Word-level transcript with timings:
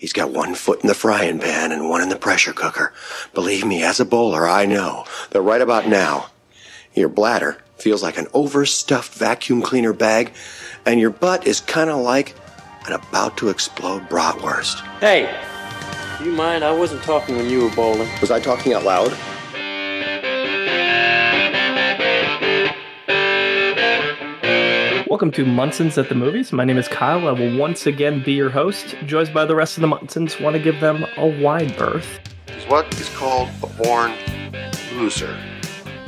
He's 0.00 0.14
got 0.14 0.30
one 0.30 0.54
foot 0.54 0.80
in 0.80 0.88
the 0.88 0.94
frying 0.94 1.38
pan 1.40 1.72
and 1.72 1.90
one 1.90 2.00
in 2.00 2.08
the 2.08 2.16
pressure 2.16 2.54
cooker. 2.54 2.94
Believe 3.34 3.66
me, 3.66 3.82
as 3.82 4.00
a 4.00 4.06
bowler, 4.06 4.48
I 4.48 4.64
know 4.64 5.04
that 5.28 5.42
right 5.42 5.60
about 5.60 5.88
now, 5.88 6.30
your 6.94 7.10
bladder 7.10 7.58
feels 7.76 8.02
like 8.02 8.16
an 8.16 8.26
overstuffed 8.32 9.12
vacuum 9.12 9.60
cleaner 9.60 9.92
bag, 9.92 10.32
and 10.86 10.98
your 10.98 11.10
butt 11.10 11.46
is 11.46 11.60
kind 11.60 11.90
of 11.90 11.98
like 11.98 12.34
an 12.86 12.94
about 12.94 13.36
to 13.36 13.50
explode 13.50 14.08
bratwurst. 14.08 14.80
Hey, 15.00 15.38
do 16.18 16.24
you 16.24 16.32
mind? 16.32 16.64
I 16.64 16.72
wasn't 16.72 17.02
talking 17.02 17.36
when 17.36 17.50
you 17.50 17.64
were 17.64 17.76
bowling. 17.76 18.08
Was 18.22 18.30
I 18.30 18.40
talking 18.40 18.72
out 18.72 18.84
loud? 18.84 19.14
Welcome 25.10 25.32
to 25.32 25.44
Munson's 25.44 25.98
at 25.98 26.08
the 26.08 26.14
Movies. 26.14 26.52
My 26.52 26.64
name 26.64 26.78
is 26.78 26.86
Kyle. 26.86 27.26
I 27.26 27.32
will 27.32 27.58
once 27.58 27.84
again 27.84 28.22
be 28.22 28.32
your 28.32 28.48
host. 28.48 28.94
Joined 29.06 29.34
by 29.34 29.44
the 29.44 29.56
rest 29.56 29.76
of 29.76 29.80
the 29.80 29.88
Munsons, 29.88 30.40
want 30.40 30.54
to 30.54 30.62
give 30.62 30.78
them 30.78 31.04
a 31.16 31.26
wide 31.26 31.76
berth. 31.76 32.20
Is 32.46 32.64
what 32.68 32.94
is 32.94 33.08
called 33.08 33.48
a 33.64 33.66
born 33.66 34.14
loser. 34.94 35.36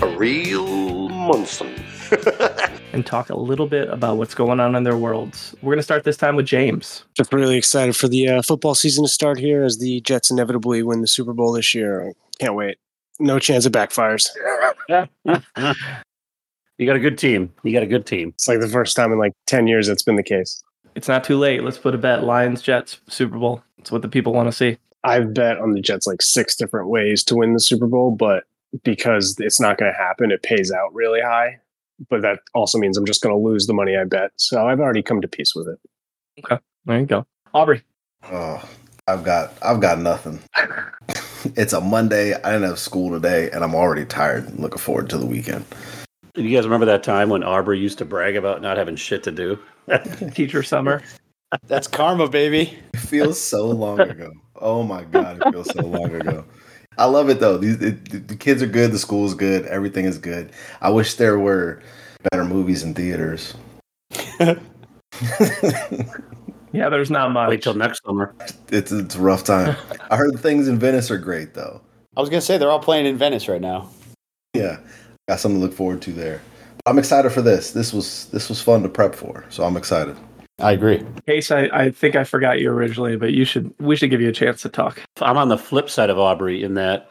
A 0.03 0.07
real 0.07 1.09
Munson. 1.09 1.75
and 2.93 3.05
talk 3.05 3.29
a 3.29 3.37
little 3.37 3.67
bit 3.67 3.89
about 3.89 4.19
what's 4.19 4.37
going 4.37 4.61
on 4.61 4.77
in 4.77 4.85
their 4.85 4.97
worlds. 4.97 5.53
We're 5.63 5.73
going 5.73 5.79
to 5.81 5.83
start 5.83 6.05
this 6.05 6.17
time 6.17 6.37
with 6.37 6.47
James. 6.47 7.05
Just 7.17 7.33
really 7.33 7.57
excited 7.57 7.97
for 7.97 8.07
the 8.07 8.29
uh, 8.29 8.43
football 8.43 8.77
season 8.77 9.03
to 9.03 9.09
start 9.09 9.37
here 9.37 9.65
as 9.65 9.79
the 9.79 10.01
Jets 10.03 10.31
inevitably 10.31 10.85
win 10.85 11.01
the 11.01 11.09
Super 11.09 11.33
Bowl 11.33 11.51
this 11.51 11.75
year. 11.75 12.13
Can't 12.39 12.55
wait. 12.55 12.79
No 13.19 13.41
chance 13.41 13.67
it 13.67 13.73
backfires. 13.73 14.29
You 16.83 16.87
got 16.89 16.97
a 16.97 16.99
good 16.99 17.17
team. 17.17 17.53
You 17.63 17.73
got 17.73 17.85
a 17.85 17.87
good 17.87 18.07
team. 18.07 18.31
It's 18.31 18.49
like 18.49 18.59
the 18.59 18.67
first 18.67 18.97
time 18.97 19.13
in 19.13 19.19
like 19.21 19.35
10 19.47 19.69
years 19.69 19.87
that's 19.87 20.03
been 20.03 20.17
the 20.17 20.23
case. 20.25 20.65
It's 20.97 21.07
not 21.07 21.23
too 21.23 21.39
late. 21.39 21.63
Let's 21.63 21.79
put 21.79 21.95
a 21.95 21.99
bet 21.99 22.25
Lions, 22.25 22.61
Jets, 22.61 22.99
Super 23.09 23.39
Bowl. 23.39 23.63
It's 23.79 23.93
what 23.93 24.03
the 24.03 24.09
people 24.09 24.33
want 24.33 24.49
to 24.49 24.53
see. 24.53 24.79
I've 25.05 25.33
bet 25.33 25.59
on 25.59 25.75
the 25.75 25.81
Jets 25.81 26.09
like 26.09 26.21
six 26.21 26.57
different 26.57 26.89
ways 26.89 27.23
to 27.25 27.37
win 27.37 27.53
the 27.53 27.61
Super 27.61 27.87
Bowl, 27.87 28.11
but 28.11 28.43
because 28.83 29.37
it's 29.39 29.61
not 29.61 29.79
going 29.79 29.93
to 29.93 29.97
happen, 29.97 30.33
it 30.33 30.43
pays 30.43 30.73
out 30.73 30.93
really 30.93 31.21
high. 31.21 31.61
But 32.11 32.23
that 32.23 32.41
also 32.53 32.79
means 32.79 32.97
I'm 32.97 33.07
just 33.07 33.23
going 33.23 33.33
to 33.33 33.41
lose 33.41 33.69
the 33.69 33.75
money 33.75 33.97
I 33.97 34.03
bet. 34.03 34.33
So 34.35 34.67
I've 34.67 34.81
already 34.81 35.05
come 35.05 35.21
to 35.21 35.29
peace 35.29 35.55
with 35.55 35.69
it. 35.69 35.79
Okay. 36.45 36.61
There 36.87 36.99
you 36.99 37.07
go. 37.07 37.27
Aubrey. 37.55 37.83
Oh, 38.25 38.69
I've 39.07 39.23
got 39.23 39.55
I've 39.63 39.81
got 39.81 40.01
nothing. 40.01 40.41
it's 41.57 41.75
a 41.75 41.81
Monday. 41.81 42.35
I 42.35 42.53
didn't 42.53 42.69
have 42.69 42.81
school 42.81 43.11
today, 43.13 43.51
and 43.53 43.63
I'm 43.63 43.77
already 43.77 44.05
tired. 44.05 44.59
Looking 44.59 44.79
forward 44.79 45.11
to 45.11 45.19
the 45.19 45.27
weekend. 45.27 45.65
Do 46.35 46.43
you 46.43 46.57
guys 46.57 46.65
remember 46.65 46.87
that 46.87 47.03
time 47.03 47.29
when 47.29 47.45
Aubrey 47.45 47.79
used 47.79 47.99
to 47.99 48.07
brag 48.07 48.37
about 48.37 48.63
not 48.63 48.79
having 48.79 48.97
shit 48.97 49.23
to 49.25 49.31
do? 49.31 49.59
Teacher 50.35 50.63
summer. 50.63 51.03
That's 51.67 51.87
karma, 51.87 52.27
baby. 52.27 52.79
It 52.95 53.01
feels 53.01 53.39
so 53.39 53.67
long 53.67 54.01
ago. 54.01 54.33
Oh 54.57 54.83
my 54.83 55.05
god, 55.05 55.43
it 55.43 55.53
feels 55.53 55.71
so 55.71 55.83
long 55.83 56.15
ago. 56.15 56.45
I 56.97 57.05
love 57.05 57.29
it 57.29 57.39
though. 57.41 57.59
These 57.59 57.83
it, 57.83 58.29
the 58.29 58.37
kids 58.37 58.63
are 58.63 58.67
good. 58.67 58.93
The 58.93 58.99
school's 58.99 59.35
good. 59.35 59.67
Everything 59.67 60.07
is 60.07 60.17
good. 60.17 60.53
I 60.81 60.89
wish 60.89 61.15
there 61.15 61.39
were 61.39 61.83
better 62.31 62.45
movies 62.45 62.83
in 62.83 62.95
theaters. 62.95 63.55
yeah, 64.41 64.59
there's 66.73 67.11
not 67.11 67.31
much. 67.33 67.51
Wait 67.51 67.63
till 67.63 67.75
next 67.75 68.03
summer. 68.07 68.35
It's 68.69 68.91
it's 68.91 69.17
a 69.17 69.21
rough 69.21 69.45
time. 69.45 69.77
I 70.11 70.17
heard 70.17 70.39
things 70.41 70.67
in 70.67 70.79
Venice 70.79 71.11
are 71.11 71.19
great 71.19 71.53
though. 71.53 71.83
I 72.17 72.21
was 72.21 72.31
gonna 72.31 72.41
say 72.41 72.57
they're 72.57 72.71
all 72.71 72.79
playing 72.79 73.05
in 73.05 73.19
Venice 73.19 73.49
right 73.49 73.61
now. 73.61 73.91
Yeah, 74.55 74.81
got 75.29 75.41
something 75.41 75.61
to 75.61 75.67
look 75.67 75.75
forward 75.75 76.03
to 76.03 76.13
there. 76.13 76.41
But 76.85 76.91
I'm 76.91 76.99
excited 76.99 77.31
for 77.33 77.43
this. 77.43 77.73
This 77.73 77.93
was 77.93 78.27
this 78.27 78.49
was 78.49 78.61
fun 78.61 78.83
to 78.83 78.89
prep 78.89 79.15
for, 79.15 79.45
so 79.49 79.65
I'm 79.65 79.77
excited. 79.77 80.17
I 80.59 80.73
agree. 80.73 81.03
Case, 81.27 81.51
I, 81.51 81.63
I 81.73 81.91
think 81.91 82.15
I 82.15 82.25
forgot 82.25 82.61
you 82.61 82.71
originally, 82.71 83.17
but 83.17 83.33
you 83.33 83.45
should 83.45 83.75
we 83.79 83.97
should 83.97 84.11
give 84.11 84.21
you 84.21 84.29
a 84.29 84.33
chance 84.33 84.63
to 84.63 84.69
talk. 84.69 85.01
I'm 85.21 85.37
on 85.37 85.49
the 85.49 85.59
flip 85.59 85.91
side 85.91 86.11
of 86.11 86.19
Aubrey 86.19 86.63
in 86.63 86.75
that 86.75 87.09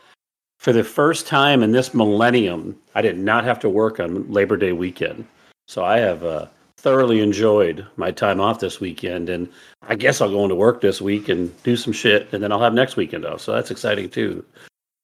for 0.62 0.72
the 0.72 0.84
first 0.84 1.26
time 1.26 1.64
in 1.64 1.72
this 1.72 1.92
millennium, 1.92 2.78
I 2.94 3.02
did 3.02 3.18
not 3.18 3.46
have 3.46 3.60
to 3.62 3.70
work 3.70 4.00
on 4.00 4.32
Labor 4.32 4.58
Day 4.58 4.74
weekend. 4.74 5.26
So 5.68 5.84
I 5.84 5.98
have 5.98 6.24
uh, 6.24 6.46
thoroughly 6.78 7.20
enjoyed 7.20 7.84
my 7.96 8.12
time 8.12 8.40
off 8.40 8.60
this 8.60 8.80
weekend, 8.80 9.28
and 9.28 9.50
I 9.82 9.96
guess 9.96 10.22
I'll 10.22 10.30
go 10.30 10.44
into 10.44 10.54
work 10.54 10.80
this 10.80 11.02
week 11.02 11.30
and 11.30 11.52
do 11.64 11.76
some 11.76 11.94
shit, 11.94 12.32
and 12.32 12.44
then 12.44 12.52
I'll 12.52 12.62
have 12.62 12.76
next 12.76 12.96
weekend 12.96 13.26
off. 13.26 13.42
So 13.42 13.54
that's 13.54 13.72
exciting 13.72 14.12
too. 14.12 14.46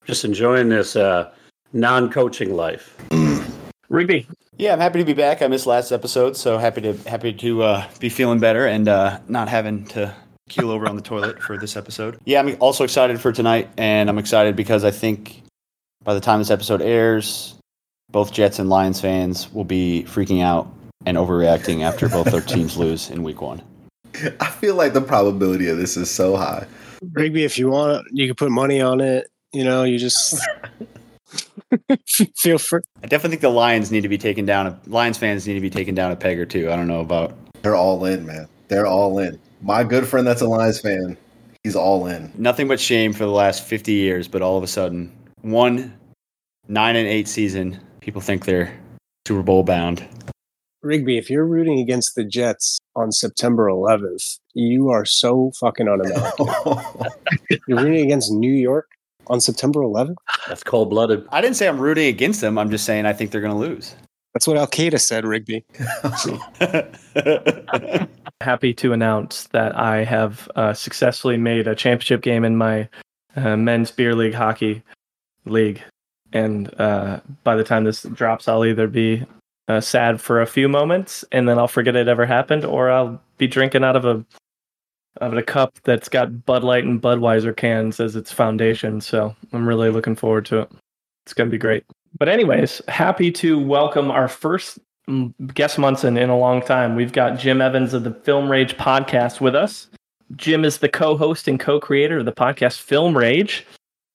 Just 0.05 0.23
enjoying 0.23 0.69
this 0.69 0.95
uh, 0.95 1.31
non-coaching 1.73 2.55
life. 2.55 2.95
Rigby. 3.89 4.27
Yeah, 4.57 4.73
I'm 4.73 4.79
happy 4.79 4.99
to 4.99 5.05
be 5.05 5.13
back. 5.13 5.41
I 5.41 5.47
missed 5.47 5.67
last 5.67 5.91
episode, 5.91 6.35
so 6.35 6.57
happy 6.57 6.81
to 6.81 6.93
happy 7.07 7.31
to 7.33 7.63
uh, 7.63 7.87
be 7.99 8.09
feeling 8.09 8.39
better 8.39 8.65
and 8.65 8.87
uh, 8.87 9.19
not 9.27 9.49
having 9.49 9.85
to 9.89 10.13
keel 10.49 10.71
over 10.71 10.87
on 10.89 10.95
the 10.95 11.01
toilet 11.01 11.41
for 11.41 11.57
this 11.57 11.77
episode. 11.77 12.17
Yeah, 12.25 12.39
I'm 12.39 12.57
also 12.59 12.83
excited 12.83 13.21
for 13.21 13.31
tonight, 13.31 13.69
and 13.77 14.09
I'm 14.09 14.17
excited 14.17 14.55
because 14.55 14.83
I 14.83 14.91
think 14.91 15.43
by 16.03 16.13
the 16.13 16.19
time 16.19 16.39
this 16.39 16.49
episode 16.49 16.81
airs, 16.81 17.55
both 18.09 18.31
Jets 18.31 18.57
and 18.57 18.69
Lions 18.69 18.99
fans 18.99 19.51
will 19.53 19.65
be 19.65 20.05
freaking 20.07 20.41
out 20.41 20.73
and 21.05 21.17
overreacting 21.17 21.83
after 21.83 22.09
both 22.09 22.31
their 22.31 22.41
teams 22.41 22.77
lose 22.77 23.09
in 23.09 23.23
Week 23.23 23.41
One. 23.41 23.61
I 24.39 24.49
feel 24.49 24.75
like 24.75 24.93
the 24.93 25.01
probability 25.01 25.67
of 25.67 25.77
this 25.77 25.97
is 25.97 26.09
so 26.09 26.35
high. 26.35 26.65
Rigby, 27.13 27.43
if 27.43 27.59
you 27.59 27.69
want, 27.69 28.07
you 28.11 28.25
can 28.25 28.35
put 28.35 28.49
money 28.49 28.81
on 28.81 29.01
it. 29.01 29.27
You 29.53 29.63
know, 29.63 29.83
you 29.83 29.99
just 29.99 30.41
feel 32.35 32.57
free. 32.57 32.81
I 33.03 33.07
definitely 33.07 33.31
think 33.31 33.41
the 33.41 33.49
Lions 33.49 33.91
need 33.91 34.01
to 34.01 34.09
be 34.09 34.17
taken 34.17 34.45
down. 34.45 34.79
Lions 34.87 35.17
fans 35.17 35.47
need 35.47 35.55
to 35.55 35.61
be 35.61 35.69
taken 35.69 35.95
down 35.95 36.11
a 36.11 36.15
peg 36.15 36.39
or 36.39 36.45
two. 36.45 36.71
I 36.71 36.75
don't 36.75 36.87
know 36.87 37.01
about. 37.01 37.35
They're 37.61 37.75
all 37.75 38.05
in, 38.05 38.25
man. 38.25 38.47
They're 38.67 38.87
all 38.87 39.19
in. 39.19 39.39
My 39.61 39.83
good 39.83 40.07
friend 40.07 40.25
that's 40.25 40.41
a 40.41 40.47
Lions 40.47 40.79
fan, 40.79 41.17
he's 41.63 41.75
all 41.75 42.07
in. 42.07 42.31
Nothing 42.37 42.67
but 42.67 42.79
shame 42.79 43.13
for 43.13 43.25
the 43.25 43.31
last 43.31 43.63
50 43.63 43.91
years, 43.91 44.27
but 44.27 44.41
all 44.41 44.57
of 44.57 44.63
a 44.63 44.67
sudden, 44.67 45.11
one 45.41 45.93
nine 46.67 46.95
and 46.95 47.07
eight 47.07 47.27
season, 47.27 47.79
people 48.01 48.21
think 48.21 48.45
they're 48.45 48.77
Super 49.27 49.43
Bowl 49.43 49.63
bound. 49.63 50.07
Rigby, 50.83 51.17
if 51.17 51.29
you're 51.29 51.45
rooting 51.45 51.79
against 51.79 52.15
the 52.15 52.23
Jets 52.23 52.79
on 52.95 53.11
September 53.11 53.67
11th, 53.67 54.39
you 54.53 54.89
are 54.89 55.05
so 55.05 55.51
fucking 55.59 55.87
un-American. 55.87 56.47
you're 57.67 57.79
rooting 57.79 58.05
against 58.05 58.31
New 58.31 58.53
York 58.53 58.87
on 59.29 59.41
September 59.41 59.81
11th? 59.81 60.15
That's 60.47 60.63
cold 60.63 60.89
blooded. 60.89 61.25
I 61.31 61.41
didn't 61.41 61.55
say 61.55 61.67
I'm 61.67 61.79
rooting 61.79 62.07
against 62.07 62.41
them. 62.41 62.57
I'm 62.57 62.69
just 62.69 62.85
saying 62.85 63.05
I 63.05 63.13
think 63.13 63.31
they're 63.31 63.41
going 63.41 63.53
to 63.53 63.59
lose. 63.59 63.95
That's 64.33 64.47
what 64.47 64.57
Al 64.57 64.67
Qaeda 64.67 64.99
said, 64.99 65.25
Rigby. 65.25 65.65
Happy 68.41 68.73
to 68.75 68.93
announce 68.93 69.47
that 69.47 69.75
I 69.75 70.03
have 70.03 70.49
uh, 70.55 70.73
successfully 70.73 71.37
made 71.37 71.67
a 71.67 71.73
championship 71.73 72.21
game 72.21 72.43
in 72.43 72.55
my 72.55 72.87
uh, 73.35 73.57
men's 73.57 73.89
beer 73.89 74.13
league 74.13 74.35
hockey 74.35 74.83
league. 75.45 75.81
And 76.33 76.73
uh, 76.79 77.21
by 77.43 77.55
the 77.55 77.63
time 77.63 77.83
this 77.83 78.03
drops, 78.03 78.47
I'll 78.47 78.65
either 78.65 78.87
be 78.87 79.25
uh, 79.67 79.81
sad 79.81 80.21
for 80.21 80.41
a 80.41 80.47
few 80.47 80.69
moments 80.69 81.25
and 81.31 81.49
then 81.49 81.57
I'll 81.57 81.67
forget 81.67 81.95
it 81.95 82.07
ever 82.07 82.25
happened, 82.25 82.63
or 82.63 82.91
I'll 82.91 83.19
be 83.37 83.47
drinking 83.47 83.83
out 83.83 83.95
of 83.95 84.05
a 84.05 84.23
of 85.21 85.33
a 85.33 85.43
cup 85.43 85.77
that's 85.83 86.09
got 86.09 86.45
Bud 86.45 86.63
Light 86.63 86.83
and 86.83 87.01
Budweiser 87.01 87.55
cans 87.55 87.99
as 87.99 88.15
its 88.15 88.31
foundation. 88.31 89.01
So 89.01 89.35
I'm 89.53 89.67
really 89.67 89.89
looking 89.89 90.15
forward 90.15 90.45
to 90.47 90.59
it. 90.59 90.71
It's 91.25 91.33
going 91.33 91.49
to 91.49 91.51
be 91.51 91.57
great. 91.57 91.83
But, 92.17 92.29
anyways, 92.29 92.81
happy 92.87 93.31
to 93.33 93.59
welcome 93.59 94.09
our 94.09 94.27
first 94.27 94.79
guest 95.53 95.77
Munson 95.77 96.17
in 96.17 96.29
a 96.29 96.37
long 96.37 96.61
time. 96.61 96.95
We've 96.95 97.11
got 97.13 97.39
Jim 97.39 97.61
Evans 97.61 97.93
of 97.93 98.03
the 98.03 98.13
Film 98.13 98.49
Rage 98.49 98.75
podcast 98.77 99.39
with 99.39 99.55
us. 99.55 99.87
Jim 100.35 100.65
is 100.65 100.79
the 100.79 100.89
co 100.89 101.15
host 101.15 101.47
and 101.47 101.59
co 101.59 101.79
creator 101.79 102.19
of 102.19 102.25
the 102.25 102.31
podcast 102.31 102.81
Film 102.81 103.17
Rage. 103.17 103.65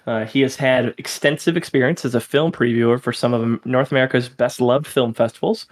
Uh, 0.06 0.24
he 0.24 0.40
has 0.40 0.56
had 0.56 0.94
extensive 0.98 1.56
experience 1.56 2.04
as 2.04 2.14
a 2.14 2.20
film 2.20 2.50
previewer 2.50 3.00
for 3.00 3.12
some 3.12 3.32
of 3.32 3.64
North 3.64 3.92
America's 3.92 4.28
best 4.28 4.60
loved 4.60 4.86
film 4.86 5.14
festivals. 5.14 5.66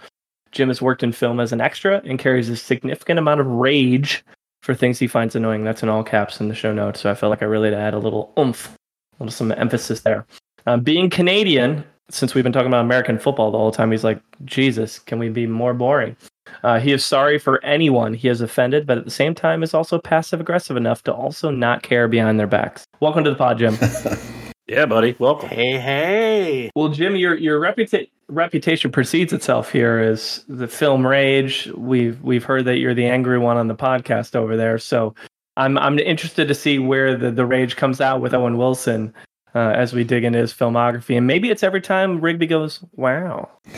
Jim 0.51 0.69
has 0.69 0.81
worked 0.81 1.03
in 1.03 1.11
film 1.11 1.39
as 1.39 1.51
an 1.51 1.61
extra 1.61 2.01
and 2.05 2.19
carries 2.19 2.49
a 2.49 2.55
significant 2.55 3.19
amount 3.19 3.41
of 3.41 3.47
rage 3.47 4.23
for 4.61 4.75
things 4.75 4.99
he 4.99 5.07
finds 5.07 5.35
annoying. 5.35 5.63
That's 5.63 5.83
in 5.83 5.89
all 5.89 6.03
caps 6.03 6.39
in 6.39 6.47
the 6.47 6.55
show 6.55 6.73
notes. 6.73 7.01
So 7.01 7.11
I 7.11 7.15
felt 7.15 7.29
like 7.29 7.41
I 7.41 7.45
really 7.45 7.69
had 7.69 7.75
to 7.75 7.81
add 7.81 7.93
a 7.93 7.99
little 7.99 8.33
oomph, 8.37 8.75
a 9.19 9.23
little 9.23 9.31
some 9.31 9.51
emphasis 9.51 10.01
there. 10.01 10.25
Uh, 10.65 10.77
being 10.77 11.09
Canadian, 11.09 11.83
since 12.09 12.35
we've 12.35 12.43
been 12.43 12.53
talking 12.53 12.67
about 12.67 12.85
American 12.85 13.17
football 13.17 13.51
the 13.51 13.57
whole 13.57 13.71
time, 13.71 13.91
he's 13.91 14.03
like, 14.03 14.21
Jesus, 14.45 14.99
can 14.99 15.19
we 15.19 15.29
be 15.29 15.47
more 15.47 15.73
boring? 15.73 16.15
Uh, 16.63 16.79
he 16.79 16.91
is 16.91 17.05
sorry 17.05 17.39
for 17.39 17.63
anyone 17.63 18.13
he 18.13 18.27
has 18.27 18.41
offended, 18.41 18.85
but 18.85 18.97
at 18.97 19.05
the 19.05 19.11
same 19.11 19.33
time 19.33 19.63
is 19.63 19.73
also 19.73 19.99
passive 19.99 20.41
aggressive 20.41 20.75
enough 20.75 21.03
to 21.03 21.13
also 21.13 21.49
not 21.49 21.81
care 21.81 22.07
behind 22.07 22.39
their 22.39 22.47
backs. 22.47 22.83
Welcome 22.99 23.23
to 23.23 23.29
the 23.29 23.35
pod, 23.35 23.57
Jim. 23.57 23.77
yeah, 24.71 24.85
buddy. 24.85 25.17
Welcome. 25.19 25.49
Hey, 25.49 25.77
hey. 25.77 26.71
Well, 26.75 26.87
Jim, 26.87 27.17
your 27.17 27.35
your 27.35 27.59
reputa- 27.59 28.09
reputation 28.29 28.89
precedes 28.89 29.33
itself 29.33 29.69
here 29.69 29.99
as 29.99 30.45
the 30.47 30.67
film 30.67 31.05
rage. 31.05 31.69
We've 31.75 32.21
we've 32.21 32.45
heard 32.45 32.63
that 32.65 32.77
you're 32.77 32.93
the 32.93 33.05
angry 33.05 33.37
one 33.37 33.57
on 33.57 33.67
the 33.67 33.75
podcast 33.75 34.33
over 34.33 34.55
there, 34.55 34.79
so 34.79 35.13
I'm 35.57 35.77
I'm 35.77 35.99
interested 35.99 36.47
to 36.47 36.55
see 36.55 36.79
where 36.79 37.17
the 37.17 37.31
the 37.31 37.45
rage 37.45 37.75
comes 37.75 37.99
out 37.99 38.21
with 38.21 38.33
Owen 38.33 38.57
Wilson. 38.57 39.13
Uh, 39.53 39.73
as 39.75 39.91
we 39.91 40.05
dig 40.05 40.23
into 40.23 40.39
his 40.39 40.53
filmography, 40.53 41.17
and 41.17 41.27
maybe 41.27 41.49
it's 41.49 41.61
every 41.61 41.81
time 41.81 42.21
Rigby 42.21 42.47
goes, 42.47 42.79
"Wow." 42.93 43.49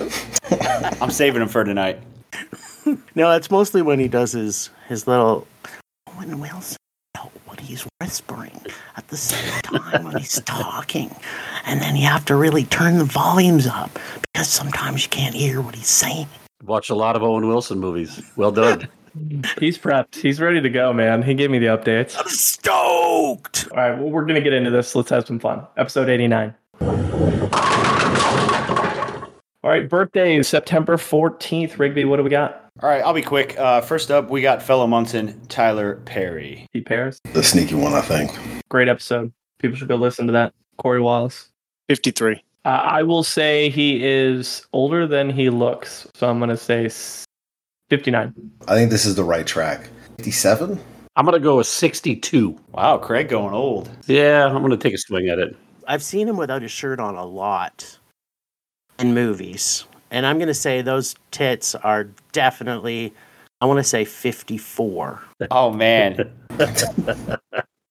I'm 1.02 1.10
saving 1.10 1.42
him 1.42 1.48
for 1.48 1.64
tonight. 1.64 2.00
no, 3.16 3.32
it's 3.32 3.50
mostly 3.50 3.82
when 3.82 3.98
he 3.98 4.08
does 4.08 4.34
his 4.34 4.70
his 4.88 5.08
little 5.08 5.48
Owen 6.16 6.40
Wilson. 6.40 6.78
What 7.64 7.70
are 7.70 7.70
he's 7.70 7.88
whispering 8.02 8.62
at 8.98 9.08
the 9.08 9.16
same 9.16 9.62
time 9.62 10.04
when 10.04 10.18
he's 10.18 10.42
talking. 10.42 11.16
And 11.66 11.82
then 11.82 11.96
you 11.96 12.06
have 12.08 12.26
to 12.26 12.36
really 12.36 12.66
turn 12.66 12.98
the 12.98 13.06
volumes 13.06 13.68
up 13.68 13.98
because 14.22 14.50
sometimes 14.50 15.04
you 15.04 15.10
can't 15.10 15.34
hear 15.34 15.62
what 15.62 15.74
he's 15.74 15.88
saying. 15.88 16.28
Watch 16.66 16.90
a 16.90 16.96
lot 16.96 17.16
of 17.16 17.24
Owen 17.24 17.48
Wilson 17.48 17.80
movies. 17.80 18.22
Well 18.36 18.52
done. 18.52 18.90
He's 19.60 19.78
prepped. 19.78 20.16
He's 20.16 20.42
ready 20.42 20.60
to 20.60 20.70
go, 20.70 20.92
man. 20.92 21.22
He 21.22 21.36
gave 21.36 21.52
me 21.52 21.60
the 21.60 21.68
updates. 21.68 22.16
I'm 22.18 22.28
stoked. 22.28 23.68
All 23.72 23.78
right, 23.78 23.98
well, 23.98 24.10
we're 24.10 24.26
gonna 24.26 24.42
get 24.42 24.54
into 24.54 24.72
this. 24.72 24.96
Let's 24.96 25.12
have 25.12 25.28
some 25.28 25.38
fun. 25.40 25.66
Episode 25.78 26.10
eighty-nine. 26.10 26.56
All 26.82 26.90
right, 29.70 29.88
birthdays 29.88 30.48
September 30.48 30.98
fourteenth. 30.98 31.78
Rigby, 31.78 32.06
what 32.06 32.18
do 32.18 32.24
we 32.24 32.32
got? 32.32 32.63
All 32.82 32.90
right, 32.90 33.04
I'll 33.04 33.14
be 33.14 33.22
quick. 33.22 33.58
Uh, 33.60 33.82
first 33.82 34.10
up, 34.10 34.30
we 34.32 34.42
got 34.42 34.64
fellow 34.64 34.88
Munson, 34.88 35.40
Tyler 35.48 35.98
Perry. 36.06 36.66
He 36.74 36.82
pairs. 36.82 37.20
The 37.34 37.44
sneaky 37.44 37.76
one, 37.76 37.94
I 37.94 38.02
think. 38.02 38.32
Great 38.70 38.88
episode. 38.88 39.32
People 39.60 39.78
should 39.78 39.88
go 39.88 39.96
listen 39.96 40.26
to 40.26 40.34
that. 40.34 40.54
Corey 40.78 41.00
Wallace. 41.00 41.50
53. 41.88 42.44
Uh, 42.66 42.70
I 42.70 43.04
will 43.04 43.24
say 43.24 43.70
he 43.70 44.04
is 44.04 44.66
older 44.74 45.06
than 45.06 45.30
he 45.30 45.50
looks, 45.52 46.08
so 46.16 46.28
I'm 46.30 46.40
gonna 46.40 46.58
say 46.58 46.90
fifty-nine. 47.90 48.34
I 48.68 48.74
think 48.76 48.90
this 48.90 49.06
is 49.06 49.16
the 49.16 49.24
right 49.24 49.46
track. 49.46 49.90
57? 50.18 50.80
I'm 51.16 51.26
gonna 51.26 51.40
go 51.40 51.58
with 51.58 51.68
62. 51.68 52.58
Wow, 52.72 52.98
Craig 52.98 53.30
going 53.30 53.54
old. 53.54 53.90
Yeah, 54.08 54.48
I'm 54.48 54.62
gonna 54.62 54.78
take 54.78 54.94
a 54.94 54.98
swing 54.98 55.28
at 55.30 55.40
it. 55.40 55.56
I've 55.88 56.02
seen 56.02 56.28
him 56.28 56.38
without 56.38 56.62
his 56.62 56.72
shirt 56.72 57.00
on 57.00 57.16
a 57.16 57.26
lot 57.26 58.00
in 58.98 59.14
movies. 59.14 59.86
And 60.14 60.28
I'm 60.28 60.38
going 60.38 60.48
to 60.48 60.54
say 60.54 60.84
those 60.84 61.16
tits 61.32 61.74
are 61.74 62.08
definitely, 62.32 63.14
I 63.60 63.66
want 63.66 63.80
to 63.80 63.84
say 63.84 64.06
54. 64.06 65.22
Oh 65.50 65.72
man, 65.72 66.32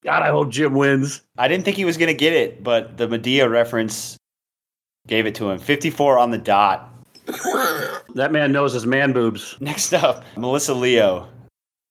God, 0.05 0.23
I 0.23 0.29
hope 0.29 0.51
Jim 0.51 0.75
wins. 0.75 1.23
I 1.37 1.49
didn't 1.49 1.65
think 1.65 1.77
he 1.77 1.85
was 1.85 1.97
gonna 1.97 2.15
get 2.15 2.33
it, 2.33 2.63
but 2.65 2.97
the 2.97 3.07
Madea 3.07 3.51
reference 3.51 4.17
gave 5.07 5.27
it 5.27 5.35
to 5.37 5.51
him. 5.51 5.59
54 5.59 6.19
on 6.19 6.31
the 6.31 6.39
dot. 6.39 6.89
That 8.15 8.31
man 8.33 8.53
knows 8.53 8.73
his 8.73 8.87
man 8.87 9.13
boobs. 9.13 9.57
Next 9.61 9.93
up, 9.93 10.25
Melissa 10.37 10.75
Leo, 10.75 11.29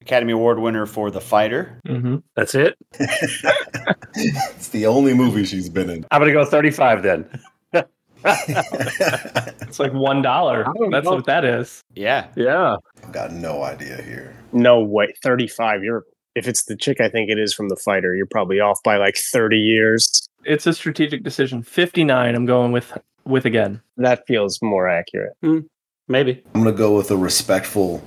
Academy 0.02 0.34
Award 0.34 0.60
winner 0.60 0.86
for 0.86 1.12
The 1.12 1.22
Fighter. 1.22 1.80
Mm-hmm. 1.88 2.18
That's 2.36 2.56
it. 2.56 2.76
it's 3.00 4.70
the 4.70 4.88
only 4.88 5.14
movie 5.14 5.46
she's 5.46 5.70
been 5.70 5.90
in. 5.90 6.06
I'm 6.12 6.22
gonna 6.22 6.34
go 6.34 6.46
35 6.46 7.04
then. 7.04 7.30
It's 9.62 9.80
like 9.80 9.94
one 9.94 10.22
dollar. 10.22 10.66
That's 10.92 11.08
what 11.08 11.26
that 11.26 11.46
is. 11.46 11.82
Yeah, 11.94 12.28
Yeah. 12.36 12.76
I've 13.04 13.12
got 13.12 13.32
no 13.32 13.64
idea 13.64 14.02
here. 14.02 14.36
No 14.52 14.82
way. 14.82 15.14
35. 15.24 15.84
You're 15.84 16.04
if 16.36 16.48
it's 16.48 16.64
the 16.66 16.76
chick 16.76 17.00
I 17.02 17.10
think 17.10 17.30
it 17.30 17.38
is 17.40 17.54
from 17.54 17.70
the 17.70 17.76
fighter, 17.76 18.16
you're 18.16 18.26
probably 18.26 18.60
off 18.60 18.80
by 18.84 18.98
like 18.98 19.16
30 19.18 19.58
years. 19.58 20.26
It's 20.46 20.66
a 20.68 20.74
strategic 20.74 21.24
decision. 21.24 21.62
Fifty-nine. 21.64 22.36
I'm 22.36 22.46
going 22.46 22.72
with 22.72 22.98
with 23.26 23.46
again. 23.46 23.82
That 23.98 24.26
feels 24.28 24.62
more 24.62 24.88
accurate. 24.90 25.34
Hmm. 25.42 25.60
Maybe. 26.08 26.44
I'm 26.56 26.64
going 26.64 26.74
to 26.74 26.78
go 26.78 26.96
with 26.98 27.12
a 27.12 27.16
respectful 27.18 28.04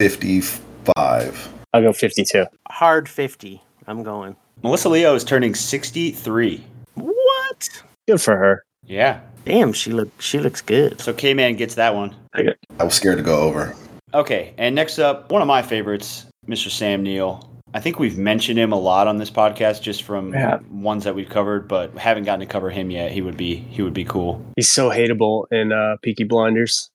55. 0.00 1.52
I'll 1.74 1.82
go 1.82 1.92
52. 1.92 2.46
Hard 2.70 3.08
50. 3.08 3.62
I'm 3.86 4.02
going. 4.02 4.36
Melissa 4.62 4.88
Leo 4.88 5.14
is 5.14 5.24
turning 5.24 5.54
63. 5.54 6.64
What? 6.94 7.68
Good 8.08 8.20
for 8.22 8.36
her. 8.36 8.64
Yeah, 8.86 9.20
Damn, 9.44 9.72
she 9.72 9.90
look 9.92 10.08
she 10.20 10.38
looks 10.38 10.60
good. 10.60 11.00
so 11.00 11.12
K 11.12 11.34
Man 11.34 11.54
gets 11.56 11.74
that 11.74 11.94
one. 11.94 12.14
I 12.34 12.84
was 12.84 12.94
scared 12.94 13.18
to 13.18 13.22
go 13.24 13.40
over. 13.40 13.74
Okay, 14.14 14.54
and 14.58 14.74
next 14.74 14.98
up, 14.98 15.30
one 15.30 15.42
of 15.42 15.48
my 15.48 15.60
favorites, 15.62 16.26
Mr. 16.48 16.70
Sam 16.70 17.02
Neill. 17.02 17.50
I 17.74 17.80
think 17.80 17.98
we've 17.98 18.16
mentioned 18.16 18.56
him 18.58 18.70
a 18.72 18.78
lot 18.78 19.08
on 19.08 19.16
this 19.18 19.30
podcast, 19.32 19.82
just 19.82 20.04
from 20.04 20.32
Yeah. 20.32 20.58
ones 20.70 21.02
that 21.02 21.14
we've 21.16 21.28
covered, 21.28 21.66
but 21.66 21.92
haven't 21.98 22.22
gotten 22.22 22.38
to 22.40 22.46
cover 22.46 22.70
him 22.70 22.90
yet. 22.92 23.10
He 23.10 23.20
would 23.20 23.36
be 23.36 23.56
he 23.56 23.82
would 23.82 23.94
be 23.94 24.04
cool. 24.04 24.40
He's 24.56 24.70
so 24.72 24.90
hateable 24.90 25.46
in 25.50 25.72
uh, 25.72 25.96
Peaky 26.02 26.22
Blinders. 26.24 26.88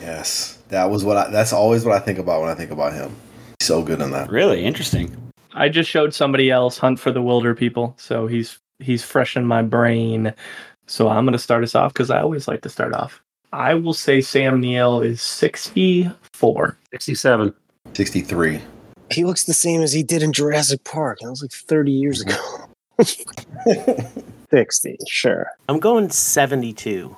Yes. 0.00 0.58
That 0.68 0.90
was 0.90 1.04
what 1.04 1.16
I, 1.16 1.30
that's 1.30 1.52
always 1.52 1.84
what 1.84 1.94
I 1.94 1.98
think 2.00 2.18
about 2.18 2.40
when 2.42 2.50
I 2.50 2.54
think 2.54 2.70
about 2.70 2.92
him. 2.92 3.14
He's 3.60 3.66
so 3.66 3.82
good 3.82 4.00
in 4.00 4.10
that. 4.12 4.30
Really 4.30 4.64
interesting. 4.64 5.14
I 5.54 5.68
just 5.68 5.88
showed 5.90 6.14
somebody 6.14 6.50
else 6.50 6.78
Hunt 6.78 6.98
for 6.98 7.10
the 7.12 7.20
Wilderpeople, 7.20 7.98
so 8.00 8.26
he's 8.26 8.58
he's 8.78 9.02
fresh 9.02 9.36
in 9.36 9.46
my 9.46 9.62
brain. 9.62 10.32
So 10.92 11.08
I'm 11.08 11.24
going 11.24 11.32
to 11.32 11.38
start 11.38 11.64
us 11.64 11.74
off 11.74 11.94
because 11.94 12.10
I 12.10 12.20
always 12.20 12.46
like 12.46 12.60
to 12.60 12.68
start 12.68 12.92
off. 12.92 13.22
I 13.50 13.72
will 13.72 13.94
say 13.94 14.20
Sam 14.20 14.60
Neill 14.60 15.00
is 15.00 15.22
64. 15.22 16.76
67. 16.90 17.54
63. 17.94 18.60
He 19.10 19.24
looks 19.24 19.44
the 19.44 19.54
same 19.54 19.80
as 19.80 19.94
he 19.94 20.02
did 20.02 20.22
in 20.22 20.34
Jurassic 20.34 20.84
Park. 20.84 21.20
That 21.22 21.30
was 21.30 21.40
like 21.40 21.50
30 21.50 21.92
years 21.92 22.20
ago. 22.20 22.36
60, 24.50 24.98
sure. 25.08 25.46
I'm 25.66 25.78
going 25.78 26.10
72. 26.10 27.16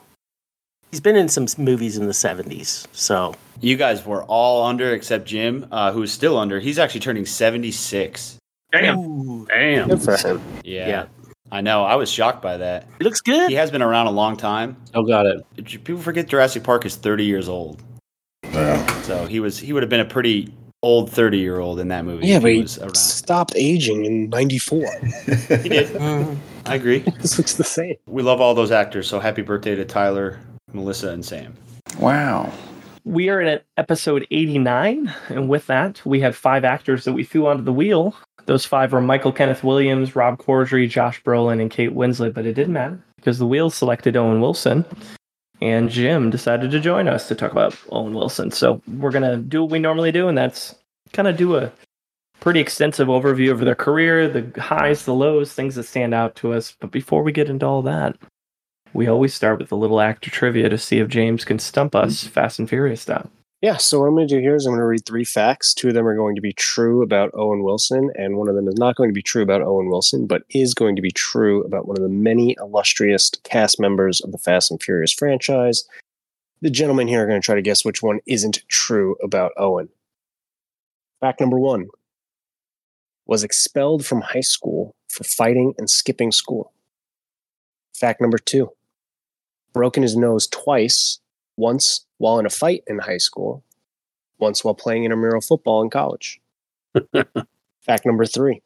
He's 0.92 1.00
been 1.00 1.16
in 1.16 1.28
some 1.28 1.48
movies 1.58 1.98
in 1.98 2.06
the 2.06 2.12
70s. 2.12 2.86
So, 2.92 3.34
You 3.60 3.76
guys 3.76 4.06
were 4.06 4.22
all 4.22 4.64
under 4.64 4.94
except 4.94 5.26
Jim, 5.26 5.66
uh, 5.72 5.90
who's 5.90 6.12
still 6.12 6.38
under. 6.38 6.60
He's 6.60 6.78
actually 6.78 7.00
turning 7.00 7.26
76. 7.26 8.38
Damn. 8.70 8.98
Ooh, 9.00 9.46
Damn. 9.46 9.88
Good 9.88 10.02
for 10.02 10.16
him. 10.16 10.40
Yeah. 10.62 10.86
Yeah. 10.88 11.06
I 11.54 11.60
know. 11.60 11.84
I 11.84 11.94
was 11.94 12.10
shocked 12.10 12.42
by 12.42 12.56
that. 12.56 12.88
he 12.98 13.04
looks 13.04 13.20
good. 13.20 13.48
He 13.48 13.54
has 13.54 13.70
been 13.70 13.80
around 13.80 14.08
a 14.08 14.10
long 14.10 14.36
time. 14.36 14.76
Still 14.86 15.04
got 15.04 15.24
it. 15.24 15.40
People 15.84 15.98
forget 16.02 16.26
Jurassic 16.26 16.64
Park 16.64 16.84
is 16.84 16.96
30 16.96 17.24
years 17.24 17.48
old. 17.48 17.80
Yeah. 18.42 18.84
So 19.02 19.24
he 19.26 19.38
was 19.38 19.56
he 19.56 19.72
would 19.72 19.84
have 19.84 19.90
been 19.90 20.00
a 20.00 20.04
pretty 20.04 20.52
old 20.82 21.12
30 21.12 21.38
year 21.38 21.60
old 21.60 21.78
in 21.78 21.86
that 21.88 22.04
movie. 22.04 22.26
Yeah, 22.26 22.40
but 22.40 22.48
he 22.50 22.56
he 22.56 22.62
was 22.62 22.80
stopped 22.98 23.52
aging 23.54 24.04
in 24.04 24.30
94. 24.30 24.84
He 25.62 25.68
did. 25.68 25.88
Mhm. 25.90 26.36
I 26.66 26.74
agree. 26.74 26.98
this 27.20 27.38
looks 27.38 27.54
the 27.54 27.62
same. 27.62 27.94
We 28.06 28.22
love 28.22 28.40
all 28.40 28.54
those 28.54 28.72
actors. 28.72 29.06
So 29.08 29.20
happy 29.20 29.42
birthday 29.42 29.76
to 29.76 29.84
Tyler, 29.84 30.40
Melissa, 30.72 31.10
and 31.10 31.24
Sam. 31.24 31.54
wow. 32.00 32.50
We 33.06 33.28
are 33.28 33.40
at 33.42 33.64
episode 33.76 34.26
89, 34.30 35.12
and 35.28 35.46
with 35.46 35.66
that, 35.66 36.00
we 36.06 36.20
had 36.20 36.34
five 36.34 36.64
actors 36.64 37.04
that 37.04 37.12
we 37.12 37.22
threw 37.22 37.46
onto 37.46 37.62
the 37.62 37.72
wheel. 37.72 38.16
Those 38.46 38.66
five 38.66 38.92
were 38.92 39.00
Michael 39.00 39.32
Kenneth 39.32 39.64
Williams, 39.64 40.14
Rob 40.14 40.38
Corddry, 40.38 40.88
Josh 40.88 41.22
Brolin, 41.22 41.60
and 41.60 41.70
Kate 41.70 41.94
Winslet, 41.94 42.34
but 42.34 42.46
it 42.46 42.54
didn't 42.54 42.74
matter 42.74 43.02
because 43.16 43.38
the 43.38 43.46
wheel 43.46 43.70
selected 43.70 44.16
Owen 44.16 44.40
Wilson, 44.40 44.84
and 45.62 45.88
Jim 45.88 46.30
decided 46.30 46.70
to 46.70 46.80
join 46.80 47.08
us 47.08 47.26
to 47.28 47.34
talk 47.34 47.52
about 47.52 47.76
Owen 47.90 48.14
Wilson. 48.14 48.50
So 48.50 48.82
we're 48.86 49.10
gonna 49.10 49.38
do 49.38 49.62
what 49.62 49.70
we 49.70 49.78
normally 49.78 50.12
do, 50.12 50.28
and 50.28 50.36
that's 50.36 50.74
kind 51.12 51.28
of 51.28 51.36
do 51.36 51.56
a 51.56 51.72
pretty 52.40 52.60
extensive 52.60 53.08
overview 53.08 53.50
of 53.50 53.60
their 53.60 53.74
career, 53.74 54.28
the 54.28 54.60
highs, 54.60 55.06
the 55.06 55.14
lows, 55.14 55.54
things 55.54 55.76
that 55.76 55.84
stand 55.84 56.12
out 56.12 56.34
to 56.36 56.52
us. 56.52 56.76
But 56.78 56.90
before 56.90 57.22
we 57.22 57.32
get 57.32 57.48
into 57.48 57.64
all 57.64 57.80
that, 57.82 58.16
we 58.92 59.06
always 59.06 59.32
start 59.32 59.58
with 59.58 59.72
a 59.72 59.76
little 59.76 60.00
actor 60.00 60.30
trivia 60.30 60.68
to 60.68 60.76
see 60.76 60.98
if 60.98 61.08
James 61.08 61.44
can 61.44 61.58
stump 61.58 61.94
us 61.94 62.22
mm-hmm. 62.22 62.30
Fast 62.30 62.58
and 62.58 62.68
Furious 62.68 63.00
style. 63.00 63.30
Yeah, 63.64 63.78
so 63.78 64.00
what 64.00 64.08
I'm 64.08 64.14
going 64.14 64.28
to 64.28 64.34
do 64.34 64.42
here 64.42 64.54
is 64.54 64.66
I'm 64.66 64.72
going 64.72 64.80
to 64.80 64.84
read 64.84 65.06
three 65.06 65.24
facts. 65.24 65.72
Two 65.72 65.88
of 65.88 65.94
them 65.94 66.06
are 66.06 66.14
going 66.14 66.34
to 66.34 66.42
be 66.42 66.52
true 66.52 67.02
about 67.02 67.30
Owen 67.32 67.62
Wilson, 67.62 68.10
and 68.14 68.36
one 68.36 68.46
of 68.50 68.56
them 68.56 68.68
is 68.68 68.74
not 68.74 68.94
going 68.94 69.08
to 69.08 69.14
be 69.14 69.22
true 69.22 69.42
about 69.42 69.62
Owen 69.62 69.88
Wilson, 69.88 70.26
but 70.26 70.42
is 70.50 70.74
going 70.74 70.96
to 70.96 71.00
be 71.00 71.10
true 71.10 71.62
about 71.62 71.88
one 71.88 71.96
of 71.96 72.02
the 72.02 72.10
many 72.10 72.54
illustrious 72.60 73.30
cast 73.42 73.80
members 73.80 74.20
of 74.20 74.32
the 74.32 74.36
Fast 74.36 74.70
and 74.70 74.82
Furious 74.82 75.14
franchise. 75.14 75.88
The 76.60 76.68
gentlemen 76.68 77.08
here 77.08 77.22
are 77.22 77.26
going 77.26 77.40
to 77.40 77.44
try 77.44 77.54
to 77.54 77.62
guess 77.62 77.86
which 77.86 78.02
one 78.02 78.20
isn't 78.26 78.62
true 78.68 79.16
about 79.22 79.52
Owen. 79.56 79.88
Fact 81.20 81.40
number 81.40 81.58
one 81.58 81.88
was 83.24 83.42
expelled 83.42 84.04
from 84.04 84.20
high 84.20 84.42
school 84.42 84.94
for 85.08 85.24
fighting 85.24 85.72
and 85.78 85.88
skipping 85.88 86.32
school. 86.32 86.70
Fact 87.94 88.20
number 88.20 88.36
two 88.36 88.72
broken 89.72 90.02
his 90.02 90.18
nose 90.18 90.48
twice 90.48 91.18
once 91.56 92.04
while 92.18 92.38
in 92.38 92.46
a 92.46 92.50
fight 92.50 92.82
in 92.86 92.98
high 92.98 93.18
school, 93.18 93.62
once 94.38 94.64
while 94.64 94.74
playing 94.74 95.04
intramural 95.04 95.40
football 95.40 95.82
in 95.82 95.90
college. 95.90 96.40
Fact 97.80 98.06
number 98.06 98.26
three 98.26 98.62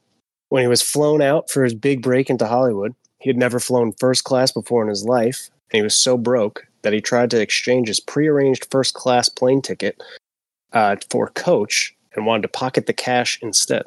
when 0.48 0.62
he 0.62 0.68
was 0.68 0.82
flown 0.82 1.20
out 1.20 1.50
for 1.50 1.64
his 1.64 1.74
big 1.74 2.02
break 2.02 2.30
into 2.30 2.46
Hollywood, 2.46 2.94
he 3.18 3.28
had 3.28 3.36
never 3.36 3.60
flown 3.60 3.92
first 3.92 4.24
class 4.24 4.52
before 4.52 4.82
in 4.82 4.88
his 4.88 5.04
life, 5.04 5.50
and 5.70 5.78
he 5.78 5.82
was 5.82 5.98
so 5.98 6.16
broke 6.16 6.66
that 6.82 6.92
he 6.92 7.00
tried 7.00 7.30
to 7.30 7.40
exchange 7.40 7.88
his 7.88 8.00
prearranged 8.00 8.66
first 8.70 8.94
class 8.94 9.28
plane 9.28 9.60
ticket 9.60 10.00
uh, 10.72 10.96
for 11.10 11.28
coach 11.28 11.94
and 12.14 12.26
wanted 12.26 12.42
to 12.42 12.48
pocket 12.48 12.86
the 12.86 12.92
cash 12.92 13.38
instead. 13.42 13.84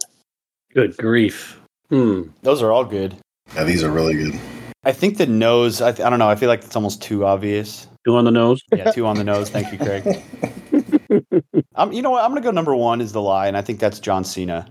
Good 0.74 0.98
grief. 0.98 1.60
Hmm. 1.90 2.24
Those 2.44 2.62
are 2.62 2.72
all 2.72 2.86
good. 2.86 3.16
Yeah, 3.56 3.64
these 3.64 3.84
are 3.84 3.92
really 3.92 4.14
good. 4.14 4.40
I 4.84 4.92
think 4.92 5.18
the 5.18 5.28
nose. 5.28 5.82
I, 5.82 5.92
th- 5.92 6.06
I 6.06 6.10
don't 6.10 6.20
know. 6.20 6.30
I 6.30 6.36
feel 6.36 6.50
like 6.50 6.64
it's 6.64 6.76
almost 6.76 7.02
too 7.02 7.26
obvious. 7.26 7.88
Two 8.06 8.16
on 8.16 8.26
the 8.26 8.32
nose. 8.32 8.64
Yeah, 8.74 8.92
two 8.92 9.06
on 9.06 9.16
the 9.16 9.24
nose. 9.24 9.50
Thank 9.50 9.72
you, 9.72 9.78
Craig. 9.78 10.24
Um, 11.76 11.94
you 11.94 12.02
know 12.02 12.12
what? 12.12 12.24
I'm 12.24 12.32
gonna 12.32 12.42
go 12.42 12.52
number 12.52 12.76
one 12.76 13.02
is 13.02 13.14
the 13.14 13.22
lie, 13.22 13.48
and 13.48 13.56
I 13.56 13.62
think 13.62 13.80
that's 13.80 14.00
John 14.00 14.24
Cena. 14.24 14.68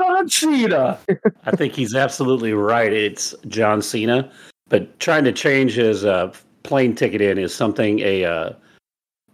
John 0.00 0.28
Cena. 0.28 0.98
I 1.44 1.56
think 1.56 1.74
he's 1.74 1.94
absolutely 1.94 2.52
right. 2.52 2.92
It's 2.92 3.34
John 3.48 3.82
Cena, 3.82 4.30
but 4.68 4.98
trying 5.00 5.24
to 5.24 5.32
change 5.32 5.74
his 5.74 6.04
uh, 6.04 6.32
plane 6.62 6.94
ticket 6.94 7.20
in 7.20 7.36
is 7.36 7.54
something 7.54 7.98
a 7.98 8.24
uh, 8.24 8.50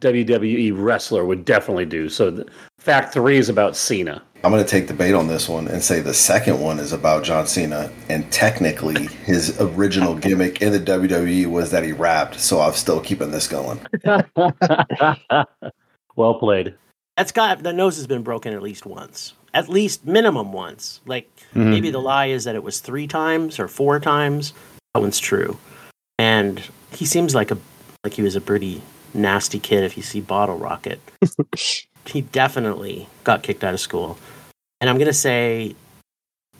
WWE 0.04 0.72
wrestler 0.76 1.24
would 1.24 1.44
definitely 1.44 1.86
do. 1.86 2.08
So, 2.08 2.30
the, 2.30 2.46
fact 2.84 3.14
three 3.14 3.38
is 3.38 3.48
about 3.48 3.76
Cena. 3.76 4.22
I'm 4.44 4.50
going 4.50 4.62
to 4.62 4.68
take 4.68 4.88
the 4.88 4.94
bait 4.94 5.14
on 5.14 5.26
this 5.26 5.48
one 5.48 5.68
and 5.68 5.82
say 5.82 6.00
the 6.00 6.12
second 6.12 6.60
one 6.60 6.78
is 6.78 6.92
about 6.92 7.24
John 7.24 7.46
Cena. 7.46 7.90
And 8.10 8.30
technically, 8.30 9.06
his 9.24 9.58
original 9.58 10.14
gimmick 10.14 10.60
in 10.60 10.70
the 10.70 10.78
WWE 10.78 11.46
was 11.46 11.70
that 11.70 11.82
he 11.82 11.92
rapped. 11.92 12.38
So 12.38 12.60
I'm 12.60 12.74
still 12.74 13.00
keeping 13.00 13.30
this 13.30 13.48
going. 13.48 13.80
well 16.16 16.34
played. 16.34 16.74
That's 17.16 17.32
got 17.32 17.62
the 17.62 17.72
nose 17.72 17.96
has 17.96 18.06
been 18.06 18.22
broken 18.22 18.52
at 18.52 18.62
least 18.62 18.84
once, 18.84 19.32
at 19.54 19.70
least 19.70 20.04
minimum 20.04 20.52
once. 20.52 21.00
Like 21.06 21.34
mm-hmm. 21.54 21.70
maybe 21.70 21.90
the 21.90 22.00
lie 22.00 22.26
is 22.26 22.44
that 22.44 22.54
it 22.54 22.62
was 22.62 22.80
three 22.80 23.06
times 23.06 23.58
or 23.58 23.66
four 23.66 23.98
times. 23.98 24.52
That 24.92 25.00
one's 25.00 25.18
true, 25.18 25.56
and 26.18 26.60
he 26.92 27.06
seems 27.06 27.34
like 27.34 27.50
a 27.50 27.58
like 28.02 28.14
he 28.14 28.22
was 28.22 28.36
a 28.36 28.40
pretty 28.40 28.82
nasty 29.14 29.58
kid. 29.58 29.84
If 29.84 29.96
you 29.96 30.02
see 30.02 30.20
Bottle 30.20 30.58
Rocket, 30.58 31.00
he 32.06 32.20
definitely 32.20 33.08
got 33.24 33.42
kicked 33.42 33.64
out 33.64 33.74
of 33.74 33.80
school. 33.80 34.18
And 34.80 34.90
I'm 34.90 34.98
gonna 34.98 35.12
say 35.12 35.74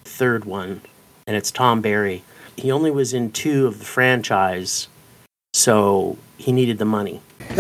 third 0.05 0.45
one, 0.45 0.81
and 1.27 1.37
it's 1.37 1.51
Thom 1.51 1.81
Barry. 1.81 2.23
He 2.57 2.71
only 2.71 2.91
was 2.91 3.13
in 3.13 3.33
two 3.33 3.67
of 3.67 3.79
the 3.81 3.85
franchise, 3.85 4.89
so 5.53 6.17
he 6.39 6.53
needed 6.53 6.79
the 6.79 6.85
money. 6.85 7.21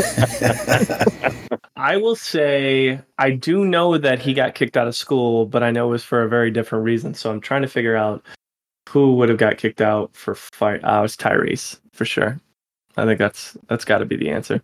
I 1.77 1.97
will 1.97 2.17
say 2.17 3.01
I 3.19 3.31
do 3.33 3.65
know 3.65 3.99
that 3.99 4.19
he 4.21 4.33
got 4.33 4.55
kicked 4.55 4.77
out 4.77 4.87
of 4.87 4.97
school, 4.97 5.47
but 5.47 5.63
I 5.63 5.71
know 5.71 5.89
it 5.89 5.91
was 5.91 6.05
for 6.05 6.23
a 6.23 6.29
very 6.29 6.51
different 6.51 6.85
reason. 6.85 7.15
So 7.15 7.31
I'm 7.31 7.41
trying 7.41 7.63
to 7.63 7.69
figure 7.69 7.97
out 7.97 8.25
who 8.89 9.17
would 9.17 9.29
have 9.29 9.39
got 9.39 9.59
kicked 9.59 9.81
out 9.81 10.15
for 10.15 10.35
fight. 10.35 10.83
Uh, 10.85 10.99
it 10.99 11.03
was 11.03 11.17
Tyrese 11.17 11.79
for 11.93 12.05
sure. 12.05 12.41
I 12.97 13.05
think 13.05 13.19
that's 13.19 13.57
that's 13.69 13.85
got 13.85 13.99
to 13.99 14.05
be 14.05 14.17
the 14.17 14.31
answer. 14.31 14.63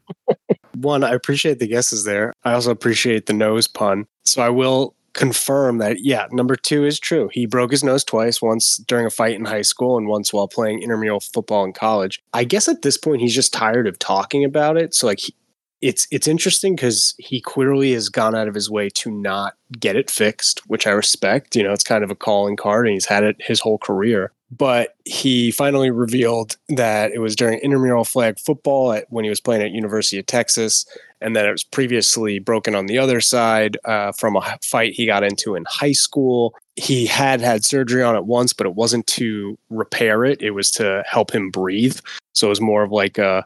One, 0.74 1.04
I 1.04 1.12
appreciate 1.12 1.58
the 1.58 1.66
guesses 1.66 2.04
there. 2.04 2.32
I 2.44 2.52
also 2.52 2.70
appreciate 2.70 3.26
the 3.26 3.32
nose 3.32 3.66
pun. 3.66 4.06
So 4.24 4.42
I 4.42 4.50
will 4.50 4.94
confirm 5.12 5.78
that, 5.78 6.04
yeah, 6.04 6.26
number 6.30 6.54
two 6.54 6.84
is 6.84 7.00
true. 7.00 7.28
He 7.32 7.46
broke 7.46 7.72
his 7.72 7.82
nose 7.82 8.04
twice, 8.04 8.40
once 8.40 8.76
during 8.86 9.06
a 9.06 9.10
fight 9.10 9.34
in 9.34 9.44
high 9.44 9.62
school 9.62 9.98
and 9.98 10.06
once 10.06 10.32
while 10.32 10.48
playing 10.48 10.82
intramural 10.82 11.20
football 11.20 11.64
in 11.64 11.72
college. 11.72 12.20
I 12.32 12.44
guess 12.44 12.68
at 12.68 12.82
this 12.82 12.96
point, 12.96 13.20
he's 13.20 13.34
just 13.34 13.52
tired 13.52 13.88
of 13.88 13.98
talking 13.98 14.44
about 14.44 14.76
it. 14.76 14.94
So, 14.94 15.06
like, 15.06 15.18
he, 15.18 15.34
it's 15.80 16.06
it's 16.10 16.28
interesting 16.28 16.76
because 16.76 17.14
he 17.18 17.40
clearly 17.40 17.92
has 17.94 18.08
gone 18.10 18.34
out 18.34 18.48
of 18.48 18.54
his 18.54 18.70
way 18.70 18.90
to 18.90 19.10
not 19.10 19.54
get 19.78 19.96
it 19.96 20.10
fixed, 20.10 20.60
which 20.68 20.86
I 20.86 20.90
respect. 20.90 21.56
You 21.56 21.62
know, 21.62 21.72
it's 21.72 21.84
kind 21.84 22.04
of 22.04 22.10
a 22.10 22.14
calling 22.16 22.56
card, 22.56 22.86
and 22.86 22.94
he's 22.94 23.06
had 23.06 23.24
it 23.24 23.36
his 23.40 23.60
whole 23.60 23.78
career. 23.78 24.32
But 24.50 24.96
he 25.04 25.52
finally 25.52 25.90
revealed 25.90 26.56
that 26.70 27.12
it 27.12 27.20
was 27.20 27.36
during 27.36 27.60
intramural 27.60 28.04
flag 28.04 28.38
football 28.38 28.92
at, 28.92 29.06
when 29.10 29.24
he 29.24 29.28
was 29.28 29.40
playing 29.40 29.62
at 29.62 29.70
University 29.70 30.18
of 30.18 30.26
Texas, 30.26 30.84
and 31.20 31.36
that 31.36 31.46
it 31.46 31.52
was 31.52 31.62
previously 31.62 32.40
broken 32.40 32.74
on 32.74 32.86
the 32.86 32.98
other 32.98 33.20
side 33.20 33.76
uh, 33.84 34.10
from 34.12 34.36
a 34.36 34.58
fight 34.62 34.92
he 34.92 35.06
got 35.06 35.22
into 35.22 35.54
in 35.54 35.64
high 35.68 35.92
school. 35.92 36.54
He 36.74 37.06
had 37.06 37.40
had 37.40 37.64
surgery 37.64 38.02
on 38.02 38.16
it 38.16 38.24
once, 38.24 38.52
but 38.52 38.66
it 38.66 38.74
wasn't 38.74 39.06
to 39.08 39.56
repair 39.68 40.24
it; 40.24 40.42
it 40.42 40.50
was 40.50 40.70
to 40.72 41.04
help 41.06 41.30
him 41.32 41.50
breathe. 41.50 42.00
So 42.32 42.48
it 42.48 42.50
was 42.50 42.60
more 42.60 42.82
of 42.82 42.90
like 42.90 43.18
a 43.18 43.44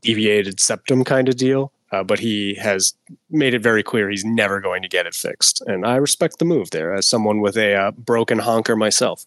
deviated 0.00 0.58
septum 0.58 1.04
kind 1.04 1.28
of 1.28 1.36
deal. 1.36 1.72
Uh, 1.92 2.02
but 2.02 2.18
he 2.18 2.54
has 2.54 2.92
made 3.30 3.54
it 3.54 3.62
very 3.62 3.82
clear 3.84 4.10
he's 4.10 4.24
never 4.24 4.60
going 4.60 4.82
to 4.82 4.88
get 4.88 5.06
it 5.06 5.14
fixed. 5.14 5.62
And 5.68 5.86
I 5.86 5.94
respect 5.94 6.40
the 6.40 6.44
move 6.44 6.70
there 6.70 6.92
as 6.92 7.08
someone 7.08 7.40
with 7.40 7.56
a 7.56 7.74
uh, 7.74 7.90
broken 7.92 8.40
honker 8.40 8.74
myself. 8.74 9.24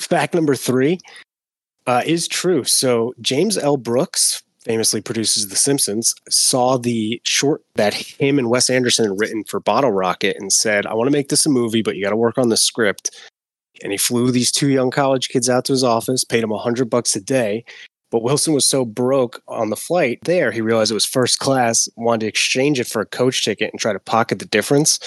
Fact 0.00 0.34
number 0.34 0.54
three 0.54 0.98
uh, 1.86 2.02
is 2.04 2.28
true. 2.28 2.64
So 2.64 3.14
James 3.20 3.56
L. 3.58 3.76
Brooks 3.76 4.42
famously 4.66 5.00
produces 5.00 5.48
The 5.48 5.56
Simpsons, 5.56 6.12
saw 6.28 6.76
the 6.76 7.20
short 7.24 7.62
that 7.76 7.94
him 7.94 8.38
and 8.38 8.50
Wes 8.50 8.68
Anderson 8.68 9.08
had 9.08 9.20
written 9.20 9.44
for 9.44 9.60
Bottle 9.60 9.92
Rocket 9.92 10.36
and 10.40 10.52
said, 10.52 10.86
I 10.86 10.94
want 10.94 11.06
to 11.06 11.12
make 11.12 11.28
this 11.28 11.46
a 11.46 11.50
movie, 11.50 11.82
but 11.82 11.96
you 11.96 12.02
got 12.02 12.10
to 12.10 12.16
work 12.16 12.36
on 12.36 12.48
the 12.48 12.56
script. 12.56 13.10
And 13.82 13.92
he 13.92 13.98
flew 13.98 14.32
these 14.32 14.50
two 14.50 14.68
young 14.68 14.90
college 14.90 15.28
kids 15.28 15.48
out 15.48 15.64
to 15.66 15.72
his 15.72 15.84
office, 15.84 16.24
paid 16.24 16.42
them 16.42 16.50
a 16.50 16.58
hundred 16.58 16.90
bucks 16.90 17.14
a 17.14 17.20
day. 17.20 17.64
But 18.10 18.22
Wilson 18.22 18.54
was 18.54 18.68
so 18.68 18.84
broke 18.84 19.42
on 19.48 19.70
the 19.70 19.76
flight 19.76 20.20
there, 20.22 20.52
he 20.52 20.60
realized 20.60 20.90
it 20.90 20.94
was 20.94 21.04
first 21.04 21.38
class, 21.38 21.88
wanted 21.96 22.20
to 22.20 22.26
exchange 22.26 22.78
it 22.78 22.86
for 22.86 23.00
a 23.00 23.06
coach 23.06 23.44
ticket 23.44 23.72
and 23.72 23.80
try 23.80 23.92
to 23.92 23.98
pocket 23.98 24.38
the 24.38 24.46
difference. 24.46 24.98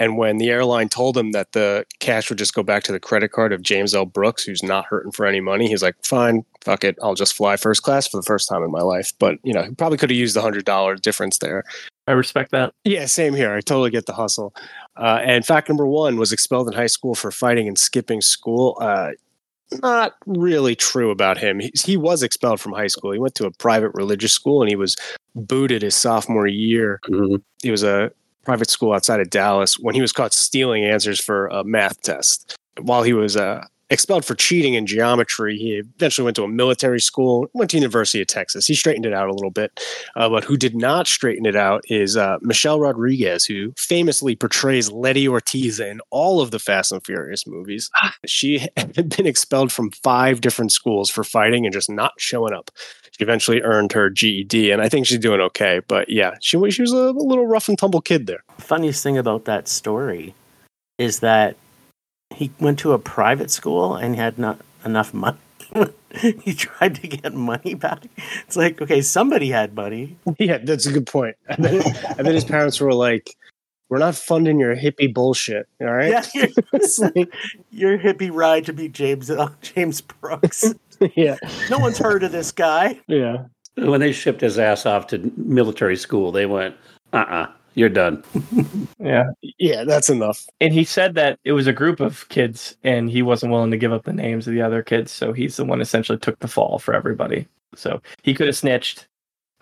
And 0.00 0.16
when 0.16 0.38
the 0.38 0.50
airline 0.50 0.88
told 0.88 1.16
him 1.16 1.32
that 1.32 1.52
the 1.52 1.84
cash 2.00 2.28
would 2.28 2.38
just 2.38 2.54
go 2.54 2.62
back 2.62 2.82
to 2.84 2.92
the 2.92 3.00
credit 3.00 3.30
card 3.32 3.52
of 3.52 3.62
James 3.62 3.94
L. 3.94 4.04
Brooks, 4.04 4.42
who's 4.42 4.62
not 4.62 4.86
hurting 4.86 5.12
for 5.12 5.26
any 5.26 5.40
money, 5.40 5.68
he's 5.68 5.82
like, 5.82 5.94
fine, 6.04 6.44
fuck 6.62 6.84
it. 6.84 6.98
I'll 7.02 7.14
just 7.14 7.34
fly 7.34 7.56
first 7.56 7.82
class 7.82 8.08
for 8.08 8.16
the 8.16 8.22
first 8.22 8.48
time 8.48 8.62
in 8.62 8.70
my 8.70 8.82
life. 8.82 9.12
But, 9.18 9.38
you 9.42 9.52
know, 9.52 9.62
he 9.62 9.70
probably 9.74 9.98
could 9.98 10.10
have 10.10 10.18
used 10.18 10.34
the 10.34 10.42
$100 10.42 11.00
difference 11.00 11.38
there. 11.38 11.64
I 12.06 12.12
respect 12.12 12.50
that. 12.50 12.74
Yeah, 12.84 13.06
same 13.06 13.34
here. 13.34 13.52
I 13.52 13.60
totally 13.60 13.90
get 13.90 14.06
the 14.06 14.14
hustle. 14.14 14.54
Uh, 14.96 15.20
and 15.22 15.46
fact 15.46 15.68
number 15.68 15.86
one 15.86 16.16
was 16.16 16.32
expelled 16.32 16.66
in 16.66 16.74
high 16.74 16.88
school 16.88 17.14
for 17.14 17.30
fighting 17.30 17.68
and 17.68 17.78
skipping 17.78 18.20
school. 18.20 18.76
Uh, 18.80 19.12
not 19.82 20.14
really 20.26 20.74
true 20.74 21.10
about 21.10 21.38
him. 21.38 21.60
He, 21.60 21.72
he 21.84 21.96
was 21.96 22.22
expelled 22.22 22.60
from 22.60 22.72
high 22.72 22.88
school. 22.88 23.12
He 23.12 23.18
went 23.18 23.34
to 23.36 23.46
a 23.46 23.50
private 23.52 23.90
religious 23.94 24.32
school 24.32 24.62
and 24.62 24.68
he 24.68 24.76
was 24.76 24.96
booted 25.34 25.82
his 25.82 25.96
sophomore 25.96 26.46
year. 26.46 27.00
Mhm. 27.08 27.42
He 27.62 27.70
was 27.70 27.82
a 27.82 28.10
private 28.44 28.70
school 28.70 28.92
outside 28.92 29.20
of 29.20 29.30
Dallas 29.30 29.78
when 29.78 29.94
he 29.94 30.00
was 30.00 30.12
caught 30.12 30.32
stealing 30.32 30.84
answers 30.84 31.20
for 31.20 31.46
a 31.48 31.62
math 31.64 32.00
test. 32.02 32.56
While 32.80 33.02
he 33.02 33.12
was 33.12 33.36
uh, 33.36 33.64
expelled 33.90 34.24
for 34.24 34.34
cheating 34.34 34.74
in 34.74 34.86
geometry, 34.86 35.56
he 35.56 35.74
eventually 35.74 36.24
went 36.24 36.36
to 36.36 36.44
a 36.44 36.48
military 36.48 37.00
school, 37.00 37.48
went 37.52 37.70
to 37.70 37.76
University 37.76 38.20
of 38.20 38.28
Texas. 38.28 38.66
He 38.66 38.74
straightened 38.74 39.06
it 39.06 39.12
out 39.12 39.28
a 39.28 39.34
little 39.34 39.50
bit. 39.50 39.80
Uh, 40.16 40.28
but 40.28 40.44
who 40.44 40.56
did 40.56 40.74
not 40.74 41.06
straighten 41.06 41.46
it 41.46 41.56
out 41.56 41.82
is 41.88 42.16
uh, 42.16 42.38
Michelle 42.40 42.80
Rodriguez, 42.80 43.44
who 43.44 43.72
famously 43.76 44.36
portrays 44.36 44.90
Letty 44.90 45.28
Ortiz 45.28 45.80
in 45.80 46.00
all 46.10 46.40
of 46.40 46.50
the 46.50 46.58
Fast 46.58 46.92
and 46.92 47.04
Furious 47.04 47.46
movies. 47.46 47.90
She 48.26 48.66
had 48.76 49.08
been 49.16 49.26
expelled 49.26 49.72
from 49.72 49.90
five 49.90 50.40
different 50.40 50.72
schools 50.72 51.10
for 51.10 51.24
fighting 51.24 51.66
and 51.66 51.72
just 51.72 51.90
not 51.90 52.12
showing 52.18 52.54
up. 52.54 52.70
She 53.10 53.24
eventually 53.24 53.60
earned 53.62 53.92
her 53.92 54.08
GED, 54.08 54.70
and 54.70 54.80
I 54.80 54.88
think 54.88 55.06
she's 55.06 55.18
doing 55.18 55.40
okay. 55.40 55.80
But 55.88 56.08
yeah, 56.08 56.36
she 56.40 56.56
was 56.56 56.74
she 56.74 56.82
was 56.82 56.92
a 56.92 57.10
little 57.10 57.46
rough 57.46 57.68
and 57.68 57.78
tumble 57.78 58.00
kid 58.00 58.26
there. 58.26 58.44
funniest 58.58 59.02
thing 59.02 59.18
about 59.18 59.44
that 59.46 59.68
story 59.68 60.34
is 60.96 61.20
that 61.20 61.56
he 62.30 62.50
went 62.60 62.78
to 62.80 62.92
a 62.92 62.98
private 62.98 63.50
school 63.50 63.94
and 63.96 64.16
had 64.16 64.38
not 64.38 64.60
enough 64.84 65.12
money. 65.12 65.38
he 66.42 66.54
tried 66.54 66.96
to 66.96 67.06
get 67.08 67.34
money 67.34 67.74
back. 67.74 68.04
It's 68.46 68.56
like, 68.56 68.80
okay, 68.82 69.00
somebody 69.02 69.50
had 69.50 69.74
money. 69.74 70.16
Yeah, 70.38 70.58
that's 70.58 70.86
a 70.86 70.92
good 70.92 71.06
point. 71.06 71.36
And 71.48 71.64
then, 71.64 71.82
and 72.18 72.26
then 72.26 72.34
his 72.34 72.44
parents 72.44 72.80
were 72.80 72.92
like, 72.94 73.36
"We're 73.88 73.98
not 73.98 74.14
funding 74.16 74.58
your 74.58 74.74
hippie 74.74 75.12
bullshit, 75.12 75.68
all 75.80 75.92
right?" 75.92 76.10
Yeah, 76.10 76.24
your, 76.34 76.48
It's 76.72 76.98
like- 76.98 77.32
your 77.70 77.98
hippie 77.98 78.30
ride 78.32 78.64
to 78.66 78.72
meet 78.72 78.92
James 78.92 79.30
uh, 79.30 79.50
James 79.62 80.00
Brooks. 80.00 80.74
yeah, 81.14 81.36
No 81.70 81.78
one's 81.78 81.98
heard 81.98 82.22
of 82.24 82.32
this 82.32 82.52
guy. 82.52 83.00
yeah. 83.06 83.44
When 83.76 84.00
they 84.00 84.12
shipped 84.12 84.40
his 84.40 84.58
ass 84.58 84.84
off 84.84 85.06
to 85.08 85.32
military 85.36 85.96
school, 85.96 86.32
they 86.32 86.44
went, 86.46 86.74
uh 87.12 87.16
uh-uh, 87.16 87.34
uh, 87.34 87.46
you 87.74 87.86
are 87.86 87.90
done. 87.90 88.22
Yeah. 89.02 89.30
Yeah, 89.58 89.84
that's 89.84 90.10
enough. 90.10 90.46
And 90.60 90.74
he 90.74 90.84
said 90.84 91.14
that 91.14 91.38
it 91.44 91.52
was 91.52 91.66
a 91.66 91.72
group 91.72 92.00
of 92.00 92.28
kids 92.28 92.76
and 92.84 93.10
he 93.10 93.22
wasn't 93.22 93.50
willing 93.50 93.70
to 93.70 93.78
give 93.78 93.94
up 93.94 94.04
the 94.04 94.12
names 94.12 94.46
of 94.46 94.52
the 94.52 94.60
other 94.60 94.82
kids. 94.82 95.10
So 95.10 95.32
he's 95.32 95.56
the 95.56 95.64
one 95.64 95.80
essentially 95.80 96.18
took 96.18 96.38
the 96.40 96.48
fall 96.48 96.78
for 96.78 96.92
everybody. 96.92 97.48
So 97.74 98.02
he 98.22 98.34
could 98.34 98.46
have 98.46 98.56
snitched 98.58 99.08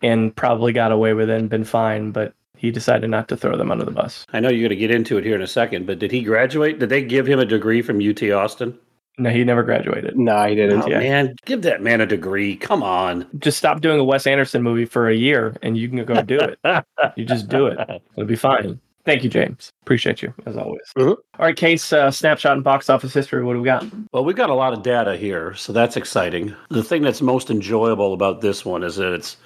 and 0.03 0.35
probably 0.35 0.73
got 0.73 0.91
away 0.91 1.15
with 1.15 1.31
it 1.31 1.39
and 1.39 1.49
been 1.49 1.65
fine, 1.65 2.11
but 2.11 2.35
he 2.57 2.73
decided 2.73 3.11
not 3.11 3.29
to 3.29 3.37
throw 3.37 3.57
them 3.57 3.71
under 3.71 3.85
the 3.85 3.93
bus. 3.93 4.27
I 4.33 4.41
know 4.41 4.49
you're 4.49 4.69
going 4.69 4.71
to 4.71 4.77
get 4.77 4.91
into 4.91 5.17
it 5.19 5.25
here 5.25 5.37
in 5.37 5.43
a 5.43 5.47
second, 5.47 5.87
but 5.87 6.01
did 6.01 6.11
he 6.11 6.23
graduate? 6.23 6.81
Did 6.81 6.89
they 6.89 7.03
give 7.03 7.29
him 7.29 7.39
a 7.39 7.47
degree 7.47 7.81
from 7.81 8.01
UT 8.01 8.23
Austin? 8.25 8.77
No, 9.19 9.31
he 9.31 9.43
never 9.45 9.63
graduated. 9.65 10.17
No, 10.17 10.47
he 10.47 10.55
didn't. 10.55 10.83
Oh, 10.83 10.87
yeah. 10.87 11.01
man, 11.01 11.35
give 11.45 11.63
that 11.63 11.83
man 11.83 12.01
a 12.01 12.07
degree. 12.07 12.57
Come 12.57 12.83
on. 12.83 13.27
Just 13.39 13.59
stop 13.59 13.81
doing 13.81 13.99
a 13.99 14.05
Wes 14.05 14.27
Anderson 14.27 14.63
movie 14.63 14.85
for 14.85 15.09
a 15.09 15.15
year 15.15 15.57
and 15.63 15.77
you 15.77 15.89
can 15.89 16.05
go 16.05 16.23
do 16.23 16.39
it. 16.39 16.59
You 17.17 17.25
just 17.25 17.49
do 17.49 17.67
it. 17.67 17.79
It'll 18.17 18.29
be 18.29 18.37
fine. 18.37 18.81
Thank 19.05 19.25
you, 19.25 19.31
James. 19.31 19.73
Appreciate 19.83 20.21
you 20.21 20.35
as 20.47 20.57
always. 20.57 20.83
Mhm. 20.97 21.13
All 21.13 21.17
right, 21.39 21.57
case 21.57 21.93
uh, 21.93 22.11
snapshot 22.11 22.53
and 22.53 22.63
box 22.63 22.91
office 22.91 23.15
history. 23.15 23.43
What 23.43 23.55
do 23.55 23.61
we 23.61 23.65
got? 23.65 23.87
Well, 24.13 24.25
we've 24.25 24.37
got 24.37 24.51
a 24.51 24.55
lot 24.55 24.73
of 24.75 24.83
data 24.83 25.17
here, 25.17 25.55
so 25.55 25.73
that's 25.73 25.97
exciting. 25.97 26.55
The 26.69 26.85
thing 26.85 27.03
that's 27.03 27.23
most 27.23 27.51
enjoyable 27.51 28.13
about 28.13 28.41
this 28.43 28.65
one 28.65 28.83
is 28.83 28.97
that 28.97 29.13
it's 29.15 29.39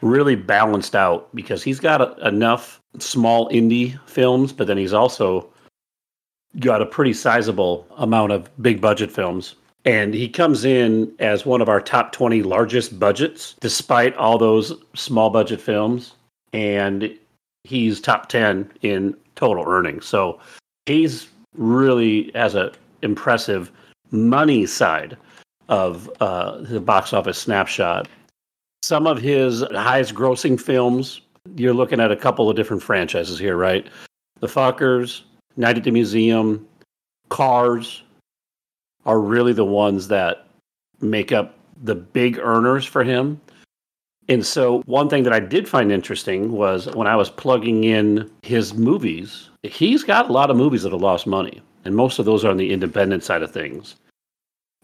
really 0.00 0.34
balanced 0.34 0.96
out 0.96 1.34
because 1.34 1.62
he's 1.62 1.78
got 1.80 2.00
a, 2.00 2.26
enough 2.26 2.80
small 2.98 3.48
indie 3.50 3.98
films, 4.06 4.52
but 4.52 4.66
then 4.66 4.76
he's 4.76 4.92
also 4.92 5.48
got 6.60 6.82
a 6.82 6.86
pretty 6.86 7.12
sizable 7.12 7.86
amount 7.96 8.32
of 8.32 8.50
big 8.62 8.80
budget 8.80 9.10
films. 9.10 9.54
And 9.84 10.14
he 10.14 10.28
comes 10.28 10.64
in 10.64 11.12
as 11.18 11.44
one 11.44 11.60
of 11.60 11.68
our 11.68 11.80
top 11.80 12.12
20 12.12 12.42
largest 12.42 12.98
budgets, 12.98 13.54
despite 13.60 14.16
all 14.16 14.38
those 14.38 14.72
small 14.94 15.28
budget 15.30 15.60
films. 15.60 16.14
And 16.52 17.14
he's 17.64 18.00
top 18.00 18.28
10 18.28 18.70
in 18.82 19.14
total 19.34 19.64
earnings. 19.66 20.06
So 20.06 20.40
he's 20.86 21.28
really 21.56 22.30
has 22.34 22.54
a 22.54 22.72
impressive 23.02 23.70
money 24.10 24.64
side 24.64 25.16
of 25.68 26.10
uh, 26.20 26.58
the 26.62 26.80
box 26.80 27.12
office 27.12 27.38
snapshot. 27.38 28.08
Some 28.82 29.06
of 29.06 29.20
his 29.20 29.62
highest 29.72 30.14
grossing 30.14 30.60
films 30.60 31.20
you're 31.56 31.74
looking 31.74 32.00
at 32.00 32.10
a 32.10 32.16
couple 32.16 32.48
of 32.48 32.56
different 32.56 32.82
franchises 32.82 33.38
here, 33.38 33.56
right? 33.56 33.86
The 34.40 34.46
Fockers, 34.46 35.22
Night 35.56 35.76
at 35.76 35.84
the 35.84 35.90
Museum, 35.90 36.66
Cars 37.28 38.02
are 39.06 39.20
really 39.20 39.52
the 39.52 39.64
ones 39.64 40.08
that 40.08 40.46
make 41.00 41.32
up 41.32 41.56
the 41.82 41.94
big 41.94 42.38
earners 42.38 42.84
for 42.84 43.04
him. 43.04 43.40
And 44.28 44.44
so, 44.44 44.82
one 44.86 45.10
thing 45.10 45.24
that 45.24 45.32
I 45.32 45.40
did 45.40 45.68
find 45.68 45.92
interesting 45.92 46.52
was 46.52 46.86
when 46.94 47.06
I 47.06 47.16
was 47.16 47.28
plugging 47.28 47.84
in 47.84 48.30
his 48.42 48.72
movies, 48.72 49.50
he's 49.62 50.02
got 50.02 50.30
a 50.30 50.32
lot 50.32 50.50
of 50.50 50.56
movies 50.56 50.82
that 50.82 50.92
have 50.92 51.00
lost 51.00 51.26
money, 51.26 51.60
and 51.84 51.94
most 51.94 52.18
of 52.18 52.24
those 52.24 52.44
are 52.44 52.50
on 52.50 52.56
the 52.56 52.72
independent 52.72 53.22
side 53.22 53.42
of 53.42 53.52
things. 53.52 53.96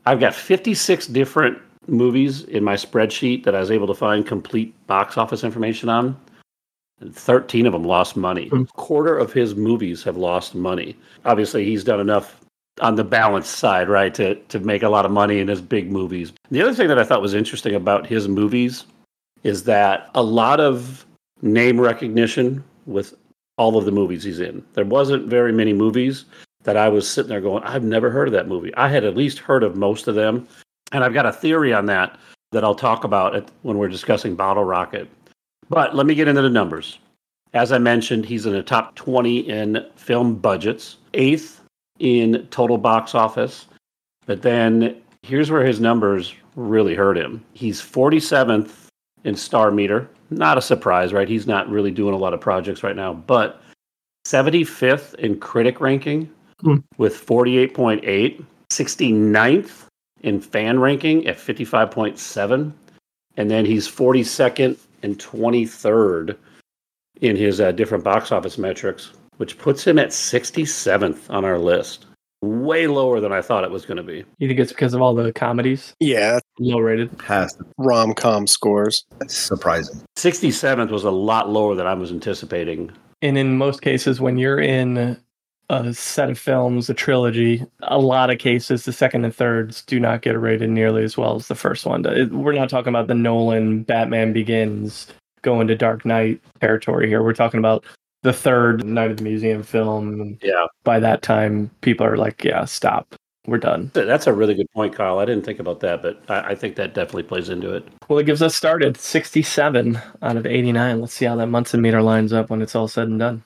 I've 0.04 0.20
got 0.20 0.34
56 0.34 1.06
different 1.06 1.58
movies 1.86 2.42
in 2.44 2.62
my 2.62 2.74
spreadsheet 2.74 3.44
that 3.44 3.54
I 3.54 3.60
was 3.60 3.70
able 3.70 3.86
to 3.86 3.94
find 3.94 4.26
complete 4.26 4.74
box 4.86 5.16
office 5.16 5.42
information 5.42 5.88
on. 5.88 6.20
And 7.00 7.14
13 7.14 7.66
of 7.66 7.72
them 7.72 7.84
lost 7.84 8.16
money. 8.16 8.50
A 8.52 8.64
quarter 8.76 9.16
of 9.16 9.32
his 9.32 9.54
movies 9.54 10.02
have 10.02 10.16
lost 10.16 10.54
money. 10.54 10.96
Obviously, 11.24 11.64
he's 11.64 11.82
done 11.82 12.00
enough 12.00 12.40
on 12.80 12.94
the 12.94 13.04
balance 13.04 13.48
side, 13.48 13.88
right, 13.88 14.14
to, 14.14 14.34
to 14.34 14.58
make 14.60 14.82
a 14.82 14.88
lot 14.88 15.04
of 15.04 15.10
money 15.10 15.38
in 15.38 15.48
his 15.48 15.60
big 15.60 15.90
movies. 15.90 16.32
The 16.50 16.62
other 16.62 16.74
thing 16.74 16.88
that 16.88 16.98
I 16.98 17.04
thought 17.04 17.22
was 17.22 17.34
interesting 17.34 17.74
about 17.74 18.06
his 18.06 18.28
movies 18.28 18.84
is 19.42 19.64
that 19.64 20.10
a 20.14 20.22
lot 20.22 20.60
of 20.60 21.06
name 21.42 21.80
recognition 21.80 22.62
with 22.86 23.14
all 23.56 23.76
of 23.76 23.84
the 23.84 23.92
movies 23.92 24.24
he's 24.24 24.40
in. 24.40 24.64
There 24.74 24.84
wasn't 24.84 25.28
very 25.28 25.52
many 25.52 25.72
movies 25.72 26.24
that 26.64 26.76
I 26.76 26.88
was 26.88 27.08
sitting 27.08 27.28
there 27.28 27.40
going, 27.40 27.62
I've 27.64 27.84
never 27.84 28.10
heard 28.10 28.28
of 28.28 28.32
that 28.32 28.48
movie. 28.48 28.74
I 28.74 28.88
had 28.88 29.04
at 29.04 29.16
least 29.16 29.38
heard 29.38 29.62
of 29.62 29.76
most 29.76 30.08
of 30.08 30.14
them. 30.14 30.46
And 30.92 31.04
I've 31.04 31.14
got 31.14 31.26
a 31.26 31.32
theory 31.32 31.72
on 31.72 31.86
that 31.86 32.18
that 32.52 32.64
I'll 32.64 32.74
talk 32.74 33.04
about 33.04 33.50
when 33.62 33.78
we're 33.78 33.88
discussing 33.88 34.34
Bottle 34.34 34.64
Rocket. 34.64 35.08
But 35.70 35.94
let 35.94 36.04
me 36.06 36.14
get 36.14 36.28
into 36.28 36.42
the 36.42 36.50
numbers. 36.50 36.98
As 37.54 37.72
I 37.72 37.78
mentioned, 37.78 38.26
he's 38.26 38.44
in 38.44 38.52
the 38.52 38.62
top 38.62 38.94
20 38.96 39.38
in 39.48 39.86
film 39.96 40.34
budgets, 40.34 40.98
eighth 41.14 41.62
in 41.98 42.46
total 42.50 42.76
box 42.76 43.14
office. 43.14 43.66
But 44.26 44.42
then 44.42 45.00
here's 45.22 45.50
where 45.50 45.64
his 45.64 45.80
numbers 45.80 46.34
really 46.56 46.94
hurt 46.94 47.16
him. 47.16 47.42
He's 47.54 47.80
47th 47.80 48.86
in 49.24 49.36
Star 49.36 49.70
Meter. 49.70 50.08
Not 50.30 50.58
a 50.58 50.62
surprise, 50.62 51.12
right? 51.12 51.28
He's 51.28 51.46
not 51.46 51.68
really 51.70 51.90
doing 51.90 52.14
a 52.14 52.18
lot 52.18 52.34
of 52.34 52.40
projects 52.40 52.82
right 52.82 52.96
now, 52.96 53.14
but 53.14 53.62
75th 54.26 55.14
in 55.14 55.38
critic 55.40 55.80
ranking 55.80 56.30
Hmm. 56.62 56.76
with 56.98 57.14
48.8, 57.14 58.44
69th 58.68 59.86
in 60.22 60.40
fan 60.40 60.78
ranking 60.78 61.26
at 61.26 61.38
55.7, 61.38 62.72
and 63.38 63.50
then 63.50 63.64
he's 63.64 63.88
42nd 63.88 64.76
and 65.02 65.18
23rd 65.18 66.36
in 67.20 67.36
his 67.36 67.60
uh, 67.60 67.72
different 67.72 68.04
box 68.04 68.32
office 68.32 68.58
metrics, 68.58 69.12
which 69.36 69.58
puts 69.58 69.86
him 69.86 69.98
at 69.98 70.08
67th 70.08 71.30
on 71.30 71.44
our 71.44 71.58
list. 71.58 72.06
Way 72.42 72.86
lower 72.86 73.20
than 73.20 73.32
I 73.32 73.42
thought 73.42 73.64
it 73.64 73.70
was 73.70 73.84
going 73.84 73.98
to 73.98 74.02
be. 74.02 74.24
You 74.38 74.48
think 74.48 74.60
it's 74.60 74.72
because 74.72 74.94
of 74.94 75.02
all 75.02 75.14
the 75.14 75.30
comedies? 75.30 75.94
Yeah, 76.00 76.38
Low 76.58 76.78
rated. 76.78 77.10
Has 77.22 77.56
rom 77.78 78.14
com 78.14 78.46
scores. 78.46 79.04
That's 79.18 79.36
surprising. 79.36 80.02
67th 80.16 80.90
was 80.90 81.04
a 81.04 81.10
lot 81.10 81.50
lower 81.50 81.74
than 81.74 81.86
I 81.86 81.94
was 81.94 82.10
anticipating. 82.10 82.90
And 83.22 83.36
in 83.36 83.58
most 83.58 83.82
cases, 83.82 84.20
when 84.20 84.38
you're 84.38 84.60
in 84.60 85.18
a 85.70 85.94
set 85.94 86.28
of 86.28 86.38
films, 86.38 86.90
a 86.90 86.94
trilogy, 86.94 87.64
a 87.82 87.98
lot 87.98 88.28
of 88.28 88.38
cases, 88.38 88.84
the 88.84 88.92
second 88.92 89.24
and 89.24 89.34
thirds 89.34 89.82
do 89.82 90.00
not 90.00 90.20
get 90.20 90.38
rated 90.38 90.68
nearly 90.68 91.04
as 91.04 91.16
well 91.16 91.36
as 91.36 91.46
the 91.46 91.54
first 91.54 91.86
one. 91.86 92.02
We're 92.32 92.52
not 92.52 92.68
talking 92.68 92.88
about 92.88 93.06
the 93.06 93.14
Nolan 93.14 93.84
Batman 93.84 94.32
Begins 94.32 95.06
going 95.42 95.68
to 95.68 95.76
Dark 95.76 96.04
Knight 96.04 96.40
territory 96.60 97.06
here. 97.06 97.22
We're 97.22 97.34
talking 97.34 97.58
about 97.58 97.84
the 98.24 98.32
third 98.32 98.84
Night 98.84 99.12
at 99.12 99.18
the 99.18 99.22
Museum 99.22 99.62
film. 99.62 100.38
Yeah. 100.42 100.66
By 100.82 100.98
that 100.98 101.22
time, 101.22 101.70
people 101.82 102.04
are 102.04 102.16
like, 102.16 102.42
yeah, 102.42 102.64
stop. 102.64 103.14
We're 103.46 103.58
done. 103.58 103.92
That's 103.94 104.26
a 104.26 104.32
really 104.32 104.54
good 104.54 104.70
point, 104.72 104.94
Kyle. 104.94 105.20
I 105.20 105.24
didn't 105.24 105.46
think 105.46 105.60
about 105.60 105.80
that, 105.80 106.02
but 106.02 106.20
I, 106.28 106.50
I 106.50 106.54
think 106.56 106.76
that 106.76 106.94
definitely 106.94 107.22
plays 107.22 107.48
into 107.48 107.72
it. 107.72 107.86
Well, 108.08 108.18
it 108.18 108.26
gives 108.26 108.42
us 108.42 108.56
started 108.56 108.96
67 108.98 110.00
out 110.20 110.36
of 110.36 110.46
89. 110.46 111.00
Let's 111.00 111.14
see 111.14 111.24
how 111.26 111.36
that 111.36 111.46
Munson 111.46 111.80
meter 111.80 112.02
lines 112.02 112.32
up 112.32 112.50
when 112.50 112.60
it's 112.60 112.74
all 112.74 112.88
said 112.88 113.08
and 113.08 113.18
done. 113.20 113.44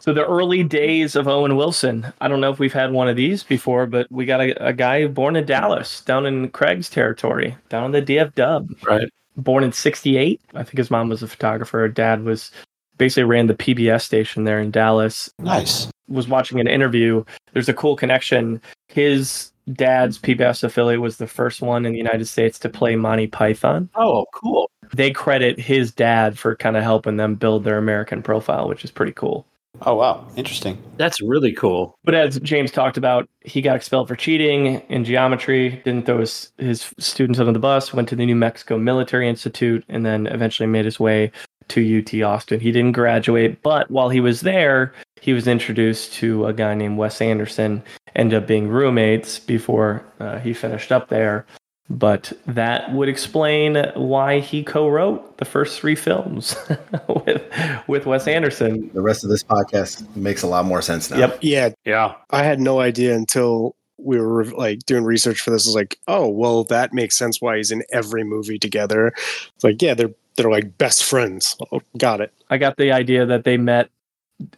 So 0.00 0.12
the 0.14 0.26
early 0.26 0.62
days 0.64 1.14
of 1.14 1.28
Owen 1.28 1.56
Wilson. 1.56 2.12
I 2.20 2.28
don't 2.28 2.40
know 2.40 2.50
if 2.50 2.58
we've 2.58 2.72
had 2.72 2.92
one 2.92 3.08
of 3.08 3.16
these 3.16 3.42
before, 3.42 3.86
but 3.86 4.06
we 4.10 4.24
got 4.24 4.40
a, 4.40 4.68
a 4.68 4.72
guy 4.72 5.06
born 5.06 5.36
in 5.36 5.44
Dallas, 5.44 6.00
down 6.00 6.24
in 6.26 6.48
Craig's 6.50 6.88
territory, 6.88 7.56
down 7.68 7.84
in 7.84 7.92
the 7.92 8.02
DF 8.02 8.34
Dub. 8.34 8.70
Right. 8.82 9.08
Born 9.36 9.62
in 9.62 9.72
'68. 9.72 10.40
I 10.54 10.62
think 10.64 10.78
his 10.78 10.90
mom 10.90 11.08
was 11.08 11.22
a 11.22 11.28
photographer. 11.28 11.78
Her 11.80 11.88
dad 11.88 12.24
was 12.24 12.50
basically 12.98 13.24
ran 13.24 13.46
the 13.46 13.54
PBS 13.54 14.02
station 14.02 14.44
there 14.44 14.60
in 14.60 14.70
Dallas 14.70 15.30
Nice. 15.38 15.88
was 16.08 16.28
watching 16.28 16.60
an 16.60 16.66
interview. 16.68 17.24
There's 17.52 17.68
a 17.68 17.74
cool 17.74 17.96
connection. 17.96 18.60
His 18.88 19.52
dad's 19.72 20.18
PBS 20.18 20.64
affiliate 20.64 21.00
was 21.00 21.16
the 21.16 21.26
first 21.26 21.62
one 21.62 21.86
in 21.86 21.92
the 21.92 21.98
United 21.98 22.26
States 22.26 22.58
to 22.58 22.68
play 22.68 22.96
Monty 22.96 23.26
Python. 23.26 23.88
Oh, 23.94 24.26
cool. 24.34 24.70
They 24.92 25.12
credit 25.12 25.58
his 25.58 25.92
dad 25.92 26.38
for 26.38 26.56
kind 26.56 26.76
of 26.76 26.82
helping 26.82 27.16
them 27.16 27.36
build 27.36 27.64
their 27.64 27.78
American 27.78 28.22
profile, 28.22 28.68
which 28.68 28.84
is 28.84 28.90
pretty 28.90 29.12
cool. 29.12 29.46
Oh 29.82 29.94
wow, 29.94 30.26
interesting. 30.36 30.82
That's 30.96 31.20
really 31.20 31.52
cool. 31.52 31.98
But 32.04 32.14
as 32.14 32.38
James 32.40 32.70
talked 32.70 32.98
about, 32.98 33.28
he 33.40 33.62
got 33.62 33.76
expelled 33.76 34.08
for 34.08 34.16
cheating 34.16 34.82
in 34.88 35.04
geometry, 35.04 35.80
didn't 35.84 36.04
throw 36.04 36.20
his, 36.20 36.52
his 36.58 36.92
students 36.98 37.38
under 37.38 37.52
the 37.52 37.58
bus, 37.58 37.94
went 37.94 38.08
to 38.10 38.16
the 38.16 38.26
New 38.26 38.36
Mexico 38.36 38.76
Military 38.78 39.28
Institute, 39.28 39.84
and 39.88 40.04
then 40.04 40.26
eventually 40.26 40.66
made 40.66 40.84
his 40.84 41.00
way 41.00 41.32
to 41.68 41.98
UT 41.98 42.22
Austin. 42.22 42.60
He 42.60 42.72
didn't 42.72 42.92
graduate, 42.92 43.62
but 43.62 43.90
while 43.90 44.10
he 44.10 44.20
was 44.20 44.42
there, 44.42 44.92
he 45.20 45.32
was 45.32 45.46
introduced 45.46 46.12
to 46.14 46.46
a 46.46 46.52
guy 46.52 46.74
named 46.74 46.98
Wes 46.98 47.22
Anderson, 47.22 47.82
ended 48.16 48.42
up 48.42 48.48
being 48.48 48.68
roommates 48.68 49.38
before 49.38 50.04
uh, 50.18 50.38
he 50.40 50.52
finished 50.52 50.92
up 50.92 51.08
there. 51.08 51.46
But 51.90 52.32
that 52.46 52.92
would 52.92 53.08
explain 53.08 53.84
why 53.96 54.38
he 54.38 54.62
co-wrote 54.62 55.38
the 55.38 55.44
first 55.44 55.80
three 55.80 55.96
films 55.96 56.54
with 57.08 57.42
with 57.88 58.06
Wes 58.06 58.28
Anderson. 58.28 58.90
The 58.94 59.02
rest 59.02 59.24
of 59.24 59.30
this 59.30 59.42
podcast 59.42 60.04
makes 60.14 60.42
a 60.42 60.46
lot 60.46 60.64
more 60.64 60.82
sense 60.82 61.10
now. 61.10 61.18
Yep. 61.18 61.38
Yeah, 61.42 61.70
Yeah. 61.84 62.14
I 62.30 62.44
had 62.44 62.60
no 62.60 62.78
idea 62.78 63.16
until 63.16 63.74
we 63.98 64.20
were 64.20 64.44
like 64.44 64.78
doing 64.86 65.04
research 65.04 65.40
for 65.40 65.50
this. 65.50 65.66
I 65.66 65.70
was 65.70 65.74
like, 65.74 65.98
oh, 66.06 66.28
well, 66.28 66.62
that 66.64 66.92
makes 66.94 67.18
sense 67.18 67.40
why 67.40 67.56
he's 67.56 67.72
in 67.72 67.82
every 67.92 68.22
movie 68.22 68.58
together. 68.58 69.08
It's 69.08 69.64
like, 69.64 69.82
yeah, 69.82 69.94
they're 69.94 70.14
they're 70.36 70.50
like 70.50 70.78
best 70.78 71.02
friends. 71.04 71.56
Oh, 71.72 71.82
got 71.98 72.20
it. 72.20 72.32
I 72.50 72.58
got 72.58 72.76
the 72.76 72.92
idea 72.92 73.26
that 73.26 73.42
they 73.42 73.56
met 73.56 73.90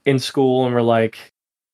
in 0.04 0.18
school 0.18 0.66
and 0.66 0.74
were 0.74 0.82
like, 0.82 1.32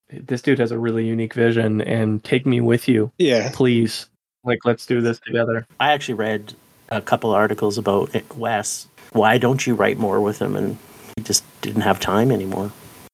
this 0.08 0.40
dude 0.40 0.60
has 0.60 0.70
a 0.70 0.78
really 0.78 1.04
unique 1.04 1.34
vision 1.34 1.80
and 1.80 2.22
take 2.22 2.46
me 2.46 2.60
with 2.60 2.88
you, 2.88 3.10
Yeah, 3.18 3.50
please. 3.52 4.06
Like, 4.44 4.64
let's 4.64 4.86
do 4.86 5.00
this 5.00 5.20
together. 5.20 5.66
I 5.80 5.92
actually 5.92 6.14
read 6.14 6.54
a 6.90 7.00
couple 7.00 7.30
articles 7.30 7.76
about 7.78 8.14
Wes. 8.36 8.86
Why 9.12 9.38
don't 9.38 9.66
you 9.66 9.74
write 9.74 9.98
more 9.98 10.20
with 10.20 10.40
him? 10.40 10.56
And 10.56 10.78
he 11.16 11.22
just 11.24 11.44
didn't 11.60 11.82
have 11.82 12.00
time 12.00 12.30
anymore. 12.30 12.72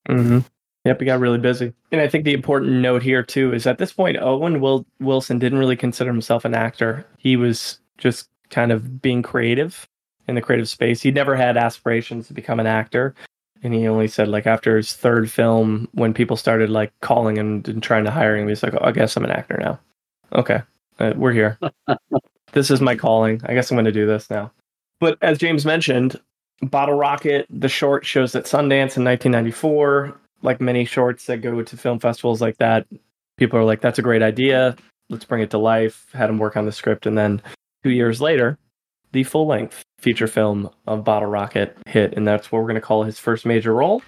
Mm-hmm. 0.09 0.41
Yep, 0.85 1.01
he 1.01 1.07
got 1.07 1.21
really 1.21 1.39
busy. 1.39 1.73
And 1.93 2.01
I 2.01 2.09
think 2.09 2.25
the 2.25 2.35
important 2.35 2.73
note 2.73 3.03
here, 3.03 3.23
too, 3.23 3.55
is 3.55 3.67
at 3.67 3.79
this 3.79 3.93
point, 3.93 4.19
Owen 4.19 4.61
Wil- 4.61 4.85
Wilson 5.01 5.39
didn't 5.39 5.59
really 5.59 5.77
consider 5.77 6.11
himself 6.11 6.45
an 6.45 6.55
actor. 6.55 7.07
He 7.17 7.37
was 7.37 7.79
just 7.97 8.29
kind 8.51 8.71
of 8.71 9.01
being 9.01 9.23
creative 9.23 9.89
in 10.29 10.35
the 10.35 10.43
creative 10.43 10.69
space. 10.69 11.01
He 11.01 11.11
never 11.11 11.37
had 11.37 11.57
aspirations 11.57 12.29
to 12.29 12.35
become 12.35 12.61
an 12.61 12.67
actor. 12.67 13.15
And 13.63 13.73
he 13.73 13.89
only 13.89 14.09
said, 14.09 14.29
like, 14.29 14.47
after 14.47 14.77
his 14.77 14.93
third 14.93 15.31
film, 15.31 15.89
when 15.93 16.13
people 16.13 16.37
started, 16.37 16.69
like, 16.69 16.93
calling 17.01 17.39
him 17.39 17.63
and 17.67 17.83
trying 17.83 18.05
to 18.05 18.11
hire 18.11 18.37
him, 18.37 18.47
he's 18.47 18.63
like, 18.63 18.75
oh, 18.75 18.85
I 18.85 18.93
guess 18.93 19.17
I'm 19.17 19.25
an 19.25 19.31
actor 19.31 19.57
now. 19.57 19.81
Okay, 20.35 20.61
uh, 20.99 21.13
we're 21.17 21.33
here. 21.33 21.59
this 22.53 22.71
is 22.71 22.81
my 22.81 22.97
calling. 22.97 23.41
I 23.47 23.55
guess 23.55 23.71
I'm 23.71 23.77
going 23.77 23.85
to 23.85 23.93
do 23.93 24.07
this 24.07 24.31
now. 24.31 24.53
But 25.01 25.19
as 25.23 25.39
James 25.39 25.65
mentioned, 25.65 26.21
Bottle 26.63 26.95
Rocket, 26.95 27.47
the 27.51 27.69
short 27.69 28.07
shows 28.07 28.35
at 28.35 28.45
Sundance 28.45 28.97
in 28.97 29.05
1994. 29.05 30.19
Like 30.43 30.61
many 30.61 30.85
shorts 30.85 31.27
that 31.27 31.39
go 31.39 31.63
to 31.63 31.77
film 31.77 31.99
festivals 31.99 32.41
like 32.41 32.59
that, 32.59 32.87
people 33.37 33.59
are 33.59 33.65
like, 33.65 33.81
that's 33.81 33.99
a 33.99 34.03
great 34.03 34.23
idea. 34.23 34.77
Let's 35.11 35.25
bring 35.25 35.43
it 35.43 35.51
to 35.51 35.59
life. 35.59 36.07
Had 36.13 36.31
him 36.31 36.39
work 36.39 36.57
on 36.57 36.67
the 36.67 36.73
script. 36.73 37.07
And 37.07 37.17
then 37.17 37.43
two 37.83 37.91
years 37.91 38.21
later, 38.21 38.59
the 39.13 39.25
full 39.25 39.47
length 39.47 39.83
feature 39.99 40.27
film 40.27 40.71
of 40.87 41.05
Bottle 41.05 41.29
Rocket 41.29 41.77
hit. 41.87 42.15
And 42.15 42.27
that's 42.27 42.51
what 42.51 42.61
we're 42.61 42.69
going 42.69 42.75
to 42.75 42.81
call 42.81 43.05
his 43.05 43.19
first 43.19 43.47
major 43.47 43.75
role. 43.75 44.03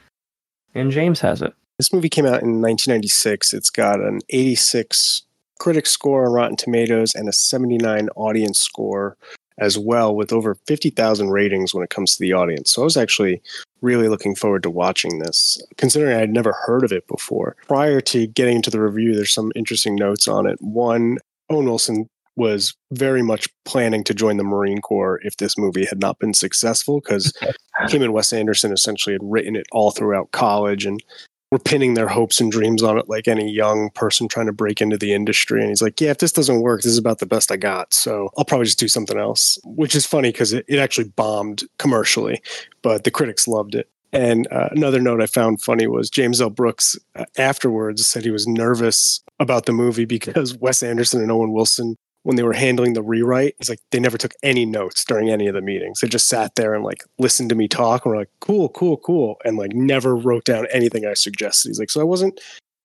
And 0.75 0.91
James 0.91 1.21
has 1.21 1.41
it. 1.43 1.55
this 1.79 1.93
movie 1.93 2.11
came 2.11 2.27
out 2.27 2.43
in 2.43 2.61
1996. 2.61 3.55
It's 3.55 3.71
got 3.71 4.01
an 4.01 4.21
86 4.29 5.23
critic 5.59 5.87
score 5.87 6.27
on 6.27 6.33
Rotten 6.33 6.57
Tomatoes 6.57 7.15
and 7.15 7.29
a 7.29 7.33
79 7.33 8.09
audience 8.17 8.61
score 8.61 9.17
as 9.59 9.79
well, 9.79 10.15
with 10.15 10.33
over 10.33 10.55
50,000 10.67 11.31
ratings 11.31 11.73
when 11.73 11.83
it 11.83 11.91
comes 11.91 12.15
to 12.15 12.21
the 12.21 12.33
audience. 12.33 12.73
So 12.73 12.83
I 12.83 12.85
was 12.85 12.97
actually 12.97 13.41
really 13.81 14.09
looking 14.09 14.35
forward 14.35 14.63
to 14.65 14.71
watching 14.71 15.19
this, 15.19 15.63
considering 15.79 16.15
I 16.15 16.21
had 16.21 16.31
never 16.31 16.53
heard 16.67 16.85
of 16.85 16.93
it 16.93 17.07
before. 17.09 17.57
Prior 17.67 18.01
to 18.03 18.27
getting 18.27 18.57
into 18.57 18.71
the 18.71 18.81
review, 18.81 19.15
there's 19.15 19.33
some 19.33 19.53
interesting 19.55 19.95
notes 19.97 20.29
on 20.29 20.47
it. 20.47 20.61
One, 20.61 21.19
Owen 21.49 21.65
Wilson 21.65 22.09
was 22.37 22.75
very 22.93 23.23
much 23.23 23.49
planning 23.65 24.05
to 24.05 24.13
join 24.15 24.37
the 24.37 24.45
Marine 24.45 24.83
Corps 24.83 25.21
if 25.23 25.39
this 25.39 25.57
movie 25.57 25.87
had 25.87 26.01
not 26.01 26.19
been 26.19 26.35
successful 26.35 27.01
because 27.01 27.33
him 27.89 28.03
and 28.03 28.13
Wes 28.13 28.33
Anderson 28.33 28.73
essentially 28.73 29.15
had 29.15 29.23
written 29.23 29.57
it 29.57 29.67
all 29.73 29.91
throughout 29.91 30.33
college 30.33 30.85
and 30.85 31.03
were 31.51 31.59
pinning 31.59 31.95
their 31.95 32.09
hopes 32.09 32.41
and 32.41 32.51
dreams 32.51 32.83
on 32.83 32.99
it 32.99 33.09
like 33.09 33.29
any 33.29 33.51
young 33.51 33.91
person 33.91 34.29
trying 34.29 34.47
to 34.47 34.53
break 34.53 34.81
into 34.81 34.99
the 34.99 35.13
industry. 35.15 35.61
And 35.61 35.69
he's 35.69 35.83
like, 35.83 36.01
Yeah, 36.01 36.11
if 36.11 36.19
this 36.19 36.33
doesn't 36.33 36.61
work, 36.61 36.83
this 36.83 36.93
is 36.93 36.99
about 36.99 37.19
the 37.19 37.27
best 37.27 37.53
I 37.53 37.57
got. 37.57 37.95
So 37.95 38.31
I'll 38.37 38.45
probably 38.45 38.67
just 38.67 38.79
do 38.79 38.89
something 38.89 39.19
else, 39.19 39.59
which 39.65 39.95
is 39.95 40.07
funny 40.07 40.33
because 40.33 40.53
it, 40.53 40.65
it 40.69 40.79
actually 40.79 41.09
bombed 41.09 41.65
commercially, 41.79 42.43
but 42.83 43.05
the 43.05 43.11
critics 43.11 43.47
loved 43.47 43.75
it. 43.75 43.89
And 44.13 44.49
uh, 44.51 44.69
another 44.71 45.01
note 45.01 45.21
I 45.21 45.27
found 45.27 45.61
funny 45.61 45.87
was 45.87 46.09
James 46.09 46.41
L. 46.41 46.51
Brooks 46.51 46.97
uh, 47.15 47.25
afterwards 47.37 48.07
said 48.07 48.25
he 48.25 48.31
was 48.31 48.47
nervous 48.47 49.23
about 49.39 49.67
the 49.67 49.73
movie 49.73 50.05
because 50.05 50.57
Wes 50.61 50.83
Anderson 50.83 51.21
and 51.21 51.31
Owen 51.31 51.53
Wilson, 51.53 51.97
when 52.27 52.35
they 52.35 52.43
were 52.43 52.53
handling 52.53 52.95
the 52.95 53.05
rewrite, 53.05 53.55
he's 53.57 53.69
like, 53.69 53.79
they 53.93 54.01
never 54.01 54.19
took 54.19 54.35
any 54.43 54.67
notes 54.67 55.05
during 55.05 55.31
any 55.31 55.47
of 55.47 55.55
the 55.55 55.61
meetings. 55.61 56.01
They 56.01 56.09
just 56.09 56.29
sat 56.29 56.57
there 56.57 56.75
and 56.75 56.83
like 56.83 57.05
listened 57.21 57.51
to 57.51 57.55
me 57.55 57.69
talk 57.69 58.05
and 58.05 58.11
were 58.11 58.19
like, 58.19 58.31
cool, 58.41 58.69
cool, 58.71 58.97
cool. 58.97 59.37
And 59.45 59.57
like 59.57 59.73
never 59.73 60.17
wrote 60.17 60.45
down 60.45 60.67
anything 60.73 61.07
I 61.07 61.15
suggested. 61.15 61.69
He's 61.69 61.79
like, 61.79 61.89
so 61.89 62.01
I 62.01 62.05
wasn't 62.05 62.41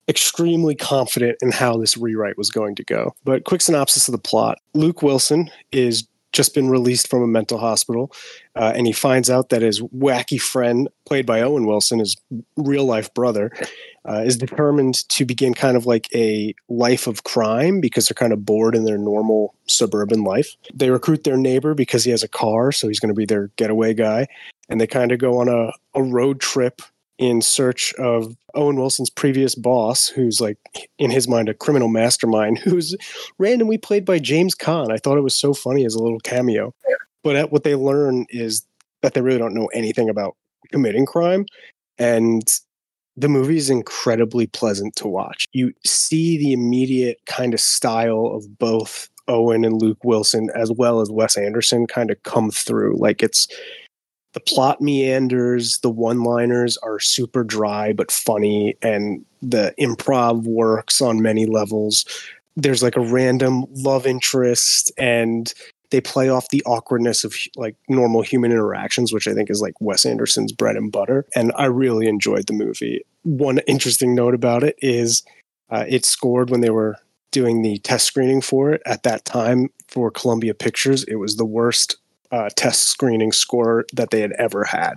extremely 0.06 0.76
confident 0.76 1.38
in 1.42 1.50
how 1.50 1.76
this 1.76 1.96
rewrite 1.96 2.38
was 2.38 2.50
going 2.50 2.76
to 2.76 2.84
go. 2.84 3.16
But 3.24 3.42
quick 3.42 3.62
synopsis 3.62 4.06
of 4.06 4.12
the 4.12 4.18
plot 4.18 4.58
Luke 4.74 5.02
Wilson 5.02 5.50
is 5.72 6.06
just 6.32 6.54
been 6.54 6.68
released 6.68 7.08
from 7.08 7.22
a 7.22 7.26
mental 7.26 7.58
hospital, 7.58 8.12
uh, 8.56 8.72
and 8.74 8.86
he 8.86 8.92
finds 8.92 9.30
out 9.30 9.50
that 9.50 9.62
his 9.62 9.80
wacky 9.80 10.40
friend, 10.40 10.88
played 11.06 11.26
by 11.26 11.40
Owen 11.40 11.66
Wilson, 11.66 11.98
his 11.98 12.16
real 12.56 12.84
life 12.84 13.12
brother, 13.14 13.50
uh, 14.08 14.22
is 14.24 14.36
determined 14.36 15.08
to 15.08 15.24
begin 15.24 15.54
kind 15.54 15.76
of 15.76 15.86
like 15.86 16.08
a 16.14 16.54
life 16.68 17.06
of 17.06 17.24
crime 17.24 17.80
because 17.80 18.06
they're 18.06 18.14
kind 18.14 18.32
of 18.32 18.44
bored 18.44 18.74
in 18.74 18.84
their 18.84 18.98
normal 18.98 19.54
suburban 19.68 20.24
life. 20.24 20.56
They 20.74 20.90
recruit 20.90 21.24
their 21.24 21.36
neighbor 21.36 21.74
because 21.74 22.04
he 22.04 22.10
has 22.10 22.22
a 22.22 22.28
car, 22.28 22.72
so 22.72 22.88
he's 22.88 23.00
going 23.00 23.14
to 23.14 23.18
be 23.18 23.26
their 23.26 23.48
getaway 23.56 23.94
guy, 23.94 24.26
and 24.68 24.80
they 24.80 24.86
kind 24.86 25.12
of 25.12 25.18
go 25.18 25.38
on 25.38 25.48
a, 25.48 25.72
a 25.94 26.02
road 26.02 26.40
trip 26.40 26.82
in 27.22 27.40
search 27.40 27.94
of 27.94 28.36
Owen 28.54 28.74
Wilson's 28.74 29.08
previous 29.08 29.54
boss, 29.54 30.08
who's 30.08 30.40
like 30.40 30.58
in 30.98 31.12
his 31.12 31.28
mind 31.28 31.48
a 31.48 31.54
criminal 31.54 31.86
mastermind, 31.86 32.58
who's 32.64 32.96
randomly 33.38 33.78
played 33.78 34.04
by 34.04 34.18
James 34.18 34.56
Caan. 34.56 34.90
I 34.90 34.96
thought 34.96 35.18
it 35.18 35.22
was 35.22 35.38
so 35.38 35.54
funny 35.54 35.86
as 35.86 35.94
a 35.94 36.02
little 36.02 36.18
cameo. 36.18 36.74
But 37.22 37.36
at, 37.36 37.52
what 37.52 37.62
they 37.62 37.76
learn 37.76 38.26
is 38.28 38.66
that 39.02 39.14
they 39.14 39.20
really 39.20 39.38
don't 39.38 39.54
know 39.54 39.66
anything 39.66 40.08
about 40.08 40.36
committing 40.72 41.06
crime, 41.06 41.46
and 41.96 42.42
the 43.16 43.28
movie 43.28 43.56
is 43.56 43.70
incredibly 43.70 44.48
pleasant 44.48 44.96
to 44.96 45.06
watch. 45.06 45.46
You 45.52 45.72
see 45.86 46.38
the 46.38 46.52
immediate 46.52 47.18
kind 47.26 47.54
of 47.54 47.60
style 47.60 48.32
of 48.34 48.58
both 48.58 49.08
Owen 49.28 49.64
and 49.64 49.80
Luke 49.80 50.02
Wilson, 50.02 50.50
as 50.56 50.72
well 50.72 51.00
as 51.00 51.08
Wes 51.08 51.36
Anderson, 51.36 51.86
kind 51.86 52.10
of 52.10 52.20
come 52.24 52.50
through. 52.50 52.96
Like 52.98 53.22
it's 53.22 53.46
the 54.32 54.40
plot 54.40 54.80
meanders, 54.80 55.78
the 55.78 55.90
one 55.90 56.22
liners 56.22 56.76
are 56.78 56.98
super 56.98 57.44
dry 57.44 57.92
but 57.92 58.10
funny, 58.10 58.76
and 58.82 59.24
the 59.42 59.74
improv 59.78 60.44
works 60.44 61.00
on 61.00 61.22
many 61.22 61.46
levels. 61.46 62.04
There's 62.56 62.82
like 62.82 62.96
a 62.96 63.00
random 63.00 63.64
love 63.70 64.06
interest, 64.06 64.92
and 64.96 65.52
they 65.90 66.00
play 66.00 66.28
off 66.28 66.48
the 66.48 66.62
awkwardness 66.64 67.24
of 67.24 67.34
like 67.56 67.76
normal 67.88 68.22
human 68.22 68.50
interactions, 68.50 69.12
which 69.12 69.28
I 69.28 69.34
think 69.34 69.50
is 69.50 69.60
like 69.60 69.74
Wes 69.80 70.06
Anderson's 70.06 70.52
bread 70.52 70.76
and 70.76 70.90
butter. 70.90 71.26
And 71.34 71.52
I 71.56 71.66
really 71.66 72.06
enjoyed 72.06 72.46
the 72.46 72.54
movie. 72.54 73.04
One 73.22 73.58
interesting 73.66 74.14
note 74.14 74.34
about 74.34 74.64
it 74.64 74.76
is 74.78 75.22
uh, 75.70 75.84
it 75.88 76.04
scored 76.04 76.50
when 76.50 76.62
they 76.62 76.70
were 76.70 76.96
doing 77.30 77.62
the 77.62 77.78
test 77.78 78.06
screening 78.06 78.40
for 78.40 78.72
it 78.72 78.82
at 78.86 79.02
that 79.02 79.24
time 79.24 79.68
for 79.88 80.10
Columbia 80.10 80.54
Pictures. 80.54 81.04
It 81.04 81.16
was 81.16 81.36
the 81.36 81.44
worst 81.44 81.96
uh, 82.32 82.48
test 82.56 82.88
screening 82.88 83.30
score 83.30 83.84
that 83.92 84.10
they 84.10 84.20
had 84.20 84.32
ever 84.32 84.64
had. 84.64 84.94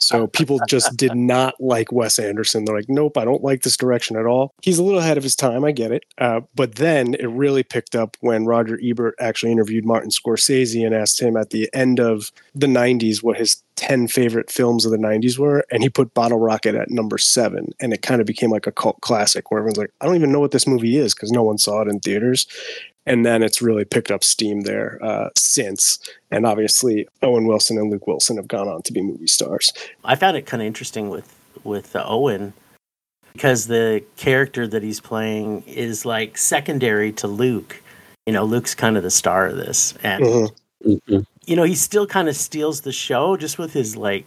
so 0.00 0.28
people 0.28 0.60
just 0.68 0.96
did 0.96 1.14
not 1.16 1.60
like 1.60 1.90
Wes 1.90 2.18
Anderson. 2.18 2.64
They're 2.64 2.76
like, 2.76 2.88
nope, 2.88 3.18
I 3.18 3.24
don't 3.24 3.42
like 3.42 3.62
this 3.62 3.76
direction 3.76 4.16
at 4.16 4.24
all. 4.24 4.54
He's 4.62 4.78
a 4.78 4.84
little 4.84 5.00
ahead 5.00 5.18
of 5.18 5.24
his 5.24 5.34
time, 5.34 5.64
I 5.64 5.72
get 5.72 5.90
it. 5.90 6.04
Uh, 6.18 6.42
but 6.54 6.76
then 6.76 7.14
it 7.14 7.26
really 7.26 7.64
picked 7.64 7.96
up 7.96 8.16
when 8.20 8.46
Roger 8.46 8.78
Ebert 8.82 9.16
actually 9.18 9.50
interviewed 9.52 9.84
Martin 9.84 10.10
Scorsese 10.10 10.86
and 10.86 10.94
asked 10.94 11.20
him 11.20 11.36
at 11.36 11.50
the 11.50 11.68
end 11.74 11.98
of 11.98 12.30
the 12.54 12.68
90s 12.68 13.22
what 13.22 13.36
his 13.36 13.62
10 13.74 14.08
favorite 14.08 14.50
films 14.50 14.86
of 14.86 14.92
the 14.92 14.96
90s 14.96 15.38
were. 15.38 15.64
And 15.72 15.82
he 15.82 15.88
put 15.88 16.14
Bottle 16.14 16.38
Rocket 16.38 16.76
at 16.76 16.90
number 16.90 17.18
seven. 17.18 17.72
And 17.80 17.92
it 17.92 18.02
kind 18.02 18.20
of 18.20 18.26
became 18.26 18.50
like 18.50 18.66
a 18.66 18.72
cult 18.72 19.00
classic 19.00 19.50
where 19.50 19.58
everyone's 19.58 19.76
like, 19.76 19.92
I 20.00 20.06
don't 20.06 20.14
even 20.14 20.32
know 20.32 20.40
what 20.40 20.52
this 20.52 20.66
movie 20.66 20.96
is 20.96 21.14
because 21.14 21.32
no 21.32 21.42
one 21.42 21.58
saw 21.58 21.82
it 21.82 21.88
in 21.88 21.98
theaters 21.98 22.46
and 23.06 23.24
then 23.24 23.42
it's 23.42 23.62
really 23.62 23.84
picked 23.84 24.10
up 24.10 24.24
steam 24.24 24.62
there 24.62 24.98
uh, 25.02 25.30
since. 25.36 25.98
And 26.30 26.44
obviously, 26.46 27.08
Owen 27.22 27.46
Wilson 27.46 27.78
and 27.78 27.90
Luke 27.90 28.06
Wilson 28.06 28.36
have 28.36 28.48
gone 28.48 28.68
on 28.68 28.82
to 28.82 28.92
be 28.92 29.00
movie 29.02 29.26
stars. 29.26 29.72
I 30.04 30.14
found 30.16 30.36
it 30.36 30.46
kind 30.46 30.62
of 30.62 30.66
interesting 30.66 31.08
with 31.08 31.32
with 31.64 31.94
uh, 31.96 32.04
Owen 32.06 32.52
because 33.32 33.66
the 33.66 34.02
character 34.16 34.66
that 34.66 34.82
he's 34.82 35.00
playing 35.00 35.62
is 35.66 36.04
like 36.04 36.36
secondary 36.38 37.12
to 37.12 37.26
Luke. 37.26 37.82
You 38.26 38.32
know, 38.32 38.44
Luke's 38.44 38.74
kind 38.74 38.96
of 38.96 39.02
the 39.02 39.10
star 39.10 39.46
of 39.46 39.56
this, 39.56 39.94
and 40.02 40.50
Mhm. 40.84 41.26
you 41.46 41.56
know 41.56 41.62
he 41.64 41.74
still 41.74 42.06
kind 42.06 42.28
of 42.28 42.36
steals 42.36 42.82
the 42.82 42.92
show 42.92 43.36
just 43.36 43.58
with 43.58 43.72
his 43.72 43.96
like 43.96 44.24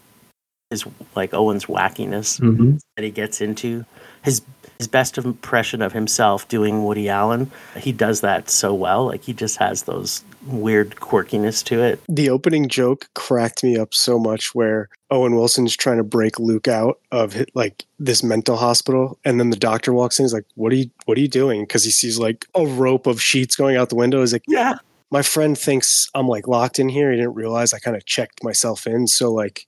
his 0.69 0.85
like 1.15 1.33
Owen's 1.33 1.65
wackiness 1.65 2.39
Mm-hmm. 2.39 2.77
that 2.95 3.03
he 3.03 3.11
gets 3.11 3.41
into. 3.41 3.85
His 4.23 4.41
his 4.79 4.87
best 4.87 5.17
impression 5.17 5.81
of 5.81 5.91
himself 5.91 6.47
doing 6.47 6.85
Woody 6.85 7.09
Allen, 7.09 7.51
he 7.77 7.91
does 7.91 8.21
that 8.21 8.49
so 8.49 8.73
well. 8.73 9.05
Like 9.07 9.21
he 9.23 9.33
just 9.33 9.57
has 9.57 9.83
those 9.83 10.23
weird 10.47 10.91
quirkiness 10.95 11.61
to 11.65 11.83
it. 11.83 11.99
The 12.07 12.29
opening 12.29 12.69
joke 12.69 13.09
cracked 13.13 13.61
me 13.61 13.77
up 13.77 13.93
so 13.93 14.17
much 14.17 14.55
where 14.55 14.87
Owen 15.11 15.35
Wilson's 15.35 15.75
trying 15.75 15.97
to 15.97 16.03
break 16.03 16.39
Luke 16.39 16.69
out 16.69 16.97
of 17.11 17.33
hi- 17.35 17.45
like 17.55 17.83
this 17.99 18.23
mental 18.23 18.55
hospital 18.55 19.19
and 19.25 19.37
then 19.37 19.49
the 19.49 19.57
doctor 19.57 19.91
walks 19.91 20.17
in 20.17 20.23
he's 20.23 20.33
like 20.33 20.45
what 20.55 20.71
are 20.71 20.77
you 20.77 20.89
what 21.05 21.17
are 21.17 21.21
you 21.21 21.27
doing 21.27 21.63
because 21.63 21.83
he 21.83 21.91
sees 21.91 22.17
like 22.17 22.45
a 22.55 22.65
rope 22.65 23.05
of 23.05 23.21
sheets 23.21 23.57
going 23.57 23.75
out 23.75 23.89
the 23.89 23.95
window 23.95 24.21
he's 24.21 24.31
like 24.31 24.45
Yeah. 24.47 24.75
my 25.11 25.23
friend 25.23 25.57
thinks 25.57 26.09
I'm 26.15 26.27
like 26.29 26.47
locked 26.47 26.79
in 26.79 26.87
here. 26.87 27.11
He 27.11 27.17
didn't 27.17 27.33
realize 27.35 27.73
I 27.73 27.79
kind 27.79 27.97
of 27.97 28.05
checked 28.05 28.45
myself 28.45 28.87
in. 28.87 29.07
So 29.07 29.33
like, 29.33 29.65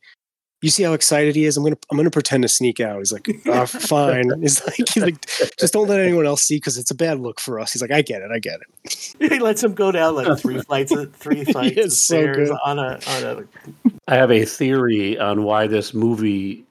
you 0.61 0.69
see 0.69 0.83
how 0.83 0.93
excited 0.93 1.35
he 1.35 1.45
is. 1.45 1.57
I'm 1.57 1.63
gonna 1.63 1.77
I'm 1.89 1.97
gonna 1.97 2.11
pretend 2.11 2.43
to 2.43 2.49
sneak 2.49 2.79
out. 2.79 2.99
He's 2.99 3.11
like, 3.11 3.27
oh, 3.47 3.65
fine. 3.65 4.29
He's 4.41 4.63
like, 4.65 4.75
he's 4.75 4.97
like, 4.97 5.25
just 5.57 5.73
don't 5.73 5.87
let 5.87 5.99
anyone 5.99 6.25
else 6.25 6.43
see 6.43 6.57
because 6.57 6.77
it's 6.77 6.91
a 6.91 6.95
bad 6.95 7.19
look 7.19 7.39
for 7.39 7.59
us. 7.59 7.73
He's 7.73 7.81
like, 7.81 7.91
I 7.91 8.01
get 8.01 8.21
it, 8.21 8.31
I 8.31 8.39
get 8.39 8.59
it. 8.61 9.15
he 9.31 9.39
lets 9.39 9.63
him 9.63 9.73
go 9.73 9.91
down 9.91 10.15
like 10.15 10.39
three 10.39 10.61
flights 10.67 10.91
of 10.91 11.13
three 11.15 11.43
flights 11.43 11.77
of 11.77 11.85
is 11.85 12.01
so 12.01 12.15
stairs 12.15 12.49
good. 12.49 12.57
on 12.63 12.79
a 12.79 12.99
on 13.07 13.23
a 13.23 13.43
I 14.07 14.15
have 14.15 14.31
a 14.31 14.45
theory 14.45 15.17
on 15.17 15.43
why 15.43 15.67
this 15.67 15.93
movie 15.93 16.63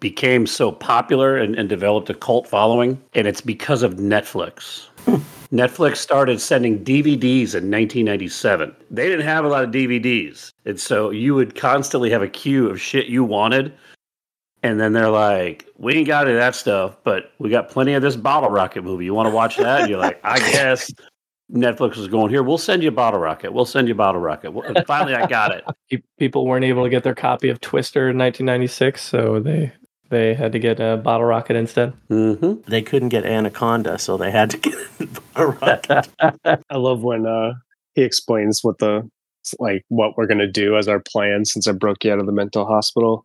became 0.00 0.46
so 0.46 0.70
popular 0.70 1.36
and, 1.36 1.56
and 1.56 1.68
developed 1.68 2.08
a 2.08 2.14
cult 2.14 2.46
following, 2.46 3.02
and 3.14 3.26
it's 3.26 3.40
because 3.40 3.82
of 3.82 3.94
Netflix. 3.94 4.86
Netflix 5.56 5.96
started 5.96 6.40
sending 6.40 6.84
DVDs 6.84 7.54
in 7.54 7.70
1997. 7.70 8.74
They 8.90 9.08
didn't 9.08 9.24
have 9.24 9.44
a 9.44 9.48
lot 9.48 9.64
of 9.64 9.70
DVDs, 9.70 10.52
and 10.64 10.78
so 10.78 11.10
you 11.10 11.34
would 11.34 11.54
constantly 11.54 12.10
have 12.10 12.22
a 12.22 12.28
queue 12.28 12.68
of 12.68 12.80
shit 12.80 13.06
you 13.06 13.24
wanted. 13.24 13.72
And 14.62 14.80
then 14.80 14.92
they're 14.92 15.10
like, 15.10 15.66
"We 15.76 15.94
ain't 15.94 16.06
got 16.06 16.26
any 16.26 16.34
of 16.34 16.40
that 16.40 16.54
stuff, 16.54 16.96
but 17.04 17.32
we 17.38 17.50
got 17.50 17.70
plenty 17.70 17.94
of 17.94 18.02
this 18.02 18.16
Bottle 18.16 18.50
Rocket 18.50 18.82
movie. 18.82 19.04
You 19.04 19.14
want 19.14 19.28
to 19.28 19.34
watch 19.34 19.56
that?" 19.56 19.82
And 19.82 19.90
you're 19.90 19.98
like, 19.98 20.20
"I 20.24 20.38
guess." 20.38 20.92
Netflix 21.52 21.96
was 21.96 22.08
going 22.08 22.30
here. 22.30 22.42
We'll 22.42 22.58
send 22.58 22.82
you 22.82 22.90
Bottle 22.90 23.20
Rocket. 23.20 23.52
We'll 23.52 23.66
send 23.66 23.86
you 23.86 23.94
Bottle 23.94 24.20
Rocket. 24.20 24.50
And 24.50 24.84
finally, 24.84 25.14
I 25.14 25.28
got 25.28 25.52
it. 25.52 26.02
People 26.18 26.44
weren't 26.44 26.64
able 26.64 26.82
to 26.82 26.90
get 26.90 27.04
their 27.04 27.14
copy 27.14 27.48
of 27.48 27.60
Twister 27.60 28.10
in 28.10 28.18
1996, 28.18 29.00
so 29.00 29.38
they 29.38 29.72
they 30.08 30.34
had 30.34 30.52
to 30.52 30.58
get 30.58 30.80
a 30.80 30.96
Bottle 30.96 31.26
Rocket 31.26 31.56
instead. 31.56 31.92
hmm 32.08 32.54
they 32.66 32.82
couldn't 32.82 33.08
get 33.10 33.24
Anaconda, 33.24 33.98
so 33.98 34.16
they 34.16 34.30
had 34.30 34.50
to 34.50 34.56
get 34.58 34.74
a 35.00 35.06
bottle 35.34 35.52
rocket. 35.60 36.08
I 36.70 36.76
love 36.76 37.02
when 37.02 37.26
uh, 37.26 37.54
he 37.94 38.02
explains 38.02 38.62
what 38.62 38.78
the 38.78 39.08
like 39.60 39.84
what 39.88 40.16
we're 40.16 40.26
gonna 40.26 40.50
do 40.50 40.76
as 40.76 40.88
our 40.88 41.00
plan 41.00 41.44
since 41.44 41.68
I 41.68 41.72
broke 41.72 42.04
you 42.04 42.12
out 42.12 42.18
of 42.18 42.26
the 42.26 42.32
mental 42.32 42.64
hospital. 42.66 43.24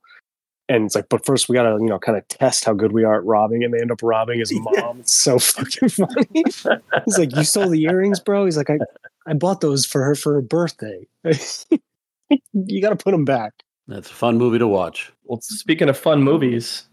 And 0.70 0.86
it's 0.86 0.96
like, 0.96 1.10
but 1.10 1.26
first 1.26 1.50
we 1.50 1.54
gotta, 1.56 1.78
you 1.82 1.88
know, 1.88 2.00
kind 2.00 2.18
of 2.18 2.26
test 2.30 2.64
how 2.64 2.74
good 2.74 2.94
we 2.94 3.04
are 3.04 3.18
at 3.18 3.26
robbing, 3.26 3.64
and 3.64 3.74
they 3.74 3.80
end 3.82 3.92
up 3.92 4.00
robbing 4.02 4.40
his 4.40 4.54
mom. 4.54 4.72
It's 5.00 5.14
so 5.14 5.38
fucking 5.40 5.90
funny. 5.90 6.28
He's 7.06 7.18
like, 7.18 7.36
"You 7.36 7.44
stole 7.44 7.70
the 7.70 7.84
earrings, 7.84 8.20
bro." 8.22 8.46
He's 8.46 8.56
like, 8.56 8.70
"I, 8.70 8.78
I 9.28 9.34
bought 9.34 9.60
those 9.62 9.86
for 9.86 10.04
her 10.04 10.16
for 10.16 10.34
her 10.36 10.42
birthday. 10.42 11.08
you 12.54 12.82
got 12.82 12.90
to 12.90 12.96
put 12.96 13.12
them 13.12 13.26
back." 13.26 13.54
That's 13.92 14.10
a 14.10 14.14
fun 14.14 14.38
movie 14.38 14.60
to 14.60 14.68
watch. 14.68 15.12
Well, 15.26 15.40
speaking 15.42 15.90
of 15.90 15.98
fun 15.98 16.24
movies, 16.24 16.86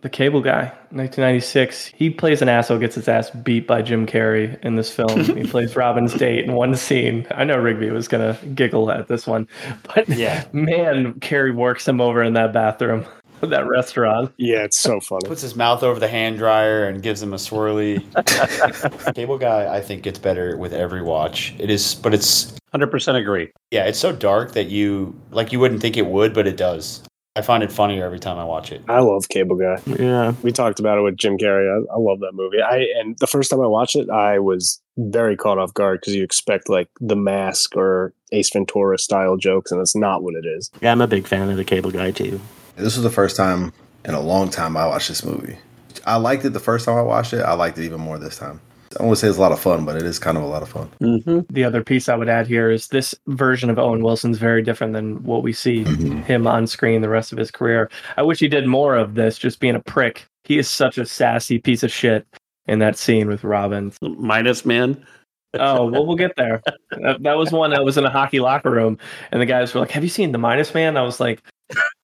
The 0.00 0.08
Cable 0.08 0.40
Guy, 0.40 0.72
1996. 0.90 1.86
He 1.86 2.08
plays 2.08 2.40
an 2.40 2.48
asshole, 2.48 2.78
gets 2.78 2.94
his 2.94 3.08
ass 3.08 3.30
beat 3.30 3.66
by 3.66 3.82
Jim 3.82 4.06
Carrey 4.06 4.58
in 4.64 4.76
this 4.76 4.90
film. 4.90 5.20
he 5.36 5.44
plays 5.44 5.76
Robin's 5.76 6.14
date 6.14 6.44
in 6.46 6.54
one 6.54 6.74
scene. 6.76 7.26
I 7.32 7.44
know 7.44 7.58
Rigby 7.58 7.90
was 7.90 8.08
gonna 8.08 8.38
giggle 8.54 8.90
at 8.90 9.08
this 9.08 9.26
one, 9.26 9.46
but 9.82 10.08
Yeah. 10.08 10.44
man, 10.52 11.14
Carrey 11.20 11.54
works 11.54 11.86
him 11.86 12.00
over 12.00 12.22
in 12.22 12.32
that 12.32 12.52
bathroom. 12.54 13.04
That 13.48 13.66
restaurant. 13.66 14.32
Yeah, 14.36 14.64
it's 14.64 14.78
so 14.78 15.00
funny. 15.00 15.26
Puts 15.28 15.42
his 15.42 15.56
mouth 15.56 15.82
over 15.82 15.98
the 15.98 16.08
hand 16.08 16.38
dryer 16.38 16.86
and 16.88 17.02
gives 17.02 17.22
him 17.22 17.32
a 17.32 17.36
swirly. 17.36 18.04
Cable 19.14 19.38
Guy, 19.38 19.74
I 19.74 19.80
think, 19.80 20.02
gets 20.02 20.18
better 20.18 20.56
with 20.56 20.72
every 20.72 21.02
watch. 21.02 21.54
It 21.58 21.70
is, 21.70 21.94
but 21.94 22.14
it's 22.14 22.54
Hundred 22.72 22.88
percent 22.92 23.16
agree. 23.18 23.50
yeah, 23.72 23.84
it's 23.86 23.98
so 23.98 24.12
dark 24.12 24.52
that 24.52 24.68
you 24.68 25.18
like 25.32 25.52
you 25.52 25.58
wouldn't 25.58 25.80
think 25.82 25.96
it 25.96 26.06
would, 26.06 26.32
but 26.32 26.46
it 26.46 26.56
does. 26.56 27.02
I 27.36 27.42
find 27.42 27.62
it 27.62 27.70
funnier 27.72 28.04
every 28.04 28.18
time 28.18 28.38
I 28.38 28.44
watch 28.44 28.72
it. 28.72 28.82
I 28.88 28.98
love 29.00 29.28
Cable 29.28 29.56
Guy. 29.56 29.80
Yeah. 29.86 30.34
We 30.42 30.50
talked 30.50 30.80
about 30.80 30.98
it 30.98 31.02
with 31.02 31.16
Jim 31.16 31.38
Carrey. 31.38 31.68
I, 31.68 31.94
I 31.94 31.96
love 31.96 32.18
that 32.20 32.32
movie. 32.34 32.60
I 32.60 32.86
and 32.98 33.16
the 33.18 33.26
first 33.28 33.50
time 33.50 33.60
I 33.60 33.66
watched 33.68 33.94
it, 33.96 34.10
I 34.10 34.38
was 34.40 34.80
very 34.98 35.36
caught 35.36 35.56
off 35.58 35.72
guard 35.72 36.00
because 36.00 36.14
you 36.14 36.22
expect 36.24 36.68
like 36.68 36.88
the 37.00 37.16
mask 37.16 37.76
or 37.76 38.12
Ace 38.32 38.50
Ventura 38.52 38.98
style 38.98 39.36
jokes, 39.36 39.70
and 39.70 39.80
that's 39.80 39.96
not 39.96 40.22
what 40.22 40.34
it 40.34 40.44
is. 40.44 40.70
Yeah, 40.80 40.92
I'm 40.92 41.00
a 41.00 41.06
big 41.06 41.26
fan 41.26 41.48
of 41.50 41.56
the 41.56 41.64
cable 41.64 41.90
guy 41.90 42.10
too. 42.10 42.40
This 42.80 42.96
was 42.96 43.02
the 43.02 43.10
first 43.10 43.36
time 43.36 43.72
in 44.04 44.14
a 44.14 44.20
long 44.20 44.50
time 44.50 44.76
I 44.76 44.86
watched 44.86 45.08
this 45.08 45.24
movie. 45.24 45.58
I 46.06 46.16
liked 46.16 46.44
it 46.44 46.50
the 46.50 46.60
first 46.60 46.86
time 46.86 46.96
I 46.96 47.02
watched 47.02 47.32
it. 47.32 47.42
I 47.42 47.52
liked 47.52 47.78
it 47.78 47.84
even 47.84 48.00
more 48.00 48.18
this 48.18 48.38
time. 48.38 48.60
I 48.98 49.04
won't 49.04 49.18
say 49.18 49.28
it's 49.28 49.38
a 49.38 49.40
lot 49.40 49.52
of 49.52 49.60
fun, 49.60 49.84
but 49.84 49.96
it 49.96 50.02
is 50.02 50.18
kind 50.18 50.36
of 50.36 50.42
a 50.42 50.48
lot 50.48 50.62
of 50.62 50.68
fun. 50.68 50.90
Mm-hmm. 51.00 51.40
The 51.50 51.62
other 51.62 51.84
piece 51.84 52.08
I 52.08 52.16
would 52.16 52.28
add 52.28 52.48
here 52.48 52.70
is 52.70 52.88
this 52.88 53.14
version 53.28 53.70
of 53.70 53.78
Owen 53.78 54.02
Wilson's 54.02 54.38
very 54.38 54.62
different 54.62 54.94
than 54.94 55.22
what 55.22 55.44
we 55.44 55.52
see 55.52 55.84
him 55.84 56.46
on 56.46 56.66
screen 56.66 57.00
the 57.00 57.08
rest 57.08 57.30
of 57.30 57.38
his 57.38 57.52
career. 57.52 57.88
I 58.16 58.22
wish 58.22 58.40
he 58.40 58.48
did 58.48 58.66
more 58.66 58.96
of 58.96 59.14
this, 59.14 59.38
just 59.38 59.60
being 59.60 59.76
a 59.76 59.80
prick. 59.80 60.26
He 60.42 60.58
is 60.58 60.68
such 60.68 60.98
a 60.98 61.06
sassy 61.06 61.58
piece 61.58 61.84
of 61.84 61.92
shit 61.92 62.26
in 62.66 62.80
that 62.80 62.96
scene 62.96 63.28
with 63.28 63.44
Robin. 63.44 63.92
Minus 64.02 64.64
man. 64.64 65.04
Oh, 65.54 65.86
well, 65.86 66.06
we'll 66.06 66.16
get 66.16 66.34
there. 66.36 66.62
That, 67.02 67.22
that 67.22 67.38
was 67.38 67.52
one 67.52 67.72
I 67.72 67.80
was 67.80 67.96
in 67.96 68.04
a 68.04 68.10
hockey 68.10 68.40
locker 68.40 68.68
room, 68.68 68.98
and 69.30 69.40
the 69.40 69.46
guys 69.46 69.72
were 69.72 69.80
like, 69.80 69.92
"Have 69.92 70.02
you 70.02 70.08
seen 70.08 70.32
the 70.32 70.38
Minus 70.38 70.74
Man?" 70.74 70.96
I 70.96 71.02
was 71.02 71.20
like, 71.20 71.40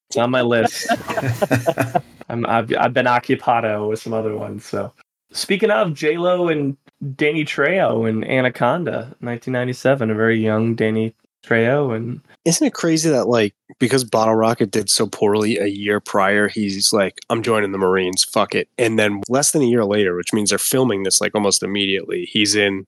"It's 0.09 0.17
on 0.17 0.31
my 0.31 0.43
list." 0.43 0.87
I'm, 2.29 2.47
I've 2.47 2.73
I've 2.77 2.95
been 2.95 3.07
occupado 3.07 3.89
with 3.89 4.01
some 4.01 4.13
other 4.13 4.37
ones. 4.37 4.65
So, 4.65 4.93
speaking 5.33 5.71
of 5.71 5.95
J 5.95 6.17
Lo 6.19 6.49
and 6.49 6.77
Danny 7.15 7.45
Trejo 7.45 8.09
in 8.09 8.25
Anaconda, 8.25 9.15
1997, 9.21 10.11
a 10.11 10.15
very 10.15 10.39
young 10.39 10.75
Danny 10.75 11.15
Trejo, 11.45 11.95
and 11.95 12.21
Isn't 12.45 12.67
it 12.67 12.75
crazy 12.75 13.09
that 13.11 13.29
like 13.29 13.55
because 13.79 14.05
Bottle 14.05 14.35
Rocket 14.35 14.71
did 14.71 14.89
so 14.89 15.07
poorly 15.07 15.59
a 15.59 15.67
year 15.67 16.01
prior, 16.01 16.49
he's 16.49 16.93
like, 16.93 17.19
I'm 17.31 17.43
joining 17.43 17.73
the 17.73 17.79
Marines, 17.79 18.25
fuck 18.25 18.55
it. 18.55 18.69
And 18.79 18.99
then 18.99 19.21
less 19.29 19.53
than 19.53 19.63
a 19.63 19.67
year 19.67 19.85
later, 19.85 20.17
which 20.17 20.33
means 20.33 20.51
they're 20.51 20.59
filming 20.59 21.03
this 21.03 21.21
like 21.21 21.35
almost 21.35 21.63
immediately, 21.63 22.25
he's 22.25 22.55
in 22.55 22.87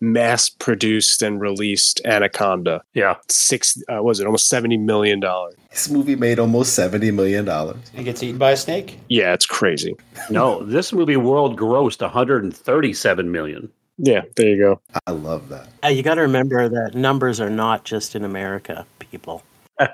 mass 0.00 0.48
produced 0.48 1.22
and 1.22 1.40
released 1.40 2.00
Anaconda. 2.04 2.82
Yeah. 2.94 3.16
Six 3.28 3.82
uh, 3.88 4.02
was 4.02 4.20
it 4.20 4.26
almost 4.26 4.48
seventy 4.48 4.76
million 4.76 5.20
dollars. 5.20 5.54
This 5.70 5.90
movie 5.90 6.16
made 6.16 6.38
almost 6.38 6.74
seventy 6.74 7.10
million 7.10 7.44
dollars. 7.44 7.78
He 7.94 8.02
gets 8.02 8.22
eaten 8.22 8.38
by 8.38 8.52
a 8.52 8.56
snake. 8.56 8.98
Yeah, 9.08 9.32
it's 9.32 9.46
crazy. 9.46 9.96
No, 10.28 10.62
this 10.62 10.92
movie 10.92 11.16
world 11.16 11.58
grossed 11.58 12.02
137 12.02 13.32
million. 13.32 13.68
Yeah, 13.98 14.22
there 14.36 14.48
you 14.48 14.58
go. 14.58 14.80
I 15.06 15.10
love 15.10 15.48
that. 15.48 15.68
Uh, 15.82 15.88
you 15.88 16.02
got 16.02 16.14
to 16.14 16.20
remember 16.20 16.68
that 16.68 16.94
numbers 16.94 17.40
are 17.40 17.50
not 17.50 17.84
just 17.84 18.14
in 18.14 18.24
America, 18.24 18.86
people. 18.98 19.42
I 19.80 19.88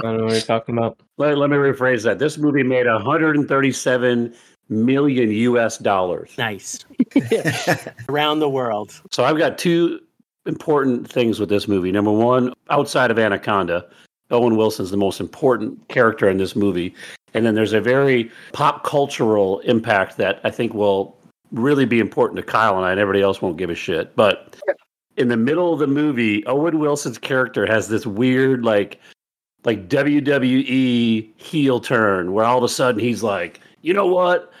don't 0.00 0.18
know 0.18 0.24
what 0.24 0.32
you're 0.32 0.40
talking 0.40 0.76
about. 0.76 1.00
Let, 1.16 1.38
let 1.38 1.50
me 1.50 1.56
rephrase 1.56 2.02
that. 2.04 2.18
This 2.18 2.36
movie 2.36 2.62
made 2.62 2.86
137 2.86 4.34
million 4.68 5.30
US 5.30 5.78
dollars. 5.78 6.32
Nice. 6.38 6.84
Around 8.08 8.40
the 8.40 8.48
world. 8.48 9.00
So 9.10 9.24
I've 9.24 9.38
got 9.38 9.58
two 9.58 10.00
important 10.46 11.10
things 11.10 11.38
with 11.38 11.48
this 11.48 11.68
movie. 11.68 11.92
Number 11.92 12.12
one, 12.12 12.52
outside 12.70 13.10
of 13.10 13.18
Anaconda, 13.18 13.86
Owen 14.30 14.56
Wilson's 14.56 14.90
the 14.90 14.96
most 14.96 15.20
important 15.20 15.88
character 15.88 16.28
in 16.28 16.38
this 16.38 16.56
movie. 16.56 16.94
And 17.34 17.44
then 17.44 17.54
there's 17.54 17.72
a 17.72 17.80
very 17.80 18.30
pop 18.52 18.84
cultural 18.84 19.60
impact 19.60 20.16
that 20.16 20.40
I 20.44 20.50
think 20.50 20.74
will 20.74 21.16
really 21.52 21.84
be 21.84 22.00
important 22.00 22.36
to 22.36 22.42
Kyle 22.42 22.76
and 22.76 22.84
I, 22.84 22.90
and 22.90 23.00
everybody 23.00 23.22
else 23.22 23.40
won't 23.40 23.56
give 23.56 23.70
a 23.70 23.74
shit. 23.74 24.14
But 24.16 24.56
in 25.16 25.28
the 25.28 25.36
middle 25.36 25.72
of 25.72 25.78
the 25.78 25.86
movie, 25.86 26.44
Owen 26.46 26.78
Wilson's 26.78 27.18
character 27.18 27.66
has 27.66 27.88
this 27.88 28.06
weird, 28.06 28.64
like, 28.64 29.00
like 29.64 29.88
WWE 29.88 31.28
heel 31.36 31.80
turn 31.80 32.32
where 32.32 32.44
all 32.44 32.58
of 32.58 32.64
a 32.64 32.68
sudden 32.68 33.00
he's 33.00 33.22
like, 33.22 33.60
you 33.82 33.94
know 33.94 34.06
what? 34.06 34.52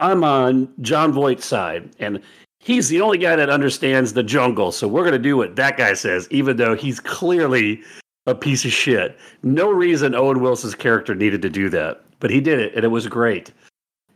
I'm 0.00 0.22
on 0.24 0.72
Jon 0.80 1.12
Voight's 1.12 1.46
side, 1.46 1.90
and 1.98 2.20
he's 2.60 2.88
the 2.88 3.00
only 3.00 3.18
guy 3.18 3.36
that 3.36 3.50
understands 3.50 4.12
the 4.12 4.22
jungle. 4.22 4.72
So 4.72 4.86
we're 4.86 5.02
going 5.02 5.12
to 5.12 5.18
do 5.18 5.36
what 5.36 5.56
that 5.56 5.76
guy 5.76 5.94
says, 5.94 6.28
even 6.30 6.56
though 6.56 6.74
he's 6.74 7.00
clearly 7.00 7.82
a 8.26 8.34
piece 8.34 8.64
of 8.64 8.72
shit. 8.72 9.18
No 9.42 9.70
reason 9.70 10.14
Owen 10.14 10.40
Wilson's 10.40 10.74
character 10.74 11.14
needed 11.14 11.42
to 11.42 11.50
do 11.50 11.68
that, 11.70 12.02
but 12.20 12.30
he 12.30 12.40
did 12.40 12.60
it, 12.60 12.74
and 12.74 12.84
it 12.84 12.88
was 12.88 13.06
great. 13.06 13.52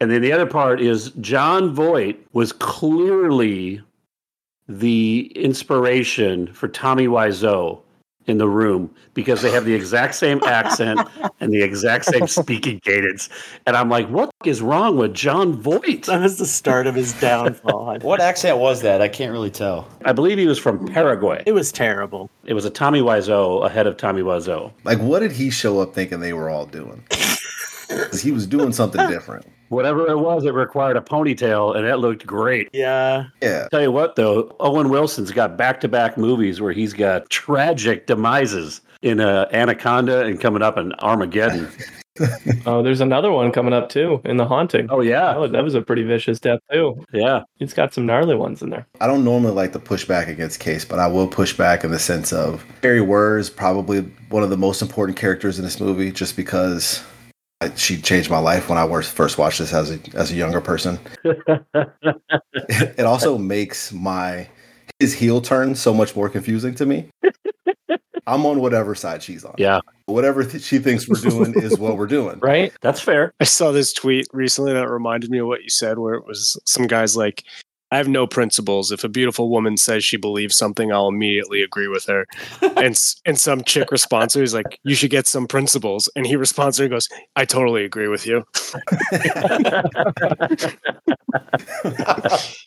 And 0.00 0.10
then 0.10 0.22
the 0.22 0.32
other 0.32 0.46
part 0.46 0.80
is 0.80 1.10
Jon 1.20 1.72
Voight 1.74 2.20
was 2.32 2.52
clearly 2.52 3.80
the 4.68 5.32
inspiration 5.34 6.52
for 6.52 6.68
Tommy 6.68 7.06
Wiseau 7.06 7.80
in 8.26 8.38
the 8.38 8.48
room 8.48 8.94
because 9.14 9.42
they 9.42 9.50
have 9.50 9.64
the 9.64 9.74
exact 9.74 10.14
same 10.14 10.42
accent 10.44 11.00
and 11.40 11.52
the 11.52 11.62
exact 11.62 12.04
same 12.06 12.26
speaking 12.26 12.80
cadence. 12.80 13.28
And 13.66 13.76
I'm 13.76 13.88
like, 13.88 14.08
what 14.08 14.30
is 14.44 14.62
wrong 14.62 14.96
with 14.96 15.14
Jon 15.14 15.52
Voight? 15.54 16.06
That 16.06 16.20
was 16.20 16.38
the 16.38 16.46
start 16.46 16.86
of 16.86 16.94
his 16.94 17.12
downfall. 17.20 17.98
What 18.00 18.20
accent 18.20 18.58
was 18.58 18.82
that? 18.82 19.00
I 19.00 19.08
can't 19.08 19.32
really 19.32 19.50
tell. 19.50 19.88
I 20.04 20.12
believe 20.12 20.38
he 20.38 20.46
was 20.46 20.58
from 20.58 20.86
Paraguay. 20.88 21.42
It 21.46 21.52
was 21.52 21.72
terrible. 21.72 22.30
It 22.44 22.54
was 22.54 22.64
a 22.64 22.70
Tommy 22.70 23.00
Wiseau 23.00 23.64
ahead 23.66 23.86
of 23.86 23.96
Tommy 23.96 24.22
Wiseau. 24.22 24.72
Like, 24.84 24.98
what 24.98 25.20
did 25.20 25.32
he 25.32 25.50
show 25.50 25.80
up 25.80 25.94
thinking 25.94 26.20
they 26.20 26.32
were 26.32 26.48
all 26.50 26.66
doing? 26.66 27.04
he 28.20 28.32
was 28.32 28.46
doing 28.46 28.72
something 28.72 29.06
different. 29.08 29.46
Whatever 29.72 30.06
it 30.08 30.18
was, 30.18 30.44
it 30.44 30.52
required 30.54 30.96
a 30.96 31.00
ponytail, 31.00 31.74
and 31.76 31.86
that 31.86 31.98
looked 31.98 32.26
great. 32.26 32.68
Yeah. 32.72 33.24
Yeah. 33.40 33.68
Tell 33.70 33.80
you 33.82 33.90
what, 33.90 34.16
though, 34.16 34.54
Owen 34.60 34.90
Wilson's 34.90 35.30
got 35.32 35.56
back-to-back 35.56 36.18
movies 36.18 36.60
where 36.60 36.72
he's 36.72 36.92
got 36.92 37.28
tragic 37.30 38.06
demises 38.06 38.82
in 39.00 39.18
uh, 39.20 39.48
Anaconda 39.52 40.20
and 40.26 40.40
coming 40.40 40.62
up 40.62 40.76
in 40.78 40.92
Armageddon. 41.00 41.68
Oh, 42.66 42.82
there's 42.82 43.00
another 43.00 43.32
one 43.32 43.52
coming 43.52 43.72
up 43.72 43.88
too 43.88 44.20
in 44.26 44.36
The 44.36 44.44
Haunting. 44.44 44.88
oh 44.90 45.00
yeah, 45.00 45.34
Oh, 45.34 45.48
that 45.48 45.64
was 45.64 45.74
a 45.74 45.80
pretty 45.80 46.02
vicious 46.02 46.38
death 46.38 46.60
too. 46.70 47.02
yeah. 47.10 47.44
It's 47.58 47.72
got 47.72 47.94
some 47.94 48.04
gnarly 48.04 48.34
ones 48.36 48.60
in 48.60 48.68
there. 48.68 48.86
I 49.00 49.06
don't 49.06 49.24
normally 49.24 49.54
like 49.54 49.72
to 49.72 49.78
push 49.78 50.04
back 50.04 50.28
against 50.28 50.60
Case, 50.60 50.84
but 50.84 50.98
I 50.98 51.06
will 51.06 51.26
push 51.26 51.56
back 51.56 51.84
in 51.84 51.90
the 51.90 51.98
sense 51.98 52.30
of 52.30 52.66
Kari 52.82 53.00
Wuhrer 53.00 53.40
is 53.40 53.48
probably 53.48 54.02
one 54.28 54.42
of 54.42 54.50
the 54.50 54.58
most 54.58 54.82
important 54.82 55.16
characters 55.16 55.58
in 55.58 55.64
this 55.64 55.80
movie, 55.80 56.12
just 56.12 56.36
because 56.36 57.02
I, 57.02 57.04
she 57.70 58.00
changed 58.00 58.30
my 58.30 58.38
life 58.38 58.68
when 58.68 58.78
I 58.78 59.02
first 59.02 59.38
watched 59.38 59.58
this 59.58 59.72
as 59.72 59.90
a 59.90 59.98
as 60.14 60.30
a 60.30 60.34
younger 60.34 60.60
person. 60.60 60.98
it 61.24 63.04
also 63.04 63.38
makes 63.38 63.92
my 63.92 64.48
his 64.98 65.14
heel 65.14 65.40
turn 65.40 65.74
so 65.74 65.92
much 65.92 66.14
more 66.14 66.28
confusing 66.28 66.74
to 66.76 66.86
me. 66.86 67.08
I'm 68.26 68.46
on 68.46 68.60
whatever 68.60 68.94
side 68.94 69.22
she's 69.22 69.44
on. 69.44 69.54
Yeah, 69.58 69.80
Whatever 70.06 70.44
th- 70.44 70.62
she 70.62 70.78
thinks 70.78 71.08
we're 71.08 71.16
doing 71.16 71.54
is 71.60 71.78
what 71.78 71.96
we're 71.96 72.06
doing. 72.06 72.38
Right? 72.42 72.72
that's 72.80 73.00
fair. 73.00 73.32
I 73.40 73.44
saw 73.44 73.72
this 73.72 73.92
tweet 73.92 74.26
recently 74.32 74.72
that 74.72 74.88
reminded 74.88 75.30
me 75.30 75.38
of 75.38 75.46
what 75.46 75.62
you 75.62 75.70
said, 75.70 75.98
where 75.98 76.14
it 76.14 76.26
was 76.26 76.60
some 76.66 76.86
guys 76.86 77.16
like, 77.16 77.44
I 77.92 77.98
have 77.98 78.08
no 78.08 78.26
principles. 78.26 78.90
If 78.90 79.04
a 79.04 79.08
beautiful 79.08 79.50
woman 79.50 79.76
says 79.76 80.02
she 80.02 80.16
believes 80.16 80.56
something, 80.56 80.90
I'll 80.90 81.08
immediately 81.08 81.62
agree 81.62 81.88
with 81.88 82.06
her. 82.06 82.26
and 82.76 82.98
and 83.26 83.38
some 83.38 83.62
chick 83.64 83.92
responds 83.92 84.32
to 84.32 84.38
her, 84.38 84.42
he's 84.42 84.54
like, 84.54 84.80
You 84.82 84.94
should 84.94 85.10
get 85.10 85.26
some 85.26 85.46
principles. 85.46 86.08
And 86.16 86.26
he 86.26 86.34
responds 86.34 86.78
to 86.78 86.82
her 86.82 86.84
and 86.86 86.92
goes, 86.92 87.10
I 87.36 87.44
totally 87.44 87.84
agree 87.84 88.08
with 88.08 88.26
you. 88.26 88.44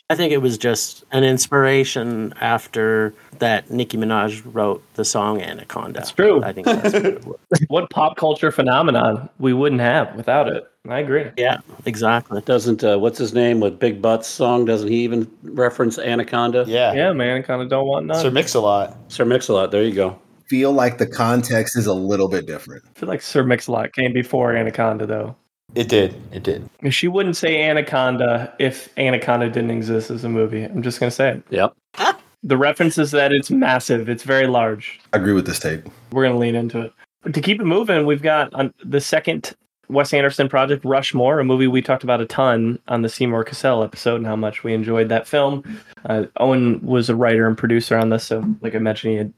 I 0.09 0.15
think 0.15 0.31
it 0.31 0.43
was 0.43 0.59
just 0.59 1.03
an 1.11 1.23
inspiration 1.23 2.31
after 2.39 3.15
that 3.39 3.69
Nicki 3.69 3.97
Minaj 3.97 4.41
wrote 4.45 4.83
the 4.95 5.05
song 5.05 5.41
Anaconda. 5.41 5.99
That's 5.99 6.11
true. 6.11 6.43
I 6.43 6.51
think 6.53 6.67
that's 6.67 7.25
what. 7.25 7.39
What 7.67 7.89
pop 7.89 8.17
culture 8.17 8.51
phenomenon 8.51 9.29
we 9.39 9.53
wouldn't 9.53 9.81
have 9.81 10.15
without 10.15 10.47
it. 10.47 10.69
I 10.87 10.99
agree. 10.99 11.25
Yeah, 11.37 11.59
exactly. 11.85 12.41
Doesn't 12.41 12.83
uh, 12.83 12.97
what's 12.99 13.17
his 13.17 13.33
name 13.33 13.59
with 13.59 13.79
Big 13.79 14.01
Butts 14.01 14.27
song? 14.27 14.65
Doesn't 14.65 14.87
he 14.87 15.03
even 15.03 15.29
reference 15.43 15.97
Anaconda? 15.97 16.65
Yeah. 16.67 16.93
Yeah, 16.93 17.13
man, 17.13 17.43
kind 17.43 17.61
of 17.61 17.69
don't 17.69 17.87
want 17.87 18.05
none. 18.05 18.21
Sir 18.21 18.29
Mix-a-Lot. 18.29 18.95
Sir 19.07 19.25
Mix-a-Lot. 19.25 19.71
There 19.71 19.83
you 19.83 19.93
go. 19.93 20.19
Feel 20.47 20.73
like 20.73 20.99
the 20.99 21.07
context 21.07 21.75
is 21.75 21.87
a 21.87 21.93
little 21.93 22.27
bit 22.27 22.45
different. 22.45 22.83
I 22.95 22.99
feel 22.99 23.09
like 23.09 23.21
Sir 23.21 23.43
Mix-a-Lot 23.43 23.93
came 23.93 24.13
before 24.13 24.55
Anaconda, 24.55 25.05
though. 25.07 25.35
It 25.73 25.89
did. 25.89 26.15
It 26.31 26.43
did. 26.43 26.69
She 26.91 27.07
wouldn't 27.07 27.35
say 27.35 27.63
Anaconda 27.63 28.53
if 28.59 28.89
Anaconda 28.97 29.49
didn't 29.49 29.71
exist 29.71 30.11
as 30.11 30.23
a 30.23 30.29
movie. 30.29 30.63
I'm 30.63 30.81
just 30.81 30.99
gonna 30.99 31.11
say 31.11 31.31
it. 31.31 31.43
Yep. 31.49 31.73
The 32.45 32.57
reference 32.57 32.99
is 32.99 33.09
that 33.11 33.33
it's 33.33 33.49
massive. 33.49 34.07
It's 34.07 34.23
very 34.23 34.45
large. 34.45 34.99
I 35.13 35.17
agree 35.17 35.33
with 35.33 35.47
this 35.47 35.59
take. 35.59 35.81
We're 36.11 36.23
gonna 36.23 36.37
lean 36.37 36.55
into 36.55 36.79
it. 36.79 36.93
But 37.23 37.33
to 37.33 37.41
keep 37.41 37.59
it 37.59 37.65
moving, 37.65 38.05
we've 38.05 38.21
got 38.21 38.53
on 38.53 38.71
the 38.83 39.01
second 39.01 39.55
Wes 39.89 40.13
Anderson 40.13 40.47
project, 40.47 40.85
Rushmore, 40.85 41.39
a 41.39 41.43
movie 41.43 41.67
we 41.67 41.81
talked 41.81 42.03
about 42.03 42.21
a 42.21 42.25
ton 42.25 42.79
on 42.87 43.01
the 43.01 43.09
Seymour 43.09 43.43
Cassel 43.43 43.83
episode 43.83 44.17
and 44.17 44.27
how 44.27 44.35
much 44.35 44.63
we 44.63 44.73
enjoyed 44.73 45.09
that 45.09 45.27
film. 45.27 45.63
Uh, 46.05 46.25
Owen 46.37 46.79
was 46.85 47.09
a 47.09 47.15
writer 47.15 47.47
and 47.47 47.57
producer 47.57 47.97
on 47.97 48.09
this, 48.09 48.25
so 48.25 48.43
like 48.61 48.75
I 48.75 48.79
mentioned, 48.79 49.11
he 49.11 49.17
had 49.17 49.33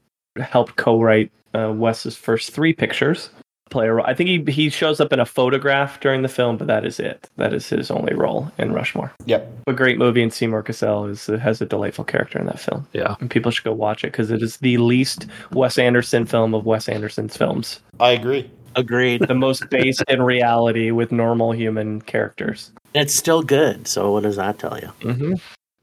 helped 0.46 0.76
co-write 0.76 1.32
uh, 1.54 1.72
Wes's 1.74 2.16
first 2.16 2.52
three 2.52 2.74
pictures. 2.74 3.30
Play 3.70 3.86
a 3.88 3.92
role. 3.92 4.06
I 4.06 4.14
think 4.14 4.28
he 4.46 4.52
he 4.52 4.70
shows 4.70 5.00
up 5.00 5.12
in 5.12 5.20
a 5.20 5.26
photograph 5.26 6.00
during 6.00 6.22
the 6.22 6.28
film, 6.28 6.56
but 6.56 6.66
that 6.68 6.84
is 6.86 6.98
it. 6.98 7.28
That 7.36 7.52
is 7.52 7.68
his 7.68 7.90
only 7.90 8.14
role 8.14 8.50
in 8.58 8.72
Rushmore. 8.72 9.12
Yep. 9.26 9.52
A 9.66 9.72
great 9.72 9.98
movie, 9.98 10.22
and 10.22 10.32
Seymour 10.32 10.62
Cassel 10.62 11.04
is 11.06 11.26
has 11.26 11.60
a 11.60 11.66
delightful 11.66 12.04
character 12.04 12.38
in 12.38 12.46
that 12.46 12.58
film. 12.60 12.86
Yeah. 12.92 13.16
and 13.20 13.30
people 13.30 13.50
should 13.50 13.64
go 13.64 13.72
watch 13.72 14.04
it 14.04 14.12
because 14.12 14.30
it 14.30 14.42
is 14.42 14.56
the 14.58 14.78
least 14.78 15.26
Wes 15.52 15.78
Anderson 15.78 16.24
film 16.26 16.54
of 16.54 16.64
Wes 16.64 16.88
Anderson's 16.88 17.36
films. 17.36 17.80
I 18.00 18.10
agree. 18.10 18.50
Agreed. 18.76 19.26
The 19.26 19.34
most 19.34 19.68
based 19.70 20.04
in 20.08 20.22
reality 20.22 20.90
with 20.90 21.10
normal 21.10 21.52
human 21.52 22.00
characters. 22.02 22.70
it's 22.94 23.14
still 23.14 23.42
good. 23.42 23.86
So 23.88 24.12
what 24.12 24.22
does 24.22 24.36
that 24.36 24.58
tell 24.58 24.78
you? 24.78 24.88
Mm-hmm. 25.00 25.34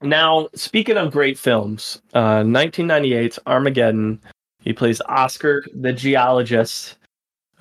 Now, 0.08 0.48
speaking 0.56 0.98
of 0.98 1.12
great 1.12 1.38
films, 1.38 2.02
uh, 2.14 2.42
1998's 2.42 3.40
Armageddon. 3.48 4.22
He 4.60 4.74
plays 4.74 5.00
Oscar, 5.08 5.64
the 5.76 5.94
geologist, 5.94 6.96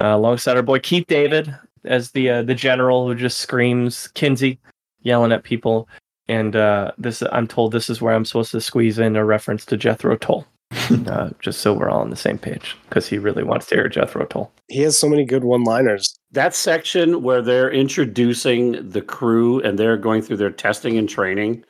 uh, 0.01 0.07
alongside 0.07 0.57
our 0.57 0.63
boy 0.63 0.79
Keith 0.79 1.07
David 1.07 1.55
as 1.85 2.11
the 2.13 2.31
uh, 2.31 2.43
the 2.43 2.55
general 2.55 3.07
who 3.07 3.15
just 3.15 3.39
screams 3.39 4.09
Kinsey, 4.09 4.59
yelling 5.03 5.33
at 5.33 5.45
people. 5.45 5.89
And 6.29 6.57
uh, 6.57 6.93
this, 6.97 7.23
I'm 7.33 7.47
told, 7.47 7.73
this 7.73 7.91
is 7.91 8.01
where 8.01 8.15
I'm 8.15 8.25
supposed 8.25 8.51
to 8.53 8.61
squeeze 8.61 8.99
in 8.99 9.15
a 9.15 9.25
reference 9.25 9.67
to 9.67 9.77
Jethro 9.77 10.17
Tull, 10.17 10.47
uh, 11.07 11.31
just 11.41 11.61
so 11.61 11.75
we're 11.75 11.91
all 11.91 12.01
on 12.01 12.11
the 12.11 12.17
same 12.17 12.39
page, 12.39 12.77
because 12.89 13.07
he 13.07 13.19
really 13.19 13.43
wants 13.43 13.67
to 13.67 13.75
hear 13.75 13.89
Jethro 13.89 14.25
Tull. 14.25 14.51
He 14.69 14.81
has 14.81 14.99
so 14.99 15.09
many 15.09 15.27
good 15.27 15.45
one-liners. 15.45 16.19
That 16.33 16.55
section 16.55 17.23
where 17.23 17.43
they're 17.43 17.71
introducing 17.71 18.89
the 18.89 19.03
crew 19.03 19.61
and 19.61 19.79
they're 19.79 19.99
going 19.99 20.23
through 20.23 20.39
their 20.39 20.51
testing 20.51 20.97
and 20.97 21.09
training, 21.09 21.63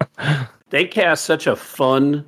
they 0.70 0.86
cast 0.86 1.26
such 1.26 1.46
a 1.46 1.54
fun 1.54 2.24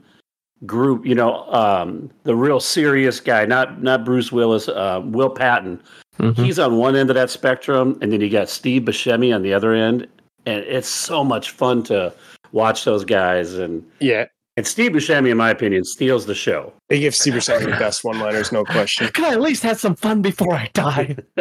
group. 0.67 1.07
You 1.07 1.15
know, 1.15 1.45
um, 1.53 2.11
the 2.25 2.35
real 2.35 2.61
serious 2.61 3.21
guy, 3.21 3.45
not 3.47 3.83
not 3.83 4.05
Bruce 4.05 4.33
Willis, 4.33 4.69
uh, 4.69 5.01
Will 5.05 5.31
Patton. 5.31 5.81
Mhm. 6.19 6.37
He's 6.37 6.59
on 6.59 6.77
one 6.77 6.95
end 6.97 7.11
of 7.11 7.15
that 7.17 7.31
spectrum, 7.31 7.99
and 8.01 8.13
then 8.13 8.21
you 8.21 8.31
got 8.31 8.49
Steve 8.49 8.83
Buscemi 8.83 9.35
on 9.35 9.43
the 9.43 9.53
other 9.53 9.73
end, 9.73 10.07
and 10.47 10.63
it's 10.65 10.89
so 10.89 11.25
much 11.25 11.51
fun 11.51 11.83
to 11.85 12.13
watch 12.53 12.85
those 12.85 13.05
guys. 13.05 13.55
And 13.55 13.85
Yeah, 14.01 14.27
and 14.57 14.65
Steve 14.65 14.93
Buscemi, 14.93 15.31
in 15.31 15.37
my 15.37 15.51
opinion, 15.51 15.83
steals 15.83 16.27
the 16.27 16.35
show. 16.35 16.73
they 16.89 17.01
give 17.01 17.13
Steve 17.13 17.35
Buscemi 17.35 17.65
the 17.65 17.71
best 17.73 18.05
one-liners, 18.05 18.53
no 18.53 18.65
question. 18.65 19.09
Can 19.09 19.25
I 19.25 19.31
at 19.31 19.41
least 19.41 19.65
have 19.65 19.81
some 19.81 19.97
fun 19.97 20.23
before 20.23 20.55
I 20.55 20.71
die? 20.75 21.17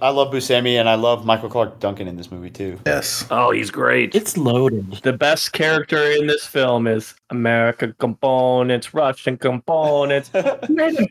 I 0.00 0.08
love 0.10 0.32
Buscemi 0.32 0.78
and 0.78 0.88
I 0.88 0.94
love 0.94 1.26
Michael 1.26 1.48
Clarke 1.48 1.80
Duncan 1.80 2.06
in 2.06 2.16
this 2.16 2.30
movie 2.30 2.50
too. 2.50 2.78
Yes. 2.86 3.26
oh, 3.32 3.50
he's 3.50 3.72
great. 3.72 4.14
It's 4.14 4.36
loaded. 4.36 4.92
The 5.02 5.12
best 5.12 5.52
character 5.52 6.00
in 6.12 6.28
this 6.28 6.46
film 6.46 6.86
is 6.86 7.14
American 7.30 7.94
components, 7.98 8.94
Russian 8.94 9.36
components. 9.36 10.30
Man. 10.68 10.96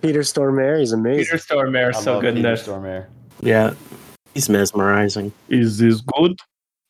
Peter 0.00 0.20
Stormare, 0.20 0.78
he's 0.78 0.92
amazing. 0.92 1.24
Peter 1.24 1.36
Stormare 1.36 1.90
is 1.90 1.98
so 1.98 2.14
love 2.14 2.22
good 2.22 2.28
in 2.30 2.36
Peter 2.36 2.50
this. 2.50 2.68
Stormare. 2.68 3.06
Yeah. 3.40 3.74
He's 4.34 4.48
mesmerizing. 4.48 5.32
Is 5.48 5.78
this 5.78 6.00
good 6.02 6.38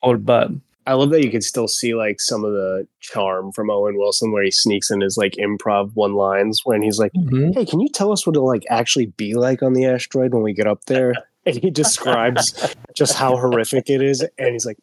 or 0.02 0.18
bad? 0.18 0.60
I 0.88 0.94
love 0.94 1.10
that 1.10 1.22
you 1.22 1.30
can 1.30 1.42
still 1.42 1.68
see 1.68 1.94
like 1.94 2.18
some 2.18 2.46
of 2.46 2.52
the 2.52 2.88
charm 3.00 3.52
from 3.52 3.68
Owen 3.68 3.98
Wilson 3.98 4.32
where 4.32 4.42
he 4.42 4.50
sneaks 4.50 4.90
in 4.90 5.02
his 5.02 5.18
like 5.18 5.32
improv 5.32 5.90
one 5.92 6.14
lines 6.14 6.62
when 6.64 6.80
he's 6.80 6.98
like, 6.98 7.12
mm-hmm. 7.12 7.52
Hey, 7.52 7.66
can 7.66 7.78
you 7.80 7.90
tell 7.90 8.10
us 8.10 8.26
what 8.26 8.34
it'll 8.34 8.48
like 8.48 8.64
actually 8.70 9.06
be 9.06 9.34
like 9.34 9.62
on 9.62 9.74
the 9.74 9.84
asteroid 9.84 10.32
when 10.32 10.42
we 10.42 10.54
get 10.54 10.66
up 10.66 10.84
there? 10.86 11.12
And 11.46 11.56
he 11.56 11.70
describes 11.70 12.74
just 12.94 13.14
how 13.14 13.34
horrific 13.34 13.88
it 13.88 14.02
is. 14.02 14.20
And 14.36 14.52
he's 14.52 14.66
like, 14.66 14.76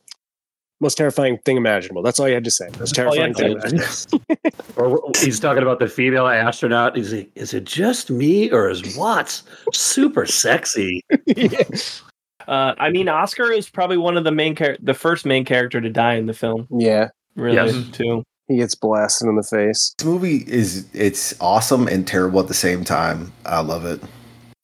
most 0.79 0.95
terrifying 0.97 1.37
thing 1.45 1.57
imaginable. 1.57 2.01
That's 2.01 2.19
all 2.19 2.27
you 2.27 2.33
had 2.33 2.43
to 2.43 2.49
say. 2.49 2.69
Most 2.79 2.97
all 2.97 3.13
you 3.13 3.21
terrifying 3.21 3.59
thing 3.59 3.77
to 3.77 3.79
say. 3.81 4.17
imaginable. 4.29 4.61
Or 4.75 5.11
he's 5.19 5.39
talking 5.39 5.61
about 5.61 5.77
the 5.77 5.87
female 5.87 6.25
astronaut. 6.25 6.97
He's 6.97 7.13
like, 7.13 7.29
is 7.35 7.53
it 7.53 7.65
just 7.65 8.09
me 8.09 8.49
or 8.49 8.67
is 8.67 8.97
Watts 8.97 9.43
super 9.73 10.25
sexy? 10.25 11.03
Uh, 12.47 12.73
I 12.77 12.89
mean, 12.89 13.07
Oscar 13.09 13.51
is 13.51 13.69
probably 13.69 13.97
one 13.97 14.17
of 14.17 14.23
the 14.23 14.31
main 14.31 14.55
char- 14.55 14.77
the 14.81 14.93
first 14.93 15.25
main 15.25 15.45
character 15.45 15.81
to 15.81 15.89
die 15.89 16.15
in 16.15 16.25
the 16.27 16.33
film. 16.33 16.67
yeah. 16.71 17.09
Really, 17.35 17.77
Yes. 17.77 17.89
too. 17.91 18.23
He 18.47 18.57
gets 18.57 18.75
blasted 18.75 19.27
in 19.27 19.35
the 19.35 19.43
face. 19.43 19.93
This 19.97 20.05
movie 20.05 20.45
is 20.47 20.85
it's 20.93 21.33
awesome 21.41 21.87
and 21.87 22.07
terrible 22.07 22.39
at 22.39 22.47
the 22.47 22.53
same 22.53 22.83
time. 22.85 23.33
I 23.45 23.59
love 23.59 23.85
it. 23.85 23.99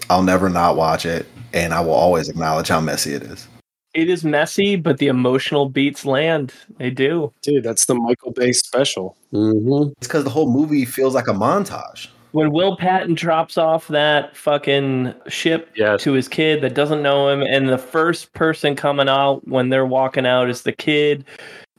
I'll 0.09 0.23
never 0.23 0.47
not 0.49 0.77
watch 0.77 1.05
it, 1.05 1.25
and 1.53 1.73
I 1.73 1.81
will 1.81 1.93
always 1.93 2.29
acknowledge 2.29 2.69
how 2.69 2.79
messy 2.79 3.13
it 3.13 3.23
is. 3.23 3.47
It 3.93 4.09
is 4.09 4.23
messy, 4.23 4.77
but 4.77 4.99
the 4.99 5.07
emotional 5.07 5.67
beats 5.67 6.05
land. 6.05 6.53
They 6.77 6.91
do. 6.91 7.33
Dude, 7.41 7.63
that's 7.65 7.87
the 7.87 7.95
Michael 7.95 8.31
Bay 8.31 8.53
special. 8.53 9.17
Mm-hmm. 9.33 9.91
It's 9.97 10.07
because 10.07 10.23
the 10.23 10.29
whole 10.29 10.49
movie 10.49 10.85
feels 10.85 11.13
like 11.13 11.27
a 11.27 11.33
montage. 11.33 12.07
When 12.31 12.51
Will 12.51 12.75
Patton 12.77 13.13
drops 13.15 13.57
off 13.57 13.87
that 13.89 14.35
fucking 14.37 15.13
ship 15.27 15.69
Yes. 15.75 16.01
to 16.03 16.13
his 16.13 16.27
kid 16.27 16.61
that 16.61 16.73
doesn't 16.75 17.01
know 17.01 17.27
him, 17.29 17.41
and 17.41 17.67
the 17.69 17.77
first 17.77 18.33
person 18.33 18.75
coming 18.75 19.09
out 19.09 19.45
when 19.47 19.69
they're 19.69 19.85
walking 19.85 20.25
out 20.25 20.49
is 20.49 20.61
the 20.63 20.71
kid, 20.71 21.25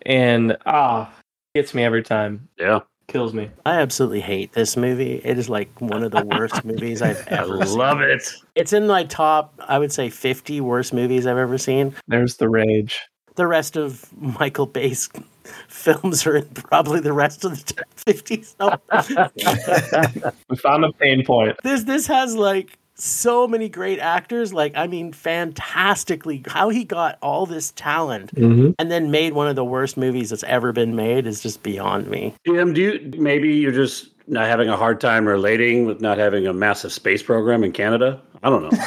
and 0.04 0.56
ah, 0.66 1.12
gets 1.54 1.74
me 1.74 1.84
every 1.84 2.02
time. 2.02 2.48
Yeah. 2.58 2.80
Kills 3.08 3.34
me. 3.34 3.50
I 3.66 3.80
absolutely 3.80 4.20
hate 4.20 4.52
this 4.52 4.76
movie. 4.76 5.20
It 5.24 5.36
is 5.36 5.48
like 5.48 5.68
one 5.80 6.02
of 6.02 6.12
the 6.12 6.24
worst 6.24 6.64
movies 6.64 7.02
I've 7.02 7.18
I 7.30 7.42
ever 7.42 7.66
seen. 7.66 7.76
love 7.78 8.00
it. 8.00 8.22
It's 8.54 8.72
in 8.72 8.86
my 8.86 9.04
top, 9.04 9.52
I 9.68 9.78
would 9.78 9.92
say, 9.92 10.08
50 10.08 10.60
worst 10.62 10.94
movies 10.94 11.26
I've 11.26 11.36
ever 11.36 11.58
seen. 11.58 11.94
There's 12.08 12.36
the 12.36 12.48
rage. 12.48 13.00
The 13.34 13.46
rest 13.46 13.76
of 13.76 14.08
Michael 14.20 14.66
Bay's 14.66 15.08
films 15.68 16.26
are 16.26 16.36
in 16.36 16.46
probably 16.46 17.00
the 17.00 17.12
rest 17.12 17.44
of 17.44 17.52
the 17.66 17.74
top 17.74 17.86
50. 17.96 18.42
So 18.42 20.32
We 20.48 20.56
found 20.56 20.84
a 20.84 20.92
pain 20.92 21.24
point. 21.24 21.56
this 21.62 21.84
this 21.84 22.06
has 22.06 22.34
like 22.36 22.78
so 22.94 23.48
many 23.48 23.68
great 23.68 23.98
actors. 23.98 24.52
Like, 24.52 24.72
I 24.76 24.86
mean, 24.86 25.12
fantastically, 25.12 26.44
how 26.46 26.68
he 26.68 26.84
got 26.84 27.18
all 27.22 27.46
this 27.46 27.72
talent 27.72 28.34
Mm-hmm. 28.34 28.72
and 28.78 28.90
then 28.90 29.10
made 29.10 29.32
one 29.32 29.48
of 29.48 29.56
the 29.56 29.64
worst 29.64 29.96
movies 29.96 30.30
that's 30.30 30.44
ever 30.44 30.72
been 30.72 30.94
made 30.94 31.26
is 31.26 31.40
just 31.40 31.62
beyond 31.62 32.08
me. 32.08 32.34
Jim, 32.46 32.72
do 32.72 32.80
you 32.80 33.20
maybe 33.20 33.54
you're 33.54 33.72
just 33.72 34.08
not 34.28 34.46
having 34.46 34.68
a 34.68 34.76
hard 34.76 35.00
time 35.00 35.26
relating 35.26 35.84
with 35.86 36.00
not 36.00 36.16
having 36.18 36.46
a 36.46 36.52
massive 36.52 36.92
space 36.92 37.22
program 37.22 37.64
in 37.64 37.72
Canada? 37.72 38.20
I 38.44 38.50
don't 38.50 38.62
know. 38.70 38.78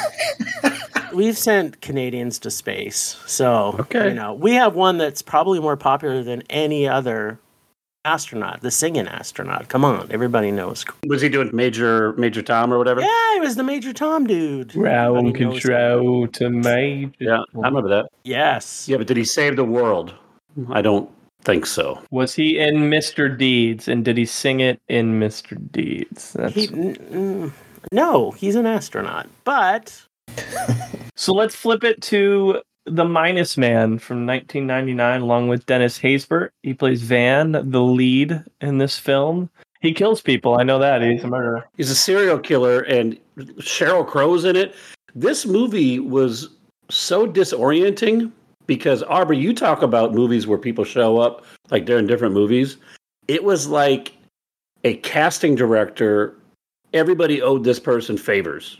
We've 1.16 1.36
sent 1.38 1.80
Canadians 1.80 2.38
to 2.40 2.50
space, 2.50 3.16
so 3.26 3.76
Okay. 3.80 4.08
you 4.08 4.14
know 4.14 4.34
we 4.34 4.52
have 4.52 4.74
one 4.74 4.98
that's 4.98 5.22
probably 5.22 5.58
more 5.60 5.76
popular 5.76 6.22
than 6.22 6.42
any 6.50 6.86
other 6.86 7.38
astronaut, 8.04 8.60
the 8.60 8.70
singing 8.70 9.08
astronaut. 9.08 9.68
Come 9.68 9.84
on, 9.84 10.06
everybody 10.12 10.50
knows. 10.52 10.84
Was 11.06 11.22
he 11.22 11.28
doing 11.28 11.50
Major 11.52 12.12
Major 12.12 12.42
Tom 12.42 12.72
or 12.72 12.78
whatever? 12.78 13.00
Yeah, 13.00 13.34
he 13.34 13.40
was 13.40 13.56
the 13.56 13.64
Major 13.64 13.92
Tom 13.92 14.26
dude. 14.26 14.72
Ground 14.72 15.16
Everybody 15.18 15.44
him. 15.44 15.50
control 15.52 16.28
to 16.28 16.50
major. 16.50 17.12
Yeah, 17.18 17.38
I 17.62 17.66
remember 17.66 17.88
that. 17.88 18.06
Yes. 18.24 18.86
Yeah, 18.88 18.98
but 18.98 19.06
did 19.06 19.16
he 19.16 19.24
save 19.24 19.56
the 19.56 19.64
world? 19.64 20.14
I 20.70 20.82
don't 20.82 21.10
think 21.42 21.66
so. 21.66 22.00
Was 22.10 22.34
he 22.34 22.58
in 22.58 22.90
Mr. 22.90 23.36
Deeds, 23.36 23.88
and 23.88 24.04
did 24.04 24.16
he 24.16 24.24
sing 24.26 24.60
it 24.60 24.80
in 24.88 25.18
Mr. 25.20 25.56
Deeds? 25.72 26.32
That's... 26.32 26.54
He, 26.54 26.68
n- 26.68 26.96
n- 27.12 27.52
no, 27.92 28.30
he's 28.32 28.54
an 28.56 28.66
astronaut, 28.66 29.28
but 29.44 30.05
So 31.18 31.32
let's 31.32 31.54
flip 31.54 31.82
it 31.82 32.02
to 32.02 32.60
the 32.84 33.04
Minus 33.04 33.56
Man 33.56 33.98
from 33.98 34.26
1999, 34.26 35.22
along 35.22 35.48
with 35.48 35.64
Dennis 35.64 35.98
Haysbert. 35.98 36.50
He 36.62 36.74
plays 36.74 37.02
Van, 37.02 37.52
the 37.52 37.82
lead 37.82 38.44
in 38.60 38.78
this 38.78 38.98
film. 38.98 39.48
He 39.80 39.92
kills 39.92 40.20
people. 40.20 40.58
I 40.58 40.62
know 40.62 40.78
that. 40.78 41.02
He's 41.02 41.24
a 41.24 41.26
murderer. 41.26 41.66
He's 41.76 41.90
a 41.90 41.94
serial 41.94 42.38
killer, 42.38 42.80
and 42.82 43.18
Sheryl 43.58 44.06
Crow's 44.06 44.44
in 44.44 44.56
it. 44.56 44.74
This 45.14 45.46
movie 45.46 45.98
was 46.00 46.50
so 46.90 47.26
disorienting 47.26 48.30
because 48.66 49.02
Aubrey, 49.04 49.38
you 49.38 49.54
talk 49.54 49.82
about 49.82 50.14
movies 50.14 50.46
where 50.46 50.58
people 50.58 50.84
show 50.84 51.18
up 51.18 51.44
like 51.70 51.86
they're 51.86 51.98
in 51.98 52.06
different 52.06 52.34
movies. 52.34 52.76
It 53.26 53.42
was 53.42 53.66
like 53.66 54.12
a 54.84 54.96
casting 54.98 55.54
director. 55.54 56.36
Everybody 56.92 57.40
owed 57.40 57.64
this 57.64 57.80
person 57.80 58.16
favors. 58.18 58.78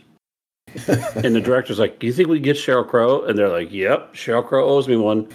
And 1.15 1.35
the 1.35 1.41
director's 1.41 1.79
like, 1.79 1.99
"Do 1.99 2.07
you 2.07 2.13
think 2.13 2.29
we 2.29 2.37
can 2.37 2.43
get 2.43 2.57
Sheryl 2.57 2.87
Crow?" 2.87 3.23
And 3.23 3.37
they're 3.37 3.49
like, 3.49 3.71
"Yep, 3.71 4.13
Sheryl 4.13 4.45
Crow 4.45 4.67
owes 4.67 4.87
me 4.87 4.97
one." 4.97 5.27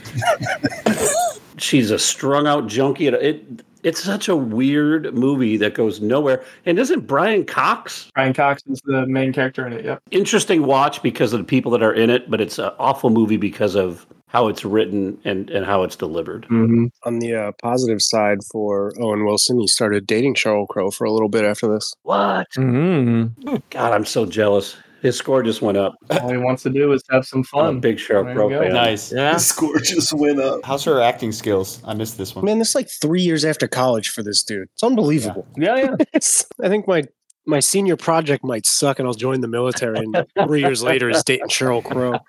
She's 1.59 1.91
a 1.91 1.99
strung 1.99 2.47
out 2.47 2.67
junkie. 2.67 3.07
It, 3.07 3.15
it 3.15 3.63
it's 3.83 4.03
such 4.03 4.29
a 4.29 4.37
weird 4.37 5.15
movie 5.15 5.57
that 5.57 5.75
goes 5.75 6.01
nowhere. 6.01 6.45
And 6.67 6.79
isn't 6.79 7.07
Brian 7.07 7.45
Cox 7.45 8.11
Brian 8.15 8.33
Cox 8.33 8.63
is 8.67 8.81
the 8.85 9.07
main 9.07 9.33
character 9.33 9.67
in 9.67 9.73
it. 9.73 9.85
Yep. 9.85 10.03
interesting 10.11 10.65
watch 10.65 11.03
because 11.03 11.33
of 11.33 11.41
the 11.41 11.45
people 11.45 11.73
that 11.73 11.83
are 11.83 11.95
in 11.95 12.11
it, 12.11 12.31
but 12.31 12.41
it's 12.41 12.59
an 12.59 12.71
awful 12.79 13.11
movie 13.11 13.37
because 13.37 13.75
of 13.75 14.07
how 14.33 14.49
it's 14.49 14.65
written 14.65 15.19
and, 15.25 15.51
and 15.51 15.67
how 15.67 15.83
it's 15.83 15.95
delivered. 15.95 16.45
Mm-hmm. 16.45 16.87
On 17.05 17.19
the 17.19 17.35
uh, 17.35 17.53
positive 17.61 18.01
side 18.01 18.39
for 18.51 18.95
Owen 18.99 19.27
Wilson, 19.27 19.61
he 19.61 19.67
started 19.67 20.07
dating 20.07 20.37
Sheryl 20.37 20.67
Crow 20.67 20.91
for 20.91 21.05
a 21.05 21.13
little 21.13 21.29
bit 21.29 21.45
after 21.45 21.69
this. 21.69 21.93
What? 22.03 22.49
Mm-hmm. 22.57 23.57
God, 23.69 23.93
I'm 23.93 24.07
so 24.07 24.25
jealous. 24.25 24.77
His 25.03 25.17
score 25.19 25.43
just 25.43 25.61
went 25.63 25.77
up. 25.77 25.95
All 26.11 26.31
he 26.31 26.37
wants 26.39 26.63
to 26.63 26.71
do 26.71 26.93
is 26.93 27.03
have 27.11 27.27
some 27.27 27.41
I'm 27.55 27.61
a 27.61 27.65
fun. 27.73 27.81
big 27.81 27.97
Sheryl 27.97 28.25
There 28.25 28.35
Crow 28.37 28.49
you 28.49 28.55
go. 28.57 28.63
fan. 28.63 28.73
Nice. 28.73 29.13
yeah, 29.13 29.37
score 29.37 29.79
just 29.81 30.13
went 30.13 30.39
up. 30.41 30.61
How's 30.65 30.85
her 30.85 31.01
acting 31.01 31.33
skills? 31.33 31.83
I 31.85 31.93
missed 31.95 32.17
this 32.19 32.35
one. 32.37 32.45
Man, 32.45 32.61
this 32.61 32.69
is 32.71 32.75
like 32.77 32.89
three 32.89 33.21
years 33.21 33.45
after 33.45 33.67
college 33.67 34.11
for 34.11 34.23
this 34.23 34.43
dude. 34.45 34.69
It's 34.75 34.83
unbelievable. 34.85 35.47
Yeah, 35.57 35.77
yeah. 35.77 35.97
It's, 36.15 36.47
I 36.63 36.69
think 36.69 36.87
my 36.87 37.03
my 37.45 37.59
senior 37.59 37.97
project 37.97 38.45
might 38.45 38.65
suck, 38.65 39.01
and 39.01 39.09
I'll 39.09 39.15
join 39.15 39.41
the 39.41 39.49
military. 39.49 39.99
And 39.99 40.25
three 40.47 40.61
years 40.61 40.85
later, 40.85 41.11
is 41.11 41.25
dating 41.25 41.49
Sheryl 41.49 41.83
Crow. 41.85 42.21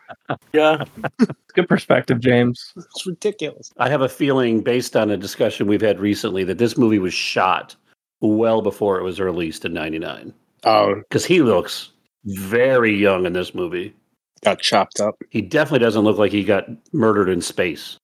Yeah. 0.54 0.84
Good 1.54 1.70
perspective, 1.70 2.20
James. 2.20 2.74
It's 2.76 3.06
ridiculous. 3.06 3.72
I 3.78 3.88
have 3.90 4.02
a 4.02 4.10
feeling, 4.10 4.62
based 4.62 4.96
on 4.98 5.12
a 5.12 5.18
discussion 5.18 5.68
we've 5.68 5.82
had 5.82 6.00
recently, 6.00 6.44
that 6.46 6.58
this 6.58 6.76
movie 6.80 6.98
was 6.98 7.14
shot 7.14 7.76
well 8.22 8.64
before 8.64 9.00
it 9.00 9.04
was 9.04 9.20
released 9.20 9.64
in 9.66 9.74
'99. 9.74 10.34
Oh, 10.64 10.96
Because 10.96 11.26
he 11.26 11.44
looks 11.44 11.92
very 12.26 12.96
young 12.96 13.26
in 13.26 13.34
this 13.34 13.54
movie. 13.54 13.94
got 14.44 14.60
chopped 14.60 15.00
up. 15.00 15.16
He 15.30 15.42
definitely 15.42 15.80
doesn't 15.80 16.04
look 16.04 16.18
like 16.18 16.32
he 16.32 16.44
got 16.44 16.66
murdered 16.94 17.30
in 17.30 17.42
space. 17.42 17.98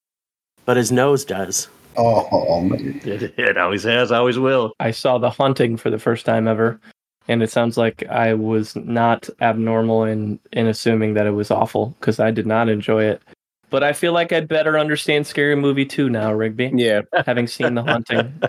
But 0.65 0.77
his 0.77 0.91
nose 0.91 1.25
does. 1.25 1.67
Oh, 1.97 2.61
man. 2.61 3.01
It, 3.03 3.33
it 3.37 3.57
always 3.57 3.83
has, 3.83 4.11
always 4.11 4.39
will. 4.39 4.73
I 4.79 4.91
saw 4.91 5.17
The 5.17 5.29
Haunting 5.29 5.77
for 5.77 5.89
the 5.89 5.99
first 5.99 6.25
time 6.25 6.47
ever, 6.47 6.79
and 7.27 7.43
it 7.43 7.51
sounds 7.51 7.77
like 7.77 8.07
I 8.07 8.33
was 8.33 8.75
not 8.75 9.29
abnormal 9.41 10.03
in 10.05 10.39
in 10.53 10.67
assuming 10.67 11.13
that 11.15 11.27
it 11.27 11.31
was 11.31 11.51
awful 11.51 11.95
because 11.99 12.19
I 12.19 12.31
did 12.31 12.47
not 12.47 12.69
enjoy 12.69 13.03
it. 13.03 13.21
But 13.69 13.83
I 13.83 13.93
feel 13.93 14.13
like 14.13 14.31
I'd 14.33 14.47
better 14.47 14.77
understand 14.79 15.27
Scary 15.27 15.55
Movie 15.55 15.85
2 15.85 16.09
now, 16.09 16.33
Rigby, 16.33 16.71
Yeah, 16.73 17.01
having 17.25 17.47
seen 17.47 17.75
The 17.75 17.83
Haunting. 17.83 18.41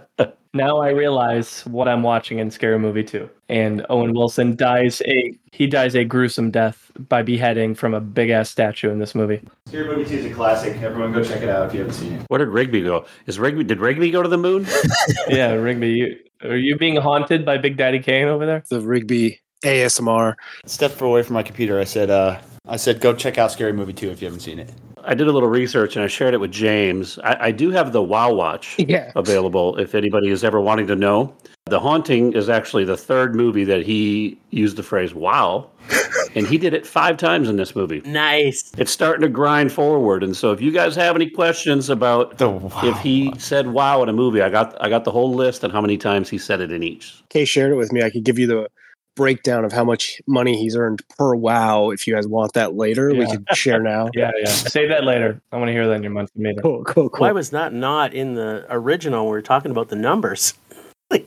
now 0.55 0.79
I 0.79 0.91
realize 0.91 1.61
what 1.67 1.89
I'm 1.89 2.03
watching 2.03 2.39
in 2.39 2.51
Scary 2.51 2.79
Movie 2.79 3.05
2. 3.05 3.29
And 3.49 3.85
Owen 3.91 4.15
Wilson 4.15 4.57
dies 4.57 5.03
a 5.07 5.37
he 5.53 5.67
dies 5.67 5.95
a 5.95 6.05
gruesome 6.05 6.51
death 6.51 6.91
by 7.09 7.23
beheading 7.23 7.75
from 7.75 7.93
a 7.93 8.01
big 8.01 8.31
ass 8.31 8.49
statue 8.49 8.91
in 8.91 8.99
this 8.99 9.15
movie. 9.15 9.43
Scary 9.69 9.89
Movie 9.89 10.09
2 10.09 10.17
is 10.17 10.25
a 10.27 10.31
classic. 10.35 10.77
Everyone 10.83 11.13
go 11.13 11.23
check 11.23 11.43
it 11.43 11.49
out 11.49 11.67
if 11.67 11.75
you 11.75 11.81
haven't 11.81 11.95
seen 11.95 12.13
it. 12.15 12.23
Where 12.29 12.39
did 12.39 12.49
Rigby 12.49 12.83
go? 12.83 13.05
Is 13.27 13.39
Rigby 13.39 13.65
did 13.65 13.79
Rigby 13.81 14.11
go 14.11 14.23
to 14.23 14.29
the 14.29 14.39
moon? 14.39 14.67
yeah, 15.29 15.53
Rigby, 15.53 15.91
you, 15.91 16.17
are 16.49 16.57
you 16.57 16.77
being 16.79 16.97
haunted 16.97 17.45
by 17.45 17.59
Big 17.59 17.77
Daddy 17.77 17.99
Kane 17.99 18.29
over 18.29 18.47
there? 18.47 18.63
the 18.71 18.81
Rigby 18.81 19.41
ASMR. 19.65 20.35
Stepped 20.65 21.01
away 21.01 21.23
from 21.23 21.35
my 21.35 21.43
computer. 21.43 21.79
I 21.79 21.85
said, 21.85 22.09
uh, 22.11 22.41
I 22.67 22.77
said, 22.77 23.01
go 23.01 23.15
check 23.15 23.37
out 23.37 23.53
Scary 23.53 23.73
Movie 23.73 23.93
2 23.93 24.11
if 24.11 24.23
you 24.23 24.27
haven't 24.27 24.41
seen 24.41 24.59
it. 24.59 24.71
I 25.05 25.15
did 25.15 25.27
a 25.27 25.33
little 25.33 25.49
research 25.49 25.97
and 25.97 26.05
I 26.05 26.09
shared 26.09 26.35
it 26.35 26.41
with 26.41 26.51
James. 26.53 27.19
I, 27.25 27.47
I 27.47 27.51
do 27.53 27.71
have 27.71 27.93
the 27.93 28.03
Wow 28.03 28.33
Watch 28.33 28.77
Yeah. 28.79 29.13
available 29.17 29.77
if 29.79 29.95
anybody 29.95 30.29
is 30.31 30.45
ever 30.45 30.61
wanting 30.61 30.87
to 30.89 30.97
know. 30.97 31.35
The 31.67 31.79
Haunting 31.81 32.33
is 32.33 32.49
actually 32.49 32.85
the 32.85 32.97
third 32.97 33.35
movie 33.35 33.65
that 33.65 33.85
he 33.87 34.39
used 34.51 34.77
the 34.77 34.83
phrase 34.83 35.15
wow. 35.15 35.69
And 36.37 36.47
he 36.47 36.59
did 36.59 36.75
it 36.75 36.87
five 36.87 37.17
times 37.17 37.49
in 37.49 37.57
this 37.57 37.75
movie. 37.75 38.03
Nice. 38.05 38.71
It's 38.79 38.93
starting 38.93 39.23
to 39.23 39.29
grind 39.29 39.73
forward. 39.73 40.23
And 40.23 40.37
so 40.37 40.53
if 40.53 40.61
you 40.61 40.71
guys 40.71 40.95
have 40.95 41.17
any 41.17 41.29
questions 41.29 41.91
about 41.91 42.39
The 42.39 42.49
wow. 42.49 42.81
if 42.85 42.97
he 42.99 43.33
said 43.39 43.69
wow 43.69 44.01
in 44.03 44.09
a 44.09 44.13
movie, 44.13 44.41
I 44.41 44.49
got 44.49 44.77
I 44.81 44.89
got 44.89 45.05
the 45.05 45.11
whole 45.11 45.35
list 45.35 45.65
and 45.65 45.73
how 45.73 45.81
many 45.81 45.97
times 45.97 46.29
he 46.31 46.39
said 46.39 46.61
it 46.61 46.71
in 46.71 46.83
each. 46.85 47.23
Kay 47.31 47.45
shared 47.45 47.73
it 47.73 47.77
with 47.77 47.93
me. 47.93 48.03
I 48.03 48.11
could 48.11 48.23
give 48.25 48.39
you 48.39 48.47
the 48.47 48.69
breakdown 49.17 49.65
of 49.65 49.73
how 49.73 49.85
much 49.85 50.21
money 50.27 50.57
he's 50.57 50.77
earned 50.77 51.03
per 51.19 51.35
wow. 51.35 51.91
If 51.91 52.07
you 52.07 52.15
guys 52.15 52.27
want 52.27 52.53
that 52.55 52.75
later, 52.75 53.11
we 53.11 53.21
Yeah. 53.21 53.37
could 53.37 53.57
share 53.57 53.81
now. 53.83 54.09
Yeah, 54.15 54.31
yeah. 54.39 54.49
Save 54.49 54.89
that 54.91 55.05
later. 55.05 55.41
I 55.53 55.57
want 55.57 55.69
to 55.69 55.73
hear 55.73 55.87
that 55.89 55.95
in 55.95 56.03
your 56.03 56.13
monthly 56.13 56.43
meeting. 56.43 56.63
Cool, 56.63 56.85
cool, 56.85 57.09
cool. 57.11 57.21
Why 57.27 57.33
was 57.33 57.51
that 57.51 57.73
not 57.73 58.15
in 58.15 58.35
the 58.35 58.65
original? 58.71 59.29
We 59.29 59.37
are 59.37 59.43
talking 59.43 59.71
about 59.71 59.89
the 59.89 59.97
numbers. 59.97 60.55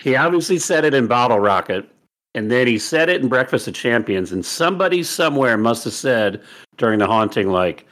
He 0.00 0.14
obviously 0.14 0.58
said 0.58 0.84
it 0.84 0.94
in 0.94 1.08
Bottle 1.08 1.40
Rocket, 1.40 1.88
and 2.34 2.50
then 2.52 2.68
he 2.68 2.78
said 2.78 3.08
it 3.08 3.20
in 3.20 3.28
Breakfast 3.28 3.66
of 3.66 3.74
Champions, 3.74 4.30
and 4.30 4.44
somebody 4.46 5.02
somewhere 5.02 5.56
must 5.56 5.82
have 5.84 5.92
said 5.92 6.40
during 6.76 7.00
the 7.00 7.06
haunting, 7.06 7.48
like, 7.50 7.84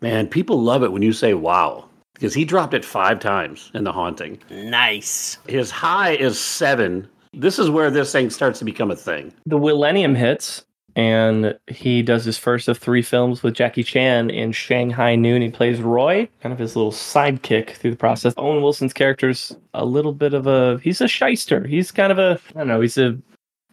man, 0.00 0.26
people 0.26 0.60
love 0.60 0.82
it 0.82 0.90
when 0.92 1.02
you 1.02 1.12
say 1.12 1.34
wow. 1.34 1.84
Because 2.14 2.34
he 2.34 2.44
dropped 2.44 2.74
it 2.74 2.84
five 2.84 3.20
times 3.20 3.70
in 3.74 3.84
the 3.84 3.92
haunting. 3.92 4.40
nice. 4.50 5.38
His 5.46 5.70
high 5.70 6.16
is 6.16 6.40
seven. 6.40 7.08
This 7.38 7.60
is 7.60 7.70
where 7.70 7.88
this 7.88 8.10
thing 8.10 8.30
starts 8.30 8.58
to 8.58 8.64
become 8.64 8.90
a 8.90 8.96
thing. 8.96 9.32
The 9.46 9.58
Millennium 9.58 10.16
hits, 10.16 10.64
and 10.96 11.56
he 11.68 12.02
does 12.02 12.24
his 12.24 12.36
first 12.36 12.66
of 12.66 12.78
three 12.78 13.00
films 13.00 13.44
with 13.44 13.54
Jackie 13.54 13.84
Chan 13.84 14.30
in 14.30 14.50
Shanghai 14.50 15.14
Noon. 15.14 15.42
He 15.42 15.48
plays 15.48 15.80
Roy, 15.80 16.28
kind 16.40 16.52
of 16.52 16.58
his 16.58 16.74
little 16.74 16.90
sidekick 16.90 17.70
through 17.70 17.92
the 17.92 17.96
process. 17.96 18.34
Owen 18.36 18.60
Wilson's 18.60 18.92
character's 18.92 19.56
a 19.72 19.84
little 19.84 20.12
bit 20.12 20.34
of 20.34 20.48
a 20.48 20.80
he's 20.82 21.00
a 21.00 21.06
shyster. 21.06 21.64
He's 21.64 21.92
kind 21.92 22.10
of 22.10 22.18
a 22.18 22.40
I 22.56 22.58
don't 22.58 22.68
know, 22.68 22.80
he's 22.80 22.98
a 22.98 23.16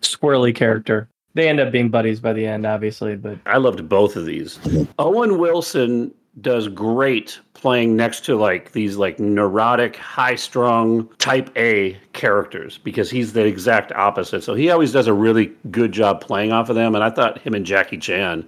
squirrely 0.02 0.56
character. 0.56 1.10
They 1.34 1.50
end 1.50 1.60
up 1.60 1.72
being 1.72 1.90
buddies 1.90 2.20
by 2.20 2.34
the 2.34 2.46
end, 2.46 2.68
obviously, 2.68 3.16
but 3.16 3.40
I 3.48 3.58
loved 3.58 3.90
both 3.90 4.16
of 4.16 4.28
these. 4.28 4.60
Owen 5.00 5.40
Wilson 5.40 6.14
does 6.40 6.68
great 6.68 7.40
playing 7.66 7.96
next 7.96 8.24
to 8.24 8.36
like 8.36 8.74
these 8.74 8.96
like 8.96 9.20
neurotic, 9.20 9.96
high 9.96 10.36
strung 10.36 11.08
type 11.18 11.50
A 11.58 11.98
characters 12.14 12.78
because 12.78 13.10
he's 13.10 13.34
the 13.34 13.44
exact 13.44 13.92
opposite. 13.94 14.44
So 14.44 14.54
he 14.54 14.70
always 14.70 14.92
does 14.92 15.08
a 15.08 15.14
really 15.14 15.52
good 15.72 15.92
job 15.92 16.22
playing 16.22 16.52
off 16.52 16.70
of 16.70 16.76
them. 16.76 16.94
And 16.94 17.04
I 17.04 17.10
thought 17.10 17.40
him 17.40 17.56
and 17.56 17.66
Jackie 17.66 17.98
Chan, 17.98 18.48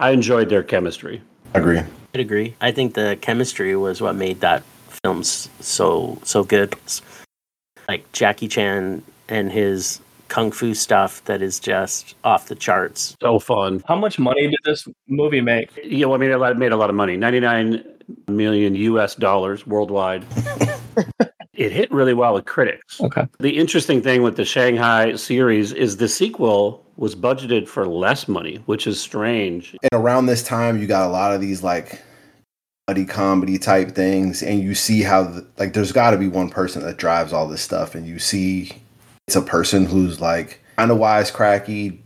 I 0.00 0.10
enjoyed 0.10 0.48
their 0.48 0.64
chemistry. 0.64 1.22
Agree. 1.54 1.78
I'd 1.78 2.20
agree. 2.20 2.56
I 2.60 2.72
think 2.72 2.94
the 2.94 3.16
chemistry 3.20 3.76
was 3.76 4.00
what 4.00 4.16
made 4.16 4.40
that 4.40 4.64
film 5.04 5.22
so 5.22 6.18
so 6.24 6.42
good. 6.42 6.74
Like 7.86 8.10
Jackie 8.10 8.48
Chan 8.48 9.04
and 9.28 9.52
his 9.52 10.00
kung 10.26 10.50
fu 10.50 10.74
stuff 10.74 11.24
that 11.26 11.42
is 11.42 11.60
just 11.60 12.16
off 12.24 12.48
the 12.48 12.56
charts. 12.56 13.16
So 13.22 13.38
fun. 13.38 13.84
how 13.86 13.94
much 13.94 14.18
money 14.18 14.48
did 14.48 14.58
this 14.64 14.88
movie 15.06 15.40
make? 15.40 15.70
You 15.84 16.06
know, 16.06 16.14
I 16.14 16.18
mean, 16.18 16.32
it 16.32 16.58
made 16.58 16.72
a 16.72 16.76
lot 16.76 16.90
of 16.90 16.96
money 16.96 17.16
99 17.16 17.84
million 18.28 18.74
US 18.74 19.14
dollars 19.14 19.66
worldwide. 19.66 20.24
it 21.54 21.72
hit 21.72 21.90
really 21.90 22.14
well 22.14 22.34
with 22.34 22.44
critics. 22.44 23.00
Okay. 23.00 23.26
The 23.40 23.58
interesting 23.58 24.00
thing 24.00 24.22
with 24.22 24.36
the 24.36 24.44
Shanghai 24.44 25.16
series 25.16 25.72
is 25.72 25.96
the 25.96 26.08
sequel 26.08 26.86
was 26.96 27.14
budgeted 27.14 27.68
for 27.68 27.86
less 27.86 28.28
money, 28.28 28.56
which 28.66 28.86
is 28.86 29.00
strange. 29.00 29.76
And 29.82 30.00
around 30.00 30.26
this 30.26 30.42
time, 30.42 30.78
you 30.78 30.86
got 30.86 31.06
a 31.06 31.10
lot 31.10 31.34
of 31.34 31.40
these 31.40 31.62
like 31.62 32.02
buddy 32.86 33.04
comedy 33.04 33.58
type 33.58 33.90
things, 33.90 34.42
and 34.42 34.60
you 34.60 34.74
see 34.74 35.02
how 35.02 35.24
the, 35.24 35.46
like 35.58 35.74
there's 35.74 35.92
got 35.92 36.12
to 36.12 36.16
be 36.16 36.26
one 36.26 36.48
person 36.48 36.82
that 36.82 36.96
drives 36.96 37.32
all 37.32 37.46
this 37.46 37.60
stuff, 37.60 37.94
and 37.94 38.06
you 38.06 38.18
see 38.18 38.72
it's 39.26 39.36
a 39.36 39.42
person 39.42 39.84
who's 39.84 40.20
like 40.20 40.60
kind 40.76 40.90
of 40.90 40.98
wisecracky, 40.98 41.92
you 41.92 42.00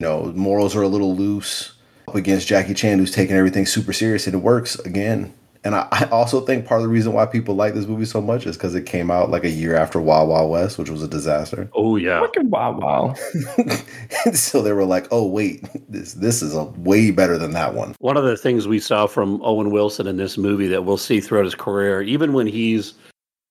know, 0.00 0.32
morals 0.34 0.76
are 0.76 0.82
a 0.82 0.88
little 0.88 1.16
loose 1.16 1.72
up 2.06 2.14
against 2.14 2.46
Jackie 2.46 2.74
Chan, 2.74 2.98
who's 2.98 3.12
taking 3.12 3.36
everything 3.36 3.64
super 3.64 3.92
serious, 3.92 4.26
and 4.26 4.34
it 4.34 4.38
works 4.38 4.78
again. 4.80 5.32
And 5.64 5.74
I, 5.74 5.86
I 5.90 6.04
also 6.06 6.40
think 6.40 6.66
part 6.66 6.80
of 6.80 6.82
the 6.82 6.92
reason 6.92 7.12
why 7.12 7.26
people 7.26 7.54
like 7.54 7.74
this 7.74 7.86
movie 7.86 8.04
so 8.04 8.20
much 8.20 8.46
is 8.46 8.56
because 8.56 8.74
it 8.74 8.86
came 8.86 9.10
out 9.10 9.30
like 9.30 9.44
a 9.44 9.50
year 9.50 9.74
after 9.74 10.00
Wild 10.00 10.28
Wild 10.28 10.50
West, 10.50 10.78
which 10.78 10.90
was 10.90 11.02
a 11.02 11.08
disaster. 11.08 11.68
Oh, 11.74 11.96
yeah. 11.96 12.20
Fucking 12.20 12.50
wow 12.50 12.78
wow. 12.78 13.14
so 14.32 14.62
they 14.62 14.72
were 14.72 14.84
like, 14.84 15.06
"Oh 15.10 15.26
wait, 15.26 15.64
this 15.88 16.14
this 16.14 16.42
is 16.42 16.54
a 16.54 16.64
way 16.64 17.10
better 17.10 17.38
than 17.38 17.52
that 17.52 17.74
one." 17.74 17.94
One 17.98 18.16
of 18.16 18.24
the 18.24 18.36
things 18.36 18.68
we 18.68 18.78
saw 18.78 19.06
from 19.06 19.40
Owen 19.42 19.70
Wilson 19.70 20.06
in 20.06 20.16
this 20.16 20.38
movie 20.38 20.68
that 20.68 20.84
we'll 20.84 20.96
see 20.96 21.20
throughout 21.20 21.44
his 21.44 21.54
career, 21.54 22.02
even 22.02 22.32
when 22.32 22.46
he's 22.46 22.94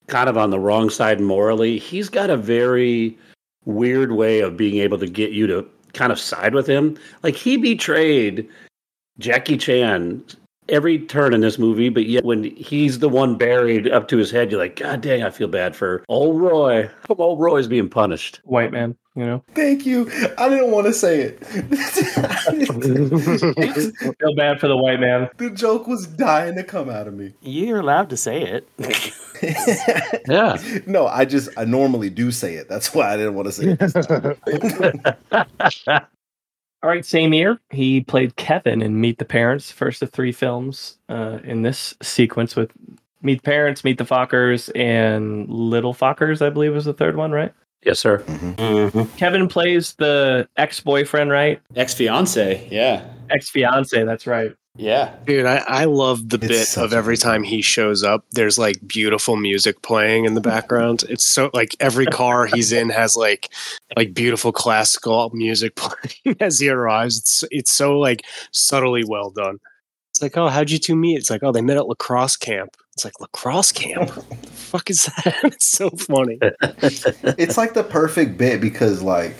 kind 0.07 0.29
of 0.29 0.37
on 0.37 0.49
the 0.49 0.59
wrong 0.59 0.89
side 0.89 1.19
morally, 1.19 1.77
he's 1.77 2.09
got 2.09 2.29
a 2.29 2.37
very 2.37 3.17
weird 3.65 4.13
way 4.13 4.39
of 4.39 4.55
being 4.55 4.77
able 4.77 4.97
to 4.97 5.07
get 5.07 5.31
you 5.31 5.45
to 5.47 5.67
kind 5.93 6.11
of 6.11 6.19
side 6.19 6.53
with 6.53 6.67
him. 6.67 6.97
Like 7.23 7.35
he 7.35 7.57
betrayed 7.57 8.47
Jackie 9.19 9.57
Chan 9.57 10.23
every 10.69 10.99
turn 10.99 11.33
in 11.33 11.41
this 11.41 11.57
movie, 11.57 11.89
but 11.89 12.05
yet 12.05 12.23
when 12.23 12.43
he's 12.55 12.99
the 12.99 13.09
one 13.09 13.35
buried 13.37 13.89
up 13.91 14.07
to 14.09 14.17
his 14.17 14.31
head, 14.31 14.51
you're 14.51 14.59
like, 14.59 14.75
God 14.77 15.01
dang, 15.01 15.23
I 15.23 15.29
feel 15.29 15.47
bad 15.47 15.75
for 15.75 16.03
old 16.09 16.39
Roy. 16.41 16.83
How 17.07 17.15
come 17.15 17.21
old 17.21 17.39
Roy's 17.39 17.67
being 17.67 17.89
punished? 17.89 18.41
White 18.43 18.71
man, 18.71 18.95
you 19.15 19.25
know. 19.25 19.43
Thank 19.55 19.85
you. 19.85 20.09
I 20.37 20.49
didn't 20.49 20.71
want 20.71 20.87
to 20.87 20.93
say 20.93 21.21
it. 21.21 21.45
Feel 24.17 24.35
bad 24.35 24.59
for 24.59 24.67
the 24.67 24.75
white 24.77 24.99
man. 24.99 25.29
the 25.37 25.49
joke 25.51 25.87
was 25.87 26.07
dying 26.07 26.55
to 26.55 26.63
come 26.63 26.89
out 26.89 27.07
of 27.07 27.13
me. 27.13 27.33
You're 27.41 27.79
allowed 27.79 28.09
to 28.11 28.17
say 28.17 28.41
it. 28.41 28.67
Yeah. 30.27 30.57
no, 30.87 31.05
I 31.05 31.23
just 31.23 31.49
I 31.57 31.65
normally 31.65 32.09
do 32.09 32.31
say 32.31 32.55
it. 32.55 32.67
That's 32.67 32.95
why 32.95 33.13
I 33.13 33.17
didn't 33.17 33.35
want 33.35 33.45
to 33.45 33.51
say 33.51 33.77
it. 33.79 36.07
this 36.87 36.87
time. 36.87 36.87
All 36.87 36.93
right, 36.93 37.05
same 37.05 37.33
year, 37.33 37.59
he 37.69 38.01
played 38.01 38.35
Kevin 38.35 38.81
in 38.81 38.99
Meet 39.01 39.17
the 39.19 39.25
Parents, 39.25 39.71
first 39.71 40.01
of 40.01 40.11
three 40.11 40.31
films 40.31 40.97
uh, 41.09 41.39
in 41.43 41.61
this 41.63 41.95
sequence 42.01 42.55
with 42.55 42.71
Meet 43.21 43.39
the 43.41 43.43
Parents, 43.43 43.83
Meet 43.83 43.97
the 43.97 44.05
Fockers, 44.05 44.69
and 44.75 45.49
Little 45.49 45.93
Fockers, 45.93 46.45
I 46.45 46.49
believe 46.49 46.73
was 46.73 46.85
the 46.85 46.93
third 46.93 47.15
one, 47.17 47.31
right? 47.31 47.53
Yes, 47.83 47.99
sir. 47.99 48.19
Mhm. 48.19 49.17
Kevin 49.17 49.47
plays 49.47 49.93
the 49.95 50.47
ex 50.57 50.79
boyfriend, 50.79 51.29
right? 51.31 51.61
Ex 51.75 51.93
fiance. 51.93 52.67
Yeah. 52.71 53.05
Ex 53.29 53.49
fiance, 53.49 54.03
that's 54.03 54.25
right. 54.27 54.51
Yeah. 54.77 55.15
Dude, 55.25 55.45
I, 55.45 55.63
I 55.67 55.85
love 55.85 56.29
the 56.29 56.37
It's 56.37 56.75
bit 56.75 56.83
of 56.83 56.93
every 56.93 57.17
time 57.17 57.43
he 57.43 57.61
shows 57.61 58.03
up. 58.03 58.25
There's 58.31 58.59
like 58.59 58.87
beautiful 58.87 59.35
music 59.35 59.81
playing 59.81 60.25
in 60.25 60.35
the 60.35 60.41
background. 60.41 61.03
It's 61.09 61.25
so 61.25 61.49
like 61.53 61.75
every 61.79 62.05
car 62.05 62.45
he's 62.45 62.71
in 62.71 62.89
has 62.89 63.15
like 63.15 63.51
like 63.95 64.13
beautiful 64.13 64.51
classical 64.51 65.31
music 65.33 65.75
playing 65.75 66.37
as 66.39 66.59
he 66.59 66.69
arrives. 66.69 67.17
It's 67.17 67.43
it's 67.51 67.71
so 67.71 67.97
like 67.99 68.23
subtly 68.51 69.03
well 69.03 69.31
done. 69.31 69.59
It's 70.11 70.21
like, 70.21 70.37
oh, 70.37 70.47
how'd 70.47 70.71
you 70.71 70.79
two 70.79 70.95
meet? 70.95 71.17
It's 71.17 71.29
like, 71.29 71.43
oh, 71.43 71.51
they 71.51 71.61
met 71.61 71.77
at 71.77 71.87
lacrosse 71.87 72.37
camp. 72.37 72.75
It's 72.93 73.05
like 73.05 73.19
lacrosse 73.19 73.71
camp. 73.71 74.09
the 74.09 74.47
fuck 74.47 74.89
is 74.89 75.03
that? 75.03 75.35
It's 75.43 75.67
so 75.67 75.89
funny. 75.91 76.39
it's 76.41 77.57
like 77.57 77.73
the 77.73 77.83
perfect 77.83 78.37
bit 78.37 78.59
because 78.61 79.01
like 79.01 79.35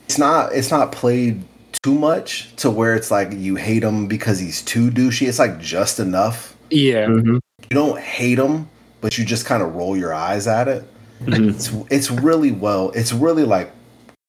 it's 0.00 0.18
not 0.18 0.52
it's 0.54 0.70
not 0.70 0.92
played 0.92 1.42
too 1.88 1.94
much 1.98 2.54
to 2.56 2.70
where 2.70 2.94
it's 2.94 3.10
like 3.10 3.32
you 3.32 3.54
hate 3.54 3.82
him 3.82 4.06
because 4.06 4.38
he's 4.38 4.60
too 4.60 4.90
douchey. 4.90 5.26
It's 5.26 5.38
like 5.38 5.58
just 5.58 5.98
enough. 5.98 6.54
Yeah. 6.68 7.06
Mhm. 7.06 7.40
You 7.70 7.74
don't 7.74 7.98
hate 7.98 8.38
him, 8.38 8.68
but 9.00 9.16
you 9.16 9.24
just 9.24 9.46
kind 9.46 9.62
of 9.62 9.74
roll 9.74 9.96
your 9.96 10.12
eyes 10.12 10.46
at 10.46 10.68
it. 10.68 10.84
It's 11.26 11.72
it's 11.90 12.10
really 12.10 12.52
well. 12.52 12.90
It's 12.90 13.12
really 13.14 13.44
like 13.44 13.72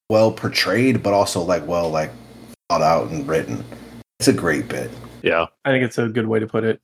well 0.10 0.32
portrayed, 0.32 1.04
but 1.04 1.14
also 1.14 1.42
like 1.42 1.68
well 1.68 1.90
like 1.90 2.12
thought 2.70 2.82
out 2.82 3.10
and 3.10 3.28
written. 3.28 3.64
It's 4.20 4.30
a 4.30 4.34
great 4.34 4.70
bit. 4.70 4.90
Yeah. 5.22 5.48
I 5.66 5.72
think 5.72 5.84
it's 5.84 5.98
a 5.98 6.08
good 6.08 6.28
way 6.28 6.40
to 6.40 6.48
put 6.48 6.64
it, 6.64 6.80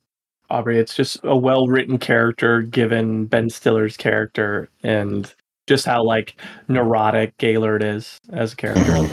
Aubrey. 0.50 0.78
It's 0.78 0.94
just 0.94 1.20
a 1.24 1.38
well 1.38 1.68
written 1.68 1.98
character 1.98 2.62
given 2.62 3.28
Ben 3.28 3.50
Stiller's 3.50 3.96
character 3.96 4.68
and 4.84 5.34
just 5.68 5.86
how 5.86 6.04
like 6.04 6.36
neurotic 6.68 7.38
Gaylord 7.38 7.82
is 7.82 8.20
as 8.34 8.52
a 8.52 8.56
character. 8.58 9.10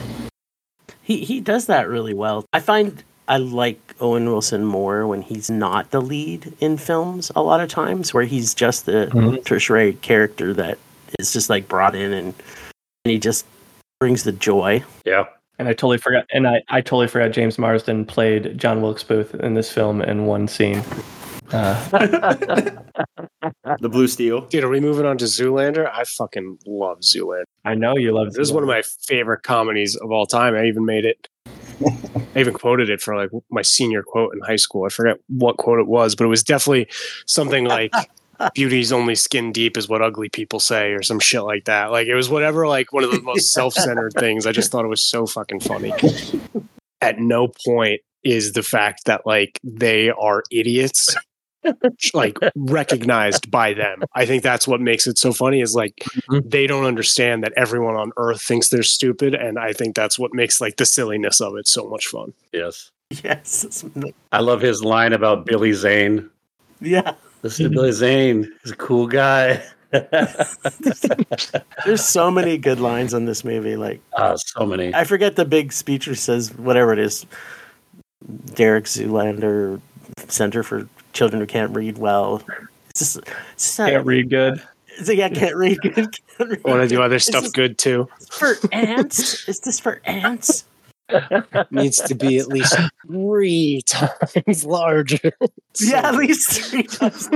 He 1.12 1.24
he 1.24 1.40
does 1.40 1.66
that 1.66 1.88
really 1.88 2.14
well. 2.14 2.44
I 2.54 2.60
find 2.60 3.02
I 3.28 3.36
like 3.36 3.78
Owen 4.00 4.24
Wilson 4.26 4.64
more 4.64 5.06
when 5.06 5.20
he's 5.22 5.50
not 5.50 5.90
the 5.90 6.00
lead 6.00 6.54
in 6.60 6.76
films. 6.78 7.30
A 7.36 7.42
lot 7.42 7.60
of 7.60 7.68
times, 7.68 8.14
where 8.14 8.24
he's 8.24 8.54
just 8.54 8.86
the 8.86 9.10
Mhm. 9.12 9.44
tertiary 9.44 9.92
character 9.94 10.54
that 10.54 10.78
is 11.18 11.32
just 11.32 11.50
like 11.50 11.68
brought 11.68 11.94
in 11.94 12.12
and 12.14 12.34
and 13.04 13.10
he 13.12 13.18
just 13.18 13.44
brings 14.00 14.22
the 14.24 14.32
joy. 14.32 14.82
Yeah. 15.04 15.24
And 15.58 15.68
I 15.68 15.72
totally 15.72 15.98
forgot. 15.98 16.24
And 16.32 16.48
I, 16.48 16.62
I 16.70 16.80
totally 16.80 17.08
forgot 17.08 17.30
James 17.32 17.58
Marsden 17.58 18.06
played 18.06 18.56
John 18.58 18.80
Wilkes 18.80 19.02
Booth 19.04 19.34
in 19.34 19.52
this 19.54 19.70
film 19.70 20.00
in 20.00 20.24
one 20.26 20.48
scene. 20.48 20.82
Uh, 21.50 21.90
The 23.80 23.88
Blue 23.88 24.08
Steel. 24.08 24.42
Dude, 24.42 24.64
are 24.64 24.68
we 24.68 24.80
moving 24.80 25.06
on 25.06 25.18
to 25.18 25.24
Zoolander? 25.24 25.90
I 25.92 26.04
fucking 26.04 26.58
love 26.66 27.00
Zoolander. 27.00 27.44
I 27.64 27.74
know 27.74 27.96
you 27.96 28.12
love 28.12 28.32
This 28.32 28.48
is 28.48 28.52
one 28.52 28.62
of 28.62 28.68
my 28.68 28.82
favorite 28.82 29.42
comedies 29.42 29.96
of 29.96 30.10
all 30.10 30.26
time. 30.26 30.54
I 30.54 30.66
even 30.66 30.84
made 30.84 31.04
it. 31.04 31.28
I 32.34 32.40
even 32.40 32.54
quoted 32.54 32.90
it 32.90 33.00
for 33.00 33.16
like 33.16 33.30
my 33.50 33.62
senior 33.62 34.02
quote 34.02 34.34
in 34.34 34.40
high 34.40 34.56
school. 34.56 34.84
I 34.84 34.88
forget 34.88 35.18
what 35.28 35.56
quote 35.56 35.80
it 35.80 35.86
was, 35.86 36.14
but 36.14 36.24
it 36.24 36.28
was 36.28 36.42
definitely 36.42 36.88
something 37.26 37.64
like 37.64 37.92
"Beauty's 38.54 38.92
only 38.92 39.14
skin 39.14 39.52
deep 39.52 39.76
is 39.76 39.88
what 39.88 40.02
ugly 40.02 40.28
people 40.28 40.60
say" 40.60 40.92
or 40.92 41.02
some 41.02 41.18
shit 41.18 41.42
like 41.42 41.64
that. 41.64 41.90
Like 41.90 42.06
it 42.06 42.14
was 42.14 42.30
whatever, 42.30 42.68
like 42.68 42.92
one 42.92 43.04
of 43.04 43.10
the 43.10 43.22
most 43.22 43.52
self-centered 43.52 44.12
things. 44.14 44.46
I 44.46 44.52
just 44.52 44.70
thought 44.70 44.84
it 44.84 44.88
was 44.88 45.02
so 45.02 45.26
fucking 45.26 45.60
funny. 45.60 45.92
At 47.00 47.18
no 47.18 47.48
point 47.66 48.00
is 48.22 48.52
the 48.52 48.62
fact 48.62 49.06
that 49.06 49.26
like 49.26 49.58
they 49.64 50.10
are 50.10 50.44
idiots 50.52 51.16
like 52.14 52.36
recognized 52.56 53.50
by 53.50 53.72
them. 53.74 54.02
I 54.14 54.26
think 54.26 54.42
that's 54.42 54.66
what 54.68 54.80
makes 54.80 55.06
it 55.06 55.18
so 55.18 55.32
funny 55.32 55.60
is 55.60 55.74
like 55.74 55.96
Mhm. 56.28 56.50
they 56.50 56.66
don't 56.66 56.84
understand 56.84 57.42
that 57.44 57.52
everyone 57.56 57.94
on 57.96 58.12
earth 58.16 58.42
thinks 58.42 58.68
they're 58.68 58.82
stupid 58.82 59.34
and 59.34 59.58
I 59.58 59.72
think 59.72 59.94
that's 59.94 60.18
what 60.18 60.34
makes 60.34 60.60
like 60.60 60.76
the 60.76 60.86
silliness 60.86 61.40
of 61.40 61.56
it 61.56 61.66
so 61.68 61.88
much 61.88 62.06
fun. 62.06 62.32
Yes. 62.52 62.90
Yes, 63.22 63.84
I 64.32 64.40
love 64.40 64.62
his 64.62 64.82
line 64.82 65.12
about 65.12 65.44
Billy 65.44 65.72
Zane. 65.74 66.30
yeah. 66.80 67.12
Listen 67.42 67.64
to 67.64 67.70
Billy 67.70 67.92
Zane. 67.92 68.50
He's 68.62 68.72
a 68.72 68.76
cool 68.76 69.06
guy. 69.06 69.62
There's 71.84 72.04
so 72.04 72.30
many 72.30 72.56
good 72.58 72.80
lines 72.80 73.12
in 73.14 73.24
this 73.26 73.44
movie. 73.44 73.76
Like 73.76 74.00
Ah, 74.16 74.36
so 74.36 74.64
many. 74.64 74.94
I 74.94 75.04
forget 75.04 75.36
the 75.36 75.44
big 75.44 75.72
speech 75.72 76.06
that 76.06 76.16
says 76.16 76.54
whatever 76.54 76.92
it 76.92 76.98
is. 76.98 77.26
Derek 78.54 78.84
Zoolander 78.84 79.80
Center 80.28 80.62
for 80.62 80.88
Children 81.12 81.40
Who 81.40 81.46
Can't 81.46 81.74
Read 81.74 81.98
Well. 81.98 82.42
It's 82.90 83.00
just, 83.00 83.16
it's 83.54 83.76
just 83.76 83.76
Can't 83.76 84.06
read 84.06 84.30
good. 84.30 84.62
It's 84.98 85.08
like, 85.08 85.20
I 85.20 85.30
can't 85.30 85.56
read 85.56 85.78
good. 85.80 85.94
Can't 85.94 86.50
read. 86.50 86.62
Want 86.64 86.82
to 86.82 86.88
do 86.88 87.00
other 87.02 87.18
stuff 87.18 87.44
this 87.44 87.52
good 87.52 87.78
too? 87.78 88.08
for 88.30 88.56
ants? 88.72 89.48
Is 89.48 89.60
this 89.60 89.80
for 89.80 90.00
ants? 90.04 90.64
Needs 91.70 91.98
to 92.02 92.14
be 92.14 92.38
at 92.38 92.48
least 92.48 92.76
three 93.06 93.82
times 93.86 94.64
larger. 94.64 95.32
yeah, 95.80 96.08
at 96.08 96.14
least 96.14 96.50
three 96.70 96.84
times. 96.84 97.28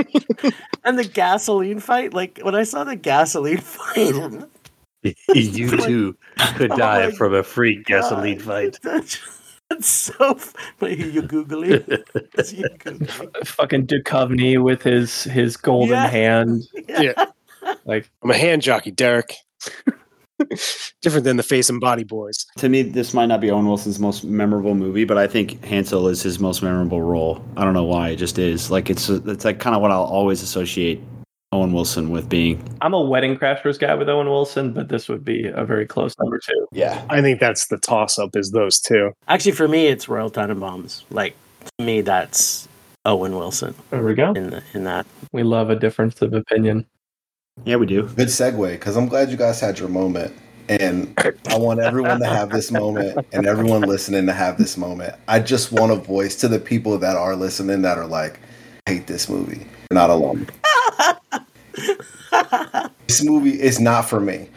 and 0.83 0.97
the 0.97 1.05
gasoline 1.05 1.79
fight, 1.79 2.13
like 2.13 2.39
when 2.43 2.55
I 2.55 2.63
saw 2.63 2.83
the 2.83 2.95
gasoline 2.95 3.57
fight, 3.57 4.13
you 5.33 5.69
too 5.77 6.17
could 6.55 6.71
Oh 6.71 6.77
die 6.77 7.07
my 7.07 7.11
from 7.11 7.33
a 7.33 7.43
freak 7.43 7.85
gasoline 7.85 8.39
God. 8.39 8.77
fight. 8.83 9.19
That's, 9.77 10.07
that's 10.17 10.17
so. 10.17 10.31
f- 10.31 10.53
you 10.81 11.21
googly? 11.21 11.69
You 12.51 12.69
googly? 12.79 13.07
Fucking 13.45 13.87
Duchovny 13.87 14.61
with 14.61 14.81
his 14.83 15.23
his 15.25 15.57
golden 15.57 15.89
Yeah. 15.95 16.07
hand. 16.07 16.63
Yeah. 16.87 17.25
Like 17.85 18.09
I'm 18.23 18.31
a 18.31 18.37
hand 18.37 18.61
jockey, 18.61 18.91
Derek. 18.91 19.33
Different 21.01 21.23
than 21.25 21.37
the 21.37 21.43
face 21.43 21.69
and 21.69 21.79
body 21.79 22.03
boys. 22.03 22.45
To 22.57 22.69
me, 22.69 22.83
this 22.83 23.13
might 23.13 23.25
not 23.25 23.41
be 23.41 23.49
Owen 23.51 23.65
Wilson's 23.67 23.99
most 23.99 24.23
memorable 24.23 24.75
movie, 24.75 25.03
but 25.03 25.17
I 25.17 25.27
think 25.27 25.63
Hansel 25.65 26.07
is 26.07 26.21
his 26.21 26.39
most 26.39 26.61
memorable 26.61 27.01
role. 27.01 27.43
I 27.57 27.63
don't 27.65 27.73
know 27.73 27.83
why, 27.83 28.09
it 28.09 28.17
just 28.17 28.37
is. 28.39 28.69
Like 28.71 28.89
it's 28.89 29.09
it's 29.09 29.43
like 29.45 29.59
kind 29.59 29.75
of 29.75 29.81
what 29.81 29.91
I'll 29.91 30.03
always 30.03 30.41
associate 30.43 31.01
Owen 31.53 31.71
Wilson 31.71 32.09
with 32.09 32.27
being. 32.27 32.61
I'm 32.81 32.93
a 32.93 33.01
Wedding 33.01 33.37
Crashers 33.37 33.79
guy 33.79 33.93
with 33.95 34.09
Owen 34.09 34.27
Wilson, 34.27 34.73
but 34.73 34.89
this 34.89 35.07
would 35.07 35.23
be 35.23 35.47
a 35.47 35.63
very 35.63 35.85
close 35.85 36.13
number 36.19 36.39
two. 36.39 36.67
Yeah, 36.73 37.03
I 37.09 37.21
think 37.21 37.39
that's 37.39 37.67
the 37.67 37.77
toss 37.77 38.19
up 38.19 38.35
is 38.35 38.51
those 38.51 38.79
two. 38.79 39.11
Actually, 39.27 39.53
for 39.53 39.67
me, 39.67 39.87
it's 39.87 40.09
Royal 40.09 40.29
Tenenbaums. 40.29 41.03
Like 41.09 41.35
to 41.79 41.85
me, 41.85 42.01
that's 42.01 42.67
Owen 43.05 43.37
Wilson 43.37 43.73
There 43.91 44.03
we 44.03 44.13
go. 44.13 44.33
in 44.33 44.49
the, 44.49 44.63
in 44.73 44.83
that. 44.83 45.05
We 45.31 45.43
love 45.43 45.69
a 45.69 45.75
difference 45.77 46.21
of 46.21 46.33
opinion. 46.33 46.85
yeah, 47.63 47.77
we 47.77 47.85
do. 47.85 48.03
Good 48.03 48.27
segue 48.27 48.71
because 48.73 48.97
I'm 48.97 49.07
glad 49.07 49.29
you 49.29 49.37
guys 49.37 49.59
had 49.61 49.79
your 49.79 49.89
moment. 49.89 50.33
And 50.69 51.13
I 51.47 51.57
want 51.57 51.79
everyone 51.79 52.19
to 52.19 52.25
have 52.25 52.49
this 52.49 52.71
moment 52.71 53.25
and 53.31 53.47
everyone 53.47 53.83
listening 53.83 54.25
to 54.25 54.33
have 54.33 54.57
this 54.57 54.75
moment. 54.75 55.15
I 55.29 55.39
just 55.39 55.71
want 55.71 55.93
a 55.93 55.95
voice 55.95 56.35
to 56.41 56.49
the 56.49 56.59
people 56.59 56.97
that 56.97 57.15
are 57.15 57.37
listening 57.37 57.83
that 57.83 57.97
are 57.97 58.05
like, 58.05 58.37
I 58.85 58.91
hate 58.91 59.07
this 59.07 59.29
movie. 59.29 59.59
You're 59.59 59.93
not 59.95 60.09
alone. 60.09 60.45
this 63.07 63.23
movie 63.23 63.59
is 63.59 63.79
not 63.79 64.03
for 64.03 64.19
me. 64.19 64.49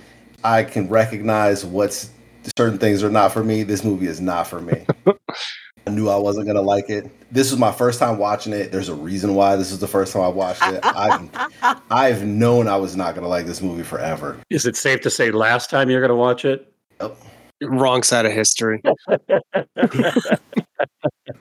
I 0.43 0.65
can 0.65 0.89
recognize 0.89 1.65
what's 1.65 2.11
certain 2.57 2.79
things 2.79 3.03
are 3.03 3.11
not 3.11 3.33
for 3.33 3.45
me. 3.45 3.63
This 3.63 3.85
movie 3.85 4.07
is 4.07 4.21
not 4.21 4.47
for 4.47 4.61
me. 4.61 4.87
I 5.87 5.91
knew 5.91 6.09
I 6.09 6.17
wasn't 6.17 6.47
gonna 6.47 6.61
like 6.61 6.91
it. 6.91 7.11
This 7.33 7.51
was 7.51 7.59
my 7.59 7.73
first 7.73 7.99
time 7.99 8.19
watching 8.19 8.53
it. 8.53 8.71
There's 8.71 8.89
a 8.89 8.95
reason 8.95 9.35
why 9.35 9.57
this 9.57 9.73
is 9.73 9.79
the 9.79 9.89
first 9.89 10.13
time 10.13 10.23
I 10.23 10.29
watched 10.29 10.63
it. 10.63 10.81
I've 10.85 11.31
I've 11.91 12.25
known 12.25 12.69
I 12.69 12.77
was 12.77 12.97
not 12.97 13.15
gonna 13.15 13.29
like 13.29 13.47
this 13.47 13.63
movie 13.63 13.83
forever. 13.83 14.39
Is 14.51 14.67
it 14.67 14.77
safe 14.77 15.01
to 15.03 15.11
say 15.11 15.31
last 15.31 15.71
time 15.71 15.89
you're 15.91 16.01
going 16.01 16.11
to 16.11 16.17
watch 16.17 16.45
it? 16.45 16.73
Wrong 17.63 18.03
side 18.03 18.27
of 18.27 18.33
history. 18.33 18.83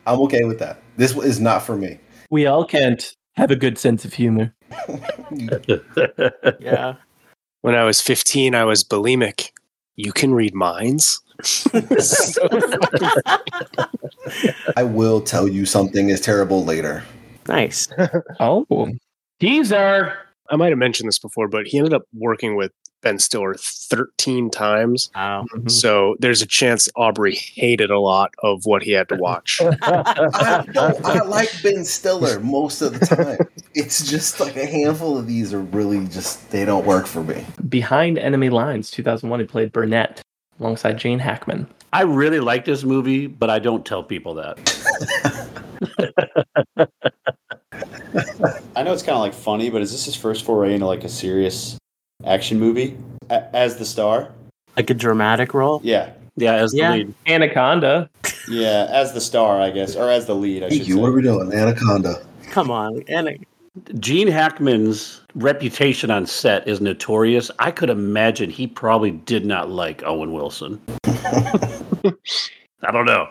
I'm 0.05 0.19
okay 0.21 0.43
with 0.45 0.59
that. 0.59 0.81
This 0.97 1.15
is 1.15 1.39
not 1.39 1.63
for 1.63 1.75
me. 1.75 1.99
We 2.29 2.45
all 2.45 2.65
can't 2.65 3.15
have 3.35 3.51
a 3.51 3.55
good 3.55 3.77
sense 3.77 4.05
of 4.05 4.13
humor. 4.13 4.53
Yeah. 6.59 6.95
When 7.61 7.75
I 7.75 7.83
was 7.83 8.01
15, 8.01 8.55
I 8.55 8.63
was 8.63 8.83
bulimic. 8.83 9.51
You 9.95 10.13
can 10.13 10.33
read 10.33 10.55
minds. 10.55 11.21
I 14.77 14.83
will 14.83 15.21
tell 15.21 15.47
you 15.47 15.65
something 15.65 16.09
is 16.09 16.21
terrible 16.21 16.63
later. 16.63 17.03
Nice. 17.47 17.87
Oh, 18.39 18.65
teaser. 19.39 20.13
I 20.49 20.55
might 20.55 20.69
have 20.69 20.77
mentioned 20.77 21.07
this 21.07 21.19
before, 21.19 21.47
but 21.47 21.67
he 21.67 21.77
ended 21.77 21.93
up 21.93 22.03
working 22.13 22.55
with 22.55 22.71
Ben 23.01 23.19
Stiller 23.19 23.55
13 23.55 24.49
times. 24.49 25.09
Wow. 25.15 25.45
Mm-hmm. 25.53 25.69
So 25.69 26.15
there's 26.19 26.41
a 26.41 26.45
chance 26.45 26.89
Aubrey 26.95 27.35
hated 27.35 27.89
a 27.89 27.99
lot 27.99 28.33
of 28.39 28.65
what 28.65 28.83
he 28.83 28.91
had 28.91 29.09
to 29.09 29.15
watch. 29.15 29.61
I. 29.81 30.65
I 31.03 31.19
like 31.23 31.49
Ben 31.63 31.85
Stiller 31.85 32.39
most 32.39 32.81
of 32.81 32.99
the 32.99 33.05
time. 33.05 33.47
It's 33.73 34.09
just 34.09 34.39
like 34.39 34.55
a 34.55 34.65
handful 34.65 35.17
of 35.17 35.27
these 35.27 35.53
are 35.53 35.61
really 35.61 36.05
just 36.07 36.49
they 36.51 36.65
don't 36.65 36.85
work 36.85 37.05
for 37.05 37.23
me. 37.23 37.45
Behind 37.67 38.17
Enemy 38.17 38.49
Lines, 38.49 38.91
2001, 38.91 39.39
he 39.39 39.45
played 39.45 39.71
Burnett 39.71 40.21
alongside 40.59 40.97
Gene 40.97 41.19
Hackman. 41.19 41.67
I 41.91 42.03
really 42.03 42.39
like 42.39 42.65
this 42.65 42.83
movie, 42.83 43.27
but 43.27 43.49
I 43.49 43.59
don't 43.59 43.85
tell 43.85 44.03
people 44.03 44.35
that. 44.35 44.59
I 48.75 48.83
know 48.83 48.93
it's 48.93 49.03
kind 49.03 49.15
of 49.15 49.21
like 49.21 49.33
funny, 49.33 49.69
but 49.69 49.81
is 49.81 49.91
this 49.91 50.05
his 50.05 50.15
first 50.15 50.45
foray 50.45 50.73
into 50.73 50.85
like 50.85 51.03
a 51.03 51.09
serious 51.09 51.78
action 52.25 52.59
movie 52.59 52.97
A- 53.29 53.55
as 53.55 53.77
the 53.77 53.85
star? 53.85 54.31
Like 54.75 54.89
a 54.89 54.93
dramatic 54.93 55.53
role. 55.53 55.81
Yeah, 55.83 56.11
Yeah, 56.35 56.55
as 56.55 56.71
the 56.71 56.81
lead. 56.89 57.13
Anaconda. 57.27 58.09
yeah, 58.47 58.87
as 58.89 59.13
the 59.13 59.21
star, 59.21 59.59
I 59.61 59.71
guess, 59.71 59.95
or 59.95 60.09
as 60.09 60.25
the 60.25 60.35
lead. 60.35 60.63
I 60.63 60.69
Thank 60.69 60.81
should 60.81 60.87
you. 60.87 60.95
say. 60.95 61.01
What 61.01 61.09
are 61.09 61.13
we 61.13 61.21
doing? 61.21 61.53
Anaconda. 61.53 62.25
Come 62.49 62.71
on. 62.71 63.03
And 63.07 63.45
Gene 63.99 64.27
Hackman's 64.27 65.21
reputation 65.35 66.11
on 66.11 66.25
set 66.25 66.67
is 66.67 66.81
notorious. 66.81 67.51
I 67.59 67.71
could 67.71 67.89
imagine 67.89 68.49
he 68.49 68.67
probably 68.67 69.11
did 69.11 69.45
not 69.45 69.69
like 69.69 70.03
Owen 70.03 70.33
Wilson. 70.33 70.81
I 71.05 72.91
don't 72.91 73.05
know. 73.05 73.27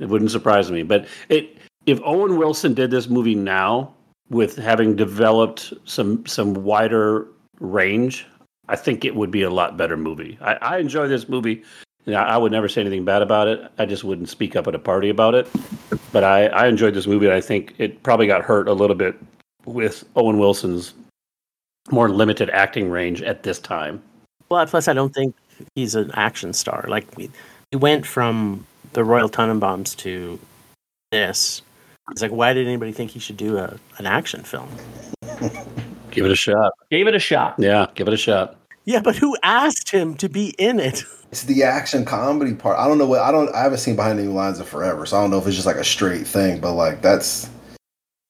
It 0.00 0.08
wouldn't 0.08 0.30
surprise 0.30 0.70
me. 0.70 0.82
But 0.82 1.06
it 1.28 1.56
if 1.86 2.00
Owen 2.04 2.36
Wilson 2.38 2.74
did 2.74 2.90
this 2.90 3.08
movie 3.08 3.34
now, 3.34 3.92
with 4.30 4.56
having 4.56 4.96
developed 4.96 5.72
some 5.84 6.24
some 6.26 6.54
wider 6.54 7.26
range, 7.60 8.26
I 8.68 8.76
think 8.76 9.04
it 9.04 9.14
would 9.14 9.30
be 9.30 9.42
a 9.42 9.50
lot 9.50 9.76
better 9.76 9.96
movie. 9.96 10.38
I, 10.40 10.54
I 10.54 10.78
enjoy 10.78 11.08
this 11.08 11.28
movie. 11.28 11.62
You 12.06 12.12
know, 12.12 12.20
I 12.20 12.36
would 12.36 12.52
never 12.52 12.68
say 12.68 12.82
anything 12.82 13.04
bad 13.04 13.22
about 13.22 13.48
it. 13.48 13.70
I 13.78 13.86
just 13.86 14.04
wouldn't 14.04 14.28
speak 14.28 14.56
up 14.56 14.66
at 14.66 14.74
a 14.74 14.78
party 14.78 15.08
about 15.08 15.34
it. 15.34 15.48
But 16.12 16.24
I, 16.24 16.46
I 16.48 16.66
enjoyed 16.66 16.94
this 16.94 17.06
movie. 17.06 17.26
And 17.26 17.34
I 17.34 17.40
think 17.40 17.74
it 17.78 18.02
probably 18.02 18.26
got 18.26 18.42
hurt 18.42 18.68
a 18.68 18.72
little 18.72 18.96
bit 18.96 19.16
with 19.64 20.04
Owen 20.16 20.38
Wilson's 20.38 20.94
more 21.90 22.08
limited 22.08 22.50
acting 22.50 22.90
range 22.90 23.22
at 23.22 23.42
this 23.42 23.58
time. 23.58 24.02
Well, 24.48 24.66
plus 24.66 24.88
I 24.88 24.92
don't 24.92 25.14
think 25.14 25.34
he's 25.74 25.94
an 25.94 26.10
action 26.14 26.52
star. 26.52 26.84
Like 26.88 27.16
we, 27.16 27.30
we 27.72 27.78
went 27.78 28.06
from 28.06 28.66
the 28.92 29.04
Royal 29.04 29.28
Tenenbaums 29.28 29.96
to 29.98 30.38
this. 31.10 31.62
It's 32.10 32.22
like, 32.22 32.32
why 32.32 32.52
did 32.52 32.66
anybody 32.66 32.92
think 32.92 33.12
he 33.12 33.18
should 33.18 33.38
do 33.38 33.56
a, 33.56 33.78
an 33.98 34.06
action 34.06 34.42
film? 34.42 34.68
Give 36.14 36.24
it 36.24 36.30
a 36.30 36.36
shot. 36.36 36.72
Gave 36.90 37.08
it 37.08 37.14
a 37.14 37.18
shot. 37.18 37.56
Yeah, 37.58 37.86
give 37.94 38.06
it 38.06 38.14
a 38.14 38.16
shot. 38.16 38.56
Yeah, 38.84 39.00
but 39.00 39.16
who 39.16 39.36
asked 39.42 39.90
him 39.90 40.14
to 40.16 40.28
be 40.28 40.54
in 40.58 40.78
it? 40.78 41.02
It's 41.32 41.42
the 41.42 41.64
action 41.64 42.04
comedy 42.04 42.54
part. 42.54 42.78
I 42.78 42.86
don't 42.86 42.98
know 42.98 43.06
what 43.06 43.20
I 43.20 43.32
don't. 43.32 43.52
I 43.54 43.62
haven't 43.62 43.78
seen 43.78 43.96
Behind 43.96 44.20
Enemy 44.20 44.32
Lines 44.32 44.60
in 44.60 44.66
forever, 44.66 45.06
so 45.06 45.16
I 45.16 45.20
don't 45.20 45.30
know 45.30 45.38
if 45.38 45.46
it's 45.46 45.56
just 45.56 45.66
like 45.66 45.76
a 45.76 45.84
straight 45.84 46.26
thing. 46.26 46.60
But 46.60 46.74
like 46.74 47.02
that's, 47.02 47.50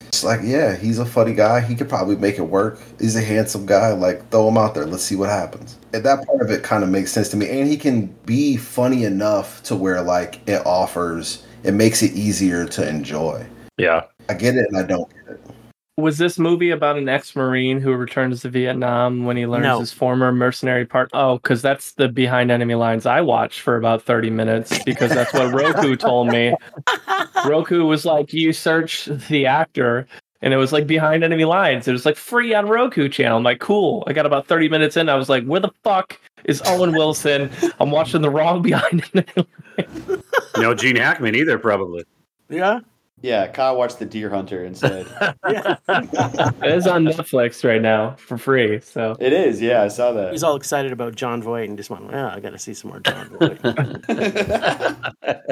it's 0.01 0.25
like 0.25 0.41
yeah, 0.43 0.75
he's 0.77 0.99
a 0.99 1.05
funny 1.05 1.35
guy. 1.35 1.61
He 1.61 1.75
could 1.75 1.89
probably 1.89 2.17
make 2.17 2.39
it 2.39 2.43
work. 2.43 2.81
He's 2.99 3.17
a 3.17 3.21
handsome 3.21 3.67
guy. 3.67 3.93
Like 3.93 4.31
throw 4.31 4.49
him 4.49 4.57
out 4.57 4.75
there. 4.75 4.87
Let's 4.87 5.03
see 5.03 5.17
what 5.17 5.29
happens. 5.29 5.79
And 5.93 6.03
that 6.05 6.27
part 6.27 6.41
of 6.41 6.51
it 6.51 6.63
kind 6.63 6.83
of 6.83 6.89
makes 6.89 7.13
sense 7.13 7.29
to 7.31 7.37
me. 7.37 7.51
And 7.51 7.69
he 7.69 7.77
can 7.77 8.07
be 8.25 8.57
funny 8.57 9.05
enough 9.05 9.63
to 9.65 9.77
where 9.77 10.01
like 10.01 10.41
it 10.49 10.65
offers. 10.65 11.45
It 11.65 11.75
makes 11.75 12.03
it 12.03 12.13
easier 12.13 12.65
to 12.65 12.89
enjoy. 12.89 13.45
Yeah. 13.77 14.05
I 14.29 14.35
get 14.35 14.55
it, 14.55 14.67
and 14.71 14.79
I 14.79 14.83
don't 14.85 15.11
get 15.11 15.35
it. 15.35 15.41
Was 15.97 16.19
this 16.19 16.41
movie 16.41 16.71
about 16.71 16.99
an 16.99 17.09
ex-marine 17.09 17.81
who 17.81 17.93
returns 17.95 18.43
to 18.43 18.49
Vietnam 18.49 19.25
when 19.25 19.37
he 19.37 19.47
learns 19.47 19.63
No. 19.63 19.79
his 19.79 19.93
former 19.93 20.33
mercenary 20.33 20.85
part? 20.85 21.09
Oh, 21.13 21.37
because 21.39 21.63
that's 21.63 21.93
the 21.93 22.09
behind 22.09 22.51
enemy 22.51 22.75
lines 22.75 23.07
I 23.07 23.21
watched 23.21 23.61
for 23.61 23.77
about 23.77 24.03
thirty 24.03 24.29
minutes 24.29 24.77
because 24.85 25.11
that's 25.11 25.33
what 25.33 25.53
Roku 25.55 25.95
told 25.97 26.29
me. 26.29 26.53
Roku 27.47 27.85
was 27.85 28.05
like, 28.05 28.33
you 28.33 28.53
search 28.53 29.05
the 29.29 29.47
actor, 29.47 30.09
and 30.43 30.53
it 30.53 30.57
was 30.57 30.73
like 30.73 30.89
behind 30.89 31.23
enemy 31.23 31.45
lines. 31.45 31.87
It 31.87 31.93
was 31.93 32.05
like 32.05 32.17
free 32.17 32.53
on 32.55 32.69
Roku 32.69 33.09
channel. 33.09 33.37
I'm 33.37 33.45
like, 33.45 33.61
cool. 33.61 34.03
I 34.09 34.13
got 34.13 34.27
about 34.27 34.49
thirty 34.49 34.69
minutes 34.69 34.97
in. 34.97 35.09
I 35.09 35.15
was 35.15 35.29
like, 35.29 35.45
where 35.45 35.61
the 35.61 35.71
fuck 35.85 36.19
is 36.45 36.61
Owen 36.67 36.91
Wilson? 36.93 37.51
I'm 37.79 37.93
watching 37.93 38.21
the 38.21 38.31
wrong 38.31 38.63
behind 38.69 39.05
enemy. 39.15 39.47
Lines. 39.79 40.25
No 40.59 40.75
Gene 40.75 40.97
Hackman 40.97 41.37
either, 41.37 41.57
probably. 41.57 42.05
Yeah. 42.49 42.81
Yeah, 43.25 43.47
Kyle 43.47 43.75
watched 43.79 44.01
The 44.01 44.05
Deer 44.05 44.29
Hunter 44.29 44.67
instead. 44.67 45.07
Yeah. 45.49 45.77
It 46.63 46.75
is 46.75 46.87
on 46.87 47.05
Netflix 47.05 47.65
right 47.65 47.81
now 47.81 48.17
for 48.17 48.37
free. 48.37 48.81
So 48.81 49.17
it 49.19 49.33
is, 49.33 49.63
yeah, 49.63 49.83
I 49.83 49.89
saw 49.89 50.13
that. 50.13 50.33
He's 50.33 50.43
all 50.43 50.57
excited 50.57 50.93
about 50.93 51.15
Jon 51.15 51.43
Voight 51.43 51.69
and 51.69 51.79
just 51.79 51.89
went, 51.89 52.11
yeah, 52.11 52.35
I 52.35 52.41
got 52.41 52.51
to 52.51 52.59
see 52.59 52.75
some 52.75 52.91
more 52.91 53.01
Jon 53.01 53.29
Voight. 53.39 53.61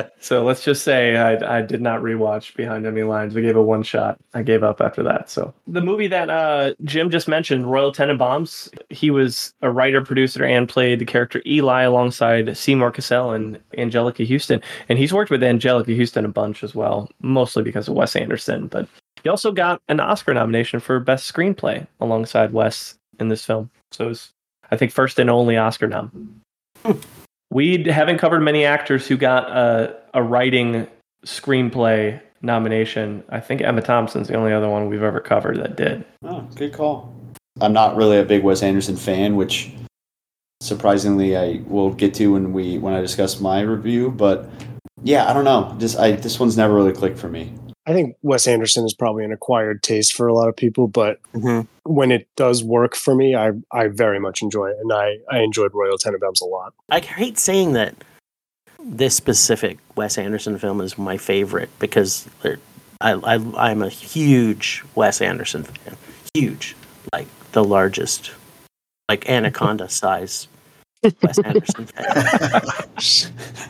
So 0.23 0.45
let's 0.45 0.63
just 0.63 0.85
say 0.85 1.17
I, 1.17 1.59
I 1.59 1.63
did 1.63 1.83
not 1.83 2.01
rewatch 2.01 2.55
Behind 2.55 2.87
Enemy 2.87 3.03
Lines. 3.03 3.35
We 3.35 3.43
gave 3.43 3.57
it 3.57 3.61
one 3.61 3.83
shot. 3.83 4.21
I 4.35 4.43
gave 4.43 4.63
up 4.63 4.81
after 4.81 5.03
that. 5.03 5.29
So 5.29 5.53
the 5.67 5.81
movie 5.81 6.07
that 6.07 6.31
uh, 6.31 6.75
Jim 6.85 7.11
just 7.11 7.27
mentioned, 7.27 7.69
Royal 7.69 7.93
Tenenbaums, 7.93 8.71
he 8.89 9.11
was 9.11 9.53
a 9.63 9.71
writer, 9.71 10.01
producer, 10.01 10.45
and 10.45 10.69
played 10.69 11.01
the 11.01 11.05
character 11.05 11.43
Eli 11.45 11.83
alongside 11.83 12.57
Seymour 12.57 12.93
Cassel 12.93 13.33
and 13.33 13.59
Anjelica 13.77 14.27
Huston. 14.27 14.63
And 14.89 14.97
he's 14.97 15.13
worked 15.13 15.33
with 15.33 15.43
Anjelica 15.43 15.99
Huston 15.99 16.25
a 16.25 16.29
bunch 16.29 16.63
as 16.63 16.73
well, 16.73 17.11
mostly 17.21 17.62
because 17.63 17.89
of 17.89 17.95
Wes 17.95 18.17
Anderson. 18.17 18.67
But 18.67 18.89
he 19.23 19.29
also 19.29 19.53
got 19.53 19.81
an 19.89 20.01
Oscar 20.01 20.35
nomination 20.35 20.81
for 20.81 20.99
Best 21.01 21.33
Screenplay 21.33 21.87
alongside 22.01 22.53
Wes 22.53 22.97
in 23.19 23.29
this 23.29 23.45
film. 23.45 23.71
So 23.93 24.07
it 24.07 24.09
was, 24.09 24.31
I 24.71 24.77
think, 24.77 24.93
first 24.93 25.19
and 25.19 25.31
only 25.31 25.57
Oscar 25.57 25.87
nom. 25.87 26.41
Hmm. 26.85 26.93
We 27.51 27.85
haven't 27.85 28.19
covered 28.19 28.41
many 28.41 28.65
actors 28.65 29.07
who 29.07 29.17
got 29.17 29.51
a, 29.51 29.95
a 30.15 30.23
writing 30.23 30.87
screenplay 31.27 32.21
nomination. 32.41 33.23
I 33.29 33.41
think 33.41 33.61
Emma 33.61 33.83
Thompson's 33.83 34.29
the 34.29 34.35
only 34.35 34.53
other 34.53 34.69
one 34.69 34.89
we've 34.89 35.03
ever 35.03 35.21
covered 35.21 35.59
that 35.59 35.77
did. 35.77 36.05
Oh, 36.25 36.41
good 36.55 36.73
call. 36.73 37.15
I'm 37.61 37.73
not 37.73 37.97
really 37.97 38.19
a 38.19 38.25
big 38.25 38.43
Wes 38.43 38.63
Anderson 38.63 38.97
fan, 38.97 39.37
which 39.37 39.73
surprisingly 40.63 41.37
I 41.37 41.61
will 41.67 41.93
get 41.93 42.15
to 42.15 42.33
when 42.33 42.53
we 42.53 42.79
when 42.79 42.95
I 42.95 43.01
discuss 43.01 43.41
my 43.41 43.61
review. 43.61 44.11
But 44.11 44.49
yeah, 45.03 45.29
I 45.29 45.33
don't 45.33 45.45
know. 45.45 45.75
Just 45.79 45.99
I 45.99 46.13
this 46.13 46.39
one's 46.39 46.57
never 46.57 46.75
really 46.75 46.93
clicked 46.93 47.19
for 47.19 47.29
me. 47.29 47.53
I 47.87 47.93
think 47.93 48.15
Wes 48.23 48.47
Anderson 48.47 48.85
is 48.85 48.95
probably 48.95 49.25
an 49.25 49.33
acquired 49.33 49.83
taste 49.83 50.13
for 50.13 50.29
a 50.29 50.35
lot 50.35 50.49
of 50.49 50.55
people, 50.57 50.87
but 50.87 51.19
Mhm. 51.35 51.67
when 51.83 52.13
it 52.13 52.29
does 52.37 52.63
work 52.63 52.95
for 52.95 53.15
me, 53.15 53.35
I 53.35 53.53
I 53.73 53.89
very 53.89 54.21
much 54.21 54.43
enjoy 54.43 54.71
it, 54.71 54.77
and 54.81 54.93
I 54.93 55.19
I 55.31 55.41
enjoyed 55.41 55.73
Royal 55.75 55.99
Tenenbaums 55.99 56.41
a 56.41 56.45
lot. 56.47 56.75
I 56.91 57.01
hate 57.01 57.39
saying 57.39 57.73
that 57.73 57.95
this 58.85 59.15
specific 59.15 59.79
Wes 59.97 60.19
Anderson 60.19 60.59
film 60.59 60.81
is 60.81 60.99
my 60.99 61.17
favorite 61.17 61.71
because 61.79 62.27
I, 63.01 63.13
I, 63.13 63.35
I'm 63.57 63.83
a 63.83 63.89
huge 63.89 64.85
Wes 64.97 65.21
Anderson 65.21 65.63
fan. 65.65 65.97
Huge. 66.35 66.75
Like 67.13 67.29
the 67.53 67.63
largest, 67.65 68.33
like 69.09 69.29
Anaconda 69.29 69.89
size 69.89 70.49
Wes 71.03 71.39
Anderson 71.39 71.87
fan. 71.87 72.63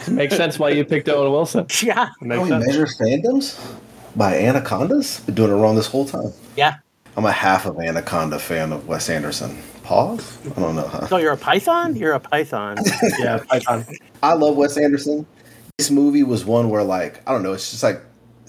Makes 0.16 0.36
sense 0.36 0.58
why 0.58 0.70
you 0.70 0.84
picked 0.84 1.08
Owen 1.08 1.32
Wilson. 1.32 1.66
Yeah. 1.82 2.10
Makes 2.20 2.36
How 2.38 2.42
we 2.44 2.48
sense. 2.50 2.66
measure 2.66 2.86
fandoms 2.86 3.74
by 4.16 4.38
anacondas? 4.38 5.20
Been 5.20 5.34
doing 5.34 5.50
it 5.50 5.54
wrong 5.54 5.74
this 5.76 5.86
whole 5.86 6.04
time. 6.04 6.32
Yeah. 6.56 6.76
I'm 7.16 7.24
a 7.24 7.32
half 7.32 7.66
of 7.66 7.78
anaconda 7.78 8.38
fan 8.38 8.72
of 8.72 8.86
Wes 8.86 9.08
Anderson. 9.10 9.56
Pause. 9.82 10.38
I 10.56 10.60
don't 10.60 10.76
know. 10.76 10.86
Huh? 10.88 11.06
So 11.08 11.16
you're 11.18 11.32
a 11.32 11.36
python? 11.36 11.96
You're 11.96 12.12
a 12.12 12.20
python. 12.20 12.76
Yeah, 13.18 13.38
Python. 13.48 13.84
I 14.22 14.34
love 14.34 14.56
Wes 14.56 14.76
Anderson. 14.78 15.26
This 15.78 15.90
movie 15.90 16.22
was 16.22 16.44
one 16.44 16.68
where, 16.70 16.82
like, 16.84 17.20
I 17.28 17.32
don't 17.32 17.42
know. 17.42 17.52
It's 17.52 17.70
just 17.70 17.82
like 17.82 18.00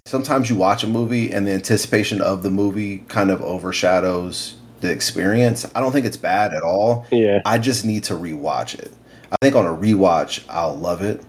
sometimes 0.05 0.49
you 0.49 0.55
watch 0.55 0.83
a 0.83 0.87
movie 0.87 1.31
and 1.31 1.47
the 1.47 1.51
anticipation 1.51 2.21
of 2.21 2.43
the 2.43 2.49
movie 2.51 2.99
kind 3.07 3.31
of 3.31 3.41
overshadows 3.41 4.55
the 4.83 4.91
experience. 4.91 5.65
I 5.73 5.79
don't 5.81 5.91
think 5.91 6.05
it's 6.05 6.17
bad 6.17 6.53
at 6.53 6.61
all. 6.61 7.07
Yeah, 7.11 7.41
I 7.45 7.57
just 7.57 7.85
need 7.85 8.03
to 8.05 8.13
rewatch 8.13 8.77
it. 8.77 8.91
I 9.31 9.35
think 9.41 9.55
on 9.55 9.65
a 9.65 9.73
rewatch, 9.73 10.43
I'll 10.47 10.75
love 10.75 11.01
it. 11.01 11.23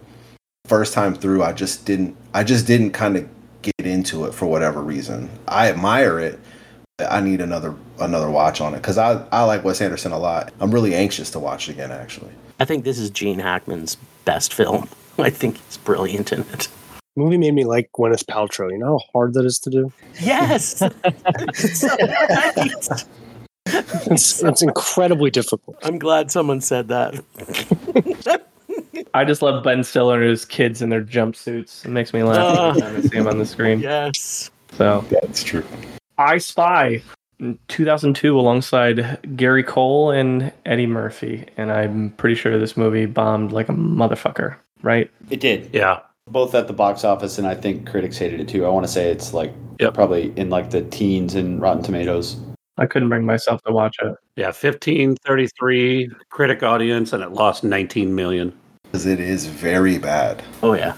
First 0.67 0.93
time 0.93 1.15
through, 1.15 1.43
I 1.43 1.53
just 1.55 1.87
didn't. 1.87 2.17
I 2.35 2.45
just 2.45 2.67
didn't 2.67 2.91
kind 2.93 3.17
of 3.17 3.29
get 3.63 3.87
into 3.87 4.27
it 4.27 4.35
for 4.35 4.45
whatever 4.47 4.83
reason. 4.83 5.31
I 5.49 5.71
admire 5.71 6.21
it. 6.21 6.39
but 6.99 7.11
I 7.11 7.21
need 7.21 7.41
another 7.41 7.75
another 7.99 8.31
watch 8.31 8.61
on 8.61 8.75
it 8.75 8.79
because 8.79 8.99
I 8.99 9.25
I 9.33 9.45
like 9.45 9.65
Wes 9.65 9.81
Anderson 9.81 10.13
a 10.13 10.19
lot. 10.19 10.53
I'm 10.61 10.71
really 10.71 10.95
anxious 10.95 11.31
to 11.31 11.39
watch 11.39 11.69
it 11.69 11.73
again. 11.73 11.91
Actually, 11.91 12.33
I 12.61 12.65
think 12.67 12.85
this 12.85 12.99
is 12.99 13.09
Gene 13.11 13.39
Hackman's 13.39 13.97
best 14.25 14.53
film. 14.53 14.89
I 15.19 15.31
think 15.31 15.59
he's 15.59 15.77
brilliant 15.79 16.33
in 16.33 16.41
it. 16.41 16.69
movie 17.17 17.37
made 17.39 17.55
me 17.55 17.65
like 17.65 17.91
Gwyneth 17.97 18.25
Paltrow. 18.25 18.71
You 18.71 18.79
know 18.79 18.99
how 18.99 19.05
hard 19.13 19.35
that 19.35 19.45
is 19.45 19.59
to 19.61 19.71
do. 19.71 19.93
Yes. 20.21 20.83
It's. 23.67 24.05
It's 24.11 24.43
it's 24.43 24.63
incredibly 24.63 25.31
difficult. 25.31 25.79
I'm 25.83 25.99
glad 25.99 26.31
someone 26.31 26.61
said 26.61 26.89
that. 26.89 27.15
I 29.15 29.25
just 29.25 29.41
love 29.43 29.65
Ben 29.65 29.83
Stiller 29.85 30.21
and 30.21 30.29
his 30.31 30.45
kids 30.45 30.83
in 30.83 30.91
their 30.91 31.03
jumpsuits. 31.03 31.85
It 31.85 31.89
makes 31.89 32.13
me 32.13 32.23
laugh 32.23 32.77
every 32.77 32.83
uh, 32.83 32.85
time 32.85 32.97
I 32.97 33.01
see 33.01 33.17
him 33.17 33.27
on 33.27 33.39
the 33.39 33.47
screen. 33.47 33.81
Yes. 33.81 34.51
So 34.73 35.05
that's 35.11 35.43
true. 35.43 35.65
I 36.19 36.39
Spy 36.39 37.03
mm, 37.41 37.53
in 37.53 37.59
2002 37.69 38.39
alongside 38.39 39.19
Gary 39.37 39.63
Cole 39.63 40.11
and 40.11 40.53
Eddie 40.67 40.87
Murphy. 40.87 41.47
And 41.57 41.71
I'm 41.73 42.11
pretty 42.11 42.35
sure 42.35 42.59
this 42.59 42.77
movie 42.77 43.07
bombed 43.07 43.53
like 43.53 43.69
a 43.69 43.73
motherfucker, 43.73 44.57
right? 44.83 45.11
It 45.31 45.41
did. 45.41 45.71
Yeah. 45.73 46.01
Both 46.29 46.55
at 46.55 46.67
the 46.67 46.73
box 46.73 47.05
office 47.05 47.39
and 47.39 47.47
I 47.47 47.55
think 47.55 47.89
critics 47.89 48.19
hated 48.19 48.41
it 48.41 48.49
too. 48.49 48.67
I 48.67 48.69
want 48.69 48.85
to 48.87 48.93
say 48.93 49.11
it's 49.11 49.33
like 49.33 49.53
Yep. 49.81 49.95
probably 49.95 50.33
in 50.37 50.51
like 50.51 50.71
the 50.71 50.83
teens 50.83 51.35
in 51.35 51.59
Rotten 51.61 51.83
Tomatoes. 51.83 52.37
I 52.77 52.87
couldn't 52.87 53.09
bring 53.09 53.25
myself 53.25 53.63
to 53.65 53.73
watch 53.73 53.97
it. 54.03 54.17
Yeah, 54.37 54.47
1533 54.47 56.11
critic 56.31 56.63
audience 56.63 57.13
and 57.13 57.23
it 57.23 57.33
lost 57.33 57.65
19 57.65 58.15
million. 58.15 58.53
Because 58.85 59.07
it 59.07 59.21
is 59.21 59.47
very 59.47 59.99
bad. 59.99 60.43
Oh 60.63 60.75
yeah. 60.75 60.97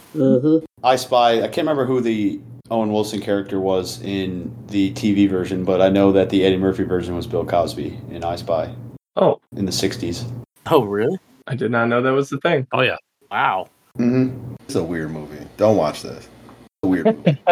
I 0.83 0.97
Spy. 0.97 1.43
I 1.43 1.49
can't 1.49 1.59
remember 1.59 1.85
who 1.85 2.01
the 2.01 2.41
Owen 2.71 2.93
Wilson 2.93 3.21
character 3.21 3.61
was 3.61 4.01
in 4.03 4.55
the 4.69 4.93
TV 4.93 5.29
version, 5.29 5.65
but 5.65 5.81
I 5.81 5.89
know 5.89 6.13
that 6.13 6.31
the 6.31 6.45
Eddie 6.45 6.57
Murphy 6.57 6.85
version 6.85 7.15
was 7.15 7.27
Bill 7.27 7.45
Cosby 7.45 7.99
in 8.11 8.25
I 8.25 8.37
Spy 8.37 8.75
Oh, 9.17 9.41
in 9.57 9.65
the 9.65 9.73
'60s. 9.73 10.31
Oh 10.71 10.83
really? 10.85 11.19
I 11.47 11.55
did 11.55 11.71
not 11.71 11.89
know 11.89 12.03
that 12.03 12.13
was 12.13 12.29
the 12.29 12.39
thing. 12.41 12.67
Oh 12.73 12.83
yeah. 12.83 12.97
Wow. 13.31 13.69
Mm-hmm. 13.99 14.55
It's 14.65 14.75
a 14.75 14.83
weird 14.83 15.11
movie. 15.11 15.47
Don't 15.57 15.77
watch 15.77 16.03
this. 16.03 16.29
It's 16.29 16.69
a 16.83 16.89
weird 16.89 17.07
movie. 17.07 17.39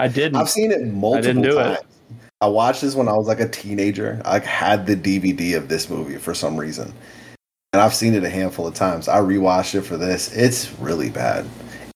I 0.00 0.08
didn't. 0.08 0.36
I've 0.36 0.50
seen 0.50 0.72
it 0.72 0.84
multiple 0.84 1.22
didn't 1.22 1.42
do 1.42 1.58
it. 1.60 1.80
Times. 2.40 2.48
I 2.48 2.52
watched 2.52 2.82
this 2.82 2.94
when 2.94 3.08
I 3.08 3.12
was 3.12 3.26
like 3.26 3.40
a 3.40 3.48
teenager. 3.48 4.20
I 4.24 4.38
had 4.40 4.86
the 4.86 4.96
DVD 4.96 5.56
of 5.56 5.68
this 5.68 5.88
movie 5.88 6.16
for 6.16 6.34
some 6.34 6.56
reason. 6.56 6.92
And 7.72 7.82
I've 7.82 7.94
seen 7.94 8.14
it 8.14 8.24
a 8.24 8.30
handful 8.30 8.66
of 8.66 8.74
times. 8.74 9.08
I 9.08 9.18
rewatched 9.18 9.74
it 9.74 9.82
for 9.82 9.96
this. 9.96 10.32
It's 10.34 10.72
really 10.78 11.10
bad. 11.10 11.46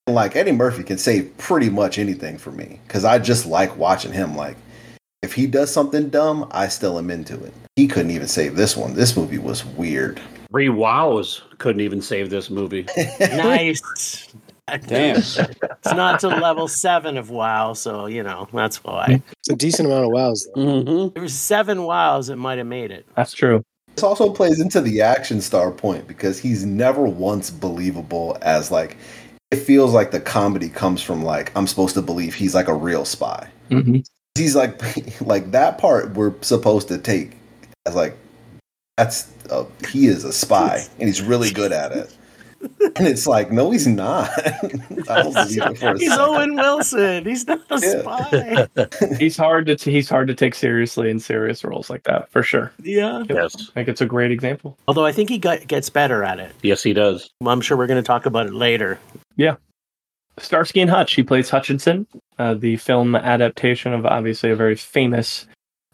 And 0.07 0.14
like 0.14 0.36
Eddie 0.36 0.53
Murphy 0.53 0.82
can 0.82 0.99
say 0.99 1.22
pretty 1.38 1.70
much 1.70 1.99
anything 1.99 2.38
for 2.38 2.51
me 2.51 2.80
because 2.86 3.05
I 3.05 3.18
just 3.18 3.47
like 3.47 3.76
watching 3.76 4.12
him. 4.12 4.36
Like 4.36 4.57
If 5.22 5.32
he 5.32 5.47
does 5.47 5.72
something 5.72 6.11
dumb, 6.11 6.49
I 6.51 6.68
still 6.68 6.99
am 6.99 7.11
into 7.11 7.43
it. 7.45 7.53
He 7.76 7.86
couldn't 7.86 8.11
even 8.11 8.28
save 8.28 8.57
this 8.57 8.76
one. 8.76 8.95
This 8.95 9.16
movie 9.16 9.38
was 9.38 9.64
weird. 9.64 10.20
Three 10.51 10.68
wows 10.68 11.43
couldn't 11.59 11.80
even 11.80 12.03
save 12.03 12.28
this 12.28 12.51
movie. 12.51 12.86
nice. 13.20 14.28
Damn. 14.79 15.16
It's 15.83 15.95
not 15.95 16.21
to 16.21 16.29
level 16.29 16.68
seven 16.68 17.16
of 17.16 17.31
WoW, 17.31 17.73
so 17.73 18.05
you 18.07 18.23
know 18.23 18.47
that's 18.53 18.85
why. 18.85 19.23
It's 19.39 19.49
a 19.49 19.57
decent 19.57 19.89
amount 19.89 20.05
of 20.05 20.11
wows. 20.12 20.47
Though. 20.55 20.61
Mm-hmm. 20.61 21.14
There 21.14 21.23
was 21.23 21.33
seven 21.33 21.79
WoWs 21.79 22.29
that 22.29 22.37
might 22.37 22.59
have 22.59 22.66
made 22.66 22.91
it. 22.91 23.07
That's 23.16 23.33
true. 23.33 23.64
This 23.95 24.05
also 24.05 24.33
plays 24.33 24.61
into 24.61 24.81
the 24.83 25.01
action 25.01 25.41
star 25.41 25.71
point 25.71 26.07
because 26.07 26.39
he's 26.39 26.64
never 26.66 27.03
once 27.03 27.51
believable 27.51 28.37
as 28.43 28.71
like 28.71 28.97
it 29.51 29.57
feels 29.57 29.93
like 29.93 30.11
the 30.11 30.21
comedy 30.21 30.68
comes 30.68 31.03
from 31.03 31.25
like 31.25 31.51
I'm 31.57 31.66
supposed 31.66 31.95
to 31.95 32.03
believe 32.03 32.35
he's 32.35 32.55
like 32.55 32.68
a 32.68 32.75
real 32.75 33.05
spy. 33.05 33.49
hmm 33.71 33.99
He's 34.37 34.55
like 34.55 34.81
like 35.21 35.51
that 35.53 35.79
part 35.79 36.12
we're 36.12 36.35
supposed 36.43 36.89
to 36.89 36.99
take 36.99 37.37
as 37.87 37.95
like 37.95 38.16
that's 38.97 39.31
uh, 39.51 39.64
he 39.89 40.07
is 40.07 40.25
a 40.25 40.33
spy 40.33 40.85
and 40.99 41.09
he's 41.09 41.23
really 41.23 41.51
good 41.51 41.73
at 41.73 41.93
it. 41.93 42.14
And 42.61 43.07
it's 43.09 43.27
like 43.27 43.51
no, 43.51 43.71
he's 43.71 43.87
not. 43.87 44.31
I 45.09 45.23
don't 45.23 45.33
believe 45.33 45.63
it 45.63 45.79
for 45.79 45.89
a 45.95 45.99
He's. 45.99 46.13
Owen 46.13 46.57
Wilson. 46.57 47.25
He's 47.25 47.47
not 47.47 47.61
a 47.71 47.79
Yeah. 47.81 48.01
spy. 48.03 49.15
He's 49.19 49.37
hard 49.37 49.67
to 49.67 49.77
t- 49.77 49.91
he's 49.91 50.09
hard 50.09 50.29
to 50.29 50.35
take 50.35 50.55
seriously 50.55 51.11
in 51.11 51.21
serious 51.21 51.65
roles 51.65 51.89
like 51.89 52.03
that 52.05 52.31
for 52.31 52.43
sure. 52.43 52.73
yeah. 52.83 53.23
Yes. 53.29 53.55
I 53.71 53.73
think 53.73 53.89
it's 53.89 54.01
a 54.03 54.07
great 54.07 54.31
example. 54.31 54.77
Although 54.89 55.07
I 55.07 55.13
think 55.13 55.29
he 55.31 55.39
got, 55.39 55.67
gets 55.69 55.89
better 55.89 56.23
at 56.23 56.39
it. 56.39 56.53
Yes, 56.63 56.83
he 56.83 56.93
does. 56.93 57.31
I'm 57.47 57.61
sure 57.63 57.77
we're 57.79 57.87
going 57.87 58.03
to 58.03 58.07
talk 58.07 58.27
about 58.27 58.47
it 58.47 58.53
later. 58.53 58.99
Yeah. 59.37 59.57
Starsky 60.39 60.81
and 60.81 60.91
Hutch. 60.91 61.15
He 61.15 61.23
plays 61.23 61.49
Hutchinson, 61.51 62.07
uh, 62.39 62.55
the 62.55 62.77
film 62.77 63.15
adaptation 63.17 63.93
of 63.95 64.05
obviously 64.07 64.51
a 64.51 64.57
very 64.57 64.77
famous 64.77 65.47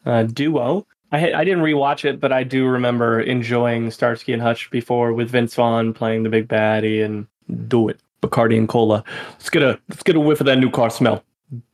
uh, 0.05 0.25
duo. 0.25 0.87
I 1.17 1.41
I 1.41 1.45
didn't 1.45 1.63
rewatch 1.63 2.05
it, 2.05 2.21
but 2.21 2.33
I 2.33 2.43
do 2.45 2.67
remember 2.67 3.21
enjoying 3.21 3.91
Starsky 3.91 4.33
and 4.33 4.43
Hutch 4.43 4.71
before 4.71 5.13
with 5.13 5.31
Vince 5.31 5.55
Vaughn 5.55 5.93
playing 5.95 6.23
the 6.23 6.29
big 6.29 6.49
baddie 6.49 7.05
and 7.05 7.27
do 7.69 7.89
it. 7.89 8.01
Bacardi 8.23 8.57
and 8.59 8.69
cola. 8.69 9.05
Let's 9.33 9.51
get 9.51 9.63
a 9.63 9.79
let's 9.89 10.03
get 10.03 10.17
a 10.17 10.21
whiff 10.21 10.41
of 10.41 10.47
that 10.47 10.59
new 10.59 10.71
car 10.71 10.91
smell. 10.91 11.23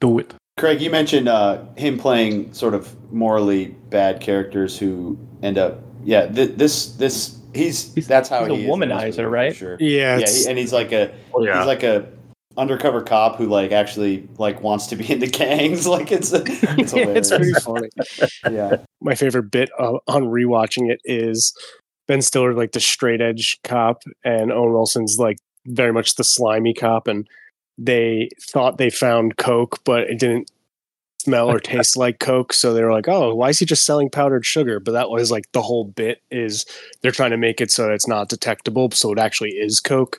Do 0.01 0.19
it. 0.19 0.35
Craig, 0.59 0.83
you 0.83 0.91
mentioned 0.91 1.29
uh, 1.29 1.65
him 1.77 1.99
playing 1.99 2.53
sort 2.53 2.75
of 2.75 2.95
morally 3.11 3.69
bad 3.89 4.21
characters 4.21 4.79
who 4.79 5.19
end 5.43 5.57
up. 5.57 5.81
Yeah, 6.05 6.27
th- 6.27 6.57
this 6.57 6.93
this 6.97 7.39
he's, 7.55 7.95
He's- 7.95 8.07
that's 8.07 8.29
how 8.29 8.41
he's 8.45 8.53
a 8.53 8.57
he 8.57 8.65
is 8.65 8.71
womanizer, 8.71 9.17
movie, 9.19 9.25
right? 9.25 9.57
Sure. 9.57 9.77
Yeah, 9.81 10.19
Yeah, 10.19 10.27
he, 10.29 10.47
and 10.49 10.59
he's 10.59 10.73
like 10.73 10.93
a 10.93 11.13
Oh, 11.33 11.43
yeah. 11.43 11.59
he's 11.59 11.67
like 11.67 11.83
a 11.85 12.07
undercover 12.57 13.03
cop 13.03 13.37
who 13.37 13.47
like 13.47 13.73
actually 13.73 14.29
like 14.39 14.63
wants 14.63 14.87
to 14.89 14.97
be 14.97 15.11
into 15.11 15.27
gangs. 15.27 15.87
Like 15.93 16.11
it's 16.11 16.33
it's 16.33 16.95
yeah, 16.95 17.09
it's 17.09 17.29
pretty 17.29 17.53
funny. 17.55 17.89
yeah. 18.51 18.77
My 19.01 19.15
favorite 19.15 19.51
bit 19.51 19.71
uh, 19.79 19.99
on 20.09 20.25
rewatching 20.25 20.91
it 20.91 21.01
is 21.05 21.53
Ben 22.09 22.23
Stiller, 22.23 22.55
like 22.55 22.73
the 22.73 22.81
straight 22.81 23.21
edge 23.21 23.59
cop, 23.63 24.03
and 24.25 24.51
Owen 24.51 24.73
Wilson's 24.73 25.17
like 25.19 25.39
very 25.67 25.93
much 25.93 26.15
the 26.15 26.25
slimy 26.25 26.73
cop, 26.73 27.09
and 27.09 27.29
they 27.77 28.31
thought 28.41 28.79
they 28.79 28.91
found 28.91 29.37
Coke, 29.37 29.81
but 29.85 30.05
it 30.05 30.19
didn't 30.19 30.51
smell 31.19 31.51
or 31.51 31.61
taste 31.61 31.97
like 31.97 32.19
Coke, 32.19 32.53
so 32.53 32.73
they 32.73 32.83
were 32.83 32.93
like, 32.93 33.09
"Oh, 33.09 33.35
why 33.35 33.51
is 33.51 33.59
he 33.59 33.67
just 33.67 33.85
selling 33.85 34.09
powdered 34.09 34.47
sugar?" 34.47 34.81
But 34.81 34.93
that 34.93 35.11
was 35.11 35.31
like 35.31 35.51
the 35.53 35.63
whole 35.63 35.85
bit 35.85 36.23
is 36.31 36.65
they're 37.03 37.11
trying 37.11 37.31
to 37.33 37.37
make 37.37 37.61
it 37.61 37.71
so 37.71 37.91
it's 37.91 38.09
not 38.09 38.29
detectable, 38.29 38.91
so 38.93 39.13
it 39.13 39.19
actually 39.19 39.51
is 39.51 39.79
Coke. 39.79 40.19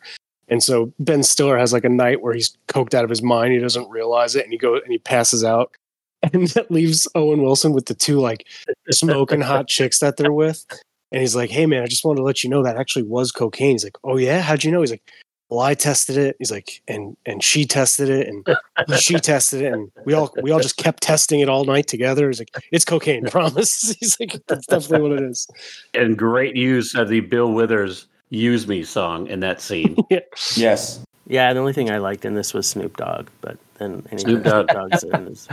And 0.53 0.61
so 0.61 0.93
Ben 0.99 1.23
Stiller 1.23 1.57
has 1.57 1.73
like 1.73 1.83
a 1.83 1.89
night 1.89 2.21
where 2.21 2.35
he's 2.35 2.55
coked 2.67 2.93
out 2.93 3.03
of 3.03 3.09
his 3.09 3.23
mind. 3.23 3.53
He 3.53 3.59
doesn't 3.59 3.89
realize 3.89 4.35
it, 4.35 4.43
and 4.43 4.51
he 4.51 4.59
goes 4.59 4.81
and 4.83 4.91
he 4.91 4.99
passes 4.99 5.43
out, 5.43 5.71
and 6.31 6.47
that 6.49 6.69
leaves 6.69 7.07
Owen 7.15 7.41
Wilson 7.41 7.73
with 7.73 7.87
the 7.87 7.95
two 7.95 8.19
like 8.19 8.45
smoking 8.91 9.41
hot 9.41 9.67
chicks 9.67 9.97
that 9.97 10.17
they're 10.17 10.31
with. 10.31 10.63
And 11.11 11.21
he's 11.21 11.35
like, 11.35 11.49
"Hey 11.49 11.65
man, 11.65 11.81
I 11.81 11.87
just 11.87 12.05
wanted 12.05 12.19
to 12.19 12.23
let 12.23 12.43
you 12.43 12.51
know 12.51 12.61
that 12.61 12.77
actually 12.77 13.01
was 13.01 13.31
cocaine." 13.31 13.71
He's 13.71 13.83
like, 13.83 13.97
"Oh 14.03 14.17
yeah, 14.17 14.41
how'd 14.41 14.63
you 14.63 14.71
know?" 14.71 14.81
He's 14.81 14.91
like, 14.91 15.11
"Well, 15.49 15.59
I 15.59 15.73
tested 15.73 16.17
it." 16.17 16.35
He's 16.37 16.51
like, 16.51 16.83
"And 16.87 17.17
and 17.25 17.43
she 17.43 17.65
tested 17.65 18.09
it, 18.09 18.27
and 18.27 18.45
she 18.99 19.15
tested 19.15 19.63
it, 19.63 19.73
and 19.73 19.91
we 20.05 20.13
all 20.13 20.31
we 20.43 20.51
all 20.51 20.59
just 20.59 20.77
kept 20.77 21.01
testing 21.01 21.39
it 21.39 21.49
all 21.49 21.65
night 21.65 21.87
together." 21.87 22.27
He's 22.27 22.37
like, 22.37 22.55
"It's 22.71 22.85
cocaine, 22.85 23.25
promise." 23.31 23.95
He's 23.99 24.19
like, 24.19 24.39
"That's 24.47 24.67
definitely 24.67 25.09
what 25.09 25.19
it 25.19 25.31
is." 25.31 25.47
And 25.95 26.15
great 26.15 26.55
use 26.55 26.93
of 26.93 27.09
the 27.09 27.21
Bill 27.21 27.51
Withers 27.51 28.07
"Use 28.33 28.67
Me" 28.67 28.83
song 28.83 29.27
in 29.27 29.39
that 29.41 29.61
scene. 29.61 29.95
Yes. 30.55 31.01
Yeah, 31.25 31.53
the 31.53 31.59
only 31.59 31.71
thing 31.73 31.89
I 31.89 31.99
liked 31.99 32.25
in 32.25 32.33
this 32.33 32.53
was 32.53 32.67
Snoop 32.67 32.97
Dogg, 32.97 33.29
but 33.39 33.57
then 33.77 34.05
anything 34.11 34.19
Snoop 34.19 34.43
that 34.43 34.67
Dogg. 34.67 34.89
Dogg's 34.89 35.03
in 35.03 35.27
is 35.27 35.47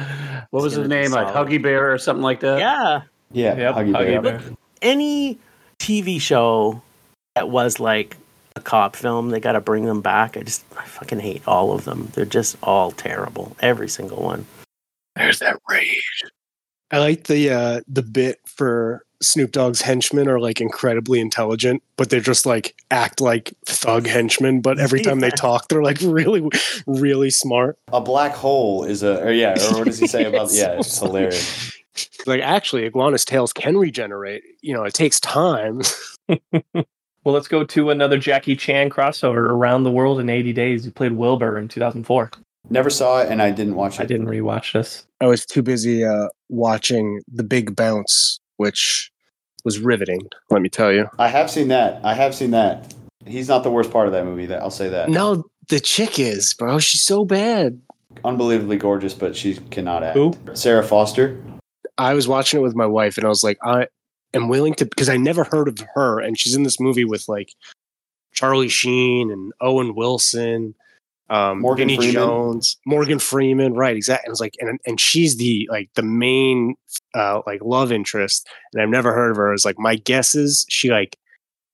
What 0.51 0.62
was 0.64 0.72
It's 0.72 0.81
his 0.81 0.89
name? 0.89 1.12
Like 1.12 1.28
solid. 1.33 1.49
Huggy 1.49 1.62
Bear 1.62 1.93
or 1.93 1.99
something 1.99 2.22
like 2.24 2.41
that. 2.41 2.59
yeah. 2.59 3.03
Yeah. 3.33 3.57
Yep, 3.57 3.74
Huggy 3.76 3.93
Huggy 3.93 4.22
Bear. 4.22 4.39
Bear. 4.39 4.43
Any 4.83 5.39
TV 5.78 6.20
show 6.20 6.83
that 7.37 7.49
was 7.51 7.78
like 7.78 8.16
a 8.57 8.61
cop 8.61 8.97
film, 8.97 9.31
they 9.31 9.39
got 9.39 9.53
to 9.53 9.61
bring 9.61 9.85
them 9.85 10.01
back. 10.01 10.37
I 10.37 10.43
just 10.43 10.64
I 10.76 10.85
fucking 10.85 11.20
hate 11.20 11.43
all 11.47 11.72
of 11.72 11.85
them. 11.85 12.11
They're 12.14 12.24
just 12.24 12.57
all 12.64 12.91
terrible, 12.91 13.57
every 13.61 13.89
single 13.89 14.22
one. 14.22 14.47
There's 15.14 15.39
that 15.39 15.57
rage. 15.68 16.24
I 16.91 16.99
like 16.99 17.24
the 17.24 17.51
uh 17.51 17.81
the 17.87 18.03
bit 18.03 18.41
for 18.45 19.05
Snoop 19.23 19.53
Dogg's 19.53 19.83
henchmen 19.83 20.29
are 20.29 20.41
like 20.41 20.61
incredibly 20.61 21.21
intelligent, 21.21 21.83
but 21.97 22.11
they're 22.11 22.21
just 22.21 22.47
like 22.47 22.75
act 22.91 23.21
like 23.21 23.53
thug 23.66 24.07
henchmen. 24.07 24.61
But 24.61 24.79
every 24.79 25.03
time 25.03 25.21
they 25.21 25.31
talk, 25.31 25.68
they're 25.68 25.83
like 25.83 25.99
really, 26.01 26.49
really 26.87 27.31
smart. 27.31 27.79
A 27.93 28.01
black 28.01 28.33
hole 28.33 28.85
is 28.85 29.03
a 29.03 29.23
or 29.23 29.33
yeah, 29.33 29.57
or 29.71 29.79
what 29.79 29.85
does 29.85 29.99
he 29.99 30.07
say 30.07 30.25
about 30.25 30.51
yeah, 30.53 30.79
it's 30.79 30.99
hilarious. 30.99 31.73
Like 32.27 32.41
actually, 32.41 32.85
iguana's 32.85 33.25
tails 33.25 33.53
can 33.53 33.77
regenerate. 33.77 34.43
You 34.62 34.75
know, 34.75 34.85
it 34.85 34.95
takes 34.95 35.21
time. 35.21 35.83
Well, 37.25 37.35
let's 37.35 37.49
go 37.49 37.64
to 37.64 37.91
another 37.91 38.16
Jackie 38.16 38.57
Chan 38.57 38.91
crossover 38.91 39.51
around 39.51 39.85
the 39.85 39.91
world 39.91 40.21
in 40.21 40.31
80 40.31 40.53
days. 40.55 40.85
He 40.85 40.91
played 40.91 41.12
Wilbur 41.12 41.59
in 41.59 41.68
2004. 41.68 42.31
Never 42.71 42.89
saw 42.89 43.21
it 43.21 43.29
and 43.31 43.43
I 43.43 43.51
didn't 43.51 43.75
watch 43.75 43.99
it. 43.99 44.03
I 44.03 44.07
didn't 44.07 44.27
rewatch 44.27 44.73
this. 44.73 45.07
I 45.21 45.27
was 45.27 45.45
too 45.45 45.62
busy 45.62 46.05
uh 46.05 46.29
watching 46.49 47.21
The 47.31 47.43
Big 47.43 47.77
Bounce, 47.77 48.39
which 48.61 49.11
was 49.65 49.79
riveting. 49.79 50.21
Let 50.51 50.61
me 50.61 50.69
tell 50.69 50.93
you. 50.93 51.09
I 51.19 51.29
have 51.29 51.51
seen 51.51 51.69
that. 51.69 52.05
I 52.05 52.13
have 52.13 52.35
seen 52.35 52.51
that. 52.51 52.93
He's 53.25 53.49
not 53.49 53.63
the 53.63 53.71
worst 53.71 53.91
part 53.91 54.07
of 54.07 54.13
that 54.13 54.27
movie. 54.27 54.45
That 54.45 54.61
I'll 54.61 54.71
say 54.71 54.91
that. 54.91 55.09
No, 55.09 55.45
the 55.71 55.81
chick 55.81 56.19
is, 56.19 56.53
bro. 56.53 56.79
She's 56.79 57.03
so 57.03 57.25
bad. 57.25 57.81
Unbelievably 58.23 58.77
gorgeous, 58.77 59.15
but 59.15 59.35
she 59.35 59.55
cannot 59.71 60.03
act. 60.03 60.15
Who? 60.15 60.35
Sara 60.53 60.83
Foster. 60.85 61.43
I 61.97 62.13
was 62.13 62.29
watching 62.29 62.61
it 62.61 62.63
with 62.63 62.75
my 62.77 62.85
wife, 62.85 63.17
and 63.17 63.25
I 63.25 63.31
was 63.31 63.43
like, 63.43 63.57
I 63.65 63.87
am 64.35 64.49
willing 64.49 64.75
to 64.75 64.85
because 64.85 65.09
I 65.09 65.17
never 65.17 65.45
heard 65.45 65.67
of 65.67 65.79
her, 65.95 66.21
and 66.21 66.39
she's 66.39 66.55
in 66.55 66.63
this 66.63 66.79
movie 66.79 67.07
with 67.07 67.27
like 67.29 67.55
Charlie 68.35 68.69
Sheen 68.69 69.31
and 69.31 69.55
Owen 69.63 69.95
Wilson, 69.95 70.75
um, 71.31 71.61
Morgan 71.61 71.89
Vinnie 71.89 71.97
Freeman. 71.99 72.12
Jones, 72.12 72.76
Morgan 72.87 73.18
Freeman, 73.18 73.74
right? 73.74 73.97
Exactly. 73.97 74.24
And 74.26 74.31
I 74.31 74.33
was 74.33 74.41
like, 74.41 74.55
and 74.59 74.78
and 74.87 75.01
she's 75.01 75.37
the 75.39 75.68
like 75.70 75.89
the 75.95 76.03
main 76.03 76.74
uh, 77.14 77.41
like 77.47 77.61
love 77.64 77.93
interest, 77.93 78.49
and 78.72 78.83
I've 78.83 78.89
never 78.89 79.12
heard 79.14 79.31
of 79.31 79.37
her. 79.39 79.53
It's 79.55 79.64
like 79.64 79.78
my 79.78 79.95
guess 79.97 80.35
is 80.35 80.66
she 80.68 80.91
like 80.91 81.16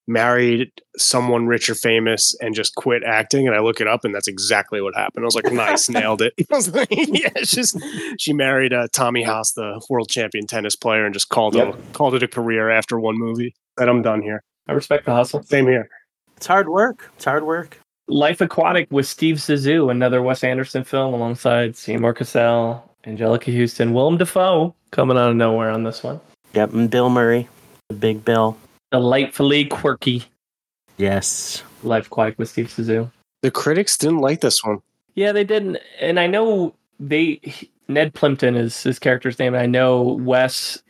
married 0.08 0.70
someone 0.96 1.46
rich 1.48 1.68
or 1.68 1.74
famous 1.74 2.32
and 2.40 2.54
just 2.54 2.76
quit 2.76 3.02
acting 3.02 3.48
and 3.48 3.56
i 3.56 3.58
look 3.58 3.80
it 3.80 3.88
up 3.88 4.04
and 4.04 4.14
that's 4.14 4.28
exactly 4.28 4.80
what 4.80 4.94
happened 4.94 5.24
i 5.24 5.26
was 5.26 5.34
like 5.34 5.52
nice 5.52 5.88
nailed 5.90 6.22
it 6.22 6.32
I 6.38 6.54
was 6.54 6.72
like, 6.72 6.86
yeah 6.92 7.28
it's 7.34 7.50
just 7.50 7.76
she 8.16 8.32
married 8.32 8.72
uh, 8.72 8.86
tommy 8.92 9.24
haas 9.24 9.50
the 9.54 9.84
world 9.90 10.08
champion 10.08 10.46
tennis 10.46 10.76
player 10.76 11.04
and 11.04 11.12
just 11.12 11.28
called 11.28 11.56
Yep. 11.56 11.74
it 11.74 11.92
called 11.92 12.14
it 12.14 12.22
a 12.22 12.28
career 12.28 12.70
after 12.70 13.00
one 13.00 13.18
movie 13.18 13.52
and 13.78 13.90
i'm 13.90 14.00
done 14.02 14.22
here 14.22 14.44
I 14.68 14.74
respect 14.74 15.06
the 15.06 15.12
hustle. 15.12 15.42
same 15.42 15.66
here 15.66 15.88
It's 16.36 16.46
hard 16.46 16.68
work. 16.68 17.10
It's 17.16 17.24
hard 17.24 17.44
work. 17.44 17.80
Life 18.08 18.40
Aquatic 18.40 18.86
with 18.90 19.06
Steve 19.06 19.36
Zissou, 19.36 19.90
another 19.90 20.22
Wes 20.22 20.44
Anderson 20.44 20.84
film 20.84 21.12
alongside 21.14 21.76
Seymour 21.76 22.14
Cassel, 22.14 22.88
Anjelica 23.04 23.52
Huston, 23.56 23.92
Willem 23.92 24.16
Dafoe 24.16 24.74
coming 24.92 25.16
out 25.16 25.30
of 25.30 25.36
nowhere 25.36 25.70
on 25.70 25.82
this 25.82 26.02
one. 26.02 26.20
Yep, 26.54 26.72
and 26.72 26.90
Bill 26.90 27.10
Murray, 27.10 27.48
the 27.88 27.94
Big 27.96 28.24
Bill. 28.24 28.56
Delightfully 28.92 29.64
quirky 29.66 30.24
Yes. 30.98 31.62
Life 31.82 32.06
Aquatic 32.06 32.38
with 32.38 32.48
Steve 32.48 32.68
Zissou. 32.68 33.10
the 33.42 33.50
critics 33.50 33.98
didn't 33.98 34.20
like 34.20 34.40
this 34.40 34.62
one 34.64 34.78
Yeah, 35.14 35.32
they 35.32 35.44
didn't, 35.44 35.78
and 36.00 36.18
I 36.20 36.26
know 36.26 36.74
they. 37.00 37.40
Ned 37.88 38.14
Plimpton 38.14 38.56
is 38.56 38.82
his 38.82 38.98
character's 38.98 39.38
name. 39.38 39.54
and 39.54 39.62
I 39.62 39.66
know 39.66 40.02
Wes 40.02 40.82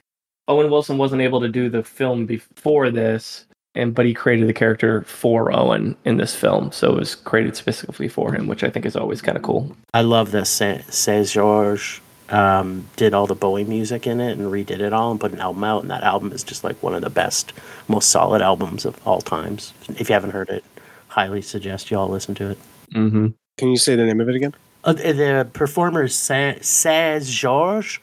Owen 0.48 0.70
Wilson 0.70 0.96
wasn't 0.96 1.20
able 1.22 1.40
to 1.40 1.48
do 1.48 1.68
the 1.68 1.82
film 1.82 2.24
before 2.24 2.90
this, 2.90 3.46
and 3.76 3.94
but 3.94 4.06
he 4.06 4.14
created 4.14 4.48
the 4.48 4.52
character 4.52 5.02
for 5.02 5.52
Owen 5.54 5.94
in 6.04 6.16
this 6.16 6.34
film, 6.34 6.72
so 6.72 6.92
it 6.92 6.98
was 6.98 7.14
created 7.14 7.56
specifically 7.56 8.08
for 8.08 8.32
him, 8.34 8.46
which 8.46 8.64
I 8.64 8.70
think 8.70 8.86
is 8.86 8.96
always 8.96 9.22
kind 9.22 9.36
of 9.36 9.42
cool. 9.42 9.76
I 9.94 10.02
love 10.02 10.30
this. 10.32 10.50
Say 10.50 11.24
George 11.24 12.00
um, 12.28 12.88
did 12.96 13.14
all 13.14 13.26
the 13.26 13.34
Bowie 13.34 13.64
music 13.64 14.06
in 14.06 14.20
it 14.20 14.36
and 14.38 14.50
redid 14.52 14.80
it 14.80 14.92
all 14.92 15.10
and 15.12 15.20
put 15.20 15.32
an 15.32 15.40
album 15.40 15.62
out, 15.64 15.82
and 15.82 15.90
that 15.90 16.02
album 16.02 16.32
is 16.32 16.42
just 16.42 16.64
like 16.64 16.82
one 16.82 16.94
of 16.94 17.02
the 17.02 17.10
best, 17.10 17.52
most 17.88 18.10
solid 18.10 18.42
albums 18.42 18.84
of 18.84 18.98
all 19.06 19.20
times. 19.20 19.72
If 19.98 20.08
you 20.08 20.14
haven't 20.14 20.30
heard 20.32 20.48
it, 20.48 20.64
highly 21.08 21.42
suggest 21.42 21.90
you 21.90 21.98
all 21.98 22.08
listen 22.08 22.34
to 22.36 22.50
it. 22.50 22.58
Mm-hmm. 22.94 23.28
can 23.58 23.68
you 23.68 23.76
say 23.76 23.96
the 23.96 24.04
name 24.04 24.20
of 24.20 24.28
it 24.28 24.36
again 24.36 24.54
Uh, 24.84 24.92
the 24.92 25.48
performer 25.52 26.06
Sa- 26.06 26.54
Says 26.60 27.28
George. 27.28 28.00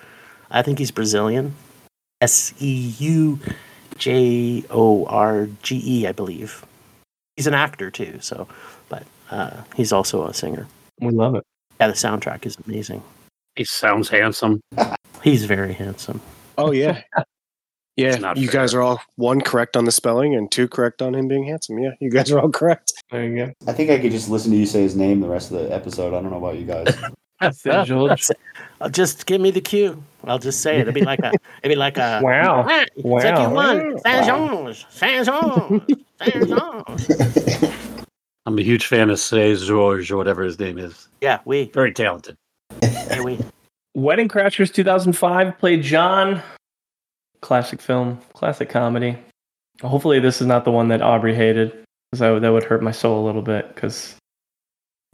I 0.51 0.61
think 0.61 0.78
he's 0.78 0.91
Brazilian. 0.91 1.55
S 2.21 2.53
E 2.59 2.93
U 2.99 3.39
J 3.98 4.64
O 4.70 5.06
R 5.06 5.48
G 5.62 5.82
E, 5.86 6.08
I 6.08 6.12
believe. 6.12 6.66
He's 7.36 7.48
an 7.48 7.54
actor 7.54 7.89
too, 7.89 8.20
so 8.22 8.48
but 8.89 9.04
uh, 9.32 9.62
he's 9.76 9.91
also 9.91 10.28
a 10.28 10.34
singer. 10.34 10.68
We 11.02 11.10
love 11.12 11.36
it. 11.36 11.44
Yeah, 11.80 11.88
the 11.88 11.94
soundtrack 11.94 12.46
is 12.46 12.58
amazing. 12.68 13.02
He 13.56 13.64
sounds 13.66 14.10
handsome. 14.10 14.62
He's 15.24 15.46
very 15.46 15.74
handsome. 15.74 16.22
Oh 16.58 16.72
yeah. 16.72 17.02
Yeah, 17.96 18.34
you 18.36 18.48
fair. 18.48 18.62
guys 18.62 18.74
are 18.74 18.82
all 18.82 19.00
one 19.18 19.39
correct 19.39 19.78
on 19.78 19.86
the 19.86 19.91
spelling 19.91 20.34
and 20.34 20.52
two 20.52 20.68
correct 20.68 21.04
on 21.04 21.14
him 21.14 21.28
being 21.28 21.46
handsome. 21.46 21.78
Yeah, 21.78 21.91
you 22.00 22.10
guys 22.10 22.32
are 22.32 22.39
all 22.39 22.50
correct. 22.50 22.91
There 23.12 23.24
you 23.24 23.46
go. 23.46 23.54
I 23.68 23.74
think 23.74 23.91
I 23.91 24.00
could 24.00 24.10
just 24.10 24.30
listen 24.30 24.50
to 24.50 24.58
you 24.58 24.66
say 24.66 24.82
his 24.82 24.96
name 24.96 25.20
the 25.20 25.28
rest 25.30 25.52
of 25.52 25.60
the 25.60 25.72
episode. 25.72 26.08
I 26.08 26.20
don't 26.20 26.32
know 26.32 26.39
about 26.39 26.58
you 26.58 26.66
guys. 26.66 26.88
St. 27.52 27.88
George. 27.88 28.10
That's 28.10 28.30
it. 28.32 28.38
Just 28.91 29.26
give 29.26 29.39
me 29.41 29.52
the 29.52 29.62
cue. 29.62 30.02
I'll 30.26 30.39
just 30.39 30.62
say 30.62 30.78
it. 30.78 30.82
It'll 30.82 30.94
be 30.94 31.02
like 31.04 31.20
a. 31.20 31.32
It'll 31.62 31.70
be 31.70 31.76
like 31.76 31.98
a. 31.98 32.20
Wow. 32.24 32.66
It's 32.68 33.04
like 33.04 33.38
you 33.39 33.50
Wow. 33.50 33.54
won. 33.54 34.00
Saint 34.00 34.26
George. 34.26 34.86
Saint 34.89 35.26
George. 35.26 35.82
Saint 36.22 36.48
George. 36.50 37.74
I'm 38.46 38.58
a 38.58 38.62
huge 38.62 38.88
fan 38.88 39.10
of 39.10 39.20
Say 39.20 39.56
George 39.56 40.12
or 40.12 40.18
whatever 40.18 40.44
his 40.44 40.60
name 40.60 40.78
is. 40.78 41.08
Yeah, 41.22 41.39
we. 41.46 41.66
Very 41.74 41.94
talented. 41.94 42.36
Yeah, 42.82 43.22
we. 43.22 43.39
Wedding 43.96 44.28
Crashers 44.28 44.74
2005 44.74 45.58
played 45.60 45.84
John. 45.84 46.41
Classic 47.41 47.82
film, 47.82 48.20
classic 48.34 48.70
comedy. 48.70 49.18
Hopefully, 49.82 50.20
this 50.20 50.41
is 50.41 50.48
not 50.48 50.66
the 50.66 50.72
one 50.72 50.88
that 50.89 51.02
Aubrey 51.02 51.36
hated, 51.36 51.72
because 52.12 52.20
that, 52.20 52.41
that 52.41 52.52
would 52.52 52.64
hurt 52.64 52.82
my 52.82 52.91
soul 52.91 53.24
a 53.24 53.26
little 53.26 53.41
bit. 53.41 53.74
Because 53.76 54.16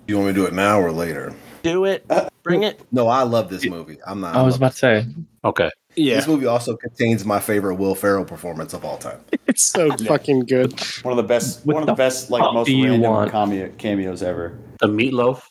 You 0.07 0.15
want 0.17 0.27
me 0.27 0.33
to 0.33 0.39
do 0.41 0.45
it 0.45 0.53
now 0.53 0.79
or 0.79 0.91
later? 0.91 1.33
Do 1.63 1.85
it. 1.85 2.05
Bring 2.43 2.63
it. 2.63 2.79
No, 2.91 3.07
I 3.07 3.23
love 3.23 3.49
this 3.49 3.65
movie. 3.65 3.97
I'm 4.05 4.21
not. 4.21 4.35
I 4.35 4.41
was 4.41 4.55
about 4.55 4.71
to 4.73 4.77
say, 4.77 5.05
Okay. 5.43 5.69
Yeah, 5.95 6.15
This 6.15 6.27
movie 6.27 6.45
also 6.45 6.77
contains 6.77 7.25
my 7.25 7.39
favorite 7.39 7.75
Will 7.75 7.95
Ferrell 7.95 8.23
performance 8.23 8.73
of 8.73 8.85
all 8.85 8.97
time. 8.97 9.19
it's 9.47 9.63
so 9.63 9.89
fucking 9.97 10.41
good. 10.41 10.79
One 11.01 11.11
of 11.11 11.17
the 11.17 11.23
best, 11.27 11.65
What 11.65 11.73
one 11.73 11.83
of 11.83 11.87
the 11.87 11.93
the 11.93 11.97
best, 11.97 12.29
like 12.29 12.41
fuck 12.41 12.53
most 12.53 12.67
do 12.67 12.75
you 12.77 12.91
random 12.91 13.11
want? 13.11 13.31
cameo, 13.31 13.69
cameos 13.77 14.23
ever. 14.23 14.57
The 14.79 14.87
meatloaf. 14.87 15.41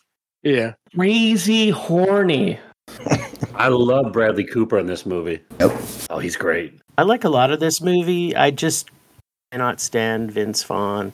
Yeah, 0.43 0.75
crazy 0.95 1.71
horny. 1.71 2.59
I 3.55 3.69
love 3.69 4.13
Bradley 4.13 4.45
Cooper 4.45 4.79
in 4.79 4.87
this 4.87 5.05
movie. 5.05 5.41
Yep. 5.61 5.73
Oh, 6.11 6.19
he's 6.19 6.37
great. 6.37 6.81
I 6.97 7.03
like 7.03 7.25
a 7.25 7.29
lot 7.29 7.51
of 7.51 7.61
this 7.61 7.83
movie. 7.83 8.35
I 8.35 8.51
just 8.51 8.89
cannot 9.53 9.81
stand 9.81 10.31
Vince 10.31 10.63
Vaughn 10.63 11.13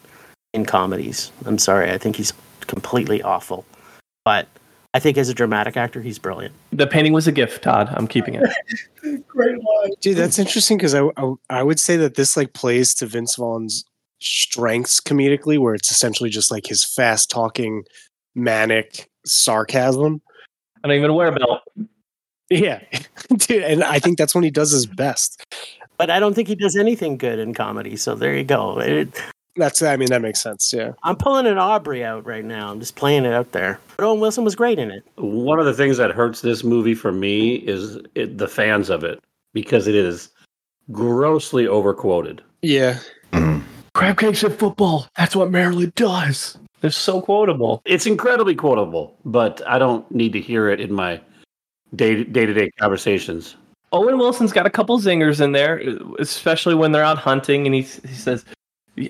in 0.53 0.65
comedies. 0.67 1.33
I'm 1.47 1.59
sorry. 1.59 1.91
I 1.91 1.99
think 1.99 2.17
he's 2.17 2.33
completely 2.61 3.23
awful. 3.23 3.65
But 4.25 4.47
I 4.95 5.01
think 5.01 5.19
as 5.19 5.29
a 5.29 5.35
dramatic 5.35 5.77
actor, 5.77 6.01
he's 6.01 6.21
brilliant. 6.21 6.55
The 6.71 6.87
painting 6.87 7.13
was 7.13 7.27
a 7.27 7.33
gift, 7.33 7.65
Todd. 7.65 7.93
I'm 7.95 8.07
keeping 8.07 8.35
it. 8.37 8.45
Great 9.27 9.57
line. 9.57 9.91
dude, 10.01 10.17
that's 10.17 10.39
interesting 10.39 10.79
because 10.79 10.95
I, 10.95 11.11
I 11.17 11.35
I 11.51 11.63
would 11.65 11.81
say 11.81 11.97
that 11.97 12.15
this 12.15 12.37
like 12.37 12.53
plays 12.53 12.95
to 12.95 13.07
Vince 13.07 13.35
Vaughn's 13.35 13.85
strengths 14.21 15.01
comedically, 15.01 15.59
where 15.59 15.75
it's 15.75 15.91
essentially 15.91 16.31
just 16.31 16.53
like 16.53 16.67
his 16.67 16.85
fast 16.85 17.29
talking, 17.29 17.85
manic 18.37 19.11
sarcasm. 19.27 20.23
I 20.85 20.89
don't 20.89 20.97
even 20.97 21.15
wear 21.15 21.29
a 21.29 21.33
belt. 21.33 21.63
Yeah, 22.49 22.81
dude, 23.37 23.65
and 23.65 23.83
I 23.83 23.99
think 23.99 24.17
that's 24.17 24.35
when 24.35 24.45
he 24.45 24.51
does 24.51 24.71
his 24.71 24.87
best. 24.87 25.45
But 25.97 26.09
I 26.09 26.21
don't 26.21 26.35
think 26.35 26.47
he 26.47 26.55
does 26.55 26.77
anything 26.77 27.17
good 27.17 27.41
in 27.41 27.53
comedy. 27.53 27.97
So 27.97 28.15
there 28.15 28.37
you 28.37 28.45
go. 28.45 28.79
It, 28.79 29.21
That's 29.57 29.81
I 29.83 29.97
mean 29.97 30.09
that 30.09 30.23
makes 30.23 30.41
sense. 30.43 30.73
Yeah, 30.73 30.93
I'm 31.03 31.17
pulling 31.17 31.47
an 31.47 31.59
Aubrey 31.59 32.05
out 32.05 32.27
right 32.27 32.45
now. 32.45 32.71
I'm 32.71 32.81
just 32.81 32.97
playing 32.97 33.25
it 33.25 33.33
out 33.33 33.53
there. 33.53 33.79
But 33.97 34.07
Owen 34.07 34.21
Wilson 34.21 34.45
was 34.45 34.55
great 34.57 34.79
in 34.79 34.91
it. 34.91 35.05
One 35.17 35.61
of 35.61 35.67
the 35.67 35.75
things 35.75 35.97
that 35.99 36.11
hurts 36.11 36.41
this 36.41 36.65
movie 36.65 36.95
for 36.95 37.13
me 37.13 37.55
is 37.57 37.99
it, 38.15 38.39
the 38.39 38.49
fans 38.49 38.91
of 38.91 39.05
it 39.05 39.23
because 39.53 39.87
it 39.87 39.95
is 39.95 40.31
grossly 40.93 41.67
overquoted. 41.67 42.43
yeah. 42.63 42.99
Mm-hmm. 43.33 43.61
Crab 43.95 44.19
cakes 44.19 44.43
and 44.43 44.55
football. 44.55 45.07
That's 45.17 45.37
what 45.37 45.53
Maryland 45.53 45.95
does. 45.95 46.59
They're 46.81 46.91
so 46.91 47.21
quotable. 47.23 47.81
It's 47.85 48.07
incredibly 48.07 48.57
quotable, 48.57 49.17
but 49.25 49.63
I 49.69 49.79
don't 49.79 50.09
need 50.11 50.33
to 50.33 50.41
hear 50.41 50.69
it 50.69 50.81
in 50.81 50.93
my 50.93 51.21
day 51.95 52.25
day 52.25 52.45
to 52.45 52.53
day 52.53 52.71
conversations. 52.81 53.55
Owen 53.93 54.19
Wilson's 54.19 54.53
got 54.53 54.67
a 54.67 54.71
couple 54.71 54.99
zingers 54.99 55.41
in 55.41 55.53
there, 55.53 55.81
especially 56.19 56.75
when 56.75 56.91
they're 56.91 57.05
out 57.05 57.19
hunting, 57.19 57.67
and 57.67 57.75
he 57.75 57.83
he 57.83 58.15
says, 58.15 58.45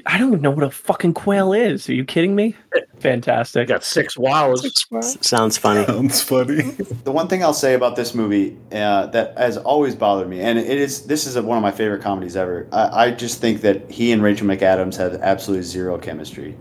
"I 0.07 0.19
don't 0.19 0.29
even 0.29 0.41
know 0.43 0.51
what 0.51 0.65
a 0.65 0.71
fucking 0.71 1.15
quail 1.15 1.53
is. 1.53 1.89
Are 1.89 1.95
you 1.95 2.05
kidding 2.05 2.35
me?" 2.35 2.55
I 2.75 2.81
Fantastic. 2.99 3.69
got 3.69 3.85
six 3.85 4.17
wows. 4.17 4.65
S- 4.65 5.19
sounds 5.21 5.59
funny. 5.59 5.85
Sounds 5.87 6.23
funny. 6.23 6.63
The 7.05 7.13
one 7.13 7.29
thing 7.29 7.43
I'll 7.43 7.53
say 7.53 7.75
about 7.75 7.97
this 7.97 8.15
movie 8.15 8.57
uh, 8.73 9.07
that 9.07 9.37
has 9.37 9.59
always 9.59 9.95
bothered 9.95 10.29
me, 10.29 10.41
and 10.41 10.59
it 10.59 10.67
is 10.67 11.07
this 11.07 11.27
is 11.27 11.39
one 11.39 11.59
of 11.59 11.63
my 11.63 11.71
favorite 11.71 12.03
comedies 12.03 12.37
ever. 12.37 12.67
I, 12.73 13.07
I 13.07 13.11
just 13.11 13.41
think 13.41 13.61
that 13.61 13.91
he 13.91 14.13
and 14.13 14.23
Rachel 14.23 14.47
McAdams 14.47 14.97
have 14.97 15.15
absolutely 15.23 15.65
zero 15.65 15.99
chemistry. 15.99 16.57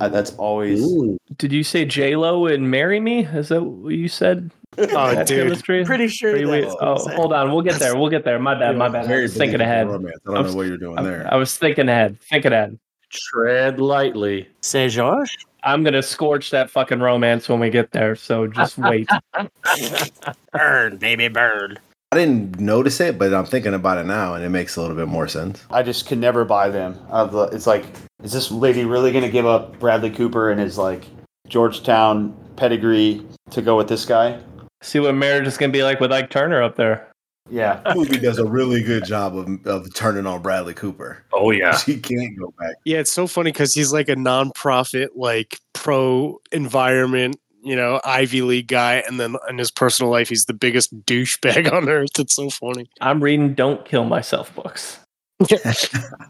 Uh, 0.00 0.08
that's 0.08 0.34
always 0.36 0.82
Ooh. 0.82 1.16
Did 1.36 1.52
you 1.52 1.62
say 1.62 1.84
J 1.84 2.16
Lo 2.16 2.46
and 2.46 2.70
"Marry 2.70 2.98
Me"? 2.98 3.24
Is 3.24 3.48
that 3.50 3.62
what 3.62 3.94
you 3.94 4.08
said? 4.08 4.50
Oh, 4.78 5.14
That 5.14 5.26
dude. 5.26 5.44
chemistry? 5.44 5.84
Pretty 5.84 6.08
sure. 6.08 6.32
Are 6.32 6.36
you- 6.36 6.46
that's 6.50 6.74
oh, 6.80 6.94
what 7.04 7.14
hold 7.14 7.32
on. 7.32 7.52
We'll 7.52 7.62
get 7.62 7.78
there. 7.78 7.96
We'll 7.96 8.10
get 8.10 8.24
there. 8.24 8.38
My 8.38 8.54
bad. 8.58 8.76
My 8.76 8.88
bad. 8.88 9.10
I 9.10 9.20
was 9.20 9.36
thinking 9.36 9.60
ahead. 9.60 9.88
Romance. 9.88 10.18
I 10.26 10.30
I 10.30 10.34
don't 10.34 10.42
was- 10.44 10.52
know 10.52 10.58
what 10.58 10.66
you're 10.66 10.76
doing 10.78 11.02
there. 11.04 11.28
I 11.32 11.36
was 11.36 11.56
thinking 11.56 11.88
ahead. 11.88 12.18
Thinking 12.20 12.52
ahead. 12.52 12.78
Tread 13.10 13.78
lightly. 13.80 14.48
Saint 14.60 14.92
George. 14.92 15.36
I'm 15.62 15.82
gonna 15.84 16.02
scorch 16.02 16.50
that 16.50 16.68
fucking 16.68 17.00
romance 17.00 17.48
when 17.48 17.58
we 17.60 17.70
get 17.70 17.90
there. 17.92 18.16
So 18.16 18.46
just 18.46 18.76
wait. 18.76 19.08
Burn, 20.52 20.96
baby, 20.98 21.28
burn. 21.28 21.78
I 22.12 22.16
didn't 22.16 22.60
notice 22.60 23.00
it, 23.00 23.18
but 23.18 23.34
I'm 23.34 23.44
thinking 23.46 23.74
about 23.74 23.98
it 23.98 24.04
now, 24.06 24.34
and 24.34 24.44
it 24.44 24.50
makes 24.50 24.76
a 24.76 24.80
little 24.80 24.94
bit 24.96 25.08
more 25.08 25.26
sense. 25.26 25.64
I 25.70 25.82
just 25.82 26.06
can 26.06 26.20
never 26.20 26.44
buy 26.44 26.68
them. 26.68 26.98
Of 27.08 27.32
the- 27.32 27.44
It's 27.46 27.66
like, 27.66 27.86
is 28.22 28.32
this 28.32 28.50
lady 28.52 28.84
really 28.84 29.10
going 29.10 29.24
to 29.24 29.30
give 29.30 29.46
up 29.46 29.78
Bradley 29.80 30.10
Cooper 30.10 30.50
and 30.50 30.60
his 30.60 30.78
like 30.78 31.06
Georgetown 31.48 32.36
pedigree 32.56 33.26
to 33.50 33.62
go 33.62 33.76
with 33.76 33.88
this 33.88 34.04
guy? 34.04 34.38
See 34.84 35.00
what 35.00 35.14
marriage 35.14 35.46
is 35.46 35.56
gonna 35.56 35.72
be 35.72 35.82
like 35.82 35.98
with 35.98 36.12
Ike 36.12 36.28
Turner 36.30 36.62
up 36.62 36.76
there. 36.76 37.08
Yeah, 37.50 37.80
The 37.84 37.94
movie 37.94 38.18
does 38.18 38.38
a 38.38 38.44
really 38.44 38.82
good 38.82 39.04
job 39.04 39.36
of, 39.36 39.66
of 39.66 39.92
turning 39.94 40.26
on 40.26 40.40
Bradley 40.40 40.74
Cooper. 40.74 41.24
Oh 41.32 41.50
yeah. 41.50 41.76
She 41.84 41.98
can't 41.98 42.38
go 42.38 42.52
back. 42.58 42.74
Yeah, 42.84 42.98
it's 42.98 43.12
so 43.12 43.26
funny 43.26 43.50
because 43.50 43.74
he's 43.74 43.92
like 43.92 44.08
a 44.08 44.14
nonprofit, 44.14 45.08
like 45.14 45.58
pro 45.72 46.38
environment, 46.52 47.36
you 47.62 47.76
know, 47.76 48.00
Ivy 48.04 48.42
League 48.42 48.68
guy, 48.68 49.02
and 49.06 49.18
then 49.18 49.36
in 49.48 49.58
his 49.58 49.70
personal 49.70 50.10
life, 50.10 50.28
he's 50.28 50.44
the 50.44 50.54
biggest 50.54 50.94
douchebag 51.06 51.72
on 51.72 51.88
earth. 51.88 52.18
It's 52.18 52.34
so 52.34 52.50
funny. 52.50 52.88
I'm 53.00 53.22
reading 53.22 53.54
"Don't 53.54 53.84
Kill 53.86 54.04
Myself" 54.04 54.54
books. 54.54 54.98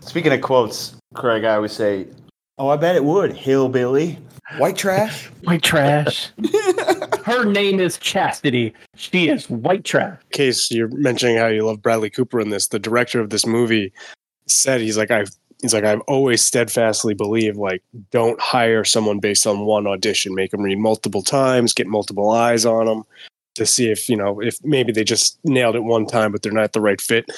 Speaking 0.01 0.33
of 0.33 0.41
quotes, 0.41 0.97
Craig, 1.15 1.45
I 1.45 1.57
always 1.57 1.73
say, 1.73 2.07
"Oh, 2.59 2.69
I 2.69 2.77
bet 2.77 2.97
it 2.97 3.05
would." 3.05 3.33
Hillbilly, 3.33 4.19
white 4.59 4.77
trash. 4.77 5.27
White 5.45 5.63
trash. 5.63 6.31
Her 7.25 7.45
name 7.45 7.81
is 7.81 7.99
Chastity. 7.99 8.75
She 8.97 9.29
is 9.29 9.49
white 9.49 9.85
trash. 9.85 10.19
case 10.33 10.71
you're 10.71 10.89
mentioning 10.89 11.37
how 11.37 11.47
you 11.47 11.65
love 11.65 11.83
Bradley 11.83 12.11
Cooper 12.11 12.41
in 12.41 12.51
this, 12.51 12.69
the 12.69 12.79
director 12.79 13.21
of 13.21 13.31
this 13.31 13.47
movie 13.47 13.93
said 14.47 14.81
he's 14.81 14.99
like 14.99 15.11
I've 15.11 15.31
he's 15.63 15.73
like 15.73 15.85
I've 15.85 16.03
always 16.03 16.43
steadfastly 16.43 17.15
believed 17.15 17.57
like 17.57 17.83
don't 18.11 18.41
hire 18.41 18.85
someone 18.85 19.19
based 19.19 19.47
on 19.47 19.61
one 19.61 19.87
audition, 19.87 20.35
make 20.35 20.51
them 20.51 20.63
read 20.63 20.79
multiple 20.79 21.23
times, 21.23 21.73
get 21.73 21.87
multiple 21.87 22.31
eyes 22.31 22.67
on 22.67 22.87
them 22.87 23.05
to 23.55 23.65
see 23.65 23.91
if 23.91 24.09
you 24.09 24.17
know 24.17 24.41
if 24.41 24.63
maybe 24.65 24.93
they 24.93 25.05
just 25.05 25.39
nailed 25.45 25.77
it 25.77 25.85
one 25.85 26.07
time 26.07 26.33
but 26.33 26.43
they're 26.43 26.53
not 26.53 26.73
the 26.73 26.81
right 26.81 27.01
fit. 27.01 27.31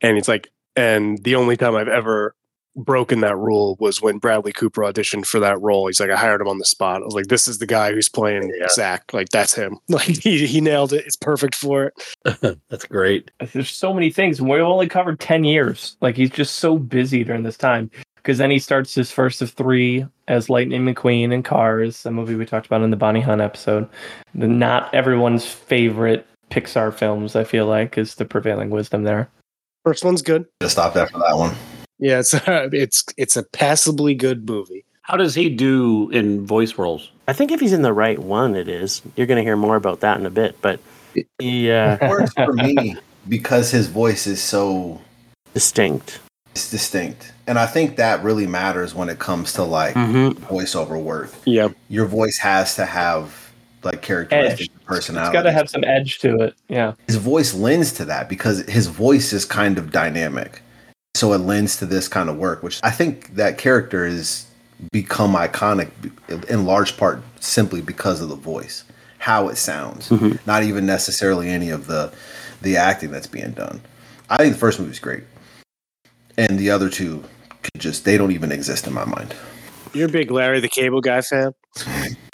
And 0.00 0.18
it's 0.18 0.28
like 0.28 0.50
and 0.76 1.22
the 1.24 1.36
only 1.36 1.56
time 1.56 1.74
I've 1.74 1.88
ever 1.88 2.34
broken 2.76 3.20
that 3.20 3.36
rule 3.36 3.76
was 3.78 4.02
when 4.02 4.18
Bradley 4.18 4.52
Cooper 4.52 4.82
auditioned 4.82 5.26
for 5.26 5.38
that 5.40 5.60
role. 5.60 5.86
He's 5.86 6.00
like, 6.00 6.10
I 6.10 6.16
hired 6.16 6.40
him 6.40 6.48
on 6.48 6.58
the 6.58 6.64
spot. 6.64 7.02
I 7.02 7.04
was 7.04 7.14
like, 7.14 7.26
this 7.26 7.46
is 7.48 7.58
the 7.58 7.66
guy 7.66 7.92
who's 7.92 8.08
playing 8.08 8.52
Yeah. 8.58 8.68
Zach. 8.68 9.12
Like, 9.12 9.28
that's 9.30 9.54
him. 9.54 9.78
Like, 9.88 10.02
he, 10.22 10.46
he 10.46 10.60
nailed 10.60 10.92
it. 10.92 11.04
It's 11.06 11.16
perfect 11.16 11.54
for 11.54 11.84
it. 11.84 12.58
That's 12.68 12.84
great. 12.86 13.30
There's 13.52 13.70
so 13.70 13.94
many 13.94 14.10
things. 14.10 14.40
We've 14.42 14.60
only 14.60 14.88
covered 14.88 15.20
10 15.20 15.44
years. 15.44 15.96
Like, 16.00 16.16
he's 16.16 16.30
just 16.30 16.56
so 16.56 16.78
busy 16.78 17.22
during 17.22 17.44
this 17.44 17.56
time. 17.56 17.90
Because 18.16 18.38
then 18.38 18.50
he 18.50 18.58
starts 18.58 18.94
his 18.94 19.10
first 19.12 19.40
of 19.42 19.50
three 19.50 20.06
as 20.28 20.48
Lightning 20.50 20.84
McQueen 20.84 21.32
in 21.32 21.42
Cars, 21.42 22.04
a 22.06 22.10
movie 22.10 22.34
we 22.34 22.46
talked 22.46 22.66
about 22.66 22.80
in 22.82 22.90
the 22.90 22.96
Bonnie 22.96 23.20
Hunt 23.20 23.40
episode. 23.42 23.86
The 24.34 24.48
not 24.48 24.92
everyone's 24.94 25.44
favorite 25.46 26.26
Pixar 26.50 26.92
films, 26.94 27.36
I 27.36 27.44
feel 27.44 27.66
like, 27.66 27.98
is 27.98 28.14
the 28.14 28.24
prevailing 28.24 28.70
wisdom 28.70 29.04
there. 29.04 29.28
First 29.84 30.04
one's 30.04 30.22
good. 30.22 30.46
Just 30.62 30.72
stopped 30.72 30.96
after 30.96 31.18
that 31.18 31.36
one. 31.36 31.54
Yeah, 32.04 32.18
it's 32.20 32.34
it's 32.46 33.04
it's 33.16 33.36
a 33.36 33.42
passably 33.42 34.14
good 34.14 34.46
movie. 34.48 34.84
How 35.02 35.16
does 35.16 35.34
he 35.34 35.48
do 35.48 36.10
in 36.10 36.46
voice 36.46 36.76
roles? 36.78 37.10
I 37.28 37.32
think 37.32 37.50
if 37.50 37.60
he's 37.60 37.72
in 37.72 37.82
the 37.82 37.92
right 37.92 38.18
one, 38.18 38.54
it 38.54 38.68
is. 38.68 39.00
You're 39.16 39.26
going 39.26 39.38
to 39.38 39.42
hear 39.42 39.56
more 39.56 39.76
about 39.76 40.00
that 40.00 40.18
in 40.20 40.26
a 40.26 40.30
bit. 40.30 40.56
But 40.60 40.80
he 41.38 41.70
uh, 41.70 41.96
It 42.00 42.08
works 42.10 42.32
for 42.34 42.52
me 42.52 42.96
because 43.28 43.70
his 43.70 43.86
voice 43.88 44.26
is 44.26 44.42
so 44.42 45.00
distinct. 45.54 46.20
it's 46.52 46.70
distinct. 46.70 47.32
And 47.46 47.58
I 47.58 47.66
think 47.66 47.96
that 47.96 48.22
really 48.22 48.46
matters 48.46 48.94
when 48.94 49.08
it 49.08 49.18
comes 49.18 49.52
to 49.54 49.62
like 49.64 49.94
Mm-hmm. 49.94 50.44
voiceover 50.44 51.00
work. 51.02 51.30
Yeah, 51.46 51.68
Your 51.88 52.06
voice 52.06 52.38
has 52.38 52.74
to 52.76 52.84
have 52.86 53.50
like 53.82 54.00
characteristics, 54.02 54.62
Edge. 54.74 54.84
personality. 54.86 55.28
It's 55.36 55.42
got 55.42 55.42
to 55.50 55.52
have 55.52 55.68
some 55.68 55.84
edge 55.84 56.18
to 56.20 56.36
it. 56.42 56.54
Yeah. 56.68 56.94
his 57.06 57.16
voice 57.16 57.52
lends 57.54 57.92
to 57.94 58.04
that 58.06 58.28
because 58.30 58.60
his 58.66 58.86
voice 58.86 59.32
is 59.34 59.44
kind 59.44 59.76
of 59.78 59.92
dynamic. 59.92 60.62
So 61.14 61.32
it 61.32 61.38
lends 61.38 61.76
to 61.76 61.86
this 61.86 62.08
kind 62.08 62.28
of 62.28 62.36
work, 62.36 62.62
which 62.62 62.80
I 62.82 62.90
think 62.90 63.34
that 63.36 63.56
character 63.56 64.06
has 64.06 64.46
become 64.90 65.34
iconic 65.34 65.90
in 66.50 66.66
large 66.66 66.96
part 66.96 67.22
simply 67.40 67.80
because 67.80 68.20
of 68.20 68.28
the 68.28 68.34
voice, 68.34 68.84
how 69.18 69.48
it 69.48 69.56
sounds, 69.56 70.08
mm-hmm. 70.08 70.36
not 70.46 70.64
even 70.64 70.86
necessarily 70.86 71.48
any 71.48 71.70
of 71.70 71.86
the 71.86 72.12
the 72.62 72.76
acting 72.76 73.10
that's 73.10 73.26
being 73.26 73.52
done. 73.52 73.80
I 74.28 74.38
think 74.38 74.54
the 74.54 74.58
first 74.58 74.80
movie's 74.80 74.98
great, 74.98 75.24
and 76.36 76.58
the 76.58 76.70
other 76.70 76.88
two 76.88 77.22
could 77.62 77.80
just 77.80 78.04
they 78.04 78.18
don't 78.18 78.32
even 78.32 78.50
exist 78.50 78.86
in 78.86 78.92
my 78.92 79.04
mind. 79.04 79.34
You're 79.94 80.08
a 80.08 80.12
big 80.12 80.30
Larry 80.30 80.60
the 80.60 80.68
Cable 80.68 81.00
Guy 81.00 81.20
fan. 81.20 81.52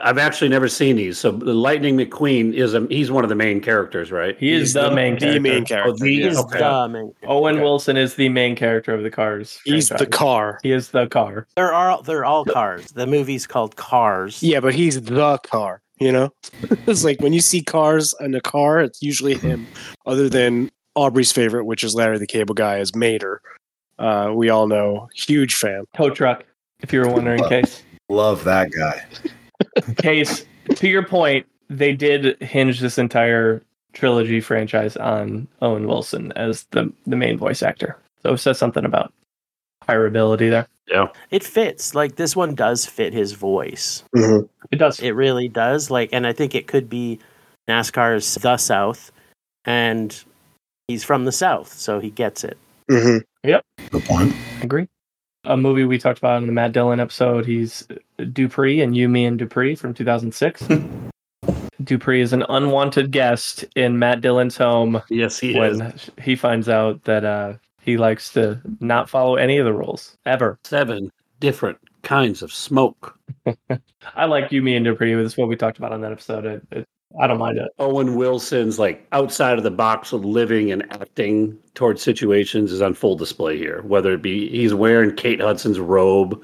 I've 0.01 0.19
actually 0.19 0.49
never 0.49 0.69
seen 0.69 0.97
these. 0.97 1.19
So 1.19 1.31
the 1.33 1.55
Lightning 1.55 1.97
McQueen 1.97 2.53
is 2.55 2.75
a 2.75 2.87
he's 2.89 3.11
one 3.11 3.25
of 3.25 3.29
the 3.31 3.35
main 3.37 3.61
characters, 3.61 4.11
right? 4.13 4.37
He 4.39 4.53
is 4.53 4.61
He's 4.61 4.73
the, 4.75 4.91
main 4.91 5.15
the 5.15 5.21
character. 5.21 5.41
main 5.41 5.65
character. 5.65 5.93
the- 6.05 6.11
yeah. 6.13 6.29
He's 6.29 6.39
Okay. 6.39 6.59
the 6.59 6.89
main- 6.89 7.13
Owen 7.27 7.61
Wilson 7.61 7.97
is 7.97 8.15
the 8.15 8.29
main 8.29 8.57
character 8.57 8.93
of 8.95 9.03
the 9.03 9.11
Cars. 9.11 9.61
He's 9.65 9.89
the 9.89 10.07
car. 10.07 10.59
He 10.63 10.73
is 10.73 10.89
the 10.91 11.07
car. 11.07 11.47
They're 11.57 11.73
all 11.73 12.03
they're 12.03 12.25
all 12.25 12.45
cars. 12.45 12.87
The 12.89 13.07
movie's 13.07 13.47
called 13.47 13.77
Cars. 13.77 14.43
Yeah, 14.43 14.61
but 14.61 14.75
he's 14.75 15.01
the 15.01 15.39
car. 15.39 15.83
You 15.99 16.13
know, 16.13 16.31
it's 16.87 17.05
like 17.05 17.21
when 17.21 17.33
you 17.35 17.41
see 17.41 17.63
cars 17.63 18.15
and 18.21 18.35
a 18.35 18.41
car, 18.41 18.81
it's 18.81 19.03
usually 19.03 19.35
him. 19.35 19.67
Other 20.07 20.29
than 20.31 20.71
Aubrey's 20.95 21.31
favorite, 21.33 21.65
which 21.67 21.85
is 21.85 21.95
Larry 21.95 22.19
the 22.19 22.27
Cable 22.27 22.55
Guy, 22.55 22.79
is 22.79 22.95
Mater. 22.95 23.41
Uh, 23.99 24.33
we 24.35 24.49
all 24.49 24.67
know, 24.67 25.09
huge 25.15 25.55
fan. 25.57 25.85
Tow 25.95 26.09
truck. 26.09 26.45
If 26.83 26.93
you 26.93 27.01
were 27.01 27.09
wondering, 27.09 27.43
Case. 27.49 27.83
Love 28.09 28.45
that 28.45 28.71
guy. 28.73 29.05
Case. 29.97 30.47
To 30.77 30.89
your 30.89 31.05
point, 31.05 31.47
they 31.69 31.93
did 31.93 32.41
hinge 32.43 32.81
this 32.81 32.99
entire 32.99 33.63
trilogy 33.93 34.41
franchise 34.41 34.97
on 34.97 35.49
Owen 35.63 35.87
Wilson 35.87 36.33
as 36.37 36.65
the 36.71 36.93
the 37.07 37.17
main 37.17 37.37
voice 37.39 37.63
actor. 37.63 37.97
So 38.23 38.35
it 38.35 38.39
says 38.39 38.59
something 38.59 38.85
about 38.85 39.13
hireability 39.89 40.51
there. 40.51 40.69
Yeah. 40.89 41.09
It 41.31 41.45
fits. 41.45 41.95
Like 41.95 42.17
this 42.17 42.35
one 42.35 42.55
does 42.55 42.85
fit 42.87 43.13
his 43.13 43.33
voice. 43.33 44.05
It 44.15 44.77
does. 44.77 45.01
It 45.01 45.13
really 45.13 45.49
does. 45.49 45.91
Like, 45.91 46.11
and 46.13 46.27
I 46.27 46.33
think 46.33 46.55
it 46.55 46.67
could 46.67 46.89
be 46.89 47.19
NASCAR's 47.69 48.35
the 48.35 48.57
South, 48.57 49.13
and 49.65 50.23
he's 50.89 51.05
from 51.05 51.25
the 51.25 51.33
South, 51.33 51.73
so 51.73 52.01
he 52.01 52.11
gets 52.11 52.45
it. 52.45 52.59
Mm-hmm. 52.91 53.49
Yep. 53.49 53.65
Good 53.91 54.05
point. 54.05 54.35
agree. 54.63 54.89
A 55.45 55.57
movie 55.57 55.85
we 55.85 55.99
talked 55.99 56.19
about 56.19 56.41
in 56.43 56.47
the 56.47 56.53
Matt 56.53 56.73
Dillon 56.73 57.01
episode. 57.01 57.47
He's 57.47 57.89
Dupree 58.33 58.83
and 58.83 58.95
You, 58.95 59.09
Me, 59.09 59.25
and 59.25 59.39
Dupree 59.39 59.75
from 59.75 59.95
2006. 59.95 60.69
Dupree 61.85 62.21
is 62.21 62.35
an 62.35 62.45
unwanted 62.51 63.11
guest 63.11 63.65
in 63.75 63.99
Matt 63.99 64.21
Dillon's 64.21 64.57
home 64.59 65.01
Yes, 65.09 65.39
he 65.39 65.57
is. 65.59 65.79
when 65.79 65.95
he 66.23 66.37
finds 66.37 66.69
out 66.69 67.03
that 67.05 67.25
uh, 67.25 67.55
he 67.81 67.97
likes 67.97 68.33
to 68.35 68.61
not 68.81 69.09
follow 69.09 69.37
any 69.37 69.57
of 69.57 69.65
the 69.65 69.73
rules 69.73 70.19
ever. 70.27 70.59
Seven 70.65 71.11
different 71.41 71.79
kinds 72.03 72.43
of 72.43 72.53
smoke. 72.53 73.19
I 74.15 74.27
like 74.27 74.53
You, 74.53 74.61
Me, 74.61 74.77
and 74.77 74.85
Dupree. 74.85 75.15
This 75.15 75.33
is 75.33 75.39
what 75.39 75.49
we 75.49 75.57
talked 75.57 75.79
about 75.79 75.93
on 75.93 76.03
that 76.03 76.13
episode. 76.13 76.45
It, 76.45 76.63
it, 76.71 76.85
I 77.19 77.27
don't 77.27 77.39
mind 77.39 77.59
it. 77.59 77.69
Owen 77.79 78.15
Wilson's 78.15 78.79
like 78.79 79.07
outside 79.13 79.59
of 79.59 79.65
the 79.65 79.71
box 79.71 80.13
of 80.13 80.25
living 80.25 80.71
and 80.71 80.91
acting 80.93 81.59
towards 81.75 82.03
situations 82.03 82.71
is 82.71 82.81
on 82.81 82.95
full 82.95 83.17
display 83.17 83.59
here. 83.59 83.83
Whether 83.83 84.13
it 84.13 84.23
be 84.23 84.49
he's 84.51 84.75
wearing 84.75 85.17
Kate 85.17 85.41
Hudson's 85.41 85.81
robe, 85.81 86.41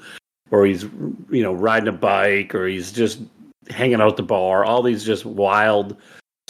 or 0.51 0.65
he's 0.65 0.83
you 1.29 1.41
know 1.41 1.53
riding 1.53 1.87
a 1.87 1.93
bike, 1.93 2.53
or 2.53 2.67
he's 2.67 2.91
just 2.91 3.21
hanging 3.69 4.01
out 4.01 4.09
at 4.11 4.17
the 4.17 4.23
bar. 4.23 4.65
All 4.65 4.81
these 4.83 5.05
just 5.05 5.25
wild 5.25 5.95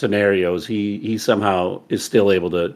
scenarios. 0.00 0.66
He 0.66 0.98
he 0.98 1.16
somehow 1.16 1.80
is 1.88 2.04
still 2.04 2.32
able 2.32 2.50
to 2.50 2.74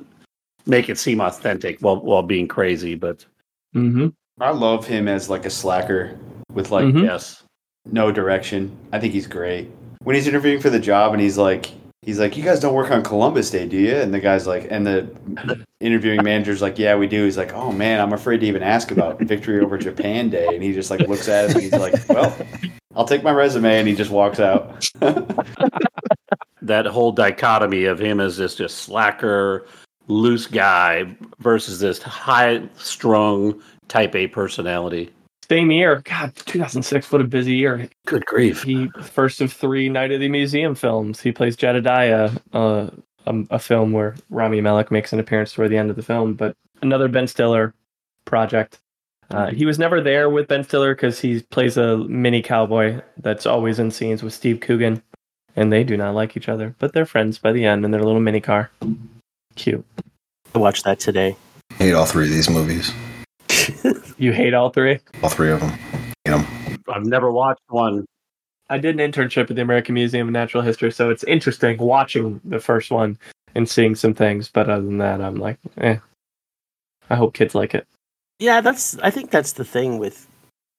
make 0.67 0.89
it 0.89 0.99
seem 0.99 1.21
authentic 1.21 1.81
while 1.81 2.01
while 2.01 2.23
being 2.23 2.47
crazy. 2.47 2.95
But 2.95 3.25
hmm 3.73 4.09
I 4.41 4.51
love 4.51 4.87
him 4.87 5.09
as 5.09 5.29
like 5.29 5.45
a 5.45 5.51
slacker 5.51 6.17
with 6.53 6.71
like 6.71 6.87
Mhm. 6.87 7.03
yes, 7.03 7.43
no 7.91 8.13
direction. 8.13 8.77
I 8.93 9.01
think 9.01 9.13
he's 9.13 9.27
great. 9.27 9.69
When 10.05 10.17
he's 10.17 10.27
interviewing 10.27 10.61
for 10.61 10.71
the 10.71 10.81
job 10.81 11.13
and 11.13 11.21
he's 11.21 11.39
like 11.39 11.73
he's 12.03 12.19
like, 12.19 12.37
You 12.37 12.43
guys 12.43 12.61
don't 12.61 12.75
work 12.75 12.91
on 12.91 13.03
Columbus 13.03 13.51
Day, 13.51 13.67
do 13.67 13.77
you? 13.77 13.97
And 13.97 14.13
the 14.13 14.21
guy's 14.21 14.47
like 14.47 14.69
and 14.71 14.87
the 14.87 15.65
interviewing 15.81 16.23
manager's 16.23 16.61
like, 16.63 16.79
Yeah, 16.79 16.97
we 16.97 17.07
do. 17.07 17.25
He's 17.25 17.37
like, 17.37 17.53
Oh 17.53 17.73
man, 17.73 18.01
I'm 18.01 18.13
afraid 18.13 18.39
to 18.39 18.47
even 18.47 18.63
ask 18.63 18.91
about 18.91 19.21
victory 19.21 19.61
over 19.61 19.79
Japan 19.79 20.29
Day 20.29 20.49
and 20.49 20.63
he 20.63 20.73
just 20.73 20.91
like 20.91 21.01
looks 21.01 21.29
at 21.29 21.51
him 21.51 21.57
and 21.57 21.63
he's 21.63 21.73
like, 21.73 21.95
Well, 22.09 22.37
I'll 22.95 23.07
take 23.07 23.23
my 23.23 23.33
resume 23.33 23.79
and 23.79 23.89
he 23.89 23.95
just 23.95 24.11
walks 24.11 24.41
out. 24.41 24.85
that 26.63 26.87
whole 26.87 27.13
dichotomy 27.13 27.85
of 27.85 27.99
him 27.99 28.21
as 28.21 28.37
this 28.37 28.55
just 28.55 28.79
slacker, 28.79 29.67
loose 30.09 30.47
guy 30.47 31.17
versus 31.41 31.81
this 31.81 32.01
high 32.03 32.63
strung 32.77 33.61
type 33.89 34.15
A 34.15 34.29
personality. 34.29 35.11
Same 35.53 35.71
year. 35.71 36.01
God, 36.07 36.35
2006. 36.35 37.13
What 37.13 37.21
a 37.21 37.25
busy 37.25 37.53
year. 37.57 37.87
Good 38.07 38.25
grief. 38.25 38.63
He 38.63 38.89
first 39.03 39.43
of 39.43 39.53
three 39.53 39.91
Night 39.91 40.11
of 40.11 40.19
the 40.19 40.31
Museum 40.31 40.75
films. 40.75 41.21
He 41.21 41.31
plays 41.31 41.57
Jedediah, 41.57 42.31
uh, 42.55 42.89
a, 43.27 43.35
a 43.51 43.59
film 43.59 43.93
where 43.93 44.15
Rami 44.31 44.63
Malek 44.63 44.91
makes 44.91 45.13
an 45.13 45.21
appearance 45.21 45.53
toward 45.53 45.71
the 45.71 45.77
end 45.77 45.91
of 45.91 45.97
the 45.97 46.03
film. 46.03 46.33
But 46.33 46.57
another 46.81 47.07
Ben 47.07 47.27
Stiller 47.27 47.75
project. 48.25 48.79
Uh, 49.31 49.51
he 49.51 49.67
was 49.67 49.79
never 49.79 50.01
there 50.01 50.31
with 50.31 50.49
Ben 50.49 50.65
Stiller 50.65 50.95
because 50.95 51.21
he 51.21 51.43
plays 51.43 51.77
a 51.77 51.99
mini 51.99 52.41
cowboy 52.41 53.03
that's 53.19 53.45
always 53.45 53.79
in 53.79 53.91
scenes 53.91 54.23
with 54.23 54.33
Steve 54.33 54.61
Coogan, 54.61 55.03
and 55.55 55.71
they 55.71 55.85
do 55.85 55.99
not 55.99 56.15
like 56.15 56.35
each 56.35 56.49
other, 56.49 56.75
but 56.79 56.95
they're 56.95 57.05
friends 57.05 57.39
by 57.39 57.53
the 57.53 57.67
end 57.67 57.85
in 57.85 57.91
their 57.91 58.03
little 58.03 58.21
mini 58.21 58.41
car. 58.41 58.71
Cute. 59.57 59.85
I 60.55 60.59
watched 60.59 60.85
that 60.85 60.99
today. 60.99 61.37
Hate 61.75 61.93
all 61.93 62.07
three 62.07 62.25
of 62.25 62.31
these 62.31 62.49
movies. 62.49 62.91
You 64.23 64.33
hate 64.33 64.55
all 64.55 64.71
three? 64.71 65.01
All 65.23 65.31
three 65.31 65.51
of 65.51 65.61
them. 65.61 65.71
Hate 66.25 66.31
them. 66.31 66.47
I've 66.89 67.05
never 67.05 67.33
watched 67.33 67.63
one. 67.69 68.07
I 68.71 68.79
did 68.79 68.99
an 68.99 69.13
internship 69.13 69.51
at 69.51 69.57
the 69.57 69.63
American 69.63 69.95
Museum 69.95 70.29
of 70.29 70.33
Natural 70.33 70.63
History, 70.63 70.93
so 70.93 71.11
it's 71.11 71.25
interesting 71.25 71.77
watching 71.79 72.41
the 72.45 72.61
first 72.61 72.93
one 72.93 73.19
and 73.55 73.69
seeing 73.69 73.97
some 73.97 74.15
things. 74.15 74.49
But 74.49 74.71
other 74.71 74.85
than 74.85 74.99
that, 74.99 75.21
I'm 75.21 75.37
like, 75.37 75.59
eh. 75.79 75.97
I 77.11 77.17
hope 77.17 77.35
kids 77.35 77.55
like 77.55 77.75
it. 77.75 77.87
Yeah, 78.39 78.61
that's. 78.61 78.97
I 78.99 79.11
think 79.11 79.31
that's 79.31 79.55
the 79.55 79.65
thing 79.65 79.99
with 79.99 80.29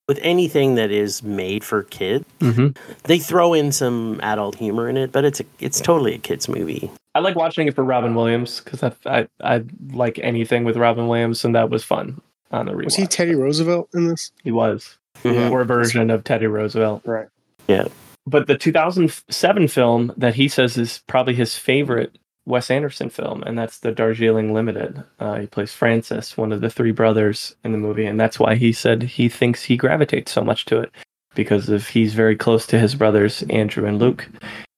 with 0.07 0.19
anything 0.21 0.75
that 0.75 0.89
is 0.89 1.21
made 1.21 1.63
for 1.63 1.83
kids. 1.83 2.25
Mm-hmm. 2.39 2.77
They 3.03 3.19
throw 3.19 3.53
in 3.53 3.71
some 3.71 4.19
adult 4.23 4.55
humor 4.55 4.89
in 4.89 4.97
it, 4.97 5.11
but 5.11 5.25
it's 5.25 5.41
a, 5.41 5.45
it's 5.59 5.81
totally 5.81 6.15
a 6.15 6.17
kids 6.17 6.47
movie. 6.47 6.89
I 7.13 7.19
like 7.19 7.35
watching 7.35 7.67
it 7.67 7.75
for 7.75 7.83
Robin 7.83 8.15
Williams 8.15 8.61
because 8.61 8.83
I, 8.83 8.93
I 9.05 9.27
I 9.41 9.63
like 9.91 10.17
anything 10.19 10.63
with 10.63 10.77
Robin 10.77 11.07
Williams, 11.07 11.43
and 11.43 11.53
that 11.55 11.69
was 11.69 11.83
fun 11.83 12.21
on 12.53 12.67
the 12.67 12.71
rewatch. 12.73 12.85
Was 12.85 12.95
he 12.95 13.07
Teddy 13.07 13.35
Roosevelt 13.35 13.89
in 13.93 14.07
this? 14.07 14.31
He 14.43 14.51
was, 14.51 14.97
Mhm. 15.23 15.51
or 15.51 15.61
a 15.61 15.65
version 15.65 16.09
of 16.09 16.23
Teddy 16.23 16.47
Roosevelt. 16.47 17.01
Right. 17.05 17.27
Yeah. 17.67 17.85
But 18.25 18.47
the 18.47 18.57
2007 18.57 19.67
film 19.67 20.13
that 20.15 20.35
he 20.35 20.47
says 20.47 20.77
is 20.77 21.01
probably 21.07 21.33
his 21.33 21.57
favorite 21.57 22.17
Wes 22.45 22.69
Anderson 22.71 23.09
film, 23.09 23.41
and 23.43 23.57
that's 23.57 23.79
the 23.79 23.91
Darjeeling 23.91 24.53
Limited. 24.53 25.01
Uh, 25.19 25.39
he 25.39 25.47
plays 25.47 25.73
Francis, 25.73 26.37
one 26.37 26.51
of 26.51 26.61
the 26.61 26.69
three 26.69 26.91
brothers 26.91 27.55
in 27.63 27.71
the 27.71 27.77
movie, 27.77 28.05
and 28.05 28.19
that's 28.19 28.39
why 28.39 28.55
he 28.55 28.71
said 28.73 29.01
he 29.03 29.29
thinks 29.29 29.63
he 29.63 29.77
gravitates 29.77 30.31
so 30.31 30.43
much 30.43 30.65
to 30.65 30.79
it 30.79 30.91
because 31.35 31.69
of 31.69 31.87
he's 31.87 32.13
very 32.13 32.35
close 32.35 32.67
to 32.67 32.77
his 32.79 32.95
brothers 32.95 33.43
Andrew 33.49 33.85
and 33.85 33.97
Luke, 33.97 34.27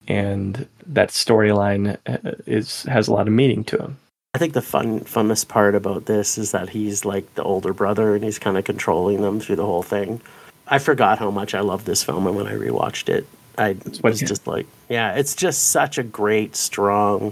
and 0.08 0.68
that 0.88 1.10
storyline 1.10 1.98
uh, 2.08 2.18
is 2.46 2.84
has 2.84 3.08
a 3.08 3.14
lot 3.14 3.28
of 3.28 3.34
meaning 3.34 3.64
to 3.66 3.78
him. 3.78 3.98
I 4.36 4.38
think 4.38 4.52
the 4.52 4.62
fun 4.62 5.00
funnest 5.00 5.48
part 5.48 5.76
about 5.76 6.08
this 6.08 6.38
is 6.38 6.52
that 6.52 6.68
he's 6.68 7.06
like 7.06 7.36
the 7.36 7.44
older 7.44 7.72
brother 7.72 8.16
and 8.16 8.22
he's 8.22 8.38
kind 8.38 8.58
of 8.58 8.66
controlling 8.66 9.22
them 9.22 9.40
through 9.40 9.56
the 9.56 9.66
whole 9.66 9.82
thing. 9.82 10.20
I 10.68 10.78
forgot 10.78 11.20
how 11.20 11.32
much 11.32 11.56
I 11.56 11.62
loved 11.62 11.86
this 11.86 12.04
film, 12.04 12.28
and 12.28 12.36
when 12.36 12.46
I 12.46 12.52
rewatched 12.52 13.08
it, 13.08 13.26
I 13.58 13.78
was 14.04 14.20
just 14.20 14.46
like, 14.46 14.68
yeah, 14.90 15.14
it's 15.14 15.36
just 15.36 15.70
such 15.70 15.98
a 15.98 16.04
great, 16.04 16.58
strong 16.58 17.32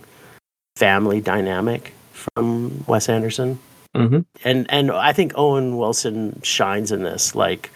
family 0.77 1.19
dynamic 1.19 1.93
from 2.13 2.85
Wes 2.87 3.09
Anderson. 3.09 3.59
Mm-hmm. 3.93 4.21
and 4.45 4.65
and 4.71 4.89
I 4.89 5.11
think 5.11 5.33
Owen 5.35 5.75
Wilson 5.75 6.39
shines 6.41 6.93
in 6.93 7.03
this. 7.03 7.35
Like, 7.35 7.69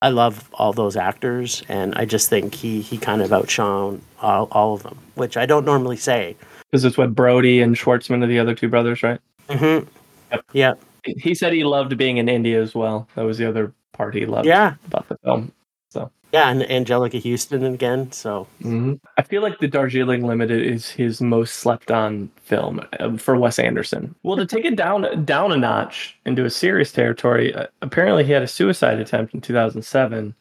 I 0.00 0.08
love 0.08 0.48
all 0.54 0.72
those 0.72 0.96
actors, 0.96 1.62
and 1.68 1.94
I 1.96 2.06
just 2.06 2.30
think 2.30 2.54
he 2.54 2.80
he 2.80 2.96
kind 2.96 3.20
of 3.20 3.30
outshone 3.30 4.00
all, 4.22 4.48
all 4.52 4.72
of 4.72 4.84
them, 4.84 4.96
which 5.16 5.36
I 5.36 5.44
don't 5.44 5.66
normally 5.66 5.98
say. 5.98 6.34
Because 6.74 6.84
it's 6.84 6.98
what 6.98 7.14
Brody 7.14 7.60
and 7.60 7.76
Schwartzman 7.76 8.24
are 8.24 8.26
the 8.26 8.40
other 8.40 8.52
two 8.52 8.68
brothers, 8.68 9.04
right? 9.04 9.20
Mm-hmm. 9.48 9.86
Yep. 10.32 10.44
Yeah, 10.54 10.74
He 11.04 11.32
said 11.32 11.52
he 11.52 11.62
loved 11.62 11.96
being 11.96 12.16
in 12.16 12.28
India 12.28 12.60
as 12.60 12.74
well. 12.74 13.06
That 13.14 13.22
was 13.22 13.38
the 13.38 13.48
other 13.48 13.72
part 13.92 14.12
he 14.12 14.26
loved 14.26 14.46
yeah, 14.46 14.74
about 14.88 15.08
the 15.08 15.16
film. 15.18 15.52
So. 15.90 16.10
yeah, 16.32 16.50
and 16.50 16.62
Anjelica 16.62 17.22
Huston 17.22 17.64
again. 17.64 18.10
So 18.10 18.48
hmm 18.60 18.94
I 19.16 19.22
feel 19.22 19.40
like 19.40 19.60
the 19.60 19.68
Darjeeling 19.68 20.26
Limited 20.26 20.66
is 20.66 20.90
his 20.90 21.20
most 21.20 21.58
slept 21.58 21.92
on 21.92 22.28
film 22.42 22.84
uh, 22.98 23.18
for 23.18 23.36
Wes 23.36 23.60
Anderson. 23.60 24.12
Well, 24.24 24.36
to 24.36 24.44
take 24.44 24.64
it 24.64 24.74
down 24.74 25.24
down 25.24 25.52
a 25.52 25.56
notch 25.56 26.18
into 26.26 26.44
a 26.44 26.50
serious 26.50 26.90
territory, 26.90 27.54
uh, 27.54 27.68
apparently 27.82 28.24
he 28.24 28.32
had 28.32 28.42
a 28.42 28.48
suicide 28.48 28.98
attempt 28.98 29.32
in 29.32 29.40
2007, 29.40 30.34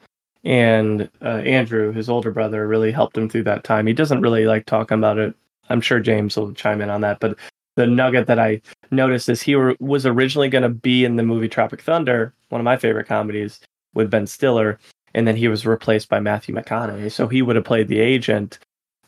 and 0.44 1.10
uh, 1.22 1.26
Andrew, 1.26 1.92
his 1.92 2.10
older 2.10 2.32
brother, 2.32 2.68
really 2.68 2.92
helped 2.92 3.16
him 3.16 3.30
through 3.30 3.44
that 3.44 3.64
time. 3.64 3.86
He 3.86 3.94
doesn't 3.94 4.22
really 4.22 4.48
like 4.48 4.66
talking 4.66 4.98
about 4.98 5.20
it. 5.20 5.36
I'm 5.70 5.82
sure 5.82 6.00
James 6.00 6.36
will 6.38 6.54
chime 6.54 6.82
in 6.82 6.90
on 6.90 7.02
that, 7.02 7.20
but 7.20 7.38
the 7.76 7.88
nugget 7.88 8.28
that 8.28 8.40
I 8.40 8.62
noticed 8.92 9.30
is 9.30 9.42
he 9.42 9.56
were, 9.56 9.76
was 9.80 10.06
originally 10.06 10.50
going 10.50 10.64
to 10.64 10.70
be 10.70 11.06
in 11.06 11.16
the 11.16 11.24
movie 11.24 11.50
Tropic 11.50 11.82
Thunder, 11.82 12.34
one 12.50 12.62
of 12.62 12.66
my 12.66 12.78
favorite 12.78 13.08
comedies 13.08 13.60
with 13.94 14.12
Ben 14.12 14.28
Stiller, 14.28 14.80
and 15.14 15.28
then 15.28 15.36
he 15.36 15.48
was 15.48 15.66
replaced 15.66 16.10
by 16.10 16.20
Matthew 16.20 16.54
McConaughey. 16.54 17.12
So 17.12 17.28
he 17.28 17.42
would 17.42 17.56
have 17.56 17.66
played 17.66 17.88
the 17.88 18.00
agent, 18.00 18.60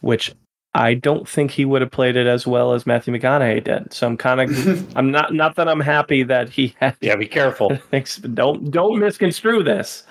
which 0.02 0.34
I 0.74 0.94
don't 0.94 1.28
think 1.28 1.52
he 1.52 1.64
would 1.64 1.82
have 1.82 1.92
played 1.92 2.16
it 2.16 2.28
as 2.28 2.46
well 2.46 2.74
as 2.74 2.86
Matthew 2.86 3.14
McConaughey 3.14 3.64
did. 3.64 3.94
So 3.94 4.08
I'm 4.08 4.18
kind 4.18 4.42
of 4.42 4.96
I'm 4.98 5.10
not 5.10 5.34
not 5.34 5.56
that 5.56 5.68
I'm 5.68 5.80
happy 5.80 6.24
that 6.24 6.50
he 6.50 6.76
had 6.80 6.98
Yeah, 7.02 7.16
be 7.16 7.28
careful. 7.28 7.78
Don't 8.34 8.72
don't 8.72 9.00
misconstrue 9.00 9.64
this. 9.64 10.04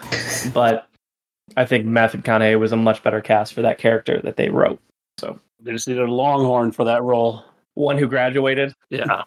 But 0.53 0.89
I 1.57 1.67
think 1.67 1.85
Matthew 1.85 2.23
McConaughey 2.23 2.59
was 2.59 2.73
a 2.73 2.77
much 2.77 3.03
better 3.03 3.21
cast 3.21 3.53
for 3.53 3.63
that 3.63 3.79
character 3.79 4.21
that 4.23 4.37
they 4.37 4.49
wrote. 4.49 4.81
So 5.19 5.39
They 5.65 5.73
just 5.73 5.89
needed 5.89 6.09
a 6.09 6.13
longhorn 6.13 6.73
for 6.73 6.85
that 6.85 7.03
role. 7.03 7.43
one 7.75 7.99
who 7.99 8.07
graduated. 8.07 8.75
Yeah. 8.91 9.23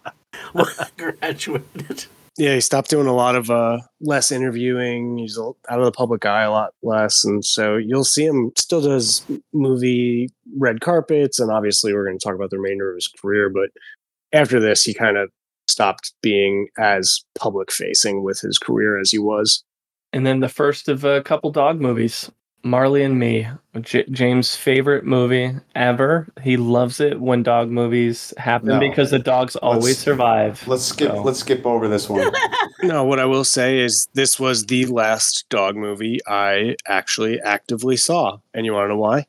graduated. 0.98 2.06
Yeah, 2.38 2.54
he 2.54 2.62
stopped 2.62 2.92
doing 2.92 3.08
a 3.08 3.16
lot 3.16 3.36
of 3.36 3.50
uh 3.50 3.80
less 4.00 4.32
interviewing. 4.32 5.18
He's 5.18 5.40
out 5.40 5.56
of 5.68 5.86
the 5.86 5.92
public 5.92 6.26
eye 6.26 6.44
a 6.44 6.52
lot 6.52 6.74
less, 6.84 7.26
and 7.26 7.44
so 7.44 7.78
you'll 7.78 8.04
see 8.04 8.26
him 8.26 8.52
still 8.56 8.82
does 8.82 9.26
movie 9.54 10.30
red 10.56 10.82
carpets, 10.82 11.40
and 11.40 11.52
obviously 11.52 11.94
we're 11.94 12.06
going 12.06 12.20
to 12.20 12.24
talk 12.24 12.36
about 12.36 12.52
the 12.52 12.60
remainder 12.60 12.92
of 12.92 12.96
his 12.96 13.08
career. 13.08 13.50
But 13.50 13.72
after 14.32 14.60
this, 14.60 14.84
he 14.84 14.94
kind 14.94 15.18
of 15.18 15.32
stopped 15.68 16.14
being 16.22 16.68
as 16.78 17.22
public 17.38 17.72
facing 17.72 18.24
with 18.24 18.40
his 18.40 18.60
career 18.60 19.00
as 19.00 19.10
he 19.10 19.18
was. 19.18 19.64
And 20.14 20.26
then 20.26 20.40
the 20.40 20.50
first 20.50 20.88
of 20.88 21.04
a 21.04 21.22
couple 21.24 21.52
dog 21.52 21.82
movies, 21.82 22.32
Marley 22.64 23.04
and 23.04 23.18
Me, 23.18 23.48
J- 23.82 24.06
James' 24.12 24.56
favorite 24.56 25.06
movie 25.06 25.54
ever. 25.76 26.28
He 26.42 26.58
loves 26.58 27.00
it 27.00 27.22
when 27.22 27.44
dog 27.44 27.70
movies 27.70 28.34
happen 28.38 28.70
No. 28.70 28.80
because 28.80 29.12
the 29.12 29.20
dogs 29.20 29.56
always 29.58 29.84
Let's- 29.86 30.00
survive. 30.00 30.68
Let's 30.68 30.84
skip. 30.84 31.12
So- 31.12 31.22
Let's 31.22 31.40
skip 31.40 31.66
over 31.66 31.88
this 31.88 32.10
one. 32.10 32.32
No, 32.84 33.04
what 33.04 33.20
I 33.20 33.26
will 33.26 33.44
say 33.44 33.80
is 33.80 34.08
this 34.14 34.40
was 34.40 34.68
the 34.68 34.86
last 34.86 35.46
dog 35.50 35.76
movie 35.76 36.20
I 36.28 36.76
actually 36.88 37.42
actively 37.42 37.98
saw, 37.98 38.38
and 38.54 38.68
you 38.68 38.74
want 38.74 38.84
to 38.86 38.90
know 38.90 39.00
why? 39.00 39.26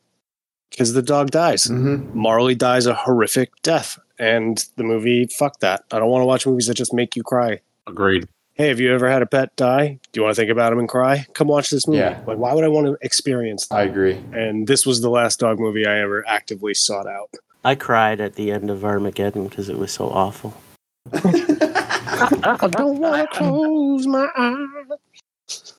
Because 0.68 0.92
the 0.92 1.00
dog 1.00 1.30
dies. 1.30 1.64
mm-hmm. 1.64 2.16
Marley 2.16 2.54
dies 2.54 2.84
a 2.84 2.92
horrific 2.92 3.50
death, 3.62 3.98
and 4.18 4.62
the 4.76 4.84
movie, 4.84 5.24
fuck 5.38 5.60
that. 5.60 5.82
I 5.90 5.98
don't 5.98 6.10
want 6.10 6.20
to 6.20 6.26
watch 6.26 6.46
movies 6.46 6.66
that 6.66 6.74
just 6.74 6.92
make 6.92 7.16
you 7.16 7.22
cry. 7.22 7.60
Agreed. 7.86 8.28
Hey, 8.58 8.70
have 8.70 8.80
you 8.80 8.92
ever 8.92 9.08
had 9.08 9.22
a 9.22 9.26
pet 9.26 9.54
die? 9.54 10.00
Do 10.10 10.18
you 10.18 10.24
want 10.24 10.34
to 10.34 10.42
think 10.42 10.50
about 10.50 10.72
him 10.72 10.80
and 10.80 10.88
cry? 10.88 11.24
Come 11.32 11.46
watch 11.46 11.70
this 11.70 11.86
movie. 11.86 12.00
Yeah. 12.00 12.20
Like, 12.26 12.38
why 12.38 12.52
would 12.52 12.64
I 12.64 12.68
want 12.68 12.88
to 12.88 12.98
experience 13.02 13.68
that? 13.68 13.76
I 13.76 13.82
agree. 13.84 14.20
And 14.32 14.66
this 14.66 14.84
was 14.84 15.00
the 15.00 15.10
last 15.10 15.38
dog 15.38 15.60
movie 15.60 15.86
I 15.86 16.00
ever 16.00 16.26
actively 16.26 16.74
sought 16.74 17.06
out. 17.06 17.30
I 17.64 17.76
cried 17.76 18.20
at 18.20 18.34
the 18.34 18.50
end 18.50 18.68
of 18.68 18.84
Armageddon 18.84 19.46
because 19.46 19.68
it 19.68 19.78
was 19.78 19.92
so 19.92 20.08
awful. 20.08 20.60
I 21.12 22.68
don't 22.72 22.98
want 22.98 23.30
to 23.30 23.38
close 23.38 24.08
my 24.08 24.28
eyes. 24.36 24.98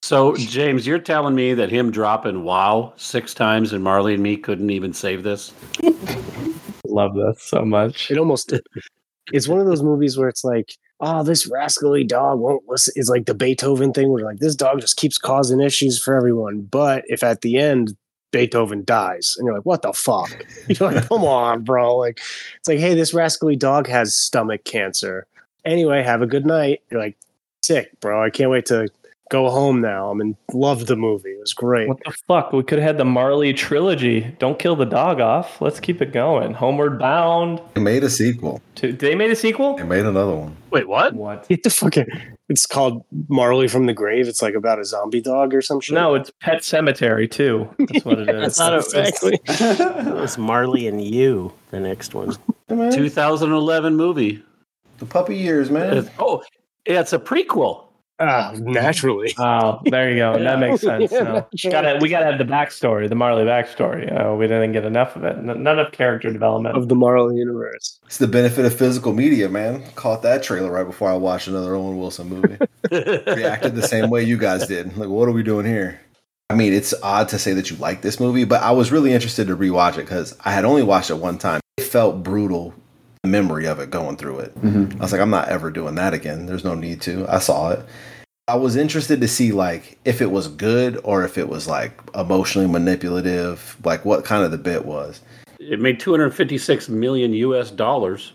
So, 0.02 0.38
James, 0.38 0.88
you're 0.88 1.00
telling 1.00 1.36
me 1.36 1.54
that 1.56 1.70
him 1.70 1.92
dropping 1.92 2.46
wow 2.46 2.94
six 2.96 3.34
times 3.34 3.74
and 3.74 3.84
Marley 3.84 4.14
and 4.14 4.24
me 4.24 4.38
couldn't 4.38 4.70
even 4.70 4.94
save 4.94 5.24
this? 5.24 5.52
Love 6.86 7.14
this 7.14 7.44
so 7.44 7.66
much. 7.66 8.10
It 8.10 8.18
almost 8.18 8.54
it's 9.34 9.50
one 9.50 9.60
of 9.60 9.66
those 9.66 9.84
movies 9.84 10.18
where 10.18 10.30
it's 10.30 10.46
like, 10.46 10.78
oh, 11.00 11.24
this 11.24 11.48
rascally 11.48 12.04
dog 12.04 12.40
won't 12.40 12.68
listen. 12.68 12.94
It's 12.96 13.10
like 13.10 13.26
the 13.26 13.34
Beethoven 13.34 13.94
thing 13.94 14.12
where 14.12 14.24
like 14.24 14.40
this 14.40 14.56
dog 14.56 14.82
just 14.82 14.98
keeps 14.98 15.18
causing 15.18 15.62
issues 15.62 16.02
for 16.02 16.16
everyone. 16.16 16.62
But 16.62 17.04
if 17.08 17.24
at 17.24 17.42
the 17.42 17.58
end 17.58 17.96
Beethoven 18.32 18.84
dies, 18.84 19.36
and 19.38 19.46
you're 19.46 19.56
like, 19.56 19.66
what 19.66 19.82
the 19.82 19.94
fuck? 19.94 20.30
You're 20.68 20.92
like, 20.92 21.08
come 21.08 21.24
on, 21.24 21.64
bro. 21.64 21.98
Like, 21.98 22.20
it's 22.58 22.68
like, 22.68 22.78
hey, 22.78 22.94
this 22.94 23.12
rascally 23.12 23.56
dog 23.56 23.88
has 23.88 24.14
stomach 24.14 24.64
cancer. 24.66 25.26
Anyway, 25.66 26.04
have 26.04 26.22
a 26.22 26.28
good 26.28 26.46
night. 26.46 26.82
You're 26.92 27.02
like, 27.02 27.18
sick, 27.64 28.00
bro. 28.02 28.24
I 28.24 28.30
can't 28.30 28.52
wait 28.52 28.68
to 28.68 28.90
go 29.30 29.50
home 29.50 29.80
now. 29.82 30.12
I 30.12 30.14
mean, 30.14 30.36
loved 30.54 30.88
the 30.88 30.96
movie. 30.96 31.30
It 31.30 31.40
was 31.40 31.54
great. 31.54 31.88
What 31.88 32.00
the 32.04 32.12
fuck? 32.28 32.52
We 32.52 32.64
could 32.64 32.80
have 32.80 32.88
had 32.88 32.98
the 32.98 33.06
Marley 33.06 33.54
trilogy. 33.54 34.36
Don't 34.40 34.60
kill 34.60 34.76
the 34.76 34.86
dog 34.86 35.20
off. 35.22 35.62
Let's 35.62 35.80
keep 35.80 36.02
it 36.02 36.12
going. 36.12 36.54
Homeward 36.54 37.00
Bound. 37.00 37.62
They 37.76 37.82
made 37.82 38.04
a 38.04 38.10
sequel. 38.10 38.62
To, 38.76 38.92
they 38.92 39.16
made 39.16 39.32
a 39.32 39.36
sequel? 39.36 39.76
They 39.78 39.84
made 39.84 40.06
another 40.06 40.36
one. 40.36 40.56
Wait, 40.72 40.88
what? 40.88 41.14
What? 41.14 41.48
Get 41.48 41.64
the 41.64 41.70
fucking. 41.70 42.08
It's 42.50 42.66
called 42.66 43.06
Marley 43.28 43.68
from 43.68 43.86
the 43.86 43.94
Grave. 43.94 44.28
It's 44.28 44.42
like 44.42 44.56
about 44.56 44.80
a 44.80 44.86
zombie 44.86 45.22
dog 45.22 45.54
or 45.54 45.62
some 45.62 45.80
shit. 45.80 45.94
No, 45.96 46.16
it's 46.16 46.32
Pet 46.42 46.60
Sematary 46.62 47.30
too. 47.30 47.70
That's 47.78 48.04
what 48.06 48.20
it 48.20 48.30
is. 48.36 48.36
I 48.42 48.46
is. 48.46 48.58
thought 48.58 48.74
it 48.74 48.76
was, 48.78 48.94
exactly. 48.94 49.40
it 49.48 50.14
was 50.16 50.38
Marley 50.38 50.88
and 50.88 51.04
You, 51.04 51.54
the 51.70 51.80
next 51.80 52.14
one. 52.16 52.36
Hey, 52.68 52.90
2011 52.92 53.96
movie. 53.96 54.44
the 54.98 55.06
puppy 55.06 55.36
years, 55.38 55.70
man. 55.70 55.98
It's- 55.98 56.14
oh, 56.20 56.42
yeah, 56.88 57.02
it's 57.02 57.14
a 57.14 57.20
prequel. 57.20 57.86
Ah, 58.20 58.54
naturally. 58.58 59.34
Oh, 59.38 59.80
there 59.86 60.10
you 60.10 60.18
go. 60.18 60.38
That 60.38 60.60
makes 60.60 60.82
sense. 60.82 61.12
Yeah, 61.12 61.24
No. 61.24 61.48
Gotta, 61.72 62.00
we 62.02 62.10
gotta 62.10 62.26
have 62.26 62.38
the 62.38 62.44
backstory, 62.44 63.08
the 63.08 63.16
Marley 63.16 63.44
backstory. 63.44 64.10
Uh, 64.12 64.36
we 64.36 64.48
didn't 64.48 64.74
get 64.74 64.84
enough 64.86 65.16
of 65.16 65.24
it. 65.24 65.38
N- 65.38 65.64
none 65.64 65.80
of 65.80 65.92
character 65.92 66.32
development. 66.32 66.76
Of 66.76 66.90
the 66.90 66.96
Marley 66.96 67.38
universe. 67.38 68.00
It's 68.06 68.18
the 68.18 68.28
benefit 68.28 68.66
of 68.66 68.74
physical 68.76 69.14
media, 69.14 69.48
man. 69.50 69.84
Caught 69.96 70.24
that 70.24 70.44
trailer 70.44 70.72
right 70.72 70.86
before 70.86 71.10
I 71.10 71.16
watched 71.16 71.48
another 71.48 71.76
Owen 71.76 71.98
Wilson 71.98 72.28
movie. 72.30 72.58
Reacted 72.92 73.76
the 73.76 73.88
same 73.88 74.10
way 74.10 74.24
you 74.24 74.38
guys 74.38 74.68
did. 74.68 74.98
Like, 74.98 75.10
what 75.10 75.28
are 75.28 75.32
we 75.32 75.44
doing 75.44 75.66
here? 75.66 76.00
I 76.50 76.56
mean, 76.56 76.74
it's 76.74 76.94
odd 77.04 77.30
to 77.30 77.40
say 77.40 77.54
that 77.54 77.70
you 77.70 77.76
like 77.78 78.02
this 78.02 78.20
movie, 78.20 78.44
but 78.44 78.64
I 78.64 78.72
was 78.72 78.92
really 78.92 79.14
interested 79.14 79.48
to 79.48 79.56
rewatch 79.56 79.94
it 79.94 79.98
because 79.98 80.36
I 80.44 80.52
had 80.52 80.66
only 80.66 80.82
watched 80.84 81.12
it 81.12 81.16
one 81.18 81.38
time. 81.38 81.62
It 81.78 81.84
felt 81.84 82.24
brutal, 82.24 82.74
the 82.74 82.79
memory 83.26 83.68
of 83.68 83.80
it 83.80 83.90
going 83.90 84.18
through 84.18 84.40
it. 84.40 84.56
Mm-hmm. 84.62 85.00
I 85.00 85.04
was 85.04 85.12
like, 85.12 85.22
I'm 85.22 85.30
not 85.30 85.50
ever 85.50 85.72
doing 85.72 85.96
that 85.96 86.14
again. 86.14 86.46
There's 86.46 86.64
no 86.64 86.76
need 86.76 87.02
to. 87.02 87.26
I 87.28 87.40
saw 87.40 87.72
it. 87.72 87.86
I 88.48 88.56
was 88.56 88.76
interested 88.76 89.22
to 89.22 89.28
see 89.28 89.52
like 89.52 90.00
if 90.06 90.22
it 90.22 90.32
was 90.32 90.48
good 90.48 91.00
or 91.04 91.24
if 91.24 91.38
it 91.38 91.50
was 91.50 91.68
like 91.68 92.00
emotionally 92.16 92.68
manipulative, 92.68 93.78
like 93.84 94.06
what 94.06 94.26
kind 94.26 94.44
of 94.44 94.52
the 94.52 94.58
bit 94.58 94.86
was. 94.86 95.22
It 95.60 95.80
made 95.80 96.00
256 96.00 96.90
million 96.90 97.34
US 97.34 97.70
dollars. 97.70 98.34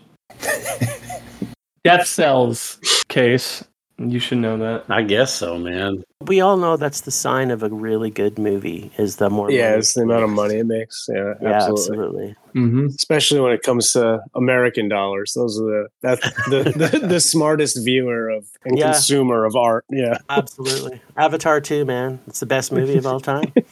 Death 1.83 2.07
Cells 2.07 2.79
case. 3.09 3.63
You 3.97 4.19
should 4.19 4.39
know 4.39 4.57
that. 4.57 4.85
I 4.89 5.03
guess 5.03 5.33
so, 5.33 5.57
man. 5.57 6.03
We 6.27 6.41
all 6.41 6.57
know 6.57 6.75
that's 6.75 7.01
the 7.01 7.11
sign 7.11 7.49
of 7.49 7.63
a 7.63 7.69
really 7.69 8.09
good 8.09 8.37
movie 8.37 8.91
is 8.97 9.15
the 9.17 9.29
more 9.29 9.49
Yeah, 9.49 9.69
money 9.69 9.77
it's 9.79 9.93
the 9.93 10.01
amount 10.01 10.23
of 10.25 10.29
money 10.31 10.55
it 10.55 10.65
makes. 10.65 11.05
Yeah, 11.07 11.35
Yeah, 11.41 11.53
absolutely. 11.53 11.85
absolutely. 11.93 12.35
Mm-hmm. 12.55 12.85
Especially 12.87 13.39
when 13.39 13.53
it 13.53 13.61
comes 13.63 13.93
to 13.93 14.19
American 14.33 14.89
dollars. 14.89 15.31
Those 15.33 15.59
are 15.61 15.63
the 15.63 15.87
that's 16.01 16.21
the, 16.49 16.89
the, 16.99 17.07
the 17.07 17.19
smartest 17.21 17.85
viewer 17.85 18.29
of 18.29 18.45
and 18.65 18.77
Yeah. 18.77 18.91
consumer 18.91 19.45
of 19.45 19.55
art. 19.55 19.85
Yeah. 19.89 20.17
Absolutely. 20.29 20.99
Avatar 21.15 21.61
2, 21.61 21.85
man. 21.85 22.19
It's 22.27 22.41
the 22.41 22.45
best 22.45 22.73
movie 22.73 22.97
of 22.97 23.05
all 23.05 23.21
time. 23.21 23.53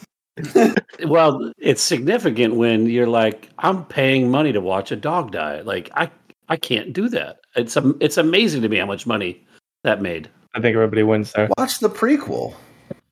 Well, 1.06 1.52
it's 1.58 1.82
significant 1.82 2.54
when 2.56 2.86
you're 2.86 3.06
like, 3.06 3.50
I'm 3.58 3.84
paying 3.84 4.30
money 4.30 4.52
to 4.52 4.60
watch 4.60 4.90
a 4.90 4.96
dog 4.96 5.32
die. 5.32 5.60
Like, 5.60 5.90
I 5.94 6.10
I 6.48 6.56
can't 6.56 6.92
do 6.92 7.08
that. 7.10 7.36
It's 7.56 7.76
am- 7.76 7.96
it's 8.00 8.16
amazing 8.16 8.62
to 8.62 8.68
me 8.68 8.78
how 8.78 8.86
much 8.86 9.06
money 9.06 9.44
that 9.84 10.02
made. 10.02 10.28
I 10.54 10.60
think 10.60 10.74
everybody 10.74 11.02
wins 11.04 11.32
there. 11.32 11.48
Watch 11.56 11.78
the 11.78 11.88
prequel. 11.90 12.54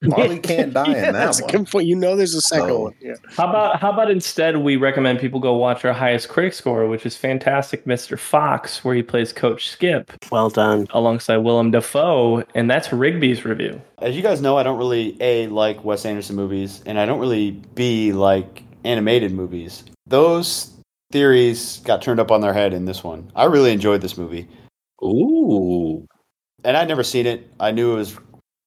Marley 0.05 0.41
can't 0.41 0.75
die 0.75 0.87
Yeah, 0.89 1.07
in 1.09 1.13
that 1.13 1.27
that's 1.27 1.41
a 1.41 1.45
one. 1.45 1.63
good. 1.65 1.85
You 1.87 1.95
know 1.95 2.17
there's 2.17 2.35
a 2.35 2.41
second 2.41 2.69
So- 2.71 2.81
one. 2.81 2.95
Yeah. 3.01 3.15
How 3.37 3.49
about 3.49 3.79
how 3.81 3.93
about 3.93 4.11
instead 4.11 4.57
we 4.57 4.75
recommend 4.77 5.21
people 5.21 5.39
go 5.39 5.55
watch 5.55 5.85
our 5.85 5.93
highest 5.93 6.29
critic 6.29 6.55
score, 6.55 6.89
which 6.89 7.07
is 7.07 7.17
Fantastic 7.17 7.85
Mr. 7.85 8.19
Fox, 8.19 8.83
where 8.85 8.97
he 8.97 9.03
plays 9.05 9.33
Coach 9.33 9.69
Skip 9.69 10.11
Well 10.33 10.51
done. 10.51 10.89
alongside 10.91 11.37
Willem 11.39 11.71
Dafoe, 11.71 12.43
and 12.57 12.69
that's 12.69 12.93
Rigby's 12.93 13.45
review. 13.45 13.81
As 14.01 14.17
you 14.17 14.23
guys 14.23 14.41
know, 14.43 14.57
I 14.59 14.65
don't 14.65 14.77
really 14.79 15.17
a 15.21 15.47
like 15.49 15.85
Wes 15.85 16.05
Anderson 16.05 16.35
movies, 16.35 16.83
and 16.85 16.99
I 16.99 17.07
don't 17.07 17.21
really 17.21 17.53
b 17.77 18.13
like 18.13 18.65
animated 18.85 19.33
movies. 19.33 19.85
Those 20.09 20.73
theories 21.13 21.79
got 21.85 22.03
turned 22.03 22.19
up 22.19 22.33
on 22.33 22.41
their 22.41 22.53
head 22.55 22.73
in 22.75 22.87
this 22.87 23.05
one. 23.05 23.31
I 23.37 23.45
really 23.45 23.71
enjoyed 23.73 24.01
this 24.01 24.19
movie, 24.19 24.49
Ooh. 25.05 26.07
And 26.65 26.77
I'd 26.77 26.89
never 26.89 27.03
seen 27.03 27.27
it. 27.27 27.51
I 27.61 27.71
knew 27.71 27.93
it 27.93 27.97
was 27.97 28.17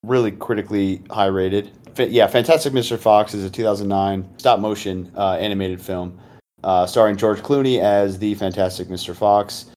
really 0.03 0.31
critically 0.31 1.01
high 1.09 1.27
rated. 1.27 1.72
Fa- 1.95 2.09
yeah, 2.09 2.27
Fantastic 2.27 2.73
Mr. 2.73 2.97
Fox 2.97 3.34
is 3.34 3.43
a 3.43 3.49
2009 3.49 4.27
stop 4.38 4.59
motion 4.59 5.11
uh, 5.15 5.34
animated 5.34 5.81
film 5.81 6.19
uh, 6.65 6.85
starring 6.85 7.15
George 7.15 7.39
Clooney 7.41 7.80
as 7.80 8.17
the 8.17 8.34
Fantastic 8.35 8.88
Mr. 8.88 9.15
Fox, 9.15 9.67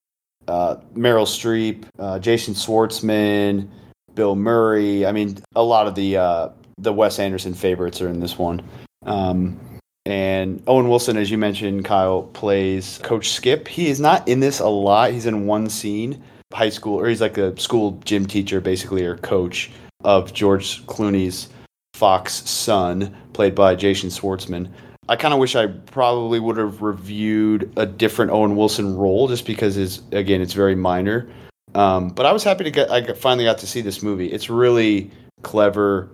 uh, 0.48 0.76
Meryl 0.94 1.26
Streep, 1.26 1.84
uh, 1.98 2.18
Jason 2.18 2.54
Schwartzman, 2.54 3.68
Bill 4.14 4.34
Murray. 4.34 5.06
I 5.06 5.12
mean, 5.12 5.38
a 5.54 5.62
lot 5.62 5.86
of 5.86 5.94
the 5.94 6.16
uh, 6.16 6.48
the 6.78 6.92
Wes 6.92 7.18
Anderson 7.18 7.54
favorites 7.54 8.00
are 8.00 8.08
in 8.08 8.20
this 8.20 8.38
one. 8.38 8.62
Um, 9.04 9.60
and 10.06 10.62
Owen 10.66 10.88
Wilson, 10.88 11.18
as 11.18 11.30
you 11.30 11.36
mentioned, 11.36 11.84
Kyle 11.84 12.22
plays 12.22 12.98
Coach 13.02 13.30
Skip. 13.30 13.68
He 13.68 13.88
is 13.88 14.00
not 14.00 14.26
in 14.26 14.40
this 14.40 14.58
a 14.58 14.68
lot. 14.68 15.12
He's 15.12 15.26
in 15.26 15.46
one 15.46 15.68
scene, 15.68 16.22
high 16.52 16.68
school, 16.68 16.98
or 16.98 17.08
he's 17.08 17.20
like 17.20 17.38
a 17.38 17.58
school 17.58 18.00
gym 18.04 18.26
teacher, 18.26 18.60
basically, 18.60 19.04
or 19.04 19.16
coach 19.18 19.70
of 20.04 20.32
George 20.32 20.84
Clooney's 20.86 21.48
Fox 21.94 22.48
son, 22.48 23.14
played 23.32 23.54
by 23.54 23.74
Jason 23.74 24.08
Schwartzman. 24.10 24.70
I 25.08 25.16
kind 25.16 25.32
of 25.32 25.40
wish 25.40 25.56
I 25.56 25.66
probably 25.66 26.38
would 26.38 26.58
have 26.58 26.82
reviewed 26.82 27.72
a 27.76 27.86
different 27.86 28.30
Owen 28.30 28.56
Wilson 28.56 28.96
role, 28.96 29.26
just 29.28 29.46
because 29.46 29.76
it's 29.76 30.02
again 30.12 30.40
it's 30.40 30.52
very 30.52 30.74
minor. 30.74 31.28
Um, 31.74 32.08
but 32.10 32.26
I 32.26 32.32
was 32.32 32.44
happy 32.44 32.64
to 32.64 32.70
get 32.70 32.90
I 32.90 33.12
finally 33.14 33.44
got 33.44 33.58
to 33.58 33.66
see 33.66 33.80
this 33.80 34.02
movie. 34.02 34.30
It's 34.30 34.50
really 34.50 35.10
clever. 35.42 36.10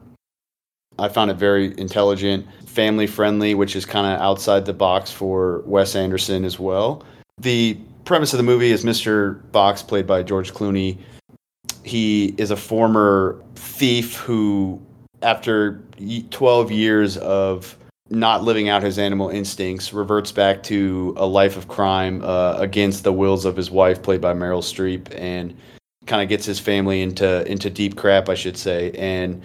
I 0.99 1.09
found 1.09 1.31
it 1.31 1.35
very 1.35 1.77
intelligent, 1.79 2.47
family 2.67 3.09
friendly, 3.09 3.55
which 3.55 3.75
is 3.75 3.85
kind 3.85 4.07
of 4.07 4.21
outside 4.21 4.65
the 4.65 4.73
box 4.73 5.11
for 5.11 5.63
Wes 5.67 5.97
Anderson 5.97 6.45
as 6.45 6.59
well. 6.59 7.05
The 7.41 7.77
premise 8.05 8.33
of 8.33 8.37
the 8.37 8.45
movie 8.45 8.71
is 8.71 8.85
Mr. 8.85 9.41
Fox, 9.53 9.83
played 9.83 10.07
by 10.07 10.23
George 10.23 10.53
Clooney. 10.53 10.99
He 11.83 12.35
is 12.39 12.51
a 12.51 12.57
former 12.57 13.43
thief 13.55 14.17
who, 14.17 14.81
after 15.23 15.83
12 16.31 16.71
years 16.71 17.17
of 17.19 17.77
not 18.11 18.43
living 18.43 18.69
out 18.69 18.83
his 18.83 18.99
animal 18.99 19.29
instincts, 19.29 19.93
reverts 19.93 20.31
back 20.33 20.63
to 20.65 21.15
a 21.17 21.27
life 21.27 21.57
of 21.57 21.69
crime 21.69 22.23
uh, 22.23 22.55
against 22.59 23.05
the 23.05 23.13
wills 23.13 23.45
of 23.45 23.57
his 23.57 23.71
wife, 23.71 24.03
played 24.03 24.21
by 24.21 24.33
Meryl 24.33 24.63
Streep, 24.63 25.09
and 25.19 25.57
kind 26.07 26.23
of 26.23 26.29
gets 26.29 26.45
his 26.45 26.61
family 26.61 27.01
into 27.01 27.51
into 27.51 27.71
deep 27.71 27.97
crap, 27.97 28.29
I 28.29 28.35
should 28.35 28.59
say, 28.59 28.93
and 28.93 29.43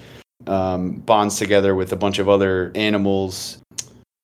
um, 0.47 0.93
bonds 0.93 1.37
together 1.37 1.75
with 1.75 1.93
a 1.93 1.95
bunch 1.95 2.19
of 2.19 2.27
other 2.27 2.71
animals, 2.75 3.59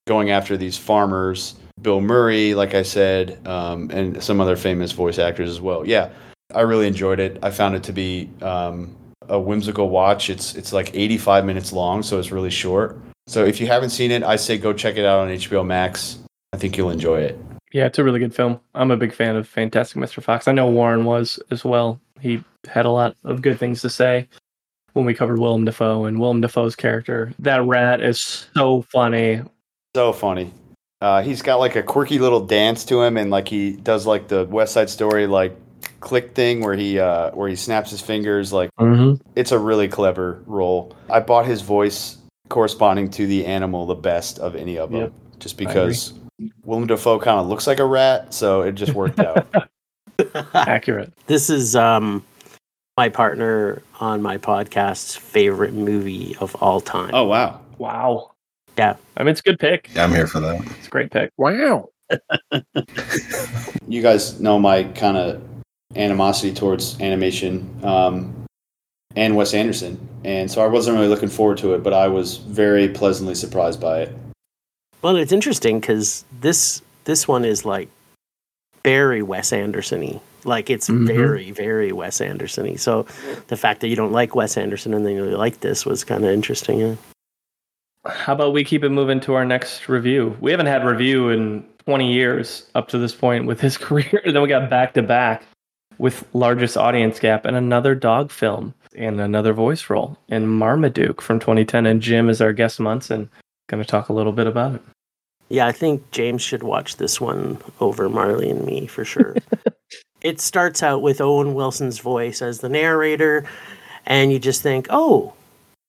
going 0.07 0.32
after 0.32 0.57
these 0.57 0.78
farmers. 0.78 1.56
Bill 1.82 2.02
Murray, 2.02 2.56
like 2.56 2.74
I 2.74 2.84
said, 2.84 3.46
um, 3.48 3.90
and 3.92 4.22
some 4.24 4.40
other 4.40 4.56
famous 4.56 4.92
voice 4.92 5.20
actors 5.20 5.50
as 5.50 5.60
well. 5.60 5.86
Yeah, 5.86 6.10
I 6.54 6.62
really 6.62 6.88
enjoyed 6.88 7.20
it. 7.20 7.38
I 7.44 7.52
found 7.52 7.76
it 7.76 7.84
to 7.84 7.94
be 7.94 8.30
um, 8.42 8.96
a 9.28 9.40
whimsical 9.40 9.90
watch. 9.90 10.30
It's 10.30 10.56
it's 10.56 10.72
like 10.72 10.96
85 10.96 11.46
minutes 11.46 11.74
long, 11.74 12.04
so 12.04 12.20
it's 12.20 12.32
really 12.32 12.50
short. 12.50 12.98
So 13.28 13.44
if 13.44 13.60
you 13.60 13.68
haven't 13.68 13.90
seen 13.90 14.12
it, 14.12 14.24
I 14.24 14.36
say 14.36 14.58
go 14.58 14.72
check 14.72 14.98
it 14.98 15.06
out 15.06 15.20
on 15.20 15.30
HBO 15.30 15.66
Max. 15.66 16.20
I 16.54 16.58
think 16.58 16.78
you'll 16.78 16.92
enjoy 16.92 17.22
it. 17.22 17.40
Yeah, 17.74 17.88
it's 17.88 18.00
a 18.00 18.04
really 18.04 18.20
good 18.20 18.34
film. 18.34 18.60
I'm 18.74 18.92
a 18.92 18.98
big 18.98 19.14
fan 19.14 19.36
of 19.36 19.48
Fantastic 19.48 19.98
Mr. 19.98 20.24
Fox. 20.24 20.48
I 20.48 20.54
know 20.54 20.68
Warren 20.70 21.04
was 21.04 21.40
as 21.52 21.66
well. 21.66 22.00
He 22.22 22.42
had 22.70 22.86
a 22.86 22.92
lot 22.92 23.18
of 23.26 23.42
good 23.42 23.60
things 23.60 23.82
to 23.82 23.90
say 23.90 24.30
when 24.94 25.06
we 25.06 25.14
covered 25.14 25.40
Willem 25.40 25.66
Dafoe 25.66 26.06
and 26.06 26.20
Willem 26.20 26.40
Dafoe's 26.40 26.76
character. 26.76 27.34
That 27.40 27.64
rat 27.64 28.02
is 28.02 28.48
so 28.56 28.84
funny. 28.84 29.42
So 29.94 30.14
funny. 30.14 30.54
Uh, 31.06 31.22
he's 31.22 31.41
got 31.44 31.57
like 31.60 31.76
a 31.76 31.84
quirky 31.84 32.18
little 32.18 32.40
dance 32.44 32.84
to 32.86 32.99
him, 33.02 33.15
and 33.18 33.30
like 33.30 33.48
he 33.48 33.73
does 33.73 34.07
like 34.07 34.27
the 34.27 34.45
West 34.45 34.73
Side 34.73 34.90
Story 34.90 35.27
like 35.27 35.56
click 35.99 36.34
thing 36.34 36.61
where 36.61 36.73
he 36.76 36.99
uh, 36.99 37.30
where 37.32 37.48
he 37.48 37.56
snaps 37.56 37.91
his 37.91 38.02
fingers. 38.02 38.52
Like 38.52 38.72
Mm-hmm. 38.80 39.22
it's 39.36 39.52
a 39.52 39.60
really 39.60 39.88
clever 39.88 40.41
role. 40.48 40.95
I 41.10 41.19
bought 41.19 41.45
his 41.45 41.61
voice 41.61 42.18
corresponding 42.49 43.10
to 43.11 43.27
the 43.27 43.45
animal 43.45 43.86
the 43.86 43.94
best 43.95 44.40
of 44.40 44.56
any 44.56 44.77
of 44.80 44.90
them, 44.91 45.02
Yep. 45.02 45.14
just 45.40 45.57
because 45.57 46.14
Willem 46.64 46.88
Dafoe 46.88 47.19
kind 47.19 47.40
of 47.40 47.48
looks 47.48 47.68
like 47.68 47.80
a 47.80 47.86
rat, 47.86 48.34
so 48.34 48.61
it 48.64 48.72
just 48.73 48.94
worked 48.94 49.19
out. 49.19 49.45
Accurate. 50.53 51.14
This 51.27 51.49
is 51.49 51.76
um, 51.76 52.23
my 52.98 53.10
partner 53.10 53.82
on 53.99 54.22
my 54.22 54.38
podcast's 54.38 55.15
favorite 55.15 55.73
movie 55.73 56.36
of 56.40 56.56
all 56.56 56.82
time. 56.82 57.11
oh 57.14 57.26
wow! 57.26 57.61
Wow. 57.77 58.32
Yeah. 58.78 58.96
I 59.18 59.24
mean, 59.24 59.30
it's 59.32 59.40
a 59.40 59.44
good 59.44 59.60
pick. 59.60 59.90
Yeah, 59.96 60.04
I'm 60.04 60.12
here 60.12 60.28
for 60.28 60.40
that. 60.42 60.62
It's 60.78 60.88
a 60.88 60.90
great 60.90 61.12
pick. 61.12 61.32
Wow. 61.38 61.90
You 63.88 64.02
guys 64.02 64.40
know 64.40 64.58
my 64.60 64.84
kind 64.84 65.16
of 65.16 65.42
animosity 65.96 66.52
towards 66.54 67.00
animation 67.00 67.70
um, 67.84 68.34
and 69.16 69.36
Wes 69.36 69.54
Anderson, 69.54 70.00
and 70.24 70.50
so 70.50 70.64
I 70.64 70.68
wasn't 70.68 70.96
really 70.98 71.08
looking 71.08 71.30
forward 71.30 71.60
to 71.60 71.76
it, 71.76 71.84
but 71.84 71.94
I 71.94 72.08
was 72.08 72.38
very 72.38 72.90
pleasantly 72.90 73.36
surprised 73.36 73.80
by 73.80 74.02
it. 74.02 74.16
Well, 75.04 75.16
it's 75.18 75.32
interesting 75.32 75.80
because 75.80 76.26
this 76.42 76.82
this 77.04 77.28
one 77.28 77.46
is 77.46 77.64
like 77.64 77.90
very 78.84 79.22
Wes 79.22 79.54
Anderson-y. 79.54 80.20
Like 80.46 80.70
it's 80.72 80.90
Mhm. 80.90 81.06
very, 81.06 81.52
very 81.52 81.92
Wes 81.92 82.20
Anderson-y. 82.22 82.76
So 82.76 83.06
the 83.48 83.58
fact 83.58 83.82
that 83.82 83.88
you 83.88 83.96
don't 83.96 84.12
like 84.12 84.34
Wes 84.36 84.58
Anderson 84.58 84.94
and 84.96 85.06
then 85.06 85.14
you 85.14 85.22
really 85.24 85.36
like 85.36 85.60
this 85.60 85.86
was 85.86 86.04
kind 86.04 86.26
of 86.26 86.32
interesting. 86.32 86.80
Yeah. 86.80 86.96
How 88.07 88.34
about 88.34 88.53
we 88.53 88.64
keep 88.64 88.84
it 88.84 88.90
moving 88.90 89.19
to 89.22 89.34
our 89.34 89.45
next 89.45 89.90
review? 89.90 90.38
We 90.40 90.52
haven't 90.52 90.68
had 90.68 90.86
review 90.86 91.30
in 91.30 91.65
20 91.86 92.11
years 92.11 92.65
up 92.76 92.88
to 92.90 92.98
this 92.98 93.15
point 93.15 93.45
with 93.45 93.60
his 93.60 93.77
career. 93.80 94.22
then 94.26 94.41
we 94.41 94.48
got 94.48 94.69
back 94.69 94.94
to 94.94 95.02
back 95.02 95.44
with 95.98 96.27
largest 96.34 96.77
audience 96.77 97.19
gap 97.19 97.45
and 97.45 97.56
another 97.56 97.95
dog 97.95 98.32
film 98.32 98.73
and 98.95 99.19
another 99.19 99.53
voice 99.53 99.90
role 99.90 100.18
in 100.27 100.48
Marmaduke 100.48 101.22
from 101.22 101.40
2010. 101.40 101.86
And 101.86 102.02
Jim 102.02 102.30
is 102.30 102.41
our 102.41 102.53
guest 102.53 102.80
Munson. 102.80 103.30
Going 103.68 103.82
to 103.82 103.90
talk 103.90 104.10
a 104.10 104.14
little 104.14 104.34
bit 104.34 104.48
about 104.48 104.76
it. 104.76 104.82
Yeah, 105.49 105.68
I 105.68 105.72
think 105.72 106.10
James 106.11 106.41
should 106.41 106.64
watch 106.64 106.98
this 106.98 107.22
one 107.22 107.60
over 107.80 108.10
Marley 108.10 108.49
and 108.49 108.65
me 108.65 108.88
for 108.88 109.06
sure. 109.06 109.36
it 110.22 110.41
starts 110.41 110.82
out 110.82 111.02
with 111.02 111.22
Owen 111.22 111.53
Wilson's 111.53 111.99
voice 111.99 112.41
as 112.41 112.60
the 112.60 112.69
narrator, 112.69 113.45
and 114.07 114.32
you 114.32 114.40
just 114.40 114.64
think, 114.64 114.88
oh, 114.90 115.34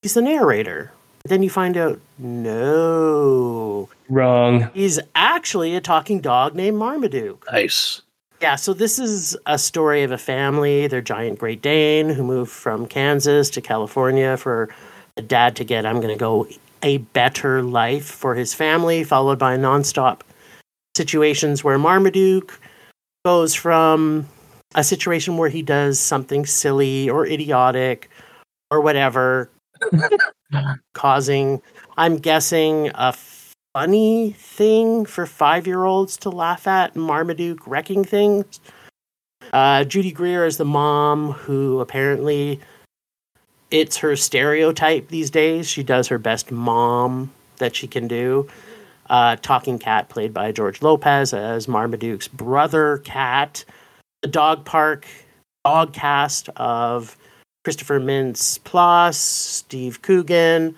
he's 0.03 0.13
the 0.15 0.21
narrator. 0.21 0.93
But 1.27 1.31
then 1.31 1.43
you 1.43 1.51
find 1.51 1.77
out, 1.77 2.01
no, 2.19 3.89
Wrong. 4.09 4.71
he's 4.75 5.01
actually 5.17 5.75
a 5.75 5.81
talking 5.81 6.21
dog 6.21 6.55
named 6.55 6.77
Marmaduke. 6.77 7.45
Nice. 7.51 8.01
Yeah, 8.41 8.55
so 8.55 8.73
this 8.73 9.01
is 9.01 9.37
a 9.45 9.59
story 9.59 10.05
of 10.05 10.13
a 10.13 10.19
family, 10.19 10.87
their 10.87 11.01
giant 11.01 11.41
Great 11.41 11.63
Dane, 11.63 12.11
who 12.11 12.23
moved 12.23 12.53
from 12.53 12.87
Kansas 12.87 13.51
to 13.51 13.61
California 13.61 14.37
for 14.37 14.69
a 15.17 15.23
dad 15.23 15.57
to 15.57 15.65
get, 15.65 15.85
I'm 15.85 15.97
going 15.97 16.15
to 16.15 16.17
go, 16.17 16.47
a 16.85 16.99
better 16.99 17.61
life 17.61 18.07
for 18.07 18.37
his 18.37 18.55
family, 18.55 19.03
followed 19.03 19.41
by 19.41 19.57
nonstop 19.57 20.21
situations 20.97 21.65
where 21.65 21.77
Marmaduke 21.77 22.57
goes 23.25 23.53
from 23.53 24.29
a 24.77 24.85
situation 24.85 25.39
where 25.39 25.49
he 25.49 25.63
does 25.63 25.99
something 25.99 26.47
silly 26.47 27.11
or 27.11 27.27
idiotic 27.27 28.11
or 28.71 28.81
whatever, 28.81 29.51
causing, 30.95 31.63
I'm 31.97 32.17
guessing, 32.19 32.91
a 32.95 33.15
funny 33.75 34.33
thing 34.39 35.05
for 35.05 35.27
five 35.27 35.67
year 35.67 35.85
olds 35.85 36.17
to 36.19 36.31
laugh 36.31 36.67
at 36.67 36.97
Marmaduke 36.97 37.67
wrecking 37.67 38.05
things. 38.05 38.61
Uh, 39.53 39.85
Judy 39.85 40.13
Greer 40.13 40.45
is 40.45 40.57
the 40.57 40.65
mom 40.65 41.33
who 41.33 41.81
apparently 41.81 42.61
it's 43.71 43.97
her 43.99 44.17
stereotype 44.17 45.09
these 45.09 45.31
days. 45.31 45.69
She 45.69 45.83
does 45.83 46.09
her 46.09 46.19
best 46.19 46.51
mom 46.51 47.33
that 47.59 47.75
she 47.75 47.87
can 47.87 48.09
do. 48.09 48.49
Uh, 49.09 49.37
Talking 49.37 49.79
Cat, 49.79 50.09
played 50.09 50.35
by 50.35 50.51
George 50.53 50.83
Lopez 50.83 51.33
as 51.33 51.69
Marmaduke's 51.69 52.29
brother 52.29 52.99
cat. 52.99 53.65
The 54.23 54.29
dog 54.29 54.65
park 54.65 55.07
dog 55.65 55.93
cast 55.93 56.49
of 56.57 57.17
Christopher 57.67 57.99
Mintz-Plasse, 57.99 59.17
Steve 59.17 60.01
Coogan, 60.01 60.77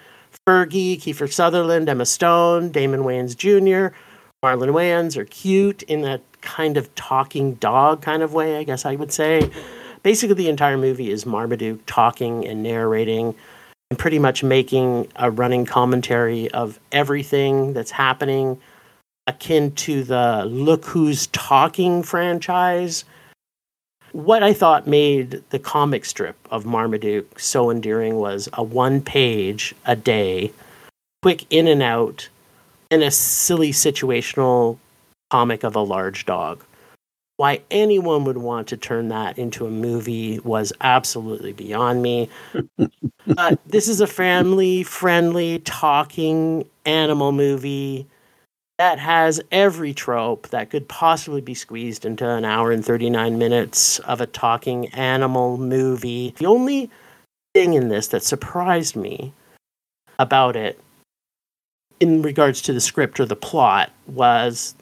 Fergie, 0.48 0.98
Kiefer 0.98 1.30
Sutherland, 1.30 1.86
Emma 1.86 2.06
Stone, 2.06 2.70
Damon 2.70 3.00
Wayans 3.02 3.36
Jr., 3.36 3.94
Marlon 4.42 4.70
Wayans 4.70 5.18
are 5.18 5.26
cute 5.26 5.82
in 5.82 6.00
that 6.00 6.22
kind 6.40 6.78
of 6.78 6.94
talking 6.94 7.56
dog 7.56 8.00
kind 8.00 8.22
of 8.22 8.32
way, 8.32 8.56
I 8.56 8.64
guess 8.64 8.86
I 8.86 8.94
would 8.94 9.12
say. 9.12 9.50
Basically, 10.02 10.34
the 10.34 10.48
entire 10.48 10.78
movie 10.78 11.10
is 11.10 11.26
Marmaduke 11.26 11.82
talking 11.84 12.46
and 12.46 12.62
narrating 12.62 13.34
and 13.90 13.98
pretty 13.98 14.18
much 14.18 14.42
making 14.42 15.08
a 15.16 15.30
running 15.30 15.66
commentary 15.66 16.50
of 16.52 16.80
everything 16.90 17.74
that's 17.74 17.90
happening, 17.90 18.58
akin 19.26 19.72
to 19.72 20.04
the 20.04 20.46
Look 20.46 20.86
Who's 20.86 21.26
Talking 21.26 22.02
franchise. 22.02 23.04
What 24.18 24.42
I 24.42 24.52
thought 24.52 24.88
made 24.88 25.44
the 25.50 25.60
comic 25.60 26.04
strip 26.04 26.36
of 26.50 26.66
Marmaduke 26.66 27.38
so 27.38 27.70
endearing 27.70 28.16
was 28.16 28.48
a 28.52 28.64
one 28.64 29.00
page 29.00 29.76
a 29.86 29.94
day, 29.94 30.52
quick 31.22 31.46
in 31.50 31.68
and 31.68 31.80
out, 31.80 32.28
and 32.90 33.04
a 33.04 33.12
silly 33.12 33.70
situational 33.70 34.78
comic 35.30 35.62
of 35.62 35.76
a 35.76 35.82
large 35.82 36.26
dog. 36.26 36.64
Why 37.36 37.60
anyone 37.70 38.24
would 38.24 38.38
want 38.38 38.66
to 38.68 38.76
turn 38.76 39.06
that 39.10 39.38
into 39.38 39.66
a 39.66 39.70
movie 39.70 40.40
was 40.40 40.72
absolutely 40.80 41.52
beyond 41.52 42.02
me. 42.02 42.28
but 42.74 42.90
uh, 43.38 43.54
this 43.66 43.86
is 43.86 44.00
a 44.00 44.08
family 44.08 44.82
friendly 44.82 45.60
talking 45.60 46.68
animal 46.84 47.30
movie 47.30 48.04
that 48.78 49.00
has 49.00 49.40
every 49.50 49.92
trope 49.92 50.48
that 50.48 50.70
could 50.70 50.88
possibly 50.88 51.40
be 51.40 51.54
squeezed 51.54 52.04
into 52.04 52.28
an 52.28 52.44
hour 52.44 52.70
and 52.70 52.84
39 52.84 53.36
minutes 53.36 53.98
of 54.00 54.20
a 54.20 54.26
talking 54.26 54.86
animal 54.88 55.58
movie. 55.58 56.32
The 56.38 56.46
only 56.46 56.88
thing 57.54 57.74
in 57.74 57.88
this 57.88 58.08
that 58.08 58.22
surprised 58.22 58.94
me 58.94 59.32
about 60.18 60.54
it 60.54 60.80
in 62.00 62.22
regards 62.22 62.62
to 62.62 62.72
the 62.72 62.80
script 62.80 63.18
or 63.18 63.26
the 63.26 63.36
plot 63.36 63.90
was 64.06 64.76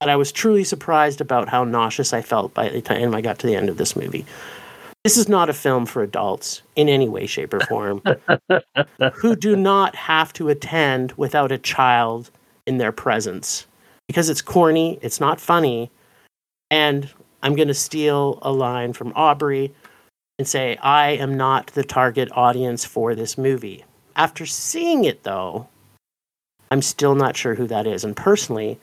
that 0.00 0.08
I 0.08 0.16
was 0.16 0.32
truly 0.32 0.64
surprised 0.64 1.20
about 1.20 1.48
how 1.48 1.62
nauseous 1.62 2.12
I 2.12 2.20
felt 2.20 2.52
by 2.52 2.68
the 2.68 2.80
time 2.80 3.14
I 3.14 3.20
got 3.20 3.38
to 3.38 3.46
the 3.46 3.54
end 3.54 3.68
of 3.68 3.76
this 3.76 3.94
movie. 3.94 4.26
This 5.04 5.16
is 5.16 5.28
not 5.28 5.50
a 5.50 5.52
film 5.52 5.86
for 5.86 6.02
adults 6.02 6.62
in 6.74 6.88
any 6.88 7.08
way, 7.08 7.26
shape, 7.26 7.54
or 7.54 7.60
form 7.60 8.02
who 9.14 9.36
do 9.36 9.54
not 9.54 9.94
have 9.94 10.32
to 10.32 10.48
attend 10.48 11.12
without 11.12 11.52
a 11.52 11.58
child 11.58 12.30
in 12.66 12.78
their 12.78 12.92
presence 12.92 13.66
because 14.06 14.28
it's 14.28 14.42
corny, 14.42 14.98
it's 15.02 15.20
not 15.20 15.40
funny. 15.40 15.90
And 16.70 17.08
I'm 17.42 17.56
going 17.56 17.68
to 17.68 17.74
steal 17.74 18.38
a 18.42 18.52
line 18.52 18.92
from 18.92 19.12
Aubrey 19.14 19.72
and 20.38 20.48
say, 20.48 20.76
I 20.76 21.10
am 21.10 21.36
not 21.36 21.68
the 21.68 21.84
target 21.84 22.28
audience 22.32 22.84
for 22.84 23.14
this 23.14 23.38
movie. 23.38 23.84
After 24.16 24.46
seeing 24.46 25.04
it, 25.04 25.22
though, 25.22 25.68
I'm 26.70 26.82
still 26.82 27.14
not 27.14 27.36
sure 27.36 27.54
who 27.54 27.66
that 27.68 27.86
is. 27.86 28.04
And 28.04 28.16
personally, 28.16 28.78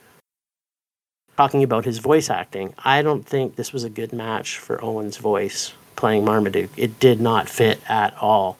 talking 1.38 1.64
about 1.64 1.86
his 1.86 1.98
voice 1.98 2.30
acting, 2.30 2.74
I 2.80 3.02
don't 3.02 3.26
think 3.26 3.56
this 3.56 3.74
was 3.74 3.84
a 3.84 3.90
good 3.90 4.14
match 4.14 4.58
for 4.58 4.84
Owen's 4.84 5.18
voice 5.18 5.74
playing 5.96 6.26
Marmaduke. 6.26 6.72
It 6.78 7.00
did 7.00 7.20
not 7.20 7.50
fit 7.50 7.80
at 7.90 8.16
all. 8.18 8.58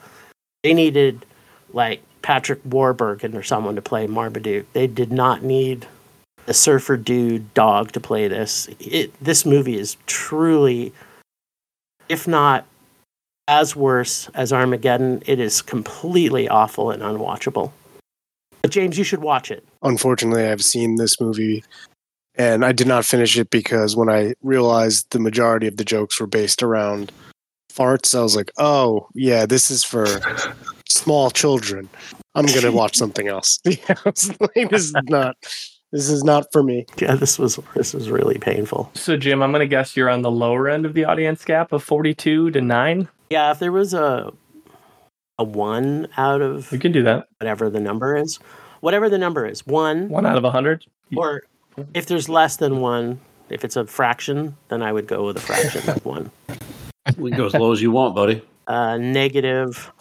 They 0.64 0.74
needed 0.74 1.26
like 1.74 2.02
Patrick 2.22 2.60
Warburton 2.66 3.36
or 3.36 3.44
someone 3.44 3.76
to 3.76 3.82
play 3.82 4.08
Marmaduke. 4.08 4.72
They 4.74 4.88
did 4.88 5.12
not 5.12 5.44
need 5.44 5.88
a 6.48 6.54
surfer 6.54 6.98
dude 6.98 7.54
dog 7.54 7.92
to 7.94 8.00
play 8.00 8.28
this. 8.28 8.70
It 8.80 9.14
this 9.22 9.46
movie 9.46 9.78
is 9.78 9.98
truly, 10.08 10.94
if 12.10 12.28
not 12.28 12.66
as 13.48 13.76
worse 13.76 14.30
as 14.34 14.54
Armageddon, 14.54 15.22
it 15.26 15.40
is 15.40 15.62
completely 15.62 16.48
awful 16.48 16.92
and 16.92 17.02
unwatchable. 17.02 17.72
But 18.62 18.72
James, 18.72 18.98
you 18.98 19.04
should 19.04 19.22
watch 19.22 19.52
it. 19.52 19.66
Unfortunately, 19.82 20.46
I've 20.46 20.64
seen 20.64 20.96
this 20.96 21.20
movie 21.20 21.64
and 22.36 22.64
I 22.64 22.72
did 22.72 22.88
not 22.88 23.06
finish 23.06 23.38
it 23.38 23.50
because 23.50 23.96
when 23.96 24.10
I 24.10 24.34
realized 24.42 25.08
the 25.12 25.20
majority 25.20 25.68
of 25.68 25.78
the 25.78 25.84
jokes 25.84 26.20
were 26.20 26.28
based 26.28 26.64
around 26.64 27.12
farts, 27.72 28.18
I 28.18 28.22
was 28.22 28.36
like, 28.36 28.52
oh, 28.58 29.08
yeah, 29.14 29.46
this 29.46 29.70
is 29.70 29.84
for 29.84 30.06
small 30.94 31.32
children. 31.32 31.90
I'm 32.36 32.46
going 32.46 32.62
to 32.72 32.72
watch 32.72 32.96
something 32.96 33.28
else. 33.28 33.60
Yeah, 33.66 33.96
like, 34.06 34.70
this 34.70 34.86
is 34.86 34.94
not. 35.10 35.36
This 35.92 36.10
is 36.10 36.24
not 36.24 36.46
for 36.54 36.64
me. 36.64 36.86
Yeah, 37.02 37.16
this 37.16 37.38
was 37.38 37.60
this 37.76 37.94
was 37.94 38.10
really 38.10 38.38
painful. 38.38 38.90
So, 38.94 39.18
Jim, 39.18 39.44
I'm 39.44 39.52
going 39.52 39.60
to 39.60 39.68
guess 39.68 39.98
you're 39.98 40.10
on 40.10 40.22
the 40.22 40.32
lower 40.32 40.70
end 40.70 40.86
of 40.86 40.94
the 40.94 41.04
audience 41.04 41.44
gap 41.44 41.74
of 41.74 41.84
42 41.84 42.52
to 42.52 42.62
9. 42.62 43.08
Yeah, 43.30 43.52
if 43.52 43.60
there 43.60 43.74
was 43.74 43.94
a 43.94 44.32
a 45.38 45.44
one 45.44 46.08
out 46.16 46.42
of 46.42 46.72
We 46.72 46.80
can 46.80 46.92
do 46.94 47.04
that. 47.04 47.28
whatever 47.40 47.70
the 47.70 47.80
number 47.82 48.16
is, 48.16 48.38
whatever 48.80 49.10
the 49.10 49.18
number 49.18 49.46
is, 49.46 49.66
one, 49.68 50.08
One 50.08 50.26
out 50.26 50.38
of 50.38 50.44
a 50.46 50.48
100. 50.48 50.86
or 51.18 51.44
if 51.94 52.06
there's 52.06 52.30
less 52.30 52.56
than 52.58 52.80
one, 52.80 53.20
if 53.50 53.66
it's 53.66 53.76
a 53.76 53.86
fraction, 53.86 54.56
then 54.70 54.82
I 54.82 54.94
would 54.94 55.08
go 55.08 55.26
with 55.26 55.36
a 55.38 55.42
fraction 55.42 55.90
of 55.90 56.06
one. 56.06 56.32
We 57.18 57.32
can 57.32 57.38
go 57.38 57.48
as 57.48 57.54
low 57.54 57.72
as 57.74 57.82
you 57.82 57.92
want, 57.92 58.16
buddy. 58.16 58.42
Uh, 58.68 58.98
negative, 58.98 59.92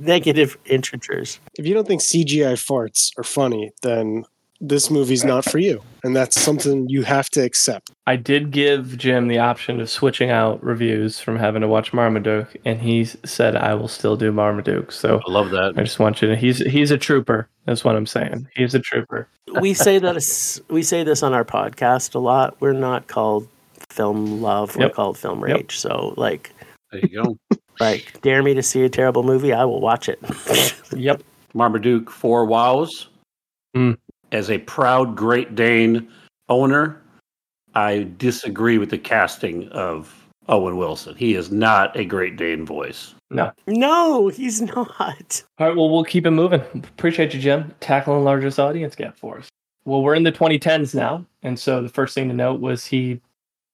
negative 0.00 0.56
integers. 0.66 1.38
If 1.58 1.66
you 1.66 1.74
don't 1.74 1.86
think 1.86 2.00
CGI 2.00 2.54
farts 2.54 3.10
are 3.18 3.24
funny, 3.24 3.70
then 3.82 4.24
this 4.62 4.90
movie's 4.90 5.24
not 5.24 5.44
for 5.46 5.56
you. 5.58 5.82
And 6.04 6.14
that's 6.14 6.38
something 6.38 6.86
you 6.88 7.02
have 7.02 7.30
to 7.30 7.42
accept. 7.42 7.90
I 8.06 8.16
did 8.16 8.50
give 8.50 8.98
Jim 8.98 9.28
the 9.28 9.38
option 9.38 9.80
of 9.80 9.88
switching 9.88 10.30
out 10.30 10.62
reviews 10.62 11.18
from 11.18 11.36
having 11.38 11.62
to 11.62 11.68
watch 11.68 11.92
Marmaduke, 11.94 12.54
and 12.66 12.80
he 12.80 13.06
said 13.06 13.56
I 13.56 13.72
will 13.74 13.88
still 13.88 14.16
do 14.16 14.32
Marmaduke. 14.32 14.92
So 14.92 15.20
I 15.26 15.30
love 15.30 15.50
that. 15.50 15.74
I 15.78 15.82
just 15.82 15.98
want 15.98 16.20
you 16.20 16.28
to. 16.28 16.36
He's 16.36 16.58
he's 16.58 16.90
a 16.90 16.98
trooper. 16.98 17.48
That's 17.64 17.84
what 17.84 17.96
I'm 17.96 18.06
saying. 18.06 18.48
He's 18.54 18.74
a 18.74 18.80
trooper. 18.80 19.28
We 19.60 19.72
say 19.72 19.98
that 19.98 20.60
we 20.68 20.82
say 20.82 21.04
this 21.04 21.22
on 21.22 21.32
our 21.32 21.44
podcast 21.44 22.14
a 22.14 22.18
lot. 22.18 22.56
We're 22.60 22.72
not 22.74 23.06
called 23.06 23.48
film 23.88 24.42
love. 24.42 24.76
We're 24.76 24.86
Yep. 24.86 24.94
called 24.94 25.18
film 25.18 25.40
Yep. 25.46 25.56
rage. 25.56 25.78
So 25.78 26.12
like, 26.18 26.52
There 26.92 27.00
you 27.00 27.22
go. 27.22 27.38
Like, 27.80 28.20
dare 28.22 28.42
me 28.42 28.54
to 28.54 28.62
see 28.62 28.84
a 28.84 28.88
terrible 28.88 29.22
movie, 29.22 29.52
I 29.52 29.64
will 29.64 29.80
watch 29.80 30.08
it. 30.08 30.20
Yep. 30.96 31.22
Marmaduke 31.54 32.10
four 32.10 32.44
wows. 32.44 33.08
Hmm. 33.74 33.92
As 34.32 34.50
a 34.50 34.58
proud 34.58 35.16
Great 35.16 35.54
Dane 35.54 36.08
owner, 36.48 37.00
I 37.74 38.08
disagree 38.18 38.78
with 38.78 38.90
the 38.90 38.98
casting 38.98 39.68
of 39.68 40.12
Owen 40.48 40.76
Wilson. 40.76 41.14
He 41.14 41.34
is 41.34 41.50
not 41.50 41.96
a 41.96 42.04
Great 42.04 42.36
Dane 42.36 42.66
voice. 42.66 43.14
No. 43.30 43.52
no, 43.68 44.28
he's 44.28 44.60
not. 44.60 44.76
All 45.58 45.66
right. 45.68 45.76
Well, 45.76 45.90
we'll 45.90 46.04
keep 46.04 46.26
it 46.26 46.32
moving. 46.32 46.60
Appreciate 46.74 47.32
you, 47.32 47.40
Jim. 47.40 47.72
Tackling 47.78 48.24
largest 48.24 48.58
audience 48.58 48.96
gap 48.96 49.16
for 49.16 49.38
us. 49.38 49.48
Well, 49.84 50.02
we're 50.02 50.16
in 50.16 50.24
the 50.24 50.32
2010s 50.32 50.94
now, 50.94 51.24
and 51.42 51.58
so 51.58 51.82
the 51.82 51.88
first 51.88 52.14
thing 52.14 52.28
to 52.28 52.34
note 52.34 52.60
was 52.60 52.84
he 52.84 53.20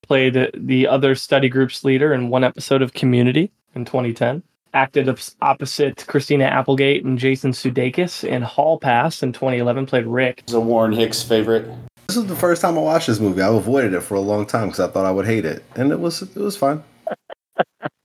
played 0.03 0.51
the 0.55 0.87
other 0.87 1.15
study 1.15 1.49
group's 1.49 1.85
leader 1.85 2.13
in 2.13 2.29
one 2.29 2.45
episode 2.45 2.83
of 2.83 2.93
Community 2.93 3.51
in 3.77 3.85
2010. 3.85 4.43
Acted 4.75 5.09
opposite 5.41 6.05
Christina 6.07 6.45
Applegate 6.45 7.05
and 7.05 7.19
Jason 7.19 7.53
Sudeikis 7.53 8.25
in 8.25 8.43
Hall 8.43 8.79
Pass 8.79 9.23
in 9.23 9.33
2011. 9.33 9.87
Played 9.87 10.07
Rick. 10.07 10.41
It's 10.41 10.53
a 10.53 10.61
Warren 10.61 10.93
Hicks 10.93 11.23
favorite. 11.23 11.69
This 12.09 12.17
is 12.17 12.27
the 12.27 12.37
first 12.37 12.63
time 12.63 12.77
I 12.77 12.83
watched 12.83 13.07
this 13.07 13.21
movie. 13.21 13.43
I 13.43 13.49
avoided 13.49 13.95
it 13.95 14.03
for 14.03 14.15
a 14.15 14.21
long 14.21 14.47
time 14.47 14.69
because 14.69 14.81
I 14.81 14.89
thought 14.89 15.07
I 15.07 15.11
would 15.11 15.27
hate 15.27 15.45
it, 15.45 15.65
and 15.77 15.93
it 15.93 16.01
was 16.01 16.23
it 16.23 16.37
was 16.37 16.57
fine. 16.57 16.83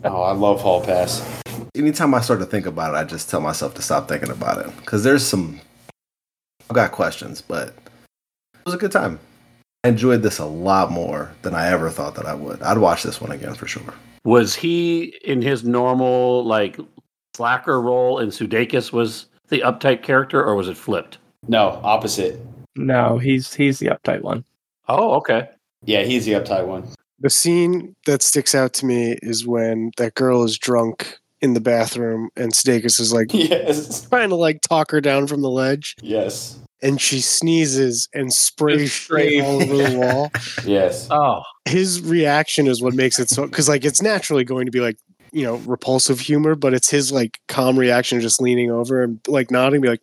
Oh, 0.04 0.24
I 0.24 0.32
love 0.32 0.62
Hall 0.62 0.84
Pass. 0.84 1.24
Anytime 1.76 2.16
I 2.16 2.22
start 2.22 2.40
to 2.40 2.46
think 2.48 2.66
about 2.66 2.96
it, 2.96 2.98
I 2.98 3.04
just 3.04 3.30
tell 3.30 3.40
myself 3.40 3.76
to 3.76 3.84
stop 3.84 4.08
thinking 4.08 4.32
about 4.32 4.66
it 4.66 4.76
because 4.78 5.04
there's 5.04 5.24
some. 5.24 5.62
I've 6.70 6.76
got 6.76 6.92
questions, 6.92 7.42
but 7.42 7.68
it 7.68 8.66
was 8.66 8.74
a 8.74 8.80
good 8.80 8.92
time. 8.92 9.20
I 9.84 9.90
enjoyed 9.90 10.24
this 10.24 10.40
a 10.40 10.46
lot 10.46 10.92
more 10.92 11.34
than 11.44 11.54
I 11.54 11.68
ever 11.68 11.92
thought 11.92 12.16
that 12.16 12.26
I 12.26 12.34
would. 12.34 12.64
I'd 12.64 12.80
watch 12.80 13.04
this 13.04 13.22
one 13.22 13.32
again 13.32 13.54
for 13.54 13.68
sure. 13.68 13.94
Was 14.24 14.56
he 14.56 15.16
in 15.24 15.42
his 15.42 15.64
normal 15.64 16.44
like 16.46 16.78
slacker 17.36 17.82
role 17.82 18.20
and 18.20 18.32
Sudeikis 18.32 18.92
was 18.92 19.26
the 19.50 19.60
uptight 19.62 20.04
character 20.04 20.44
or 20.44 20.56
was 20.56 20.68
it 20.70 20.78
flipped? 20.78 21.18
No, 21.48 21.80
opposite. 21.84 22.40
No, 22.76 23.18
he's 23.18 23.54
he's 23.54 23.80
the 23.80 23.88
uptight 23.88 24.22
one. 24.22 24.44
Oh, 24.88 25.14
okay. 25.16 25.50
Yeah, 25.84 26.04
he's 26.04 26.26
the 26.26 26.34
uptight 26.34 26.68
one. 26.68 26.88
The 27.20 27.30
scene 27.30 27.96
that 28.06 28.22
sticks 28.22 28.54
out 28.56 28.74
to 28.76 28.86
me 28.86 29.18
is 29.22 29.46
when 29.46 29.92
that 29.98 30.16
girl 30.16 30.44
is 30.44 30.58
drunk 30.58 31.18
in 31.42 31.54
the 31.54 31.60
bathroom 31.62 32.30
and 32.36 32.52
Sudeikis 32.54 33.00
is 33.00 33.12
like 33.12 33.28
Yes. 33.34 34.06
trying 34.08 34.30
to 34.30 34.36
like 34.36 34.62
talk 34.62 34.92
her 34.92 35.02
down 35.02 35.26
from 35.28 35.42
the 35.42 35.50
ledge 35.50 35.96
Yes. 36.02 36.60
And 36.82 37.00
she 37.00 37.22
sneezes 37.22 38.08
and 38.14 38.34
sprays 38.34 38.94
spray- 38.94 39.42
all 39.42 39.62
over 39.62 39.78
the 39.78 39.98
wall. 40.00 40.32
Yes. 40.66 41.08
Oh, 41.12 41.44
His 41.66 42.02
reaction 42.02 42.68
is 42.68 42.82
what 42.82 42.94
makes 42.94 43.20
it 43.20 43.30
so 43.30 43.46
because 43.46 43.70
like 43.70 43.86
it's 43.86 44.02
naturally 44.02 44.44
going 44.44 44.66
to 44.66 44.72
be 44.72 44.80
like 44.80 44.98
you 45.32 45.44
know 45.44 45.56
repulsive 45.58 46.20
humor, 46.20 46.56
but 46.56 46.74
it's 46.74 46.90
his 46.90 47.12
like 47.12 47.40
calm 47.48 47.78
reaction, 47.80 48.20
just 48.22 48.42
leaning 48.42 48.70
over 48.72 49.02
and 49.04 49.20
like 49.28 49.50
nodding, 49.52 49.82
be 49.82 49.90
like, 49.90 50.02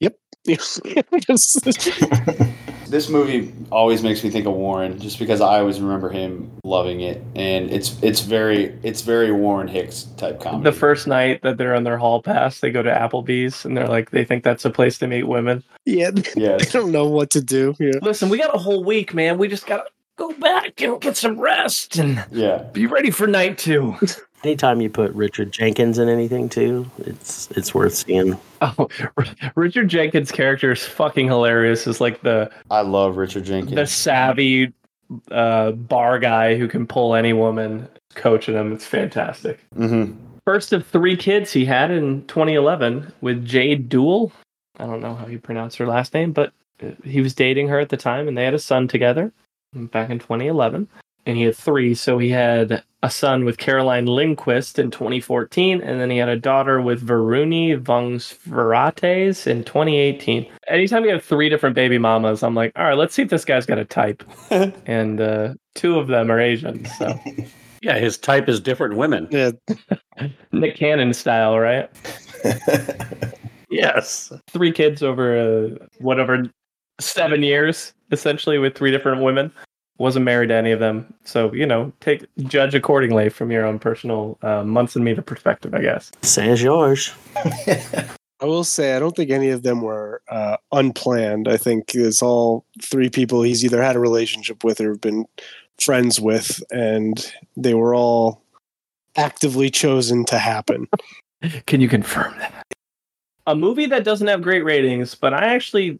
"Yep." 0.00 0.16
Just- 1.26 1.60
This 2.90 3.08
movie 3.08 3.52
always 3.70 4.02
makes 4.02 4.22
me 4.24 4.30
think 4.30 4.46
of 4.46 4.54
Warren, 4.54 4.98
just 4.98 5.18
because 5.18 5.40
I 5.40 5.58
always 5.60 5.80
remember 5.80 6.08
him 6.08 6.50
loving 6.64 7.00
it, 7.00 7.22
and 7.36 7.70
it's 7.70 7.96
it's 8.02 8.20
very 8.20 8.76
it's 8.82 9.02
very 9.02 9.30
Warren 9.32 9.68
Hicks 9.68 10.04
type 10.16 10.40
comedy. 10.40 10.64
The 10.64 10.76
first 10.76 11.06
night 11.06 11.42
that 11.42 11.56
they're 11.58 11.74
on 11.74 11.84
their 11.84 11.98
hall 11.98 12.22
pass, 12.22 12.60
they 12.60 12.70
go 12.70 12.82
to 12.82 12.90
Applebee's 12.90 13.64
and 13.64 13.76
they're 13.76 13.88
like, 13.88 14.10
they 14.10 14.24
think 14.24 14.44
that's 14.44 14.64
a 14.64 14.70
place 14.70 14.98
to 14.98 15.06
meet 15.06 15.24
women. 15.24 15.62
yeah, 15.84 16.10
they 16.34 16.56
don't 16.70 16.92
know 16.92 17.06
what 17.06 17.30
to 17.30 17.40
do. 17.40 17.74
Yeah. 17.78 17.92
Listen, 18.02 18.28
we 18.28 18.38
got 18.38 18.54
a 18.54 18.58
whole 18.58 18.84
week, 18.84 19.12
man. 19.14 19.38
We 19.38 19.48
just 19.48 19.66
gotta 19.66 19.84
go 20.16 20.32
back 20.32 20.80
and 20.80 21.00
get 21.00 21.16
some 21.16 21.38
rest 21.40 21.96
and 21.98 22.24
Yeah. 22.32 22.64
be 22.72 22.86
ready 22.86 23.10
for 23.10 23.26
night 23.26 23.58
two. 23.58 23.96
Anytime 24.44 24.80
you 24.80 24.88
put 24.88 25.12
Richard 25.14 25.52
Jenkins 25.52 25.98
in 25.98 26.08
anything 26.08 26.48
too, 26.48 26.88
it's 26.98 27.50
it's 27.52 27.74
worth 27.74 27.94
seeing. 27.94 28.38
Oh, 28.62 28.88
Richard 29.56 29.88
Jenkins' 29.88 30.30
character 30.30 30.72
is 30.72 30.84
fucking 30.84 31.26
hilarious. 31.26 31.86
Is 31.86 32.00
like 32.00 32.20
the 32.22 32.50
I 32.70 32.82
love 32.82 33.16
Richard 33.16 33.44
Jenkins, 33.44 33.74
the 33.74 33.86
savvy 33.86 34.72
uh, 35.30 35.72
bar 35.72 36.18
guy 36.18 36.56
who 36.56 36.68
can 36.68 36.86
pull 36.86 37.14
any 37.14 37.32
woman, 37.32 37.88
coaching 38.14 38.54
him. 38.54 38.72
It's 38.72 38.86
fantastic. 38.86 39.58
hmm 39.74 40.12
First 40.44 40.72
of 40.72 40.86
three 40.86 41.14
kids 41.16 41.52
he 41.52 41.66
had 41.66 41.90
in 41.90 42.24
2011 42.26 43.12
with 43.20 43.44
Jade 43.44 43.90
Duell. 43.90 44.32
I 44.78 44.86
don't 44.86 45.02
know 45.02 45.14
how 45.14 45.26
you 45.26 45.38
pronounce 45.38 45.74
her 45.74 45.86
last 45.86 46.14
name, 46.14 46.32
but 46.32 46.52
uh, 46.82 46.92
he 47.04 47.20
was 47.20 47.34
dating 47.34 47.68
her 47.68 47.78
at 47.78 47.90
the 47.90 47.98
time, 47.98 48.28
and 48.28 48.38
they 48.38 48.44
had 48.44 48.54
a 48.54 48.58
son 48.58 48.88
together 48.88 49.30
back 49.74 50.08
in 50.08 50.18
2011. 50.18 50.88
And 51.26 51.36
he 51.36 51.42
had 51.42 51.54
three, 51.56 51.94
so 51.94 52.16
he 52.16 52.30
had 52.30 52.82
a 53.02 53.10
son 53.10 53.44
with 53.44 53.58
Caroline 53.58 54.06
Lindquist 54.06 54.78
in 54.78 54.90
2014, 54.90 55.80
and 55.80 56.00
then 56.00 56.10
he 56.10 56.18
had 56.18 56.28
a 56.28 56.38
daughter 56.38 56.80
with 56.80 57.06
Varunie 57.06 57.80
Vongsvirates 57.80 59.46
in 59.46 59.62
2018. 59.62 60.50
Anytime 60.66 61.04
you 61.04 61.12
have 61.12 61.22
three 61.22 61.48
different 61.48 61.76
baby 61.76 61.98
mamas, 61.98 62.42
I'm 62.42 62.54
like, 62.54 62.72
all 62.76 62.84
right, 62.84 62.96
let's 62.96 63.14
see 63.14 63.22
if 63.22 63.30
this 63.30 63.44
guy's 63.44 63.66
got 63.66 63.78
a 63.78 63.84
type. 63.84 64.24
and 64.86 65.20
uh, 65.20 65.54
two 65.74 65.98
of 65.98 66.08
them 66.08 66.30
are 66.30 66.40
Asian, 66.40 66.86
so 66.98 67.18
yeah. 67.82 67.98
His 67.98 68.18
type 68.18 68.48
is 68.48 68.58
different 68.58 68.96
women. 68.96 69.28
Yeah, 69.30 69.52
Nick 70.52 70.76
Cannon 70.76 71.14
style, 71.14 71.58
right? 71.58 71.88
Yes. 73.70 74.32
three 74.48 74.72
kids 74.72 75.02
over 75.02 75.38
uh, 75.38 75.86
whatever 75.98 76.50
seven 77.00 77.42
years 77.42 77.92
essentially 78.10 78.58
with 78.58 78.74
three 78.74 78.90
different 78.90 79.22
women 79.22 79.52
Wasn't 79.98 80.24
married 80.24 80.48
to 80.48 80.54
any 80.54 80.70
of 80.70 80.78
them, 80.78 81.12
so 81.24 81.52
you 81.52 81.66
know, 81.66 81.92
take 82.00 82.24
judge 82.44 82.74
accordingly 82.74 83.28
from 83.28 83.50
your 83.50 83.66
own 83.66 83.78
personal 83.78 84.38
uh, 84.42 84.62
Munson 84.62 85.02
Meter 85.02 85.22
perspective, 85.22 85.74
I 85.74 85.82
guess. 85.82 86.12
Say 86.22 86.48
as 86.50 86.62
yours. 86.62 87.12
I 88.40 88.44
will 88.44 88.62
say 88.62 88.94
I 88.94 89.00
don't 89.00 89.16
think 89.16 89.30
any 89.30 89.50
of 89.50 89.64
them 89.64 89.82
were 89.82 90.22
uh, 90.28 90.56
unplanned. 90.70 91.48
I 91.48 91.56
think 91.56 91.94
it's 91.94 92.22
all 92.22 92.64
three 92.80 93.10
people 93.10 93.42
he's 93.42 93.64
either 93.64 93.82
had 93.82 93.96
a 93.96 94.00
relationship 94.00 94.62
with 94.62 94.80
or 94.80 94.94
been 94.94 95.26
friends 95.80 96.20
with, 96.20 96.62
and 96.70 97.32
they 97.56 97.74
were 97.74 97.94
all 97.94 98.42
actively 99.16 99.70
chosen 99.70 100.24
to 100.26 100.38
happen. 100.38 100.88
Can 101.66 101.80
you 101.80 101.88
confirm 101.88 102.38
that? 102.38 102.64
A 103.46 103.56
movie 103.56 103.86
that 103.86 104.04
doesn't 104.04 104.28
have 104.28 104.42
great 104.42 104.64
ratings, 104.64 105.14
but 105.14 105.34
I 105.34 105.54
actually 105.54 105.98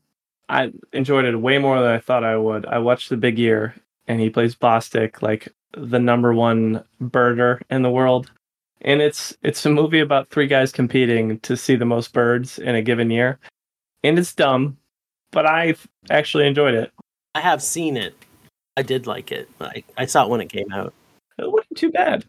I 0.49 0.73
enjoyed 0.93 1.25
it 1.25 1.37
way 1.37 1.59
more 1.59 1.81
than 1.81 1.91
I 1.91 1.99
thought 1.99 2.25
I 2.25 2.37
would. 2.37 2.67
I 2.67 2.79
watched 2.79 3.09
The 3.09 3.17
Big 3.17 3.39
Year, 3.39 3.75
and 4.09 4.21
he 4.21 4.31
plays 4.31 4.55
Bostick, 4.57 5.23
like 5.23 5.49
the 5.77 5.99
number 5.99 6.35
one 6.35 6.83
birder 7.01 7.61
in 7.71 7.83
the 7.83 7.91
world. 7.91 8.31
And 8.81 9.01
it's 9.03 9.37
it's 9.43 9.65
a 9.67 9.71
movie 9.71 10.01
about 10.01 10.31
three 10.31 10.47
guys 10.47 10.73
competing 10.73 11.39
to 11.41 11.57
see 11.57 11.77
the 11.77 11.85
most 11.85 12.13
birds 12.13 12.59
in 12.59 12.75
a 12.75 12.83
given 12.83 13.11
year. 13.11 13.39
And 14.05 14.19
it's 14.19 14.35
dumb, 14.35 14.77
but 15.33 15.47
I 15.47 15.75
actually 16.11 16.47
enjoyed 16.47 16.75
it. 16.75 16.93
I 17.35 17.41
have 17.41 17.63
seen 17.63 17.97
it. 17.97 18.15
I 18.77 18.83
did 18.83 19.07
like 19.07 19.33
it. 19.33 19.49
I, 19.61 19.83
I 19.97 20.07
saw 20.07 20.25
it 20.25 20.31
when 20.31 20.41
it 20.41 20.49
came 20.49 20.73
out. 20.73 20.95
It 21.39 21.51
wasn't 21.51 21.77
too 21.77 21.91
bad. 21.91 22.25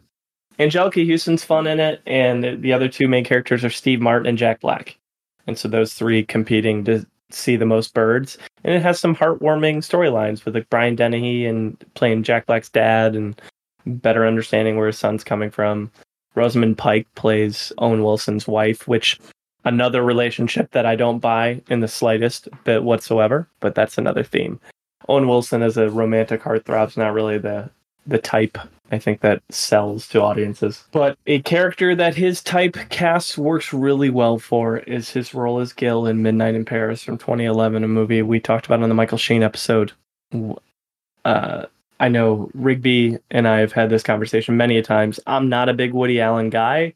Anjelica 0.58 1.08
Huston's 1.08 1.44
fun 1.44 1.66
in 1.68 1.78
it, 1.80 2.02
and 2.06 2.42
the- 2.44 2.56
the 2.56 2.72
other 2.72 2.88
two 2.88 3.08
main 3.08 3.24
characters 3.24 3.64
are 3.64 3.70
Steve 3.70 4.00
Martin 4.00 4.26
and 4.26 4.36
Jack 4.36 4.60
Black. 4.60 4.98
And 5.46 5.56
so 5.56 5.68
those 5.68 5.94
three 5.94 6.24
competing 6.24 6.84
to 6.84 7.06
see 7.32 7.56
the 7.56 7.66
most 7.66 7.94
birds. 7.94 8.38
And 8.64 8.74
it 8.74 8.82
has 8.82 9.00
some 9.00 9.16
heartwarming 9.16 9.78
storylines 9.78 10.44
with 10.44 10.54
like 10.54 10.70
Brian 10.70 10.96
Dennehy 10.96 11.46
and 11.46 11.82
playing 11.94 12.22
Jack 12.22 12.46
Black's 12.46 12.68
dad 12.68 13.14
and 13.14 13.40
better 13.86 14.26
understanding 14.26 14.76
where 14.76 14.88
his 14.88 14.98
son's 14.98 15.24
coming 15.24 15.50
from. 15.50 15.90
Rosamund 16.34 16.78
Pike 16.78 17.06
plays 17.14 17.72
Owen 17.78 18.02
Wilson's 18.04 18.46
wife, 18.46 18.86
which 18.86 19.18
another 19.64 20.02
relationship 20.02 20.70
that 20.72 20.86
I 20.86 20.96
don't 20.96 21.18
buy 21.18 21.60
in 21.68 21.80
the 21.80 21.88
slightest 21.88 22.48
bit 22.64 22.84
whatsoever, 22.84 23.48
but 23.60 23.74
that's 23.74 23.98
another 23.98 24.22
theme. 24.22 24.60
Owen 25.08 25.28
Wilson 25.28 25.62
as 25.62 25.76
a 25.76 25.90
romantic 25.90 26.42
heartthrob's 26.42 26.96
not 26.96 27.12
really 27.12 27.38
the 27.38 27.70
the 28.06 28.18
type 28.18 28.58
I 28.92 28.98
think 28.98 29.20
that 29.20 29.42
sells 29.50 30.08
to 30.08 30.20
audiences. 30.20 30.84
But 30.90 31.16
a 31.26 31.40
character 31.42 31.94
that 31.94 32.16
his 32.16 32.42
type 32.42 32.76
cast 32.88 33.38
works 33.38 33.72
really 33.72 34.10
well 34.10 34.38
for 34.38 34.78
is 34.78 35.10
his 35.10 35.32
role 35.32 35.60
as 35.60 35.72
Gil 35.72 36.06
in 36.06 36.22
Midnight 36.22 36.56
in 36.56 36.64
Paris 36.64 37.02
from 37.02 37.16
2011, 37.16 37.84
a 37.84 37.88
movie 37.88 38.22
we 38.22 38.40
talked 38.40 38.66
about 38.66 38.82
on 38.82 38.88
the 38.88 38.94
Michael 38.94 39.18
Sheen 39.18 39.42
episode. 39.42 39.92
Uh, 41.24 41.66
I 42.00 42.08
know 42.08 42.50
Rigby 42.54 43.18
and 43.30 43.46
I 43.46 43.58
have 43.58 43.72
had 43.72 43.90
this 43.90 44.02
conversation 44.02 44.56
many 44.56 44.76
a 44.78 44.82
times. 44.82 45.20
I'm 45.26 45.48
not 45.48 45.68
a 45.68 45.74
big 45.74 45.92
Woody 45.92 46.20
Allen 46.20 46.50
guy, 46.50 46.94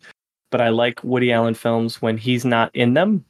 but 0.50 0.60
I 0.60 0.70
like 0.70 1.04
Woody 1.04 1.32
Allen 1.32 1.54
films 1.54 2.02
when 2.02 2.16
he's 2.18 2.44
not 2.44 2.74
in 2.74 2.94
them. 2.94 3.24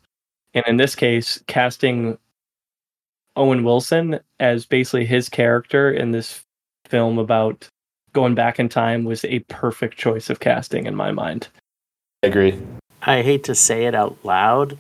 And 0.55 0.65
in 0.67 0.77
this 0.77 0.95
case, 0.95 1.43
casting 1.49 2.17
Owen 3.37 3.65
Wilson 3.65 4.21
as 4.39 4.65
basically 4.65 5.05
his 5.05 5.29
character 5.29 5.91
in 5.91 6.13
this 6.13 6.44
film 6.95 7.19
about 7.19 7.67
going 8.13 8.37
back 8.37 8.61
in 8.61 8.69
time 8.69 9.03
was 9.03 9.25
a 9.25 9.41
perfect 9.49 9.99
choice 9.99 10.31
of 10.31 10.39
casting 10.39 10.87
in 10.87 10.95
my 10.95 11.11
mind. 11.11 11.49
I 12.23 12.29
agree. 12.29 12.57
I 13.03 13.23
hate 13.23 13.43
to 13.45 13.55
say 13.57 13.87
it 13.87 13.97
out 13.97 14.17
loud, 14.23 14.79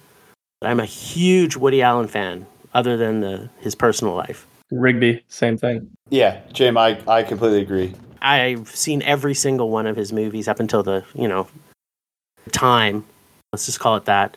but 0.60 0.70
I'm 0.70 0.78
a 0.78 0.84
huge 0.84 1.56
Woody 1.56 1.82
Allen 1.82 2.06
fan, 2.06 2.46
other 2.72 2.96
than 2.96 3.18
the, 3.20 3.50
his 3.58 3.74
personal 3.74 4.14
life. 4.14 4.46
Rigby, 4.70 5.24
same 5.26 5.58
thing. 5.58 5.90
Yeah, 6.08 6.38
Jim, 6.52 6.76
I, 6.78 7.00
I 7.08 7.24
completely 7.24 7.62
agree. 7.62 7.92
I've 8.22 8.68
seen 8.68 9.02
every 9.02 9.34
single 9.34 9.68
one 9.70 9.88
of 9.88 9.96
his 9.96 10.12
movies 10.12 10.46
up 10.46 10.60
until 10.60 10.84
the, 10.84 11.04
you 11.14 11.26
know, 11.26 11.48
time. 12.52 13.04
Let's 13.52 13.66
just 13.66 13.80
call 13.80 13.96
it 13.96 14.04
that. 14.04 14.36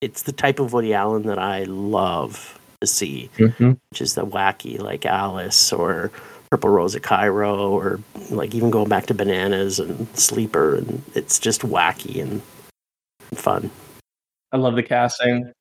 It's 0.00 0.22
the 0.22 0.32
type 0.32 0.60
of 0.60 0.72
Woody 0.72 0.94
Allen 0.94 1.24
that 1.24 1.38
I 1.38 1.64
love 1.64 2.58
to 2.80 2.86
see, 2.86 3.28
Mm-hmm. 3.36 3.72
which 3.90 4.00
is 4.00 4.14
the 4.14 4.24
wacky, 4.24 4.78
like 4.80 5.04
Alice 5.04 5.74
or 5.74 6.10
Purple 6.50 6.70
Rose 6.70 6.94
of 6.94 7.02
Cairo, 7.02 7.70
or 7.70 8.00
like 8.30 8.54
even 8.54 8.70
going 8.70 8.88
back 8.88 9.06
to 9.06 9.14
Bananas 9.14 9.78
and 9.78 10.08
Sleeper, 10.18 10.76
and 10.76 11.02
it's 11.14 11.38
just 11.38 11.62
wacky 11.62 12.20
and 12.22 12.42
fun. 13.34 13.70
I 14.52 14.56
love 14.56 14.76
the 14.76 14.82
casting. 14.82 15.52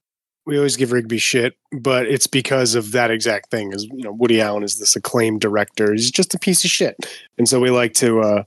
We 0.45 0.55
always 0.57 0.77
give 0.77 0.93
Rigby 0.93 1.18
shit, 1.18 1.57
but 1.73 2.07
it's 2.07 2.27
because 2.27 2.73
of 2.73 2.93
that 2.93 3.11
exact 3.11 3.51
thing. 3.51 3.73
Is 3.73 3.84
you 3.85 4.03
know 4.03 4.14
Woody 4.14 4.39
Allen 4.39 4.64
is 4.64 4.80
this 4.80 4.95
acclaimed 4.95 5.41
director. 5.41 5.91
He's 5.91 6.11
just 6.11 6.34
a 6.34 6.39
piece 6.39 6.64
of 6.64 6.72
shit, 6.72 6.95
and 7.38 7.49
so 7.49 7.59
we 7.59 7.69
like 7.69 7.93
to 7.95 8.22
uh, 8.22 8.43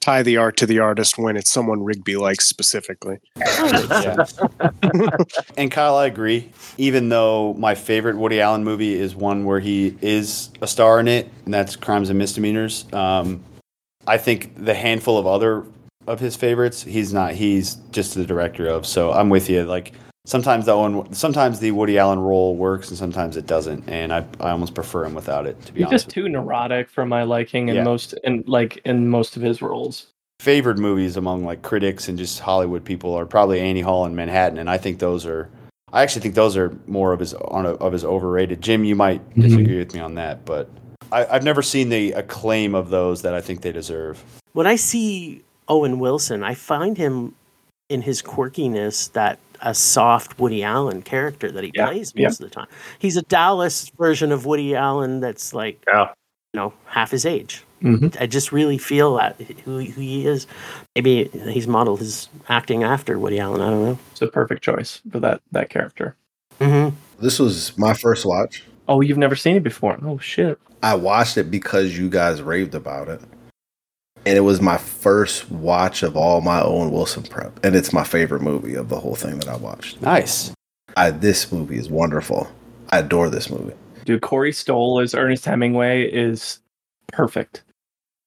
tie 0.00 0.22
the 0.22 0.36
art 0.36 0.56
to 0.58 0.66
the 0.66 0.78
artist 0.78 1.18
when 1.18 1.36
it's 1.36 1.50
someone 1.50 1.82
Rigby 1.82 2.16
likes 2.16 2.46
specifically. 2.46 3.18
And 5.56 5.70
Kyle, 5.70 5.96
I 5.96 6.06
agree. 6.06 6.50
Even 6.78 7.08
though 7.08 7.54
my 7.54 7.74
favorite 7.74 8.16
Woody 8.16 8.40
Allen 8.40 8.62
movie 8.62 8.94
is 8.94 9.14
one 9.16 9.44
where 9.44 9.60
he 9.60 9.96
is 10.02 10.50
a 10.60 10.66
star 10.66 11.00
in 11.00 11.08
it, 11.08 11.30
and 11.44 11.52
that's 11.52 11.76
Crimes 11.76 12.10
and 12.10 12.18
Misdemeanors. 12.18 12.84
Um, 12.92 13.42
I 14.06 14.18
think 14.18 14.52
the 14.62 14.74
handful 14.74 15.18
of 15.18 15.26
other 15.26 15.64
of 16.06 16.20
his 16.20 16.36
favorites, 16.36 16.82
he's 16.82 17.12
not. 17.12 17.32
He's 17.32 17.76
just 17.90 18.14
the 18.14 18.24
director 18.24 18.66
of. 18.66 18.86
So 18.86 19.12
I'm 19.12 19.28
with 19.28 19.50
you. 19.50 19.64
Like 19.64 19.92
sometimes 20.26 20.66
the 20.66 20.72
Owen, 20.72 21.12
sometimes 21.14 21.58
the 21.60 21.70
Woody 21.70 21.98
Allen 21.98 22.18
role 22.18 22.54
works, 22.56 22.90
and 22.90 22.98
sometimes 22.98 23.38
it 23.38 23.46
doesn't. 23.46 23.88
And 23.88 24.12
I, 24.12 24.26
I 24.40 24.50
almost 24.50 24.74
prefer 24.74 25.04
him 25.06 25.14
without 25.14 25.46
it. 25.46 25.60
To 25.64 25.72
be 25.72 25.80
He's 25.80 25.86
honest, 25.86 26.04
just 26.06 26.14
too 26.14 26.28
neurotic 26.28 26.90
for 26.90 27.06
my 27.06 27.22
liking 27.22 27.70
in 27.70 27.76
Yeah. 27.76 27.84
most 27.84 28.12
in 28.24 28.44
like 28.46 28.76
in 28.84 29.08
most 29.08 29.36
of 29.36 29.42
his 29.42 29.62
roles. 29.62 30.08
favored 30.38 30.78
movies 30.78 31.16
among 31.16 31.44
like 31.46 31.62
critics 31.62 32.08
and 32.08 32.18
just 32.18 32.40
Hollywood 32.40 32.84
people 32.84 33.14
are 33.14 33.24
probably 33.24 33.58
Annie 33.58 33.80
Hall 33.80 34.04
and 34.04 34.14
Manhattan, 34.14 34.58
and 34.58 34.68
I 34.68 34.76
think 34.76 34.98
those 34.98 35.24
are. 35.24 35.48
I 35.92 36.02
actually 36.02 36.22
think 36.22 36.34
those 36.34 36.56
are 36.58 36.76
more 36.86 37.12
of 37.14 37.20
his 37.20 37.32
on 37.32 37.64
a, 37.64 37.70
of 37.74 37.92
his 37.94 38.04
overrated. 38.04 38.60
Jim, 38.60 38.84
you 38.84 38.94
might 38.96 39.22
Mhm. 39.34 39.42
disagree 39.42 39.78
with 39.78 39.94
me 39.94 40.00
on 40.00 40.14
that, 40.16 40.44
but 40.44 40.68
I, 41.12 41.24
I've 41.26 41.44
never 41.44 41.62
seen 41.62 41.88
the 41.88 42.12
acclaim 42.12 42.74
of 42.74 42.90
those 42.90 43.22
that 43.22 43.32
I 43.32 43.40
think 43.40 43.62
they 43.62 43.72
deserve. 43.72 44.22
when 44.52 44.66
I 44.66 44.74
see 44.76 45.42
Owen 45.68 45.98
Wilson, 46.00 46.42
I 46.42 46.54
find 46.54 46.98
him 46.98 47.34
in 47.88 48.02
his 48.02 48.22
quirkiness 48.22 49.12
that 49.12 49.38
a 49.62 49.74
soft 49.74 50.38
Woody 50.38 50.62
Allen 50.62 51.02
character 51.02 51.50
that 51.50 51.64
he 51.64 51.72
Yeah, 51.74 51.86
plays 51.86 52.12
yeah. 52.14 52.28
most 52.28 52.40
of 52.40 52.48
the 52.48 52.54
time. 52.54 52.66
He's 52.98 53.16
a 53.16 53.22
Dallas 53.22 53.90
version 53.96 54.32
of 54.32 54.44
Woody 54.44 54.74
Allen 54.74 55.20
that's 55.20 55.54
like, 55.54 55.82
Yeah. 55.86 56.08
you 56.52 56.60
know, 56.60 56.72
half 56.86 57.10
his 57.10 57.24
age. 57.24 57.64
Mhm. 57.82 58.16
I 58.20 58.26
just 58.26 58.52
really 58.52 58.78
feel 58.78 59.14
that 59.16 59.40
who, 59.64 59.78
who 59.80 60.00
he 60.00 60.26
is. 60.26 60.46
Maybe 60.94 61.24
he's 61.50 61.68
modeled 61.68 62.00
his 62.00 62.28
acting 62.48 62.82
after 62.82 63.18
Woody 63.18 63.38
Allen. 63.38 63.60
I 63.60 63.70
don't 63.70 63.84
know. 63.84 63.98
It's 64.12 64.22
a 64.22 64.26
perfect 64.26 64.62
choice 64.62 65.00
for 65.10 65.20
that 65.20 65.40
that 65.52 65.68
character. 65.70 66.16
Mm-hmm. 66.60 66.96
This 67.20 67.38
was 67.38 67.76
my 67.78 67.92
first 67.94 68.24
watch. 68.26 68.64
Oh, 68.88 69.00
you've 69.02 69.18
never 69.18 69.36
seen 69.36 69.56
it 69.56 69.62
before? 69.62 69.98
Oh 70.04 70.18
shit! 70.18 70.58
I 70.82 70.94
watched 70.94 71.36
it 71.36 71.50
because 71.50 71.98
you 71.98 72.08
guys 72.08 72.40
raved 72.40 72.74
about 72.74 73.08
it. 73.08 73.20
And 74.26 74.36
it 74.36 74.40
was 74.40 74.60
my 74.60 74.76
first 74.76 75.48
watch 75.52 76.02
of 76.02 76.16
all 76.16 76.40
my 76.40 76.60
Owen 76.60 76.90
Wilson 76.90 77.22
prep. 77.22 77.64
And 77.64 77.76
it's 77.76 77.92
my 77.92 78.02
favorite 78.02 78.42
movie 78.42 78.74
of 78.74 78.88
the 78.88 78.98
whole 78.98 79.14
thing 79.14 79.38
that 79.38 79.48
I 79.48 79.56
watched. 79.56 80.02
Nice. 80.02 80.52
I, 80.96 81.10
this 81.12 81.52
movie 81.52 81.76
is 81.78 81.88
wonderful. 81.88 82.48
I 82.90 82.98
adore 82.98 83.30
this 83.30 83.48
movie. 83.48 83.74
Dude, 84.04 84.22
Corey 84.22 84.52
Stoll 84.52 84.98
as 85.00 85.14
Ernest 85.14 85.44
Hemingway 85.44 86.10
is 86.10 86.58
perfect. 87.06 87.62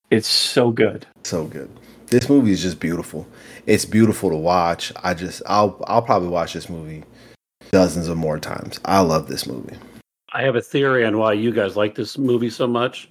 It's 0.10 0.28
so 0.28 0.72
good. 0.72 1.06
So 1.24 1.44
good. 1.44 1.70
This 2.08 2.30
movie 2.30 2.52
is 2.52 2.62
just 2.62 2.80
beautiful. 2.80 3.28
It's 3.66 3.86
beautiful 3.86 4.30
to 4.30 4.36
watch. 4.38 4.94
I 5.04 5.14
just 5.14 5.44
I'll 5.46 5.84
I'll 5.88 6.02
probably 6.02 6.30
watch 6.30 6.54
this 6.54 6.70
movie 6.70 7.04
dozens 7.72 8.08
of 8.08 8.18
more 8.18 8.40
times. 8.40 8.80
I 8.86 9.02
love 9.02 9.28
this 9.28 9.46
movie. 9.46 9.76
I 10.34 10.42
have 10.44 10.56
a 10.56 10.62
theory 10.62 11.06
on 11.06 11.18
why 11.18 11.34
you 11.34 11.52
guys 11.52 11.76
like 11.76 11.94
this 11.94 12.18
movie 12.18 12.50
so 12.50 12.68
much. 12.68 13.10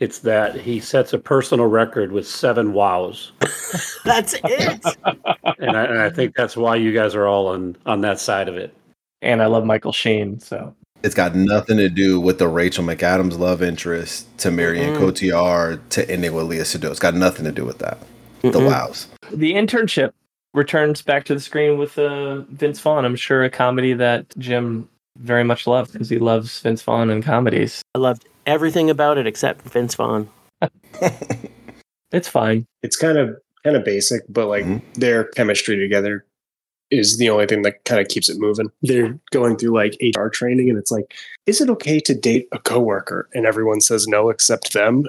It's 0.00 0.20
that 0.20 0.56
he 0.58 0.80
sets 0.80 1.12
a 1.12 1.18
personal 1.18 1.66
record 1.66 2.10
with 2.12 2.26
seven 2.26 2.72
wows, 2.72 3.32
That's 4.04 4.34
it. 4.44 4.84
and 5.58 5.76
I, 5.76 5.84
and 5.84 5.98
I 5.98 6.08
think 6.10 6.34
that's 6.34 6.56
why 6.56 6.76
you 6.76 6.92
guys 6.92 7.14
are 7.14 7.26
all 7.26 7.46
on 7.48 7.76
on 7.86 8.00
that 8.00 8.18
side 8.18 8.48
of 8.48 8.56
it. 8.56 8.74
And 9.22 9.42
I 9.42 9.46
love 9.46 9.64
Michael 9.66 9.92
Sheen, 9.92 10.40
so 10.40 10.74
It's 11.02 11.14
got 11.14 11.34
nothing 11.34 11.76
to 11.76 11.90
do 11.90 12.18
with 12.18 12.38
the 12.38 12.48
Rachel 12.48 12.82
McAdams 12.82 13.38
love 13.38 13.62
interest 13.62 14.26
to 14.38 14.50
Marion 14.50 14.94
Mm-mm. 14.94 14.98
Cotillard 15.00 15.80
to 15.90 16.10
ending 16.10 16.32
with 16.32 16.46
Léa 16.46 16.62
Seydoux. 16.62 16.90
It's 16.90 16.98
got 16.98 17.14
nothing 17.14 17.44
to 17.44 17.52
do 17.52 17.66
with 17.66 17.78
that. 17.80 17.98
The 18.40 18.48
Mm-mm. 18.52 18.66
wows. 18.68 19.06
the 19.32 19.52
internship 19.52 20.12
returns 20.54 21.02
back 21.02 21.24
to 21.26 21.34
the 21.34 21.40
screen 21.40 21.76
with 21.78 21.98
uh, 21.98 22.40
Vince 22.48 22.80
Vaughn. 22.80 23.04
I'm 23.04 23.16
sure 23.16 23.44
a 23.44 23.50
comedy 23.50 23.92
that 23.92 24.24
Jim 24.38 24.88
very 25.18 25.44
much 25.44 25.66
loved 25.66 25.92
because 25.92 26.08
he 26.08 26.18
loves 26.18 26.58
Vince 26.60 26.80
Vaughn 26.82 27.10
and 27.10 27.22
comedies. 27.22 27.82
I 27.94 27.98
loved 27.98 28.24
everything 28.46 28.90
about 28.90 29.18
it 29.18 29.26
except 29.26 29.62
Vince 29.62 29.94
Vaughn. 29.94 30.28
It's 32.12 32.26
fine. 32.28 32.66
It's 32.82 32.96
kind 32.96 33.18
of 33.18 33.36
kind 33.62 33.76
of 33.76 33.84
basic, 33.84 34.22
but 34.28 34.48
like 34.48 34.64
Mhm. 34.64 34.82
their 34.94 35.24
chemistry 35.24 35.76
together 35.76 36.24
is 36.90 37.18
the 37.18 37.30
only 37.30 37.46
thing 37.46 37.62
that 37.62 37.84
kind 37.84 38.00
of 38.00 38.08
keeps 38.08 38.28
it 38.28 38.36
moving. 38.40 38.68
They're 38.82 39.16
going 39.30 39.56
through 39.56 39.70
like 39.74 39.96
HR 40.02 40.26
training, 40.28 40.68
and 40.68 40.76
it's 40.76 40.90
like, 40.90 41.14
is 41.46 41.60
it 41.60 41.70
okay 41.70 42.00
to 42.00 42.12
date 42.14 42.48
a 42.50 42.58
coworker? 42.58 43.28
And 43.32 43.46
everyone 43.46 43.80
says 43.80 44.08
no 44.08 44.28
except 44.28 44.72
them. 44.72 45.04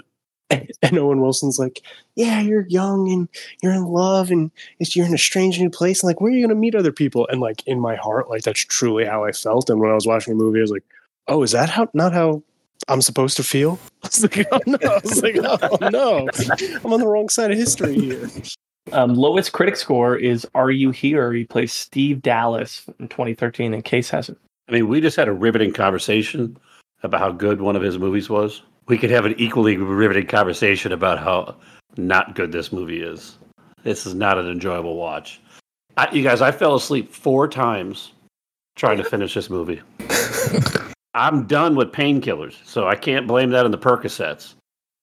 And 0.83 0.97
Owen 0.99 1.21
Wilson's 1.21 1.57
like, 1.57 1.81
yeah, 2.15 2.41
you're 2.41 2.67
young 2.67 3.09
and 3.09 3.27
you're 3.63 3.71
in 3.73 3.85
love, 3.85 4.29
and 4.29 4.51
it's 4.79 4.95
you're 4.95 5.05
in 5.07 5.13
a 5.15 5.17
strange 5.17 5.59
new 5.59 5.69
place. 5.71 6.03
And 6.03 6.07
like, 6.07 6.21
where 6.21 6.29
are 6.31 6.35
you 6.35 6.41
going 6.41 6.49
to 6.55 6.61
meet 6.61 6.75
other 6.75 6.91
people? 6.91 7.25
And 7.31 7.39
like 7.41 7.65
in 7.65 7.79
my 7.79 7.95
heart, 7.95 8.29
like 8.29 8.43
that's 8.43 8.59
truly 8.59 9.05
how 9.05 9.23
I 9.23 9.31
felt. 9.31 9.69
And 9.71 9.79
when 9.79 9.89
I 9.89 9.95
was 9.95 10.05
watching 10.05 10.37
the 10.37 10.43
movie, 10.43 10.59
I 10.59 10.61
was 10.61 10.71
like, 10.71 10.83
oh, 11.29 11.41
is 11.41 11.53
that 11.53 11.69
how 11.69 11.87
not 11.95 12.11
how 12.13 12.43
I'm 12.87 13.01
supposed 13.01 13.37
to 13.37 13.43
feel? 13.43 13.79
I 14.03 14.07
was 14.07 14.23
like, 14.23 14.47
oh 14.51 14.59
no, 14.65 14.77
I 14.81 14.99
was 15.03 15.21
like, 15.21 15.37
oh 15.37 15.89
no, 15.89 16.27
I'm 16.83 16.93
on 16.93 16.99
the 16.99 17.07
wrong 17.07 17.29
side 17.29 17.51
of 17.51 17.57
history 17.57 17.99
here. 17.99 18.29
Um, 18.91 19.13
lowest 19.13 19.51
critic 19.51 19.75
score 19.75 20.15
is 20.15 20.47
Are 20.55 20.71
You 20.71 20.91
Here? 20.91 21.31
He 21.33 21.45
plays 21.45 21.71
Steve 21.71 22.21
Dallas 22.21 22.83
in 22.99 23.07
2013, 23.07 23.73
and 23.73 23.85
Case 23.85 24.09
has 24.09 24.29
it. 24.29 24.37
I 24.67 24.71
mean, 24.73 24.87
we 24.87 25.01
just 25.01 25.17
had 25.17 25.27
a 25.27 25.33
riveting 25.33 25.73
conversation 25.73 26.57
about 27.03 27.19
how 27.19 27.31
good 27.31 27.61
one 27.61 27.75
of 27.75 27.81
his 27.81 27.97
movies 27.97 28.29
was. 28.29 28.63
We 28.87 28.97
could 28.97 29.11
have 29.11 29.25
an 29.25 29.35
equally 29.37 29.77
riveting 29.77 30.27
conversation 30.27 30.91
about 30.91 31.19
how 31.19 31.55
not 31.97 32.35
good 32.35 32.51
this 32.51 32.71
movie 32.71 33.01
is. 33.01 33.37
This 33.83 34.05
is 34.05 34.13
not 34.13 34.37
an 34.37 34.49
enjoyable 34.49 34.95
watch. 34.95 35.39
I, 35.97 36.11
you 36.11 36.23
guys, 36.23 36.41
I 36.41 36.51
fell 36.51 36.75
asleep 36.75 37.13
four 37.13 37.47
times 37.47 38.11
trying 38.75 38.97
to 38.97 39.03
finish 39.03 39.33
this 39.33 39.49
movie. 39.49 39.81
I'm 41.13 41.45
done 41.45 41.75
with 41.75 41.91
painkillers, 41.91 42.55
so 42.65 42.87
I 42.87 42.95
can't 42.95 43.27
blame 43.27 43.49
that 43.49 43.65
on 43.65 43.71
the 43.71 43.77
Percocets. 43.77 44.53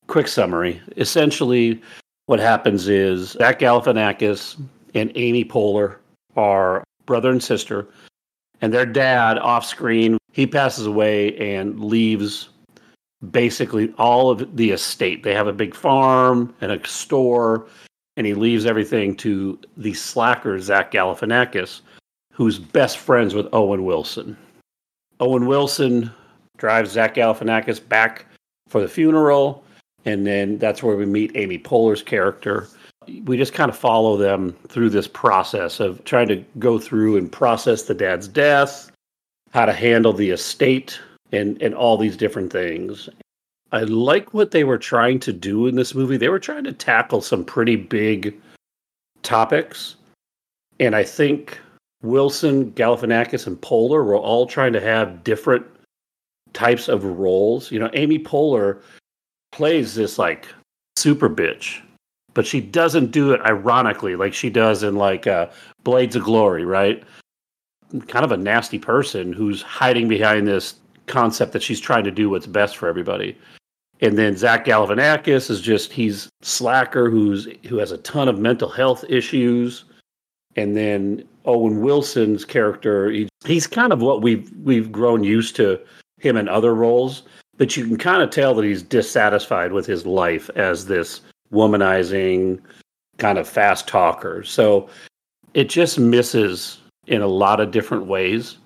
Quick 0.06 0.26
summary. 0.26 0.80
Essentially, 0.96 1.82
what 2.26 2.40
happens 2.40 2.88
is 2.88 3.30
Zach 3.32 3.58
Galifianakis 3.58 4.60
and 4.94 5.12
Amy 5.14 5.44
Poehler 5.44 5.96
are 6.36 6.82
brother 7.04 7.30
and 7.30 7.42
sister, 7.42 7.86
and 8.60 8.72
their 8.72 8.86
dad 8.86 9.38
off 9.38 9.64
screen, 9.64 10.16
he 10.32 10.46
passes 10.46 10.86
away 10.86 11.36
and 11.36 11.82
leaves 11.84 12.48
basically 13.30 13.92
all 13.98 14.30
of 14.30 14.56
the 14.56 14.70
estate. 14.70 15.24
They 15.24 15.34
have 15.34 15.46
a 15.46 15.52
big 15.52 15.74
farm 15.74 16.54
and 16.60 16.72
a 16.72 16.86
store, 16.86 17.66
and 18.16 18.26
he 18.26 18.34
leaves 18.34 18.64
everything 18.64 19.14
to 19.16 19.58
the 19.76 19.94
slacker, 19.94 20.58
Zach 20.60 20.92
Galifianakis, 20.92 21.80
who's 22.32 22.58
best 22.58 22.98
friends 22.98 23.34
with 23.34 23.48
Owen 23.52 23.84
Wilson. 23.84 24.36
Owen 25.20 25.46
Wilson 25.46 26.10
drives 26.56 26.92
Zach 26.92 27.14
Galifianakis 27.14 27.86
back 27.86 28.26
for 28.68 28.80
the 28.80 28.88
funeral, 28.88 29.64
and 30.04 30.26
then 30.26 30.58
that's 30.58 30.82
where 30.82 30.96
we 30.96 31.06
meet 31.06 31.32
Amy 31.34 31.58
Poehler's 31.58 32.02
character. 32.02 32.68
We 33.24 33.36
just 33.36 33.54
kind 33.54 33.70
of 33.70 33.76
follow 33.76 34.16
them 34.16 34.54
through 34.68 34.90
this 34.90 35.08
process 35.08 35.80
of 35.80 36.04
trying 36.04 36.28
to 36.28 36.44
go 36.58 36.78
through 36.78 37.16
and 37.16 37.30
process 37.30 37.84
the 37.84 37.94
dad's 37.94 38.28
death, 38.28 38.90
how 39.52 39.64
to 39.64 39.72
handle 39.72 40.12
the 40.12 40.30
estate, 40.30 41.00
and 41.32 41.60
and 41.62 41.74
all 41.74 41.96
these 41.96 42.16
different 42.16 42.52
things. 42.52 43.08
I 43.72 43.82
like 43.82 44.32
what 44.32 44.50
they 44.50 44.64
were 44.64 44.78
trying 44.78 45.20
to 45.20 45.32
do 45.32 45.66
in 45.66 45.76
this 45.76 45.94
movie. 45.94 46.16
They 46.16 46.28
were 46.28 46.38
trying 46.38 46.64
to 46.64 46.72
tackle 46.72 47.20
some 47.20 47.44
pretty 47.44 47.76
big 47.76 48.34
topics, 49.22 49.96
and 50.80 50.94
I 50.94 51.04
think 51.04 51.58
Wilson, 52.02 52.72
Galifianakis, 52.72 53.46
and 53.46 53.60
Poehler 53.60 54.04
were 54.04 54.16
all 54.16 54.46
trying 54.46 54.72
to 54.72 54.80
have 54.80 55.24
different 55.24 55.66
types 56.52 56.88
of 56.88 57.04
roles. 57.04 57.70
You 57.72 57.78
know, 57.78 57.90
Amy 57.94 58.18
Poehler 58.18 58.80
plays 59.52 59.94
this 59.94 60.18
like 60.18 60.48
super 60.96 61.28
bitch, 61.28 61.80
but 62.34 62.46
she 62.46 62.60
doesn't 62.60 63.10
do 63.10 63.32
it 63.32 63.40
ironically 63.42 64.16
like 64.16 64.34
she 64.34 64.50
does 64.50 64.82
in 64.82 64.96
like 64.96 65.26
uh, 65.26 65.48
Blades 65.82 66.16
of 66.16 66.22
Glory, 66.22 66.64
right? 66.64 67.02
Kind 68.06 68.24
of 68.24 68.32
a 68.32 68.36
nasty 68.36 68.78
person 68.78 69.32
who's 69.32 69.62
hiding 69.62 70.08
behind 70.08 70.46
this 70.46 70.74
concept 71.06 71.52
that 71.52 71.62
she's 71.62 71.80
trying 71.80 72.04
to 72.04 72.10
do 72.10 72.30
what's 72.30 72.46
best 72.46 72.76
for 72.76 72.88
everybody. 72.88 73.36
And 74.00 74.16
then 74.16 74.36
Zach 74.36 74.64
Galifianakis 74.64 75.50
is 75.50 75.60
just 75.60 75.92
he's 75.92 76.28
slacker 76.42 77.10
who's 77.10 77.48
who 77.66 77.78
has 77.78 77.90
a 77.90 77.98
ton 77.98 78.28
of 78.28 78.38
mental 78.38 78.68
health 78.68 79.04
issues. 79.08 79.84
And 80.54 80.76
then 80.76 81.24
Owen 81.48 81.80
Wilson's 81.80 82.44
character, 82.44 83.10
he, 83.10 83.28
he's 83.44 83.66
kind 83.66 83.92
of 83.92 84.02
what 84.02 84.22
we've 84.22 84.52
we've 84.62 84.92
grown 84.92 85.24
used 85.24 85.56
to 85.56 85.80
him 86.20 86.36
in 86.36 86.48
other 86.48 86.74
roles, 86.74 87.22
but 87.56 87.76
you 87.76 87.86
can 87.86 87.96
kind 87.96 88.22
of 88.22 88.30
tell 88.30 88.54
that 88.54 88.64
he's 88.64 88.82
dissatisfied 88.82 89.72
with 89.72 89.86
his 89.86 90.04
life 90.04 90.50
as 90.56 90.86
this 90.86 91.22
womanizing 91.52 92.60
kind 93.16 93.38
of 93.38 93.48
fast 93.48 93.88
talker. 93.88 94.44
So 94.44 94.88
it 95.54 95.70
just 95.70 95.98
misses 95.98 96.78
in 97.06 97.22
a 97.22 97.26
lot 97.26 97.60
of 97.60 97.70
different 97.70 98.06
ways. 98.06 98.58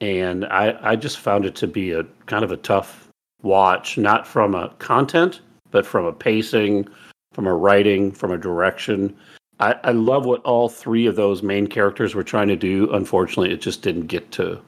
And 0.00 0.46
I, 0.46 0.78
I 0.80 0.96
just 0.96 1.18
found 1.18 1.44
it 1.44 1.54
to 1.56 1.66
be 1.66 1.90
a 1.92 2.04
kind 2.26 2.44
of 2.44 2.52
a 2.52 2.56
tough 2.56 3.08
watch, 3.42 3.98
not 3.98 4.26
from 4.26 4.54
a 4.54 4.70
content, 4.78 5.40
but 5.70 5.84
from 5.84 6.06
a 6.06 6.12
pacing, 6.12 6.88
from 7.32 7.46
a 7.46 7.54
writing, 7.54 8.12
from 8.12 8.30
a 8.30 8.38
direction. 8.38 9.16
I, 9.60 9.76
I 9.84 9.92
love 9.92 10.24
what 10.24 10.42
all 10.42 10.68
three 10.68 11.06
of 11.06 11.16
those 11.16 11.42
main 11.42 11.66
characters 11.66 12.14
were 12.14 12.24
trying 12.24 12.48
to 12.48 12.56
do. 12.56 12.90
Unfortunately, 12.92 13.52
it 13.52 13.60
just 13.60 13.82
didn't 13.82 14.06
get 14.06 14.32
to 14.32 14.60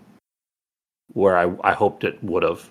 where 1.15 1.37
I, 1.37 1.55
I 1.65 1.73
hoped 1.73 2.05
it 2.05 2.23
would 2.23 2.43
have. 2.43 2.69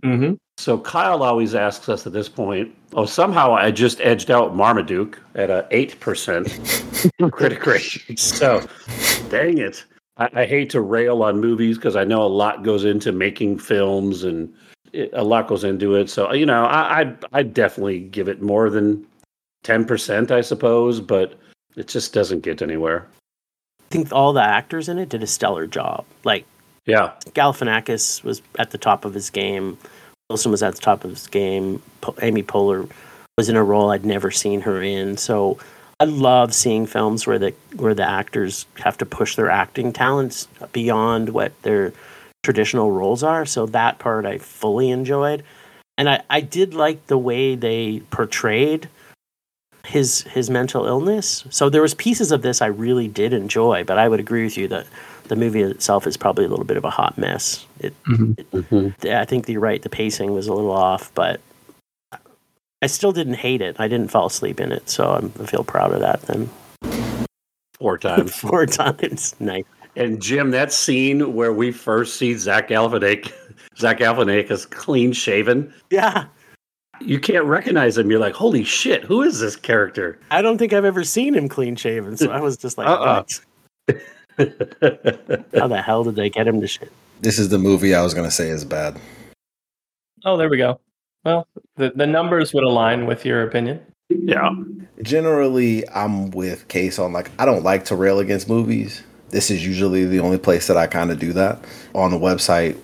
Mm-hmm. 0.00 0.34
So 0.58 0.78
Kyle 0.78 1.22
always 1.22 1.54
asks 1.54 1.88
us 1.88 2.06
at 2.06 2.12
this 2.12 2.28
point, 2.28 2.74
oh, 2.94 3.06
somehow 3.06 3.54
I 3.54 3.70
just 3.70 4.00
edged 4.00 4.30
out 4.30 4.54
Marmaduke 4.54 5.18
at 5.34 5.50
a 5.50 5.66
8% 5.70 7.30
critic 7.32 7.64
rating. 7.64 8.16
So, 8.16 8.66
dang 9.28 9.58
it. 9.58 9.84
I, 10.18 10.28
I 10.34 10.44
hate 10.46 10.70
to 10.70 10.80
rail 10.80 11.22
on 11.22 11.40
movies 11.40 11.78
because 11.78 11.96
I 11.96 12.04
know 12.04 12.22
a 12.22 12.26
lot 12.26 12.64
goes 12.64 12.84
into 12.84 13.12
making 13.12 13.58
films 13.58 14.24
and 14.24 14.52
it, 14.92 15.10
a 15.12 15.24
lot 15.24 15.48
goes 15.48 15.64
into 15.64 15.94
it. 15.94 16.10
So, 16.10 16.32
you 16.32 16.46
know, 16.46 16.64
I, 16.64 17.00
I'd, 17.00 17.24
I'd 17.32 17.54
definitely 17.54 18.00
give 18.00 18.28
it 18.28 18.42
more 18.42 18.68
than 18.68 19.06
10%, 19.64 20.30
I 20.30 20.40
suppose, 20.40 21.00
but 21.00 21.38
it 21.76 21.88
just 21.88 22.12
doesn't 22.12 22.40
get 22.40 22.62
anywhere. 22.62 23.06
I 23.80 23.84
think 23.94 24.12
all 24.12 24.32
the 24.32 24.42
actors 24.42 24.88
in 24.88 24.98
it 24.98 25.08
did 25.08 25.22
a 25.22 25.26
stellar 25.26 25.66
job. 25.66 26.04
Like 26.24 26.44
Yeah. 26.86 27.12
Galifianakis 27.30 28.22
was 28.24 28.42
at 28.58 28.70
the 28.70 28.78
top 28.78 29.04
of 29.04 29.14
his 29.14 29.30
game. 29.30 29.78
Wilson 30.30 30.50
was 30.50 30.62
at 30.62 30.74
the 30.74 30.80
top 30.80 31.04
of 31.04 31.10
his 31.10 31.26
game. 31.26 31.82
Po- 32.00 32.14
Amy 32.22 32.42
Poehler 32.42 32.90
was 33.36 33.48
in 33.48 33.56
a 33.56 33.62
role 33.64 33.90
I'd 33.90 34.04
never 34.04 34.30
seen 34.30 34.62
her 34.62 34.82
in. 34.82 35.16
So 35.18 35.58
I 36.00 36.04
love 36.04 36.54
seeing 36.54 36.86
films 36.86 37.26
where 37.26 37.38
the 37.38 37.54
where 37.76 37.94
the 37.94 38.08
actors 38.08 38.66
have 38.78 38.96
to 38.98 39.06
push 39.06 39.36
their 39.36 39.50
acting 39.50 39.92
talents 39.92 40.48
beyond 40.72 41.28
what 41.30 41.52
their 41.62 41.92
traditional 42.42 42.90
roles 42.90 43.22
are. 43.22 43.44
So 43.46 43.66
that 43.66 43.98
part 43.98 44.26
I 44.26 44.38
fully 44.38 44.90
enjoyed. 44.90 45.44
And 45.98 46.08
I, 46.08 46.22
I 46.30 46.40
did 46.40 46.74
like 46.74 47.06
the 47.06 47.18
way 47.18 47.54
they 47.54 48.00
portrayed 48.10 48.88
his 49.84 50.22
his 50.22 50.48
mental 50.50 50.86
illness. 50.86 51.44
So 51.50 51.68
there 51.68 51.82
was 51.82 51.94
pieces 51.94 52.32
of 52.32 52.42
this 52.42 52.62
I 52.62 52.66
really 52.66 53.08
did 53.08 53.32
enjoy, 53.32 53.84
but 53.84 53.98
I 53.98 54.08
would 54.08 54.20
agree 54.20 54.44
with 54.44 54.56
you 54.56 54.68
that 54.68 54.86
the 55.28 55.36
movie 55.36 55.62
itself 55.62 56.06
is 56.06 56.16
probably 56.16 56.44
a 56.44 56.48
little 56.48 56.64
bit 56.64 56.76
of 56.76 56.84
a 56.84 56.90
hot 56.90 57.16
mess. 57.18 57.66
It, 57.80 57.94
mm-hmm. 58.04 58.88
it 59.06 59.14
I 59.14 59.24
think 59.24 59.48
you're 59.48 59.60
right. 59.60 59.82
The 59.82 59.88
pacing 59.88 60.32
was 60.32 60.46
a 60.46 60.52
little 60.52 60.72
off, 60.72 61.12
but 61.14 61.40
I 62.82 62.86
still 62.86 63.12
didn't 63.12 63.34
hate 63.34 63.60
it. 63.60 63.76
I 63.78 63.88
didn't 63.88 64.08
fall 64.08 64.26
asleep 64.26 64.60
in 64.60 64.72
it, 64.72 64.90
so 64.90 65.12
I'm, 65.12 65.32
I 65.40 65.46
feel 65.46 65.64
proud 65.64 65.92
of 65.92 66.00
that. 66.00 66.22
Then 66.22 66.50
Four 67.74 67.98
times. 67.98 68.34
four 68.34 68.66
times, 68.66 69.34
nice. 69.40 69.64
And 69.94 70.20
Jim, 70.22 70.50
that 70.52 70.72
scene 70.72 71.34
where 71.34 71.52
we 71.52 71.70
first 71.70 72.16
see 72.16 72.34
Zach 72.34 72.68
Galifianakis, 72.68 73.32
Zach 73.78 73.98
Galifianakis 73.98 74.68
clean 74.70 75.12
shaven, 75.12 75.72
Yeah, 75.90 76.24
you 77.04 77.18
can't 77.20 77.44
recognize 77.44 77.96
him. 77.98 78.10
You're 78.10 78.20
like, 78.20 78.34
holy 78.34 78.64
shit, 78.64 79.02
who 79.04 79.22
is 79.22 79.40
this 79.40 79.56
character? 79.56 80.18
I 80.30 80.42
don't 80.42 80.58
think 80.58 80.72
I've 80.72 80.84
ever 80.84 81.04
seen 81.04 81.34
him 81.34 81.48
clean 81.48 81.76
shaven, 81.76 82.16
so 82.16 82.30
I 82.30 82.40
was 82.40 82.56
just 82.56 82.78
like, 82.78 82.86
Uh-uh. 82.88 83.24
what? 83.88 83.98
How 85.54 85.68
the 85.68 85.82
hell 85.84 86.04
did 86.04 86.16
they 86.16 86.30
get 86.30 86.46
him 86.46 86.60
to 86.60 86.66
shit? 86.66 86.90
This 87.20 87.38
is 87.38 87.48
the 87.50 87.58
movie 87.58 87.94
I 87.94 88.02
was 88.02 88.14
gonna 88.14 88.30
say 88.30 88.48
is 88.48 88.64
bad. 88.64 88.98
Oh, 90.24 90.36
there 90.36 90.48
we 90.48 90.56
go. 90.56 90.80
Well, 91.24 91.46
the, 91.76 91.92
the 91.94 92.06
numbers 92.06 92.52
would 92.54 92.64
align 92.64 93.06
with 93.06 93.24
your 93.24 93.42
opinion. 93.42 93.80
yeah. 94.08 94.50
Generally, 95.02 95.88
I'm 95.90 96.30
with 96.30 96.66
Case 96.68 96.98
on 96.98 97.12
like 97.12 97.30
I 97.38 97.44
don't 97.44 97.62
like 97.62 97.84
to 97.86 97.96
rail 97.96 98.18
against 98.18 98.48
movies. 98.48 99.02
This 99.30 99.50
is 99.50 99.64
usually 99.66 100.04
the 100.04 100.20
only 100.20 100.38
place 100.38 100.66
that 100.66 100.76
I 100.76 100.86
kind 100.86 101.10
of 101.10 101.18
do 101.18 101.32
that. 101.32 101.64
On 101.94 102.10
the 102.10 102.18
website, 102.18 102.72
if 102.72 102.76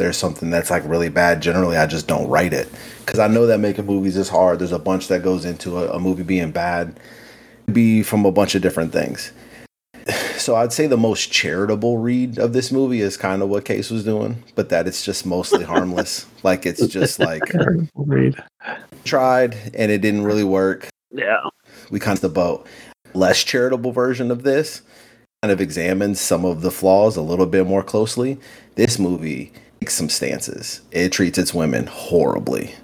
there's 0.00 0.16
something 0.16 0.48
that's 0.48 0.70
like 0.70 0.82
really 0.86 1.10
bad. 1.10 1.42
Generally, 1.42 1.76
I 1.76 1.86
just 1.86 2.08
don't 2.08 2.26
write 2.28 2.54
it 2.54 2.68
because 3.00 3.18
I 3.18 3.28
know 3.28 3.46
that 3.46 3.58
making 3.60 3.84
movies 3.86 4.16
is 4.16 4.30
hard. 4.30 4.58
There's 4.58 4.72
a 4.72 4.78
bunch 4.78 5.08
that 5.08 5.22
goes 5.22 5.44
into 5.44 5.76
a, 5.78 5.92
a 5.96 6.00
movie 6.00 6.22
being 6.22 6.50
bad. 6.50 6.98
Could 7.66 7.74
Be 7.74 8.02
from 8.02 8.24
a 8.24 8.32
bunch 8.32 8.54
of 8.54 8.62
different 8.62 8.92
things. 8.92 9.32
So 10.40 10.56
I'd 10.56 10.72
say 10.72 10.86
the 10.86 10.96
most 10.96 11.30
charitable 11.30 11.98
read 11.98 12.38
of 12.38 12.54
this 12.54 12.72
movie 12.72 13.02
is 13.02 13.18
kind 13.18 13.42
of 13.42 13.50
what 13.50 13.66
Case 13.66 13.90
was 13.90 14.04
doing, 14.04 14.42
but 14.54 14.70
that 14.70 14.86
it's 14.88 15.04
just 15.04 15.26
mostly 15.26 15.64
harmless. 15.64 16.24
like 16.42 16.64
it's 16.64 16.86
just 16.86 17.18
like 17.20 17.42
Read. 17.94 18.42
tried 19.04 19.54
and 19.74 19.92
it 19.92 19.98
didn't 20.00 20.24
really 20.24 20.42
work 20.44 20.88
Yeah. 21.10 21.42
we 21.90 22.00
kind 22.00 22.16
of 22.16 22.22
the 22.22 22.30
boat. 22.30 22.66
Less 23.12 23.44
charitable 23.44 23.92
version 23.92 24.30
of 24.30 24.42
this 24.42 24.80
kind 25.42 25.52
of 25.52 25.60
examines 25.60 26.18
some 26.18 26.46
of 26.46 26.62
the 26.62 26.70
flaws 26.70 27.16
a 27.18 27.22
little 27.22 27.46
bit 27.46 27.66
more 27.66 27.82
closely, 27.82 28.38
this 28.76 28.98
movie 28.98 29.52
takes 29.80 29.94
some 29.94 30.08
stances. 30.08 30.82
It 30.90 31.12
treats 31.12 31.38
its 31.38 31.54
women 31.54 31.86
horribly. 31.86 32.74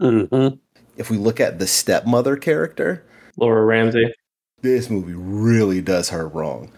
Mm-hmm. 0.00 0.56
If 0.96 1.10
we 1.10 1.16
look 1.16 1.40
at 1.40 1.58
the 1.58 1.66
stepmother 1.66 2.36
character, 2.36 3.04
Laura 3.36 3.64
Ramsey. 3.64 4.12
this 4.60 4.90
movie 4.90 5.14
really 5.14 5.80
does 5.80 6.10
her 6.10 6.28
wrong 6.28 6.70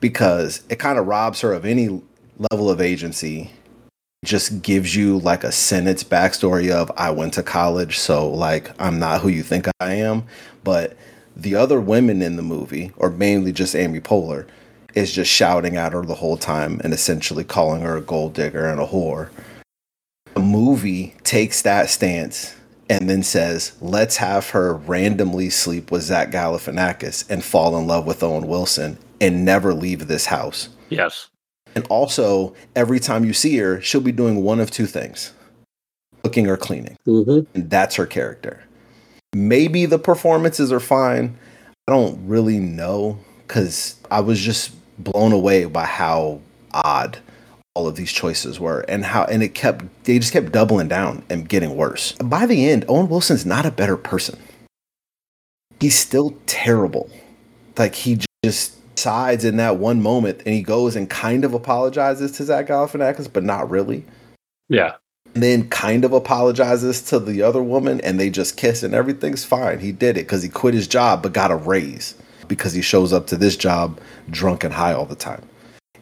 because 0.00 0.62
it 0.68 0.78
kind 0.78 0.98
of 0.98 1.06
robs 1.06 1.40
her 1.40 1.52
of 1.52 1.64
any 1.64 2.02
level 2.50 2.70
of 2.70 2.80
agency. 2.80 3.50
Just 4.24 4.62
gives 4.62 4.94
you 4.94 5.18
like 5.18 5.42
a 5.42 5.50
sentence 5.50 6.04
backstory 6.04 6.70
of 6.70 6.92
I 6.96 7.10
went 7.10 7.34
to 7.34 7.42
college, 7.42 7.98
so 7.98 8.28
like 8.28 8.70
I'm 8.80 8.98
not 8.98 9.20
who 9.20 9.28
you 9.28 9.42
think 9.42 9.66
I 9.80 9.94
am. 9.94 10.24
But 10.62 10.96
the 11.34 11.54
other 11.56 11.80
women 11.80 12.22
in 12.22 12.36
the 12.36 12.42
movie, 12.42 12.92
or 12.96 13.10
mainly 13.10 13.52
just 13.52 13.74
Amy 13.74 14.00
Poehler, 14.00 14.46
is 14.94 15.12
just 15.12 15.30
shouting 15.30 15.76
at 15.76 15.92
her 15.92 16.02
the 16.02 16.14
whole 16.14 16.36
time 16.36 16.80
and 16.84 16.92
essentially 16.92 17.44
calling 17.44 17.82
her 17.82 17.96
a 17.96 18.02
gold 18.02 18.34
digger 18.34 18.66
and 18.66 18.80
a 18.80 18.86
whore. 18.86 19.30
The 20.34 20.40
movie 20.40 21.14
takes 21.24 21.62
that 21.62 21.90
stance 21.90 22.54
and 22.88 23.08
then 23.08 23.22
says, 23.22 23.72
let's 23.80 24.16
have 24.16 24.50
her 24.50 24.74
randomly 24.74 25.50
sleep 25.50 25.90
with 25.90 26.02
Zach 26.02 26.30
Galifianakis 26.30 27.30
and 27.30 27.44
fall 27.44 27.76
in 27.78 27.86
love 27.86 28.06
with 28.06 28.22
Owen 28.22 28.46
Wilson 28.46 28.98
and 29.20 29.44
never 29.44 29.72
leave 29.72 30.08
this 30.08 30.26
house. 30.26 30.68
Yes. 30.90 31.28
And 31.74 31.86
also, 31.88 32.54
every 32.76 33.00
time 33.00 33.24
you 33.24 33.32
see 33.32 33.56
her, 33.58 33.80
she'll 33.80 34.00
be 34.00 34.12
doing 34.12 34.42
one 34.42 34.60
of 34.60 34.70
two 34.70 34.86
things 34.86 35.32
cooking 36.22 36.46
or 36.48 36.56
cleaning. 36.56 36.96
Mm-hmm. 37.06 37.56
And 37.56 37.70
that's 37.70 37.96
her 37.96 38.06
character. 38.06 38.62
Maybe 39.34 39.86
the 39.86 39.98
performances 39.98 40.70
are 40.70 40.80
fine. 40.80 41.36
I 41.88 41.92
don't 41.92 42.26
really 42.28 42.58
know 42.58 43.18
because 43.46 43.96
I 44.10 44.20
was 44.20 44.40
just 44.40 44.72
blown 45.02 45.32
away 45.32 45.64
by 45.64 45.84
how 45.84 46.40
odd 46.72 47.18
all 47.74 47.86
of 47.86 47.96
these 47.96 48.12
choices 48.12 48.60
were 48.60 48.80
and 48.80 49.04
how 49.04 49.24
and 49.24 49.42
it 49.42 49.54
kept 49.54 49.84
they 50.04 50.18
just 50.18 50.32
kept 50.32 50.52
doubling 50.52 50.88
down 50.88 51.22
and 51.30 51.48
getting 51.48 51.76
worse. 51.76 52.12
By 52.12 52.46
the 52.46 52.68
end, 52.68 52.84
Owen 52.88 53.08
Wilson's 53.08 53.46
not 53.46 53.66
a 53.66 53.70
better 53.70 53.96
person. 53.96 54.38
He's 55.80 55.98
still 55.98 56.36
terrible. 56.46 57.10
Like 57.78 57.94
he 57.94 58.20
just 58.44 58.78
sides 58.98 59.44
in 59.44 59.56
that 59.56 59.78
one 59.78 60.02
moment 60.02 60.42
and 60.44 60.54
he 60.54 60.62
goes 60.62 60.96
and 60.96 61.08
kind 61.08 61.44
of 61.44 61.54
apologizes 61.54 62.32
to 62.32 62.44
Zach 62.44 62.68
Galifianakis, 62.68 63.32
but 63.32 63.42
not 63.42 63.70
really. 63.70 64.04
Yeah. 64.68 64.96
And 65.34 65.42
then 65.42 65.68
kind 65.70 66.04
of 66.04 66.12
apologizes 66.12 67.00
to 67.02 67.18
the 67.18 67.42
other 67.42 67.62
woman 67.62 68.02
and 68.02 68.20
they 68.20 68.28
just 68.28 68.58
kiss 68.58 68.82
and 68.82 68.94
everything's 68.94 69.44
fine. 69.46 69.78
He 69.78 69.92
did 69.92 70.18
it 70.18 70.24
because 70.24 70.42
he 70.42 70.50
quit 70.50 70.74
his 70.74 70.86
job 70.86 71.22
but 71.22 71.32
got 71.32 71.50
a 71.50 71.56
raise 71.56 72.14
because 72.48 72.72
he 72.72 72.82
shows 72.82 73.12
up 73.12 73.26
to 73.28 73.36
this 73.36 73.56
job 73.56 74.00
drunk 74.30 74.64
and 74.64 74.74
high 74.74 74.92
all 74.92 75.06
the 75.06 75.14
time. 75.14 75.42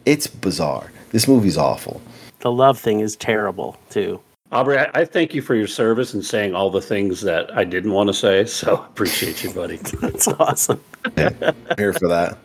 It's 0.05 0.27
bizarre. 0.27 0.91
This 1.11 1.27
movie's 1.27 1.57
awful. 1.57 2.01
The 2.39 2.51
love 2.51 2.79
thing 2.79 3.01
is 3.01 3.15
terrible 3.15 3.77
too. 3.89 4.19
Aubrey, 4.51 4.79
I, 4.79 4.89
I 4.93 5.05
thank 5.05 5.33
you 5.33 5.41
for 5.41 5.55
your 5.55 5.67
service 5.67 6.13
and 6.13 6.25
saying 6.25 6.55
all 6.55 6.69
the 6.69 6.81
things 6.81 7.21
that 7.21 7.55
I 7.55 7.63
didn't 7.63 7.93
want 7.93 8.07
to 8.07 8.13
say. 8.13 8.45
So 8.45 8.75
appreciate 8.89 9.43
you, 9.43 9.51
buddy. 9.51 9.77
That's 10.01 10.27
awesome. 10.27 10.83
I'm 11.15 11.55
here 11.77 11.93
for 11.93 12.07
that. 12.09 12.37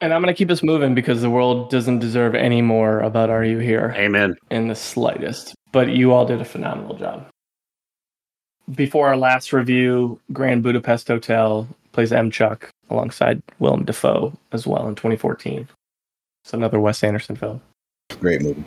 And 0.00 0.12
I'm 0.12 0.22
going 0.22 0.34
to 0.34 0.36
keep 0.36 0.50
us 0.50 0.62
moving 0.62 0.94
because 0.94 1.22
the 1.22 1.30
world 1.30 1.70
doesn't 1.70 1.98
deserve 1.98 2.34
any 2.34 2.62
more 2.62 3.00
about 3.00 3.30
Are 3.30 3.44
You 3.44 3.58
Here 3.58 3.94
Amen. 3.96 4.36
in 4.50 4.68
the 4.68 4.74
slightest. 4.74 5.54
But 5.72 5.90
you 5.90 6.12
all 6.12 6.26
did 6.26 6.40
a 6.40 6.44
phenomenal 6.44 6.96
job. 6.96 7.26
Before 8.74 9.08
our 9.08 9.16
last 9.16 9.52
review, 9.52 10.18
Grand 10.32 10.62
Budapest 10.62 11.08
Hotel 11.08 11.68
plays 11.92 12.12
M. 12.12 12.30
Chuck 12.30 12.70
alongside 12.90 13.42
Willem 13.58 13.84
Dafoe 13.84 14.32
as 14.52 14.66
well 14.66 14.86
in 14.88 14.94
2014. 14.94 15.68
It's 16.44 16.52
another 16.54 16.78
Wes 16.80 17.02
Anderson 17.02 17.36
film. 17.36 17.60
Great 18.20 18.42
movie. 18.42 18.64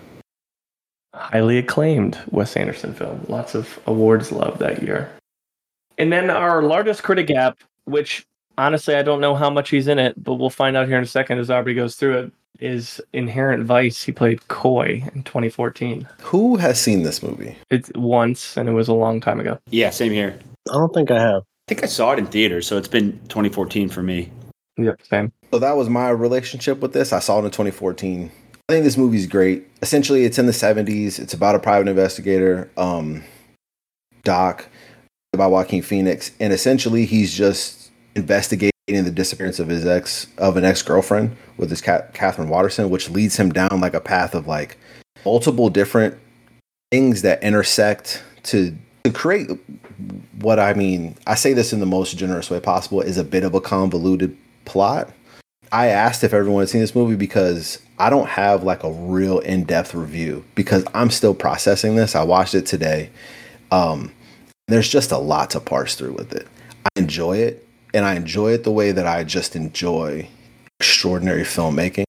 highly 1.13 1.57
acclaimed 1.57 2.17
Wes 2.31 2.55
Anderson 2.55 2.93
film. 2.93 3.25
Lots 3.27 3.55
of 3.55 3.79
awards 3.87 4.31
love 4.31 4.59
that 4.59 4.81
year. 4.83 5.09
And 5.97 6.11
then 6.11 6.29
our 6.29 6.61
largest 6.61 7.03
critic 7.03 7.27
gap, 7.27 7.59
which 7.85 8.25
honestly 8.57 8.95
I 8.95 9.03
don't 9.03 9.21
know 9.21 9.35
how 9.35 9.49
much 9.49 9.69
he's 9.69 9.87
in 9.87 9.99
it, 9.99 10.21
but 10.23 10.35
we'll 10.35 10.49
find 10.49 10.75
out 10.77 10.87
here 10.87 10.97
in 10.97 11.03
a 11.03 11.07
second 11.07 11.39
as 11.39 11.49
Aubrey 11.49 11.73
goes 11.73 11.95
through 11.95 12.17
it, 12.17 12.31
is 12.59 12.99
Inherent 13.13 13.63
Vice. 13.65 14.03
He 14.03 14.11
played 14.11 14.47
Coy 14.47 15.03
in 15.13 15.23
2014. 15.23 16.07
Who 16.21 16.55
has 16.57 16.79
seen 16.81 17.03
this 17.03 17.21
movie? 17.21 17.55
It's 17.69 17.91
once, 17.95 18.57
and 18.57 18.67
it 18.67 18.71
was 18.73 18.87
a 18.87 18.93
long 18.93 19.21
time 19.21 19.39
ago. 19.39 19.59
Yeah, 19.69 19.91
same 19.91 20.11
here. 20.11 20.37
I 20.69 20.73
don't 20.73 20.93
think 20.93 21.11
I 21.11 21.19
have. 21.19 21.43
I 21.67 21.73
think 21.73 21.83
I 21.83 21.87
saw 21.87 22.13
it 22.13 22.19
in 22.19 22.27
theater, 22.27 22.61
so 22.61 22.77
it's 22.77 22.87
been 22.87 23.19
2014 23.27 23.89
for 23.89 24.01
me. 24.01 24.31
Yep, 24.77 25.01
same. 25.03 25.33
So 25.51 25.59
that 25.59 25.75
was 25.75 25.89
my 25.89 26.09
relationship 26.09 26.79
with 26.79 26.93
this. 26.93 27.11
I 27.11 27.19
saw 27.19 27.39
it 27.39 27.45
in 27.45 27.51
2014. 27.51 28.31
I 28.69 28.73
think 28.73 28.85
this 28.85 28.95
movie's 28.95 29.27
great. 29.27 29.67
Essentially, 29.81 30.23
it's 30.23 30.39
in 30.39 30.45
the 30.45 30.53
70s. 30.53 31.19
It's 31.19 31.33
about 31.33 31.55
a 31.55 31.59
private 31.59 31.89
investigator, 31.89 32.71
um, 32.77 33.25
Doc, 34.23 34.69
about 35.33 35.51
Joaquin 35.51 35.81
Phoenix, 35.81 36.31
and 36.39 36.53
essentially 36.53 37.05
he's 37.05 37.33
just 37.33 37.91
investigating 38.15 38.71
the 38.87 39.11
disappearance 39.11 39.59
of 39.59 39.67
his 39.67 39.85
ex 39.85 40.27
of 40.37 40.55
an 40.55 40.63
ex 40.63 40.81
girlfriend 40.81 41.35
with 41.57 41.69
his 41.69 41.81
cat 41.81 42.13
Katherine 42.13 42.47
Waterston, 42.47 42.89
which 42.89 43.09
leads 43.09 43.35
him 43.35 43.51
down 43.51 43.81
like 43.81 43.93
a 43.93 43.99
path 43.99 44.33
of 44.33 44.47
like 44.47 44.77
multiple 45.25 45.69
different 45.69 46.17
things 46.91 47.23
that 47.23 47.43
intersect 47.43 48.23
to 48.43 48.73
to 49.03 49.11
create 49.11 49.49
what 50.39 50.59
I 50.59 50.73
mean. 50.73 51.15
I 51.25 51.35
say 51.35 51.53
this 51.53 51.73
in 51.73 51.79
the 51.79 51.85
most 51.85 52.17
generous 52.17 52.49
way 52.49 52.59
possible 52.59 53.01
is 53.01 53.17
a 53.17 53.23
bit 53.23 53.43
of 53.43 53.53
a 53.55 53.61
convoluted 53.61 54.37
plot. 54.65 55.11
I 55.71 55.87
asked 55.87 56.23
if 56.23 56.33
everyone 56.33 56.61
had 56.61 56.69
seen 56.69 56.81
this 56.81 56.95
movie 56.95 57.15
because 57.15 57.79
I 57.99 58.09
don't 58.09 58.29
have 58.29 58.63
like 58.63 58.83
a 58.83 58.91
real 58.91 59.39
in-depth 59.39 59.93
review 59.93 60.45
because 60.55 60.85
I'm 60.93 61.09
still 61.09 61.33
processing 61.33 61.95
this. 61.95 62.15
I 62.15 62.23
watched 62.23 62.55
it 62.55 62.65
today. 62.65 63.09
Um, 63.71 64.13
there's 64.67 64.89
just 64.89 65.11
a 65.11 65.17
lot 65.17 65.49
to 65.51 65.59
parse 65.59 65.95
through 65.95 66.13
with 66.13 66.33
it. 66.33 66.47
I 66.85 66.99
enjoy 66.99 67.37
it, 67.37 67.67
and 67.93 68.05
I 68.05 68.15
enjoy 68.15 68.53
it 68.53 68.63
the 68.63 68.71
way 68.71 68.91
that 68.91 69.07
I 69.07 69.23
just 69.23 69.55
enjoy 69.55 70.29
extraordinary 70.79 71.43
filmmaking 71.43 72.05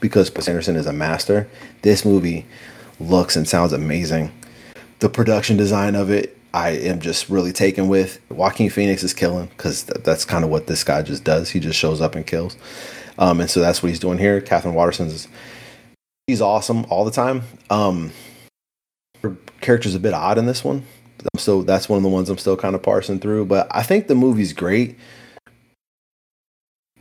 because 0.00 0.34
Wes 0.34 0.48
Anderson 0.48 0.76
is 0.76 0.86
a 0.86 0.92
master. 0.92 1.48
This 1.82 2.04
movie 2.04 2.46
looks 2.98 3.36
and 3.36 3.48
sounds 3.48 3.72
amazing. 3.72 4.32
The 4.98 5.08
production 5.08 5.56
design 5.56 5.94
of 5.94 6.10
it, 6.10 6.36
I 6.52 6.70
am 6.70 7.00
just 7.00 7.28
really 7.28 7.52
taken 7.52 7.88
with. 7.88 8.20
Joaquin 8.30 8.70
Phoenix 8.70 9.02
is 9.02 9.14
killing 9.14 9.46
because 9.46 9.84
th- 9.84 10.02
that's 10.02 10.24
kind 10.24 10.44
of 10.44 10.50
what 10.50 10.66
this 10.66 10.84
guy 10.84 11.02
just 11.02 11.24
does. 11.24 11.50
He 11.50 11.60
just 11.60 11.78
shows 11.78 12.00
up 12.00 12.14
and 12.14 12.26
kills. 12.26 12.56
Um, 13.18 13.40
and 13.40 13.50
so 13.50 13.60
that's 13.60 13.82
what 13.82 13.90
he's 13.90 13.98
doing 13.98 14.18
here. 14.18 14.40
Katherine 14.40 14.74
Waterston's 14.74 15.28
she's 16.28 16.40
awesome 16.40 16.86
all 16.88 17.04
the 17.04 17.10
time. 17.10 17.42
Um, 17.68 18.12
her 19.22 19.36
character's 19.60 19.94
a 19.94 20.00
bit 20.00 20.14
odd 20.14 20.38
in 20.38 20.46
this 20.46 20.64
one. 20.64 20.84
Still 21.36 21.62
that's 21.62 21.88
one 21.88 21.98
of 21.98 22.02
the 22.02 22.08
ones 22.08 22.30
I'm 22.30 22.38
still 22.38 22.56
kind 22.56 22.74
of 22.74 22.82
parsing 22.82 23.20
through. 23.20 23.46
But 23.46 23.68
I 23.70 23.82
think 23.82 24.06
the 24.06 24.14
movie's 24.14 24.52
great. 24.52 24.96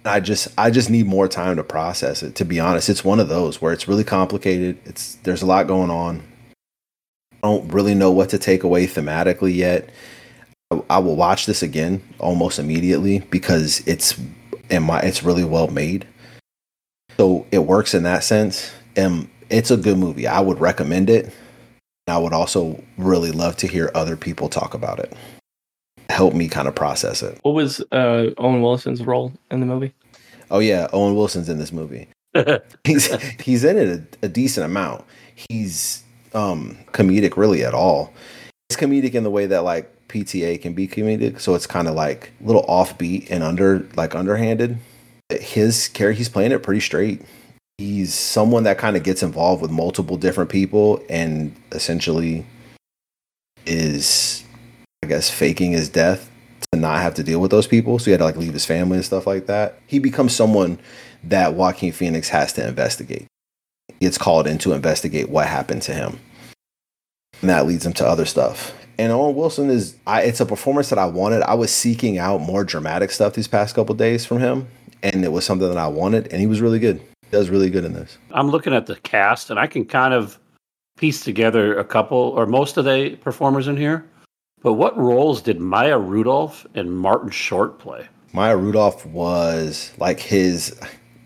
I 0.03 0.19
just 0.19 0.47
I 0.57 0.71
just 0.71 0.89
need 0.89 1.05
more 1.05 1.27
time 1.27 1.55
to 1.57 1.63
process 1.63 2.23
it. 2.23 2.35
To 2.35 2.45
be 2.45 2.59
honest, 2.59 2.89
it's 2.89 3.03
one 3.03 3.19
of 3.19 3.29
those 3.29 3.61
where 3.61 3.71
it's 3.71 3.87
really 3.87 4.03
complicated. 4.03 4.77
It's 4.85 5.15
there's 5.23 5.41
a 5.41 5.45
lot 5.45 5.67
going 5.67 5.89
on. 5.89 6.23
I 7.43 7.47
don't 7.47 7.71
really 7.71 7.95
know 7.95 8.11
what 8.11 8.29
to 8.29 8.37
take 8.37 8.63
away 8.63 8.87
thematically 8.87 9.55
yet. 9.55 9.89
I, 10.71 10.81
I 10.89 10.97
will 10.99 11.15
watch 11.15 11.45
this 11.45 11.63
again 11.63 12.01
almost 12.19 12.59
immediately 12.59 13.19
because 13.31 13.81
it's 13.87 14.19
in 14.69 14.83
my 14.83 14.99
it's 14.99 15.23
really 15.23 15.43
well 15.43 15.67
made. 15.67 16.07
So 17.17 17.45
it 17.51 17.59
works 17.59 17.93
in 17.93 18.03
that 18.03 18.23
sense. 18.23 18.71
And 18.95 19.29
it's 19.49 19.71
a 19.71 19.77
good 19.77 19.97
movie. 19.97 20.27
I 20.27 20.39
would 20.39 20.59
recommend 20.59 21.09
it. 21.09 21.33
I 22.07 22.17
would 22.17 22.33
also 22.33 22.83
really 22.97 23.31
love 23.31 23.55
to 23.57 23.67
hear 23.67 23.91
other 23.93 24.15
people 24.15 24.49
talk 24.49 24.73
about 24.73 24.99
it. 24.99 25.13
Help 26.09 26.33
me 26.33 26.47
kind 26.47 26.67
of 26.67 26.75
process 26.75 27.21
it. 27.21 27.37
What 27.43 27.53
was 27.53 27.81
uh, 27.91 28.31
Owen 28.37 28.61
Wilson's 28.61 29.05
role 29.05 29.31
in 29.51 29.59
the 29.59 29.65
movie? 29.65 29.93
Oh 30.49 30.59
yeah, 30.59 30.87
Owen 30.91 31.15
Wilson's 31.15 31.49
in 31.49 31.59
this 31.59 31.71
movie. 31.71 32.07
he's 32.83 33.13
he's 33.39 33.63
in 33.63 33.77
it 33.77 34.17
a, 34.23 34.25
a 34.25 34.29
decent 34.29 34.65
amount. 34.65 35.03
He's 35.35 36.03
um 36.33 36.77
comedic 36.91 37.37
really 37.37 37.63
at 37.63 37.73
all. 37.73 38.13
It's 38.69 38.79
comedic 38.79 39.13
in 39.13 39.23
the 39.23 39.31
way 39.31 39.45
that 39.47 39.63
like 39.63 39.91
PTA 40.09 40.61
can 40.61 40.73
be 40.73 40.87
comedic, 40.87 41.39
so 41.39 41.55
it's 41.55 41.67
kind 41.67 41.87
of 41.87 41.95
like 41.95 42.31
a 42.41 42.45
little 42.45 42.63
offbeat 42.63 43.27
and 43.29 43.43
under 43.43 43.87
like 43.95 44.15
underhanded. 44.15 44.77
His 45.29 45.87
character, 45.87 46.17
he's 46.17 46.29
playing 46.29 46.51
it 46.51 46.63
pretty 46.63 46.81
straight. 46.81 47.21
He's 47.77 48.13
someone 48.13 48.63
that 48.63 48.77
kind 48.77 48.97
of 48.97 49.03
gets 49.03 49.23
involved 49.23 49.61
with 49.61 49.71
multiple 49.71 50.17
different 50.17 50.49
people 50.49 51.01
and 51.09 51.55
essentially 51.71 52.45
is, 53.65 54.43
I 55.03 55.07
guess, 55.07 55.29
faking 55.29 55.71
his 55.71 55.87
death 55.87 56.29
to 56.71 56.79
not 56.79 57.01
have 57.01 57.13
to 57.15 57.23
deal 57.23 57.39
with 57.39 57.51
those 57.51 57.67
people. 57.67 57.97
So 57.99 58.05
he 58.05 58.11
had 58.11 58.17
to 58.17 58.25
like 58.25 58.35
leave 58.35 58.53
his 58.53 58.65
family 58.65 58.97
and 58.97 59.05
stuff 59.05 59.25
like 59.25 59.45
that. 59.45 59.79
He 59.87 59.99
becomes 59.99 60.35
someone 60.35 60.79
that 61.23 61.53
Joaquin 61.53 61.93
Phoenix 61.93 62.29
has 62.29 62.51
to 62.53 62.67
investigate. 62.67 63.27
Gets 63.99 64.17
called 64.17 64.47
in 64.47 64.57
to 64.59 64.73
investigate 64.73 65.29
what 65.29 65.47
happened 65.47 65.81
to 65.83 65.93
him. 65.93 66.19
And 67.41 67.49
that 67.49 67.65
leads 67.67 67.85
him 67.85 67.93
to 67.93 68.05
other 68.07 68.25
stuff. 68.25 68.73
And 68.97 69.11
Owen 69.11 69.35
Wilson 69.35 69.69
is 69.69 69.95
I 70.07 70.23
it's 70.23 70.39
a 70.41 70.45
performance 70.45 70.89
that 70.89 70.99
I 70.99 71.05
wanted. 71.05 71.41
I 71.43 71.53
was 71.53 71.71
seeking 71.71 72.17
out 72.17 72.41
more 72.41 72.63
dramatic 72.63 73.11
stuff 73.11 73.33
these 73.33 73.47
past 73.47 73.75
couple 73.75 73.95
days 73.95 74.25
from 74.25 74.39
him. 74.39 74.67
and 75.03 75.23
it 75.23 75.31
was 75.31 75.45
something 75.45 75.67
that 75.67 75.77
I 75.77 75.87
wanted, 75.87 76.27
and 76.27 76.41
he 76.41 76.47
was 76.47 76.61
really 76.61 76.79
good. 76.79 76.99
He 76.99 77.29
does 77.31 77.49
really 77.49 77.69
good 77.69 77.85
in 77.85 77.93
this. 77.93 78.17
I'm 78.31 78.49
looking 78.49 78.73
at 78.73 78.85
the 78.85 78.95
cast, 78.97 79.49
and 79.49 79.59
I 79.59 79.67
can 79.67 79.85
kind 79.85 80.13
of 80.13 80.39
piece 80.97 81.23
together 81.23 81.77
a 81.77 81.83
couple 81.85 82.17
or 82.17 82.45
most 82.45 82.77
of 82.77 82.85
the 82.85 83.15
performers 83.21 83.67
in 83.67 83.77
here. 83.77 84.05
But 84.61 84.73
what 84.73 84.97
roles 84.97 85.41
did 85.41 85.59
Maya 85.59 85.97
Rudolph 85.97 86.67
and 86.75 86.91
Martin 86.91 87.29
Short 87.29 87.79
play? 87.79 88.07
Maya 88.33 88.57
Rudolph 88.57 89.05
was 89.05 89.93
like 89.97 90.19
his 90.19 90.77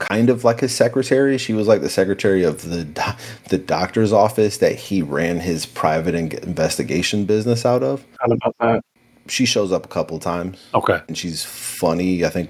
kind 0.04 0.30
of 0.30 0.44
like 0.44 0.60
his 0.60 0.76
secretary. 0.76 1.38
She 1.38 1.54
was 1.54 1.68
like 1.68 1.82
the 1.82 1.90
secretary 1.90 2.44
of 2.44 2.70
the 2.70 2.84
do- 2.84 3.02
the 3.50 3.58
doctor's 3.58 4.12
office 4.12 4.58
that 4.58 4.76
he 4.76 5.02
ran 5.02 5.40
his 5.40 5.66
private 5.66 6.14
in- 6.14 6.32
investigation 6.44 7.26
business 7.26 7.66
out 7.66 7.84
of. 7.84 8.06
How 8.20 8.32
about 8.32 8.56
that? 8.60 8.84
She 9.28 9.46
shows 9.46 9.72
up 9.72 9.86
a 9.86 9.88
couple 9.90 10.20
times 10.20 10.58
Okay. 10.74 11.00
and 11.08 11.18
she's 11.18 11.44
funny. 11.46 12.26
I 12.26 12.30
think 12.30 12.50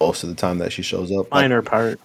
most 0.00 0.22
of 0.22 0.28
the 0.28 0.34
time 0.36 0.58
that 0.58 0.72
she 0.72 0.82
shows 0.82 1.10
up, 1.10 1.30
Like, 1.32 1.42
Minor 1.44 1.62
part. 1.62 1.98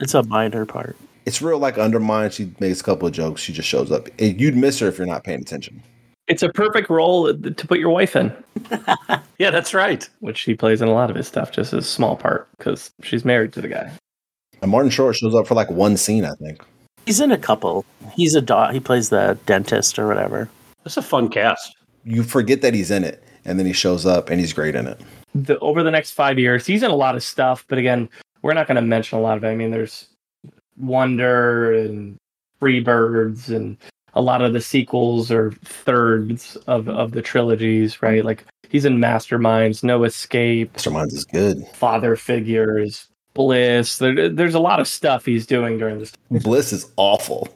It's 0.00 0.14
a 0.14 0.22
minor 0.22 0.64
part. 0.64 0.96
it's 1.26 1.42
real 1.42 1.58
like 1.58 1.76
undermined. 1.76 2.32
She 2.32 2.52
makes 2.60 2.80
a 2.80 2.84
couple 2.84 3.08
of 3.08 3.14
jokes. 3.14 3.40
She 3.42 3.52
just 3.52 3.68
shows 3.68 3.90
up. 3.90 4.08
It- 4.18 4.38
you'd 4.38 4.56
miss 4.56 4.78
her 4.78 4.86
if 4.88 4.96
you're 4.98 5.06
not 5.08 5.24
paying 5.24 5.40
attention. 5.40 5.82
It's 6.28 6.42
a 6.42 6.50
perfect 6.50 6.90
role 6.90 7.32
to 7.34 7.66
put 7.66 7.78
your 7.80 7.88
wife 7.90 8.14
in, 8.14 8.30
Yeah, 9.38 9.50
that's 9.50 9.72
right. 9.72 10.06
which 10.20 10.36
she 10.36 10.54
plays 10.54 10.82
in 10.82 10.88
a 10.88 10.92
lot 10.92 11.08
of 11.10 11.16
his 11.16 11.26
stuff, 11.26 11.50
just 11.52 11.72
a 11.72 11.80
small 11.80 12.16
part 12.16 12.48
because 12.58 12.90
she's 13.02 13.24
married 13.24 13.52
to 13.54 13.60
the 13.62 13.68
guy. 13.68 13.90
And 14.62 14.70
Martin 14.70 14.90
Short 14.90 15.16
shows 15.16 15.34
up 15.34 15.46
for 15.46 15.54
like 15.54 15.70
one 15.70 15.96
scene, 15.96 16.24
I 16.24 16.32
think. 16.42 16.62
He's 17.06 17.20
in 17.20 17.30
a 17.32 17.38
couple. 17.38 17.84
He's 18.12 18.34
a 18.34 18.42
doc. 18.42 18.72
He 18.72 18.80
plays 18.80 19.08
the 19.08 19.38
dentist 19.46 19.98
or 19.98 20.06
whatever. 20.06 20.48
That's 20.84 20.96
a 20.96 21.02
fun 21.02 21.28
cast. 21.28 21.74
You 22.04 22.22
forget 22.22 22.60
that 22.62 22.74
he's 22.74 22.90
in 22.90 23.04
it, 23.04 23.22
and 23.44 23.58
then 23.58 23.66
he 23.66 23.72
shows 23.72 24.04
up 24.06 24.30
and 24.30 24.40
he's 24.40 24.52
great 24.52 24.74
in 24.74 24.86
it. 24.86 25.00
the 25.34 25.58
over 25.60 25.82
the 25.82 25.90
next 25.90 26.12
five 26.12 26.38
years, 26.38 26.66
he's 26.66 26.82
in 26.82 26.90
a 26.90 26.96
lot 26.96 27.14
of 27.14 27.22
stuff. 27.22 27.64
But 27.68 27.78
again, 27.78 28.08
we're 28.42 28.54
not 28.54 28.66
going 28.66 28.76
to 28.76 28.82
mention 28.82 29.18
a 29.18 29.20
lot 29.22 29.36
of 29.36 29.44
it. 29.44 29.48
I 29.48 29.54
mean, 29.54 29.70
there's 29.70 30.08
Wonder 30.76 31.72
and 31.72 32.16
Freebirds, 32.60 33.54
and 33.54 33.76
a 34.14 34.22
lot 34.22 34.42
of 34.42 34.52
the 34.52 34.60
sequels 34.60 35.30
or 35.30 35.52
thirds 35.64 36.56
of 36.66 36.88
of 36.88 37.12
the 37.12 37.22
trilogies, 37.22 38.02
right? 38.02 38.24
Like 38.24 38.44
he's 38.68 38.84
in 38.84 38.98
Masterminds, 38.98 39.82
No 39.82 40.04
Escape, 40.04 40.72
Masterminds 40.74 41.12
is 41.14 41.24
good. 41.24 41.66
Father 41.74 42.16
Figures, 42.16 43.08
Bliss. 43.38 43.98
There, 43.98 44.28
there's 44.28 44.56
a 44.56 44.58
lot 44.58 44.80
of 44.80 44.88
stuff 44.88 45.24
he's 45.24 45.46
doing 45.46 45.78
during 45.78 46.00
this. 46.00 46.12
Bliss 46.28 46.72
is 46.72 46.90
awful. 46.96 47.46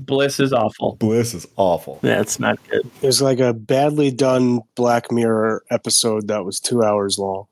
Bliss 0.00 0.40
is 0.40 0.52
awful. 0.52 0.96
Bliss 0.96 1.32
is 1.32 1.46
awful. 1.56 2.00
Yeah, 2.02 2.20
it's 2.20 2.40
not 2.40 2.58
good. 2.68 2.90
It 3.00 3.06
was 3.06 3.22
like 3.22 3.38
a 3.38 3.52
badly 3.54 4.10
done 4.10 4.62
Black 4.74 5.12
Mirror 5.12 5.62
episode 5.70 6.26
that 6.26 6.44
was 6.44 6.58
two 6.58 6.82
hours 6.82 7.20
long. 7.20 7.46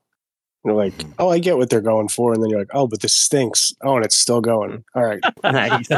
You're 0.64 0.74
like, 0.74 0.94
mm-hmm. 0.94 1.12
oh, 1.20 1.28
I 1.28 1.38
get 1.38 1.58
what 1.58 1.70
they're 1.70 1.80
going 1.80 2.08
for, 2.08 2.34
and 2.34 2.42
then 2.42 2.50
you're 2.50 2.58
like, 2.58 2.74
oh, 2.74 2.88
but 2.88 3.02
this 3.02 3.14
stinks. 3.14 3.72
Oh, 3.82 3.94
and 3.94 4.04
it's 4.04 4.16
still 4.16 4.40
going. 4.40 4.82
All 4.96 5.04
right, 5.04 5.20
Nice. 5.44 5.88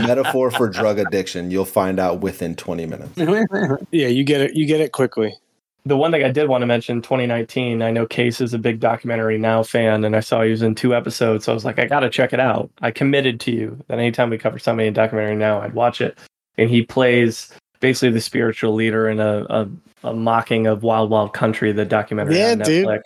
Metaphor 0.00 0.52
for 0.52 0.68
drug 0.68 1.00
addiction. 1.00 1.50
You'll 1.50 1.64
find 1.64 1.98
out 1.98 2.20
within 2.20 2.54
20 2.54 2.86
minutes. 2.86 3.16
yeah, 3.90 4.06
you 4.06 4.22
get 4.22 4.40
it. 4.40 4.54
You 4.54 4.66
get 4.66 4.80
it 4.80 4.92
quickly. 4.92 5.34
The 5.84 5.96
one 5.96 6.10
thing 6.12 6.22
I 6.24 6.30
did 6.30 6.48
want 6.48 6.62
to 6.62 6.66
mention, 6.66 7.00
2019. 7.00 7.80
I 7.82 7.90
know 7.90 8.04
Case 8.06 8.40
is 8.40 8.52
a 8.52 8.58
big 8.58 8.78
documentary 8.80 9.38
now 9.38 9.62
fan, 9.62 10.04
and 10.04 10.14
I 10.14 10.20
saw 10.20 10.42
he 10.42 10.50
was 10.50 10.60
in 10.62 10.74
two 10.74 10.94
episodes. 10.94 11.44
So 11.44 11.52
I 11.52 11.54
was 11.54 11.64
like, 11.64 11.78
I 11.78 11.86
got 11.86 12.00
to 12.00 12.10
check 12.10 12.32
it 12.32 12.40
out. 12.40 12.70
I 12.82 12.90
committed 12.90 13.40
to 13.40 13.50
you 13.52 13.82
that 13.88 13.98
anytime 13.98 14.28
we 14.28 14.36
cover 14.38 14.58
somebody 14.58 14.88
in 14.88 14.94
documentary 14.94 15.36
now, 15.36 15.60
I'd 15.60 15.74
watch 15.74 16.00
it. 16.00 16.18
And 16.58 16.68
he 16.68 16.82
plays 16.82 17.52
basically 17.80 18.10
the 18.10 18.20
spiritual 18.20 18.74
leader 18.74 19.08
in 19.08 19.20
a, 19.20 19.46
a, 19.48 19.68
a 20.04 20.12
mocking 20.12 20.66
of 20.66 20.82
Wild 20.82 21.10
Wild 21.10 21.32
Country, 21.32 21.72
the 21.72 21.84
documentary 21.84 22.36
Yeah, 22.38 22.52
on 22.52 22.58
dude. 22.58 22.86
Netflix. 22.86 23.02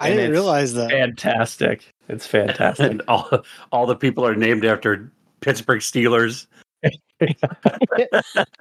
I 0.00 0.08
And 0.08 0.16
didn't 0.16 0.32
realize 0.32 0.74
that. 0.74 0.90
Fantastic. 0.90 1.92
It's 2.08 2.26
fantastic. 2.26 2.90
And 2.90 3.02
all 3.08 3.28
all 3.70 3.86
the 3.86 3.94
people 3.96 4.26
are 4.26 4.34
named 4.34 4.64
after 4.64 5.10
Pittsburgh 5.40 5.80
Steelers. 5.80 6.46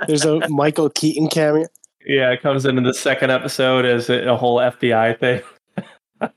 There's 0.08 0.26
a 0.26 0.48
Michael 0.50 0.90
Keaton 0.90 1.28
cameo. 1.30 1.66
Yeah, 2.08 2.32
it 2.32 2.42
comes 2.42 2.66
into 2.66 2.82
the 2.82 2.94
second 2.94 3.32
episode 3.32 3.86
as 3.86 4.10
a, 4.10 4.30
a 4.30 4.38
whole 4.38 4.58
FBI 4.58 5.20
thing. 5.20 5.42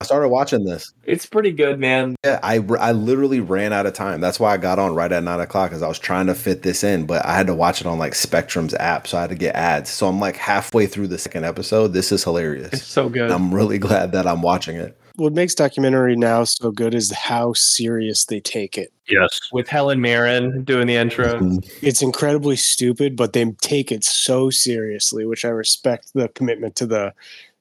I 0.00 0.04
started 0.04 0.28
watching 0.28 0.64
this. 0.64 0.92
It's 1.04 1.26
pretty 1.26 1.50
good, 1.50 1.80
man. 1.80 2.14
Yeah, 2.24 2.38
I, 2.42 2.56
I 2.78 2.92
literally 2.92 3.40
ran 3.40 3.72
out 3.72 3.86
of 3.86 3.94
time. 3.94 4.20
That's 4.20 4.38
why 4.38 4.52
I 4.52 4.56
got 4.56 4.78
on 4.78 4.94
right 4.94 5.10
at 5.10 5.22
nine 5.22 5.40
o'clock 5.40 5.70
because 5.70 5.82
I 5.82 5.88
was 5.88 5.98
trying 5.98 6.26
to 6.26 6.34
fit 6.34 6.62
this 6.62 6.84
in, 6.84 7.06
but 7.06 7.24
I 7.24 7.34
had 7.34 7.46
to 7.48 7.54
watch 7.54 7.80
it 7.80 7.86
on 7.86 7.98
like 7.98 8.14
Spectrum's 8.14 8.74
app, 8.74 9.06
so 9.06 9.18
I 9.18 9.22
had 9.22 9.30
to 9.30 9.36
get 9.36 9.56
ads. 9.56 9.90
So 9.90 10.06
I'm 10.06 10.20
like 10.20 10.36
halfway 10.36 10.86
through 10.86 11.08
the 11.08 11.18
second 11.18 11.44
episode. 11.44 11.88
This 11.88 12.12
is 12.12 12.22
hilarious. 12.22 12.72
It's 12.72 12.92
hilarious. 12.92 12.92
so 12.92 13.08
good. 13.08 13.30
I'm 13.30 13.52
really 13.54 13.78
glad 13.80 14.12
that 14.12 14.26
I'm 14.26 14.42
watching 14.42 14.76
it. 14.76 14.96
What 15.16 15.32
makes 15.32 15.54
documentary 15.54 16.16
now 16.16 16.44
so 16.44 16.70
good 16.70 16.94
is 16.94 17.12
how 17.12 17.52
serious 17.52 18.24
they 18.24 18.40
take 18.40 18.76
it. 18.76 18.92
Yes. 19.08 19.40
With 19.52 19.68
Helen 19.68 20.00
Mirren 20.00 20.64
doing 20.64 20.86
the 20.86 20.96
intro. 20.96 21.34
Mm-hmm. 21.34 21.86
It's 21.86 22.02
incredibly 22.02 22.56
stupid, 22.56 23.14
but 23.16 23.32
they 23.32 23.44
take 23.60 23.92
it 23.92 24.02
so 24.02 24.50
seriously, 24.50 25.24
which 25.24 25.44
I 25.44 25.50
respect 25.50 26.12
the 26.14 26.28
commitment 26.30 26.74
to 26.76 26.86
the 26.86 27.14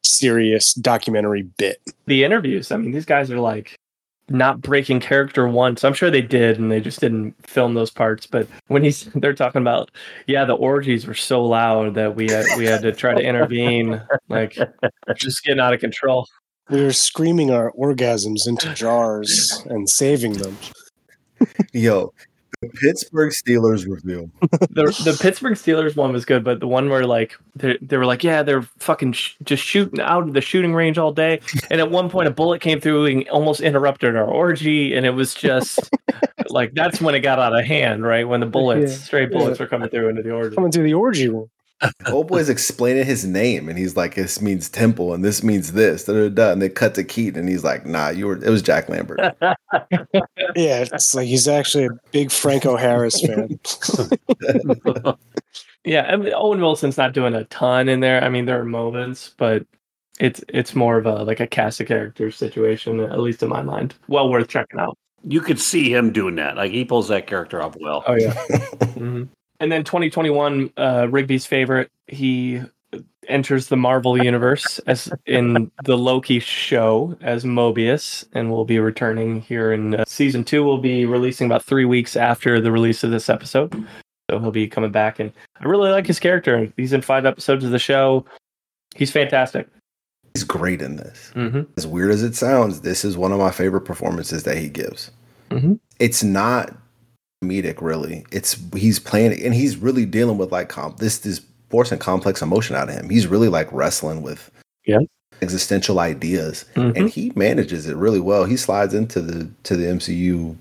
serious 0.03 0.73
documentary 0.73 1.43
bit. 1.43 1.79
the 2.07 2.23
interviews. 2.23 2.71
I 2.71 2.77
mean, 2.77 2.91
these 2.91 3.05
guys 3.05 3.29
are 3.31 3.39
like 3.39 3.77
not 4.29 4.61
breaking 4.61 4.99
character 4.99 5.47
once. 5.47 5.83
I'm 5.83 5.93
sure 5.93 6.09
they 6.09 6.21
did, 6.21 6.57
and 6.57 6.71
they 6.71 6.79
just 6.79 6.99
didn't 6.99 7.35
film 7.45 7.73
those 7.73 7.91
parts. 7.91 8.25
But 8.25 8.47
when 8.67 8.83
he's 8.83 9.05
they're 9.15 9.33
talking 9.33 9.61
about, 9.61 9.91
yeah, 10.27 10.45
the 10.45 10.53
orgies 10.55 11.05
were 11.05 11.13
so 11.13 11.43
loud 11.43 11.95
that 11.95 12.15
we 12.15 12.29
had 12.29 12.45
we 12.57 12.65
had 12.65 12.81
to 12.81 12.91
try 12.91 13.13
to 13.13 13.21
intervene, 13.27 14.01
like 14.29 14.57
just 15.15 15.43
getting 15.43 15.59
out 15.59 15.73
of 15.73 15.79
control. 15.79 16.27
We 16.69 16.81
were 16.81 16.93
screaming 16.93 17.51
our 17.51 17.71
orgasms 17.73 18.47
into 18.47 18.73
jars 18.75 19.61
and 19.69 19.89
saving 19.89 20.33
them. 20.33 20.57
Yo, 21.73 22.13
the 22.61 22.69
Pittsburgh 22.69 23.31
Steelers 23.33 23.85
review. 23.85 24.31
The 24.69 24.85
the 25.03 25.17
Pittsburgh 25.21 25.55
Steelers 25.55 25.97
one 25.97 26.13
was 26.13 26.23
good, 26.23 26.43
but 26.45 26.61
the 26.61 26.67
one 26.67 26.89
where 26.89 27.05
like 27.05 27.35
they 27.55 27.77
they 27.81 27.97
were 27.97 28.05
like, 28.05 28.23
yeah, 28.23 28.43
they're 28.43 28.61
fucking 28.79 29.11
sh- 29.11 29.35
just 29.43 29.61
shooting 29.63 29.99
out 29.99 30.23
of 30.23 30.33
the 30.33 30.39
shooting 30.39 30.73
range 30.73 30.97
all 30.97 31.11
day, 31.11 31.41
and 31.69 31.81
at 31.81 31.91
one 31.91 32.09
point 32.09 32.29
a 32.29 32.31
bullet 32.31 32.61
came 32.61 32.79
through 32.79 33.07
and 33.07 33.27
almost 33.29 33.59
interrupted 33.59 34.15
our 34.15 34.23
orgy, 34.25 34.93
and 34.95 35.05
it 35.05 35.09
was 35.11 35.33
just 35.33 35.89
like 36.49 36.73
that's 36.73 37.01
when 37.01 37.13
it 37.13 37.19
got 37.19 37.39
out 37.39 37.53
of 37.53 37.65
hand, 37.65 38.03
right? 38.03 38.25
When 38.25 38.39
the 38.39 38.45
bullets, 38.57 38.93
Yeah. 38.93 38.97
straight 38.99 39.31
bullets, 39.31 39.59
were 39.59 39.67
coming 39.67 39.89
through 39.89 40.07
into 40.09 40.21
the 40.23 40.31
orgy. 40.31 40.55
Coming 40.55 40.71
to 40.71 40.81
the 40.81 40.93
orgy 40.93 41.27
room. 41.27 41.49
Old 42.07 42.27
boy's 42.27 42.49
explaining 42.49 43.05
his 43.05 43.25
name, 43.25 43.69
and 43.69 43.77
he's 43.77 43.95
like, 43.95 44.15
"This 44.15 44.41
means 44.41 44.69
temple, 44.69 45.13
and 45.13 45.23
this 45.23 45.43
means 45.43 45.73
this." 45.73 46.05
Da, 46.05 46.13
da, 46.13 46.29
da. 46.29 46.51
And 46.51 46.61
they 46.61 46.69
cut 46.69 46.95
to 46.95 47.03
Keaton, 47.03 47.41
and 47.41 47.49
he's 47.49 47.63
like, 47.63 47.85
"Nah, 47.85 48.09
you 48.09 48.27
were." 48.27 48.43
It 48.43 48.49
was 48.49 48.61
Jack 48.61 48.89
Lambert. 48.89 49.19
Yeah, 50.55 50.85
it's 50.91 51.15
like 51.15 51.27
he's 51.27 51.47
actually 51.47 51.85
a 51.85 51.89
big 52.11 52.31
Franco 52.31 52.75
Harris 52.77 53.19
fan. 53.21 53.59
Yeah, 55.85 56.03
I 56.03 56.15
mean, 56.15 56.33
Owen 56.33 56.61
Wilson's 56.61 56.97
not 56.97 57.13
doing 57.13 57.33
a 57.33 57.43
ton 57.45 57.89
in 57.89 57.99
there. 57.99 58.23
I 58.23 58.29
mean, 58.29 58.45
there 58.45 58.59
are 58.59 58.65
moments, 58.65 59.33
but 59.37 59.65
it's 60.19 60.41
it's 60.47 60.75
more 60.75 60.97
of 60.97 61.05
a 61.05 61.23
like 61.23 61.39
a 61.39 61.47
cast 61.47 61.81
of 61.81 61.87
characters 61.87 62.37
situation, 62.37 62.99
at 63.01 63.19
least 63.19 63.43
in 63.43 63.49
my 63.49 63.61
mind. 63.61 63.95
Well 64.07 64.29
worth 64.29 64.47
checking 64.47 64.79
out. 64.79 64.97
You 65.23 65.41
could 65.41 65.59
see 65.59 65.93
him 65.93 66.13
doing 66.13 66.35
that. 66.35 66.55
Like 66.55 66.71
he 66.71 66.85
pulls 66.85 67.09
that 67.09 67.27
character 67.27 67.61
off 67.61 67.75
well. 67.79 68.03
Oh 68.07 68.15
yeah. 68.15 68.33
hmm 68.93 69.23
And 69.63 69.71
then 69.71 69.85
2021, 69.85 70.73
uh, 70.75 71.07
Rigby's 71.09 71.45
favorite. 71.45 71.89
He 72.07 72.61
enters 73.29 73.67
the 73.67 73.77
Marvel 73.77 74.21
universe 74.21 74.77
as 74.87 75.09
in 75.25 75.71
the 75.85 75.97
Loki 75.97 76.39
show 76.39 77.15
as 77.21 77.45
Mobius, 77.45 78.25
and 78.33 78.51
will 78.51 78.65
be 78.65 78.77
returning 78.79 79.39
here 79.39 79.71
in 79.71 79.95
uh, 79.95 80.03
season 80.05 80.43
two. 80.43 80.65
We'll 80.65 80.79
be 80.79 81.05
releasing 81.05 81.47
about 81.47 81.63
three 81.63 81.85
weeks 81.85 82.17
after 82.17 82.59
the 82.59 82.73
release 82.73 83.05
of 83.05 83.11
this 83.11 83.29
episode, 83.29 83.73
so 84.29 84.37
he'll 84.39 84.51
be 84.51 84.67
coming 84.67 84.91
back. 84.91 85.17
And 85.17 85.31
I 85.61 85.63
really 85.65 85.91
like 85.91 86.07
his 86.07 86.19
character. 86.19 86.69
He's 86.75 86.91
in 86.91 87.01
five 87.01 87.25
episodes 87.25 87.63
of 87.63 87.71
the 87.71 87.79
show. 87.79 88.25
He's 88.97 89.11
fantastic. 89.11 89.69
He's 90.33 90.43
great 90.43 90.81
in 90.81 90.97
this. 90.97 91.31
hmm 91.35 91.61
As 91.77 91.87
weird 91.87 92.11
as 92.11 92.21
it 92.21 92.35
sounds, 92.35 92.81
this 92.81 93.05
is 93.05 93.15
one 93.15 93.31
of 93.31 93.39
my 93.39 93.51
favorite 93.51 93.85
performances 93.85 94.43
that 94.43 94.57
he 94.57 94.67
gives. 94.67 95.09
Mhm. 95.51 95.79
It's 95.99 96.21
not 96.21 96.75
comedic, 97.43 97.81
really. 97.81 98.25
It's 98.31 98.57
he's 98.75 98.99
playing 98.99 99.41
and 99.43 99.53
he's 99.53 99.77
really 99.77 100.05
dealing 100.05 100.37
with 100.37 100.51
like 100.51 100.69
comp 100.69 100.97
this 100.97 101.19
this 101.19 101.41
forcing 101.69 101.99
complex 101.99 102.41
emotion 102.41 102.75
out 102.75 102.89
of 102.89 102.95
him. 102.95 103.09
He's 103.09 103.27
really 103.27 103.49
like 103.49 103.71
wrestling 103.71 104.21
with 104.21 104.49
Yeah. 104.85 104.99
existential 105.41 105.99
ideas, 105.99 106.65
Mhm. 106.75 106.95
and 106.97 107.09
he 107.09 107.31
manages 107.35 107.87
it 107.87 107.95
really 107.95 108.19
well. 108.19 108.45
He 108.45 108.57
slides 108.57 108.93
into 108.93 109.21
the 109.21 109.49
to 109.63 109.75
the 109.75 109.87
MCU 109.87 110.55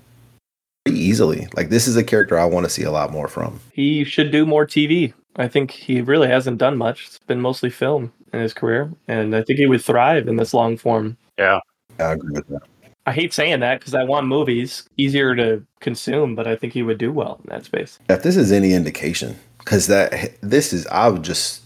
pretty 0.85 0.99
easily. 0.99 1.47
Like 1.55 1.69
this 1.69 1.87
is 1.87 1.95
a 1.95 2.03
character 2.03 2.37
I 2.37 2.45
want 2.45 2.65
to 2.65 2.69
see 2.69 2.83
a 2.83 2.91
lot 2.91 3.11
more 3.11 3.27
from. 3.27 3.59
He 3.73 4.03
should 4.03 4.31
do 4.31 4.45
more 4.45 4.65
TV. 4.65 5.13
I 5.35 5.47
think 5.47 5.71
he 5.71 6.01
really 6.01 6.27
hasn't 6.27 6.57
done 6.59 6.77
much. 6.77 7.07
It's 7.07 7.19
been 7.19 7.41
mostly 7.41 7.69
film 7.69 8.11
in 8.33 8.39
his 8.41 8.53
career, 8.53 8.91
and 9.07 9.35
I 9.35 9.41
think 9.43 9.57
he 9.59 9.65
would 9.65 9.81
thrive 9.81 10.27
in 10.27 10.35
this 10.37 10.53
long 10.53 10.77
form. 10.77 11.17
Yeah. 11.37 11.59
I 11.99 12.13
agree 12.13 12.33
with 12.33 12.47
that. 12.49 12.61
I 13.05 13.11
hate 13.11 13.33
saying 13.33 13.59
that 13.59 13.79
because 13.79 13.93
I 13.93 14.03
want 14.03 14.27
movies 14.27 14.87
easier 14.97 15.35
to 15.35 15.65
consume, 15.81 16.35
but 16.35 16.47
I 16.47 16.55
think 16.55 16.73
he 16.73 16.83
would 16.83 16.97
do 16.97 17.11
well 17.11 17.41
in 17.43 17.49
that 17.49 17.65
space. 17.65 17.99
If 18.09 18.23
this 18.23 18.37
is 18.37 18.51
any 18.51 18.73
indication, 18.73 19.37
because 19.59 19.87
that 19.87 20.33
this 20.41 20.71
is 20.71 20.87
I 20.87 21.09
was 21.09 21.21
just 21.21 21.61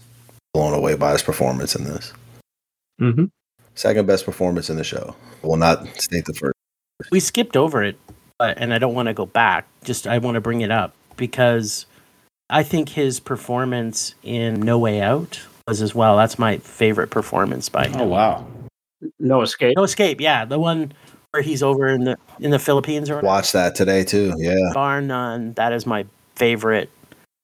blown 0.52 0.74
away 0.74 0.96
by 0.96 1.12
his 1.12 1.22
performance 1.22 1.76
in 1.76 1.84
this. 1.84 2.12
Mm-hmm. 3.00 3.26
Second 3.74 4.06
best 4.06 4.24
performance 4.24 4.68
in 4.68 4.76
the 4.76 4.84
show. 4.84 5.14
I 5.44 5.46
will 5.46 5.56
not 5.56 5.86
state 6.00 6.24
the 6.24 6.34
first. 6.34 6.54
We 7.12 7.20
skipped 7.20 7.56
over 7.56 7.84
it, 7.84 7.96
but, 8.38 8.58
and 8.58 8.74
I 8.74 8.78
don't 8.78 8.94
want 8.94 9.06
to 9.06 9.14
go 9.14 9.26
back. 9.26 9.68
Just 9.84 10.08
I 10.08 10.18
want 10.18 10.34
to 10.34 10.40
bring 10.40 10.62
it 10.62 10.72
up 10.72 10.94
because 11.16 11.86
I 12.50 12.64
think 12.64 12.88
his 12.88 13.20
performance 13.20 14.16
in 14.24 14.60
No 14.60 14.78
Way 14.80 15.00
Out 15.00 15.40
was 15.68 15.80
as 15.80 15.94
well. 15.94 16.16
That's 16.16 16.40
my 16.40 16.58
favorite 16.58 17.10
performance 17.10 17.68
by 17.68 17.86
him. 17.86 18.00
Oh 18.00 18.06
wow. 18.06 18.46
No 19.20 19.42
escape. 19.42 19.74
No 19.76 19.84
Escape, 19.84 20.20
yeah, 20.20 20.44
the 20.44 20.58
one 20.58 20.92
where 21.32 21.42
he's 21.42 21.62
over 21.62 21.88
in 21.88 22.04
the 22.04 22.16
in 22.40 22.50
the 22.50 22.58
Philippines 22.58 23.10
or. 23.10 23.20
Watch 23.20 23.52
that 23.52 23.74
today 23.74 24.04
too. 24.04 24.32
Yeah. 24.36 24.56
bar 24.72 25.00
none, 25.00 25.52
that 25.54 25.72
is 25.72 25.86
my 25.86 26.06
favorite 26.36 26.90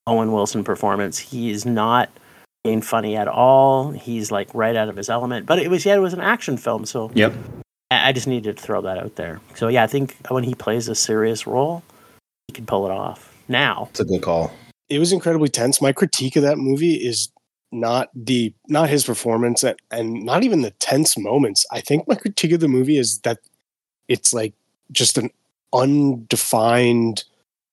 Owen 0.06 0.32
Wilson 0.32 0.65
performance. 0.65 1.19
He 1.19 1.51
is 1.51 1.65
not 1.66 2.11
being 2.62 2.81
funny 2.82 3.16
at 3.16 3.28
all. 3.28 3.90
He's 3.90 4.31
like 4.31 4.48
right 4.55 4.77
out 4.77 4.89
of 4.89 4.97
his 4.97 5.11
element. 5.11 5.47
But 5.47 5.59
it 5.59 5.69
was 5.69 5.85
yeah, 5.85 5.94
it 5.97 6.01
was 6.01 6.15
an 6.15 6.20
action 6.20 6.56
film, 6.56 6.85
so 6.86 7.11
Yep. 7.15 7.35
I 7.90 8.09
I 8.09 8.12
just 8.12 8.27
needed 8.27 8.56
to 8.56 8.62
throw 8.62 8.81
that 8.82 8.98
out 8.98 9.16
there. 9.16 9.40
So 9.55 9.69
yeah, 9.69 9.82
I 9.82 9.86
think 9.86 10.16
when 10.28 10.44
he 10.44 10.55
plays 10.55 10.89
a 10.89 10.94
serious 10.94 11.47
role, 11.47 11.82
he 12.48 12.55
can 12.55 12.66
pull 12.66 12.86
it 12.86 12.90
off. 12.90 13.31
Now, 13.48 13.89
It's 13.90 14.01
a 14.01 14.05
good 14.06 14.23
call. 14.23 14.51
it 14.89 14.98
was 14.98 15.12
incredibly 15.12 15.48
tense. 15.51 15.82
My 15.82 15.93
critique 15.93 16.36
of 16.36 16.43
that 16.43 16.56
movie 16.56 16.94
is 16.94 17.28
not 17.73 18.09
the 18.15 18.55
not 18.69 18.89
his 18.89 19.05
performance 19.05 19.62
and, 19.65 19.77
and 19.90 20.24
not 20.24 20.44
even 20.44 20.62
the 20.62 20.70
tense 20.73 21.19
moments. 21.19 21.66
I 21.70 21.81
think 21.81 22.06
my 22.09 22.15
critique 22.15 22.52
of 22.52 22.61
the 22.61 22.69
movie 22.69 22.97
is 22.97 23.19
that 23.20 23.39
it's 24.09 24.32
like 24.32 24.52
just 24.93 25.18
an 25.18 25.31
undefined 25.72 27.24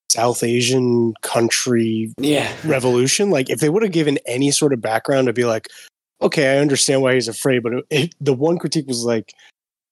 South 0.10 0.44
Asian 0.44 1.14
country 1.22 2.14
Yeah. 2.18 2.52
revolution. 2.66 3.30
Like 3.30 3.50
if 3.50 3.60
they 3.60 3.70
would 3.70 3.84
have 3.84 3.92
given 3.92 4.20
any 4.26 4.52
sort 4.52 4.74
of 4.74 4.82
background 4.82 5.28
to 5.28 5.34
be 5.34 5.46
like, 5.46 5.70
okay, 6.22 6.56
I 6.56 6.60
understand 6.60 7.02
why 7.02 7.14
he's 7.14 7.28
afraid, 7.28 7.64
but 7.64 7.74
it, 7.74 7.86
it, 7.90 8.16
the 8.20 8.34
one 8.34 8.58
critique 8.58 8.88
was 8.88 9.06
like, 9.06 9.34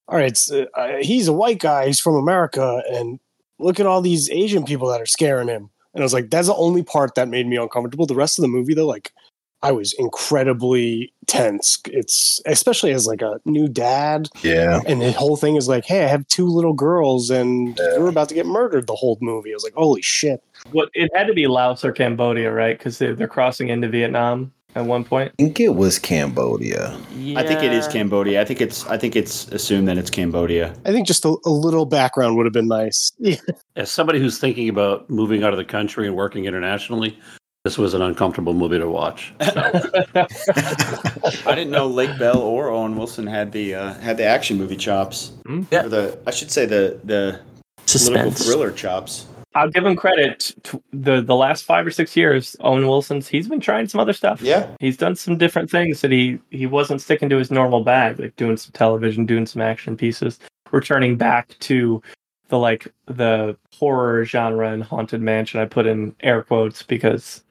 all 0.08 0.16
right, 0.16 0.28
it's, 0.28 0.50
uh, 0.50 0.66
uh, 0.74 0.96
he's 1.00 1.28
a 1.28 1.32
white 1.32 1.58
guy, 1.58 1.86
he's 1.86 2.00
from 2.00 2.16
America, 2.16 2.82
and 2.90 3.18
look 3.58 3.80
at 3.80 3.86
all 3.86 4.00
these 4.00 4.28
Asian 4.30 4.64
people 4.64 4.88
that 4.88 5.00
are 5.00 5.06
scaring 5.06 5.48
him. 5.48 5.70
And 5.94 6.02
I 6.02 6.04
was 6.04 6.12
like, 6.14 6.30
that's 6.30 6.48
the 6.48 6.54
only 6.54 6.82
part 6.82 7.14
that 7.14 7.28
made 7.28 7.46
me 7.46 7.56
uncomfortable. 7.56 8.06
The 8.06 8.14
rest 8.14 8.38
of 8.38 8.42
the 8.42 8.48
movie, 8.48 8.74
though, 8.74 8.86
like 8.86 9.12
I 9.62 9.72
was 9.72 9.92
incredibly 9.98 11.12
tense. 11.26 11.78
It's 11.86 12.40
especially 12.46 12.92
as 12.92 13.06
like 13.06 13.22
a 13.22 13.40
new 13.44 13.68
dad, 13.68 14.28
Yeah. 14.42 14.80
and 14.86 15.00
the 15.02 15.12
whole 15.12 15.36
thing 15.36 15.56
is 15.56 15.68
like, 15.68 15.84
hey, 15.84 16.04
I 16.04 16.08
have 16.08 16.26
two 16.28 16.46
little 16.46 16.72
girls, 16.72 17.30
and 17.30 17.76
we're 17.98 18.08
about 18.08 18.28
to 18.30 18.34
get 18.34 18.46
murdered. 18.46 18.86
The 18.86 18.94
whole 18.96 19.18
movie, 19.20 19.52
I 19.52 19.54
was 19.54 19.64
like, 19.64 19.74
holy 19.74 20.02
shit. 20.02 20.42
What 20.72 20.88
it 20.94 21.10
had 21.14 21.26
to 21.26 21.34
be 21.34 21.46
Laos 21.46 21.84
or 21.84 21.92
Cambodia, 21.92 22.52
right? 22.52 22.76
Because 22.78 22.98
they, 22.98 23.12
they're 23.12 23.28
crossing 23.28 23.68
into 23.68 23.88
Vietnam 23.88 24.52
at 24.74 24.84
one 24.86 25.04
point. 25.04 25.32
I 25.38 25.42
think 25.42 25.58
it 25.60 25.74
was 25.74 25.98
Cambodia. 25.98 26.96
I 27.36 27.42
think 27.46 27.62
it 27.62 27.72
is. 27.72 27.88
Cambodia. 27.88 28.40
I 28.40 28.44
think 28.44 28.60
it's 28.60 28.86
I 28.86 28.96
think 28.96 29.16
it's 29.16 29.48
assumed 29.48 29.88
that 29.88 29.98
it's 29.98 30.10
Cambodia. 30.10 30.74
I 30.86 30.92
think 30.92 31.06
just 31.06 31.24
a, 31.24 31.36
a 31.44 31.50
little 31.50 31.86
background 31.86 32.36
would 32.36 32.46
have 32.46 32.52
been 32.52 32.68
nice. 32.68 33.12
Yeah. 33.18 33.36
As 33.76 33.90
somebody 33.90 34.20
who's 34.20 34.38
thinking 34.38 34.68
about 34.68 35.08
moving 35.10 35.42
out 35.42 35.52
of 35.52 35.56
the 35.58 35.64
country 35.64 36.06
and 36.06 36.14
working 36.16 36.44
internationally, 36.44 37.18
this 37.64 37.76
was 37.76 37.94
an 37.94 38.02
uncomfortable 38.02 38.54
movie 38.54 38.78
to 38.78 38.88
watch. 38.88 39.34
I 39.40 40.26
didn't 41.46 41.70
know 41.70 41.86
Lake 41.86 42.18
Bell 42.18 42.38
or 42.38 42.70
Owen 42.70 42.96
Wilson 42.96 43.26
had 43.26 43.52
the 43.52 43.74
uh, 43.74 43.94
had 43.94 44.16
the 44.16 44.24
action 44.24 44.56
movie 44.56 44.76
chops. 44.76 45.32
Hmm? 45.46 45.64
Yeah. 45.70 45.84
Or 45.84 45.88
the 45.88 46.18
I 46.26 46.30
should 46.30 46.50
say 46.50 46.64
the 46.64 46.98
the 47.04 47.40
political 47.86 48.32
suspense. 48.32 48.44
thriller 48.46 48.70
chops. 48.72 49.26
I'll 49.54 49.68
give 49.68 49.84
him 49.84 49.96
credit. 49.96 50.54
To 50.64 50.82
the 50.92 51.20
the 51.20 51.34
last 51.34 51.64
five 51.64 51.86
or 51.86 51.90
six 51.90 52.16
years, 52.16 52.56
Owen 52.60 52.86
Wilson's 52.86 53.28
he's 53.28 53.48
been 53.48 53.60
trying 53.60 53.88
some 53.88 54.00
other 54.00 54.12
stuff. 54.12 54.40
Yeah. 54.40 54.68
he's 54.80 54.96
done 54.96 55.16
some 55.16 55.36
different 55.36 55.70
things 55.70 56.00
that 56.00 56.10
he 56.12 56.38
he 56.50 56.66
wasn't 56.66 57.02
sticking 57.02 57.28
to 57.28 57.36
his 57.36 57.50
normal 57.50 57.84
bag, 57.84 58.18
like 58.20 58.36
doing 58.36 58.56
some 58.56 58.72
television, 58.72 59.26
doing 59.26 59.46
some 59.46 59.60
action 59.60 59.96
pieces, 59.96 60.38
returning 60.70 61.16
back 61.16 61.58
to 61.60 62.00
the 62.48 62.58
like 62.58 62.88
the 63.06 63.56
horror 63.76 64.24
genre 64.24 64.70
and 64.72 64.82
haunted 64.84 65.20
mansion. 65.20 65.60
I 65.60 65.66
put 65.66 65.86
in 65.86 66.14
air 66.20 66.42
quotes 66.42 66.82
because 66.82 67.42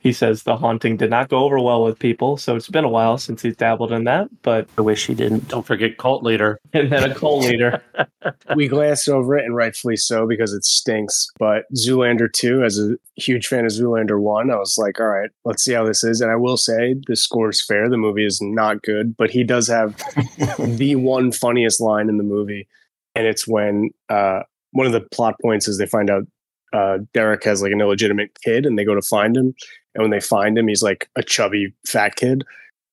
he 0.00 0.14
says 0.14 0.42
the 0.42 0.56
haunting 0.56 0.96
did 0.96 1.10
not 1.10 1.28
go 1.28 1.44
over 1.44 1.60
well 1.60 1.84
with 1.84 1.98
people, 1.98 2.38
so 2.38 2.56
it's 2.56 2.68
been 2.68 2.84
a 2.84 2.88
while 2.88 3.18
since 3.18 3.42
he's 3.42 3.54
dabbled 3.54 3.92
in 3.92 4.04
that. 4.04 4.28
But 4.42 4.66
I 4.78 4.80
wish 4.80 5.06
he 5.06 5.14
didn't. 5.14 5.48
Don't 5.48 5.66
forget 5.66 5.98
Cult 5.98 6.22
Leader. 6.22 6.58
and 6.72 6.90
then 6.90 7.10
a 7.10 7.14
cult 7.14 7.44
leader. 7.44 7.82
we 8.56 8.66
glanced 8.66 9.10
over 9.10 9.36
it, 9.36 9.44
and 9.44 9.54
rightfully 9.54 9.96
so 9.96 10.26
because 10.26 10.54
it 10.54 10.64
stinks. 10.64 11.28
But 11.38 11.64
Zoolander 11.76 12.32
2, 12.32 12.64
as 12.64 12.78
a 12.78 12.96
huge 13.16 13.46
fan 13.46 13.66
of 13.66 13.72
Zoolander 13.72 14.18
1, 14.18 14.50
I 14.50 14.56
was 14.56 14.78
like, 14.78 14.98
all 14.98 15.08
right, 15.08 15.30
let's 15.44 15.62
see 15.62 15.74
how 15.74 15.84
this 15.84 16.02
is. 16.02 16.22
And 16.22 16.30
I 16.30 16.36
will 16.36 16.56
say 16.56 16.96
the 17.06 17.14
score 17.14 17.50
is 17.50 17.62
fair. 17.62 17.90
The 17.90 17.98
movie 17.98 18.24
is 18.24 18.40
not 18.40 18.82
good, 18.82 19.14
but 19.18 19.28
he 19.30 19.44
does 19.44 19.68
have 19.68 19.96
the 20.58 20.96
one 20.96 21.30
funniest 21.30 21.78
line 21.78 22.08
in 22.08 22.16
the 22.16 22.24
movie. 22.24 22.66
And 23.14 23.26
it's 23.26 23.46
when 23.46 23.90
uh, 24.08 24.40
one 24.72 24.86
of 24.86 24.92
the 24.92 25.02
plot 25.12 25.34
points 25.42 25.68
is 25.68 25.76
they 25.76 25.86
find 25.86 26.08
out 26.08 26.26
uh, 26.72 26.98
Derek 27.12 27.44
has 27.44 27.62
like 27.62 27.72
an 27.72 27.80
illegitimate 27.80 28.30
kid 28.42 28.64
and 28.64 28.78
they 28.78 28.84
go 28.84 28.94
to 28.94 29.02
find 29.02 29.36
him. 29.36 29.54
And 29.94 30.02
when 30.02 30.10
they 30.10 30.20
find 30.20 30.56
him, 30.56 30.68
he's 30.68 30.82
like 30.82 31.08
a 31.16 31.22
chubby 31.22 31.74
fat 31.86 32.16
kid. 32.16 32.44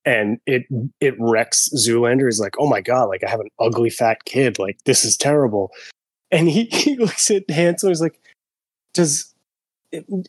And 0.05 0.39
it 0.45 0.65
it 1.01 1.15
wrecks 1.19 1.69
Zoolander. 1.75 2.25
He's 2.25 2.39
like, 2.39 2.55
oh 2.59 2.67
my 2.67 2.81
God, 2.81 3.05
like 3.05 3.23
I 3.23 3.29
have 3.29 3.41
an 3.41 3.49
ugly 3.59 3.89
fat 3.89 4.25
kid. 4.25 4.57
Like 4.57 4.77
this 4.85 5.03
is 5.03 5.17
terrible. 5.17 5.71
And 6.31 6.47
he, 6.49 6.65
he 6.71 6.95
looks 6.97 7.29
at 7.29 7.49
Hansel. 7.49 7.89
He's 7.89 8.01
like, 8.01 8.19
does 8.93 9.33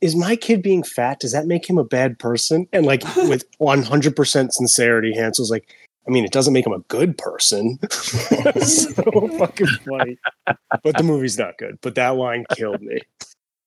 is 0.00 0.14
my 0.14 0.36
kid 0.36 0.62
being 0.62 0.82
fat? 0.82 1.20
Does 1.20 1.32
that 1.32 1.46
make 1.46 1.68
him 1.68 1.78
a 1.78 1.84
bad 1.84 2.18
person? 2.18 2.68
And 2.72 2.86
like 2.86 3.02
with 3.16 3.44
100% 3.60 4.52
sincerity, 4.52 5.14
Hansel's 5.14 5.50
like, 5.50 5.74
I 6.06 6.10
mean, 6.10 6.24
it 6.24 6.32
doesn't 6.32 6.54
make 6.54 6.66
him 6.66 6.72
a 6.72 6.78
good 6.88 7.18
person. 7.18 7.78
so 7.90 9.28
fucking 9.38 9.66
funny. 9.86 10.18
But 10.82 10.96
the 10.96 11.02
movie's 11.02 11.36
not 11.36 11.58
good. 11.58 11.78
But 11.82 11.96
that 11.96 12.16
line 12.16 12.46
killed 12.54 12.80
me. 12.80 13.00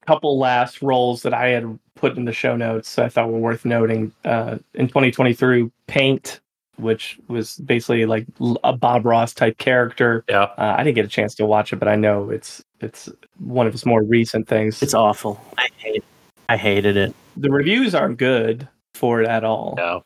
Couple 0.06 0.38
last 0.40 0.82
roles 0.82 1.24
that 1.24 1.34
I 1.34 1.50
had 1.50 1.80
put 1.96 2.18
in 2.18 2.26
the 2.26 2.34
show 2.34 2.56
notes 2.56 2.98
I 2.98 3.10
thought 3.10 3.32
were 3.32 3.40
worth 3.40 3.66
noting. 3.66 4.12
Uh, 4.26 4.58
in 4.74 4.88
2023, 4.88 5.70
Paint, 5.88 6.40
which 6.78 7.20
was 7.28 7.58
basically 7.58 8.06
like 8.06 8.26
a 8.64 8.74
Bob 8.74 9.06
Ross 9.06 9.34
type 9.34 9.58
character. 9.58 10.24
Yeah. 10.28 10.44
Uh, 10.58 10.76
I 10.78 10.84
didn't 10.84 10.96
get 10.96 11.06
a 11.06 11.10
chance 11.10 11.36
to 11.36 11.46
watch 11.46 11.72
it, 11.74 11.78
but 11.78 11.88
I 11.88 11.96
know 11.96 12.30
it's 12.30 12.64
it's 12.80 13.10
one 13.38 13.68
of 13.68 13.74
his 13.74 13.86
more 13.86 14.04
recent 14.04 14.48
things. 14.48 14.82
It's 14.82 14.94
awful. 14.96 15.40
I 15.58 15.68
hate. 15.78 16.04
I 16.50 16.58
hated 16.58 16.98
it. 16.98 17.14
the 17.38 17.50
reviews 17.50 17.96
aren't 17.96 18.18
good 18.18 18.68
for 18.96 19.22
it 19.22 19.28
at 19.28 19.44
all. 19.44 19.76
No. 19.78 20.04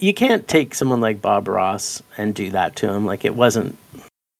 You 0.00 0.14
can't 0.14 0.48
take 0.48 0.74
someone 0.74 1.00
like 1.00 1.20
Bob 1.20 1.48
Ross 1.48 2.02
and 2.16 2.34
do 2.34 2.50
that 2.50 2.76
to 2.76 2.90
him. 2.90 3.04
Like 3.04 3.24
it 3.24 3.34
wasn't. 3.34 3.76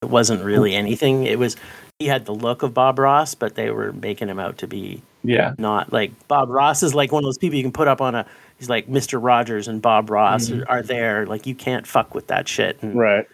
It 0.03 0.09
wasn't 0.09 0.43
really 0.45 0.75
anything. 0.75 1.25
It 1.27 1.39
was. 1.39 1.57
He 2.03 2.09
had 2.09 2.25
the 2.27 2.35
look 2.35 2.65
of 2.65 2.75
Bob 2.75 2.99
Ross, 2.99 3.37
but 3.37 3.55
they 3.55 3.71
were 3.71 3.93
making 3.93 4.29
him 4.29 4.41
out 4.41 4.59
to 4.59 4.67
be 4.67 5.03
Yeah, 5.23 5.55
not 5.57 5.93
like 5.93 6.11
Bob 6.27 6.49
Ross 6.51 6.83
is 6.83 6.97
like 6.97 7.13
one 7.13 7.23
of 7.23 7.27
those 7.29 7.39
people 7.39 7.57
you 7.57 7.63
can 7.63 7.71
put 7.71 7.87
up 7.87 8.01
on 8.01 8.17
a. 8.17 8.27
He's 8.59 8.69
like 8.69 8.89
Mr. 8.89 9.21
Rogers 9.23 9.69
and 9.69 9.81
Bob 9.81 10.11
Ross 10.11 10.49
Mhm. 10.49 10.65
are 10.69 10.83
there. 10.83 11.27
Like 11.27 11.47
you 11.47 11.55
can't 11.55 11.87
fuck 11.87 12.13
with 12.13 12.27
that 12.27 12.49
shit. 12.49 12.77
And 12.83 12.97
Right. 12.97 13.25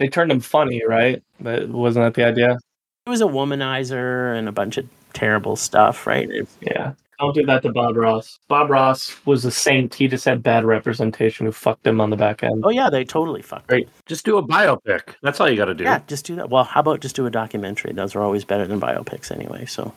they 0.00 0.08
turned 0.08 0.32
him 0.32 0.40
funny, 0.40 0.82
right? 0.84 1.22
But 1.38 1.68
wasn't 1.68 2.06
that 2.06 2.14
the 2.20 2.26
idea? 2.26 2.58
He 3.06 3.10
was 3.10 3.20
a 3.20 3.26
womanizer 3.26 4.36
and 4.36 4.48
a 4.48 4.52
bunch 4.52 4.78
of 4.78 4.86
terrible 5.12 5.54
stuff, 5.54 6.04
right? 6.04 6.28
It- 6.28 6.48
Yeah. 6.60 6.94
Don't 7.18 7.34
do 7.34 7.44
that 7.46 7.62
to 7.62 7.72
Bob 7.72 7.96
Ross. 7.96 8.38
Bob 8.48 8.70
Ross 8.70 9.14
was 9.26 9.44
a 9.44 9.50
saint. 9.50 9.94
He 9.94 10.06
just 10.06 10.24
had 10.24 10.42
bad 10.42 10.64
representation 10.64 11.46
who 11.46 11.52
fucked 11.52 11.86
him 11.86 12.00
on 12.00 12.10
the 12.10 12.16
back 12.16 12.42
end. 12.42 12.62
oh 12.64 12.70
yeah, 12.70 12.88
they 12.90 13.04
totally 13.04 13.42
fucked. 13.42 13.66
Great. 13.66 13.88
Just 14.06 14.24
do 14.24 14.38
a 14.38 14.42
biopic. 14.46 15.14
That's 15.22 15.40
all 15.40 15.50
you 15.50 15.56
got 15.56 15.66
to 15.66 15.74
do. 15.74 15.84
Yeah, 15.84 16.00
just 16.06 16.24
do 16.26 16.36
that. 16.36 16.50
Well, 16.50 16.64
how 16.64 16.80
about 16.80 17.00
just 17.00 17.16
do 17.16 17.26
a 17.26 17.30
documentary? 17.30 17.92
Those 17.92 18.14
are 18.14 18.22
always 18.22 18.44
better 18.44 18.66
than 18.66 18.80
biopics 18.80 19.32
anyway. 19.32 19.66
So 19.66 19.92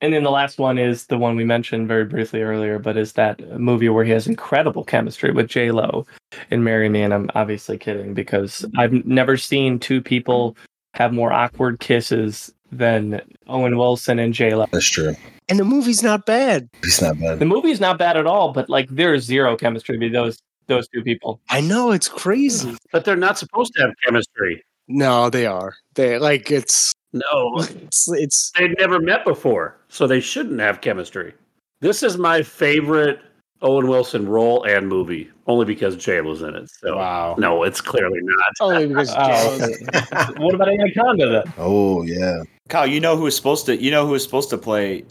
And 0.00 0.12
then 0.12 0.22
the 0.22 0.30
last 0.30 0.58
one 0.58 0.78
is 0.78 1.06
the 1.06 1.18
one 1.18 1.34
we 1.34 1.44
mentioned 1.44 1.88
very 1.88 2.04
briefly 2.04 2.42
earlier, 2.42 2.78
but 2.78 2.96
is 2.96 3.14
that 3.14 3.40
movie 3.58 3.88
where 3.88 4.04
he 4.04 4.12
has 4.12 4.26
incredible 4.28 4.84
chemistry 4.84 5.32
with 5.32 5.48
J 5.48 5.72
Lo 5.72 6.06
and 6.52 6.62
Marry 6.62 6.88
Me. 6.88 7.02
And 7.02 7.12
I'm 7.12 7.30
obviously 7.34 7.78
kidding 7.78 8.14
because 8.14 8.64
I've 8.78 8.92
never 9.04 9.36
seen 9.36 9.80
two 9.80 10.00
people 10.00 10.56
have 10.94 11.12
more 11.12 11.32
awkward 11.32 11.80
kisses 11.80 12.52
than 12.78 13.20
Owen 13.48 13.76
Wilson 13.76 14.18
and 14.18 14.32
J 14.34 14.54
Lo. 14.54 14.66
That's 14.72 14.88
true. 14.90 15.14
And 15.48 15.58
the 15.58 15.64
movie's 15.64 16.02
not 16.02 16.24
bad. 16.26 16.68
It's 16.82 17.02
not 17.02 17.18
The 17.18 17.36
bad. 17.36 17.46
movie 17.46 17.70
is 17.70 17.80
not 17.80 17.98
bad 17.98 18.16
at 18.16 18.26
all, 18.26 18.52
but 18.52 18.68
like 18.70 18.88
there's 18.90 19.24
zero 19.24 19.56
chemistry 19.56 19.96
between 19.98 20.12
those 20.12 20.40
those 20.66 20.88
two 20.88 21.02
people. 21.02 21.40
I 21.50 21.60
know 21.60 21.90
it's 21.92 22.08
crazy. 22.08 22.74
But 22.92 23.04
they're 23.04 23.16
not 23.16 23.38
supposed 23.38 23.74
to 23.74 23.82
have 23.82 23.90
chemistry. 24.04 24.64
No, 24.88 25.28
they 25.28 25.44
are. 25.46 25.74
They 25.94 26.18
like 26.18 26.50
it's 26.50 26.92
No, 27.12 27.54
it's 27.58 28.08
it's 28.12 28.50
they'd 28.58 28.74
never 28.78 28.98
met 29.00 29.24
before, 29.24 29.76
so 29.88 30.06
they 30.06 30.20
shouldn't 30.20 30.60
have 30.60 30.80
chemistry. 30.80 31.34
This 31.80 32.02
is 32.02 32.16
my 32.16 32.42
favorite 32.42 33.20
Owen 33.64 33.88
Wilson 33.88 34.28
role 34.28 34.62
and 34.64 34.86
movie, 34.88 35.28
only 35.48 35.64
because 35.64 35.96
Jay 35.96 36.20
was 36.20 36.42
in 36.42 36.54
it. 36.54 36.70
So 36.70 36.96
Wow. 36.96 37.34
no, 37.38 37.62
it's 37.64 37.80
clearly 37.80 38.20
not. 38.22 38.52
only 38.60 38.86
because 38.86 39.10
Oh, 39.16 39.26
J-Lo's- 39.26 39.62
okay. 39.62 40.32
what 40.44 40.54
about 40.54 40.68
Anaconda 40.68 41.28
then? 41.30 41.52
Oh 41.58 42.02
yeah. 42.02 42.42
Kyle, 42.68 42.86
you 42.86 43.00
know 43.00 43.16
who 43.16 43.24
was 43.24 43.34
supposed 43.34 43.66
to 43.66 43.82
you 43.82 43.90
know 43.90 44.04
who 44.06 44.12
was 44.12 44.22
supposed 44.22 44.50
to 44.50 44.58
play 44.58 45.04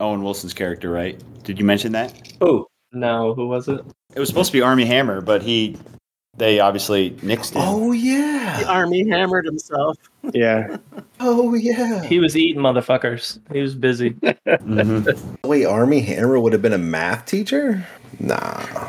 Owen 0.00 0.22
Wilson's 0.22 0.54
character, 0.54 0.90
right? 0.90 1.20
Did 1.44 1.58
you 1.58 1.64
mention 1.64 1.92
that? 1.92 2.32
Oh, 2.40 2.66
No, 2.92 3.34
who 3.34 3.48
was 3.48 3.66
it? 3.68 3.80
It 4.14 4.20
was 4.20 4.28
supposed 4.28 4.50
to 4.50 4.52
be 4.52 4.60
Armie 4.62 4.84
Hammer, 4.84 5.20
but 5.20 5.42
he 5.42 5.76
They 6.36 6.58
obviously 6.60 7.10
nixed 7.22 7.52
it. 7.52 7.58
Oh 7.58 7.92
yeah. 7.92 8.60
the 8.60 8.68
Army 8.68 9.08
hammered 9.08 9.44
himself. 9.44 9.96
Yeah. 10.32 10.76
Oh 11.20 11.54
yeah. 11.54 12.02
He 12.02 12.18
was 12.18 12.36
eating 12.36 12.60
motherfuckers. 12.60 13.38
He 13.52 13.60
was 13.60 13.74
busy. 13.74 14.10
Mhm. 14.46 15.16
Wait, 15.44 15.64
Armie 15.64 16.00
Hammer 16.00 16.38
would 16.40 16.52
have 16.52 16.60
been 16.60 16.72
a 16.72 16.78
math 16.78 17.24
teacher? 17.26 17.86
Nah. 18.18 18.88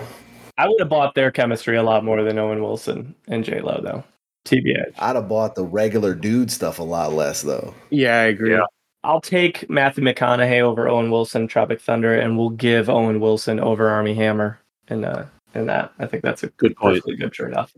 I 0.57 0.67
would 0.67 0.79
have 0.79 0.89
bought 0.89 1.13
their 1.15 1.31
chemistry 1.31 1.77
a 1.77 1.83
lot 1.83 2.03
more 2.03 2.23
than 2.23 2.39
Owen 2.39 2.61
Wilson 2.63 3.13
and 3.27 3.43
J 3.45 3.61
Lo 3.61 3.79
though. 3.83 4.03
TBH. 4.45 4.93
I'd 4.97 5.15
have 5.15 5.29
bought 5.29 5.55
the 5.55 5.63
regular 5.65 6.13
dude 6.15 6.51
stuff 6.51 6.79
a 6.79 6.83
lot 6.83 7.13
less 7.13 7.41
though. 7.43 7.73
Yeah, 7.91 8.17
I 8.19 8.23
agree. 8.25 8.51
Yeah. 8.53 8.65
I'll 9.03 9.21
take 9.21 9.69
Matthew 9.69 10.03
McConaughey 10.03 10.61
over 10.61 10.89
Owen 10.89 11.11
Wilson, 11.11 11.47
Tropic 11.47 11.79
Thunder, 11.79 12.15
and 12.17 12.37
we'll 12.39 12.49
give 12.49 12.89
Owen 12.89 13.19
Wilson 13.19 13.59
over 13.59 13.87
Armie 13.87 14.15
Hammer 14.15 14.59
in 14.87 15.05
uh 15.05 15.27
in 15.55 15.65
that. 15.67 15.91
I 15.99 16.05
think 16.05 16.23
that's 16.23 16.43
a 16.43 16.47
Good 16.47 16.75
point. 16.75 16.95
perfectly 16.95 17.15
good 17.17 17.31
trade 17.33 17.53
off. 17.53 17.73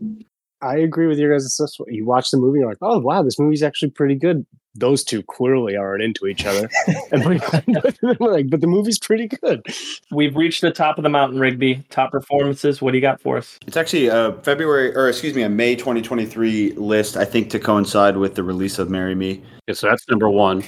I 0.60 0.76
agree 0.78 1.06
with 1.06 1.18
your 1.18 1.32
guys' 1.32 1.44
assessment. 1.46 1.92
You 1.92 2.04
watch 2.04 2.30
the 2.30 2.36
movie, 2.36 2.58
you're 2.60 2.68
like, 2.68 2.78
oh 2.82 2.98
wow, 2.98 3.22
this 3.22 3.38
movie's 3.38 3.62
actually 3.62 3.90
pretty 3.90 4.16
good. 4.16 4.44
Those 4.74 5.02
two 5.02 5.22
clearly 5.24 5.76
aren't 5.76 6.02
into 6.02 6.26
each 6.26 6.44
other. 6.46 6.68
and 7.12 7.24
we're 7.24 7.34
like, 8.20 8.48
but 8.50 8.60
the 8.60 8.66
movie's 8.66 8.98
pretty 8.98 9.26
good. 9.28 9.64
We've 10.12 10.36
reached 10.36 10.60
the 10.60 10.70
top 10.70 10.98
of 10.98 11.02
the 11.04 11.08
mountain, 11.08 11.40
Rigby. 11.40 11.84
Top 11.90 12.12
performances. 12.12 12.80
What 12.80 12.92
do 12.92 12.96
you 12.98 13.02
got 13.02 13.20
for 13.20 13.38
us? 13.38 13.58
It's 13.66 13.76
actually 13.76 14.06
a 14.06 14.32
February, 14.42 14.94
or 14.94 15.08
excuse 15.08 15.34
me, 15.34 15.42
a 15.42 15.48
May 15.48 15.74
2023 15.74 16.72
list. 16.72 17.16
I 17.16 17.24
think 17.24 17.50
to 17.50 17.58
coincide 17.58 18.16
with 18.18 18.34
the 18.36 18.42
release 18.44 18.78
of 18.78 18.88
"Marry 18.90 19.14
Me." 19.16 19.42
Okay, 19.68 19.74
so 19.74 19.88
that's 19.88 20.08
number 20.08 20.28
one. 20.28 20.62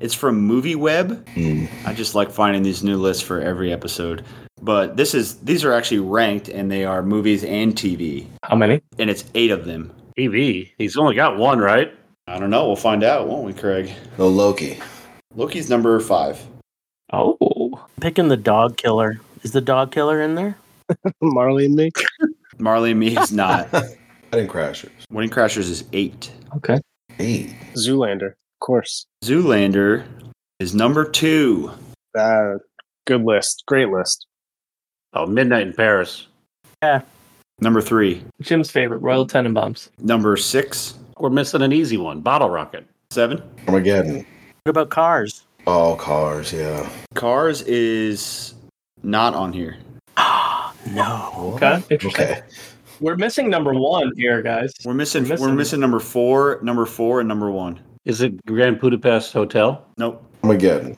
It's 0.00 0.14
from 0.14 0.48
MovieWeb. 0.48 1.28
Hmm. 1.28 1.66
I 1.86 1.94
just 1.94 2.14
like 2.16 2.30
finding 2.30 2.62
these 2.64 2.82
new 2.82 2.96
lists 2.96 3.22
for 3.22 3.40
every 3.40 3.72
episode. 3.72 4.24
But 4.62 4.96
this 4.96 5.12
is 5.14 5.36
these 5.38 5.64
are 5.64 5.72
actually 5.72 5.98
ranked, 6.00 6.48
and 6.48 6.70
they 6.70 6.84
are 6.84 7.02
movies 7.02 7.42
and 7.44 7.74
TV, 7.74 8.26
How 8.44 8.54
many? 8.56 8.80
and 8.98 9.10
it's 9.10 9.24
eight 9.34 9.50
of 9.50 9.64
them. 9.64 9.92
TV. 10.16 10.70
He's 10.78 10.96
only 10.96 11.14
got 11.16 11.36
one, 11.36 11.58
right? 11.58 11.92
I 12.28 12.38
don't 12.38 12.50
know. 12.50 12.66
We'll 12.66 12.76
find 12.76 13.02
out, 13.02 13.26
won't 13.28 13.44
we, 13.44 13.52
Craig? 13.54 13.90
No 14.18 14.28
Loki. 14.28 14.78
Loki's 15.34 15.68
number 15.68 15.98
five. 16.00 16.40
Oh, 17.12 17.80
Picking 18.00 18.28
the 18.28 18.36
dog 18.36 18.76
killer. 18.76 19.20
Is 19.42 19.50
the 19.52 19.60
dog 19.60 19.90
killer 19.90 20.20
in 20.22 20.34
there? 20.36 20.56
Marley 21.20 21.64
and 21.66 21.74
me. 21.74 21.90
Marley 22.58 22.92
and 22.92 23.00
Me 23.00 23.16
is 23.16 23.32
not. 23.44 23.72
Wedding 23.72 24.48
Crashers. 24.48 24.90
Wedding 25.10 25.30
Crashers 25.30 25.68
is 25.70 25.84
eight. 25.92 26.30
okay. 26.56 26.78
Eight. 27.18 27.54
Zoolander, 27.74 28.28
of 28.30 28.60
course. 28.60 29.06
Zoolander 29.24 30.04
is 30.60 30.74
number 30.74 31.04
two. 31.04 31.70
Uh, 32.16 32.54
good 33.06 33.22
list. 33.24 33.64
Great 33.66 33.88
list. 33.88 34.26
Oh, 35.14 35.26
Midnight 35.26 35.66
in 35.66 35.72
Paris. 35.72 36.26
Yeah. 36.82 37.02
Number 37.60 37.80
three. 37.80 38.22
Jim's 38.40 38.70
favorite, 38.70 38.98
Royal 38.98 39.26
Tenenbaums. 39.26 39.88
Number 39.98 40.36
six. 40.36 40.94
We're 41.18 41.30
missing 41.30 41.62
an 41.62 41.72
easy 41.72 41.96
one. 41.96 42.20
Bottle 42.20 42.50
Rocket. 42.50 42.86
Seven. 43.10 43.42
Armageddon. 43.68 44.26
What 44.64 44.70
about 44.70 44.90
cars? 44.90 45.44
All 45.66 45.94
cars, 45.96 46.52
yeah. 46.52 46.88
Cars 47.14 47.62
is 47.62 48.54
not 49.02 49.34
on 49.34 49.52
here. 49.52 49.76
Ah, 50.16 50.74
No. 50.90 51.52
Okay, 51.56 51.82
interesting. 51.90 52.24
Okay. 52.24 52.42
We're 53.00 53.16
missing 53.16 53.48
number 53.50 53.74
one 53.74 54.12
here, 54.16 54.42
guys. 54.42 54.72
We're 54.84 54.94
missing, 54.94 55.24
We're 55.24 55.30
we're 55.30 55.34
missing- 55.36 55.56
missing 55.56 55.80
number 55.80 56.00
four, 56.00 56.58
number 56.62 56.86
four, 56.86 57.20
and 57.20 57.28
number 57.28 57.50
one. 57.50 57.78
Is 58.04 58.20
it 58.22 58.44
Grand 58.46 58.80
Budapest 58.80 59.32
Hotel? 59.32 59.84
Nope. 59.98 60.24
Armageddon. 60.42 60.96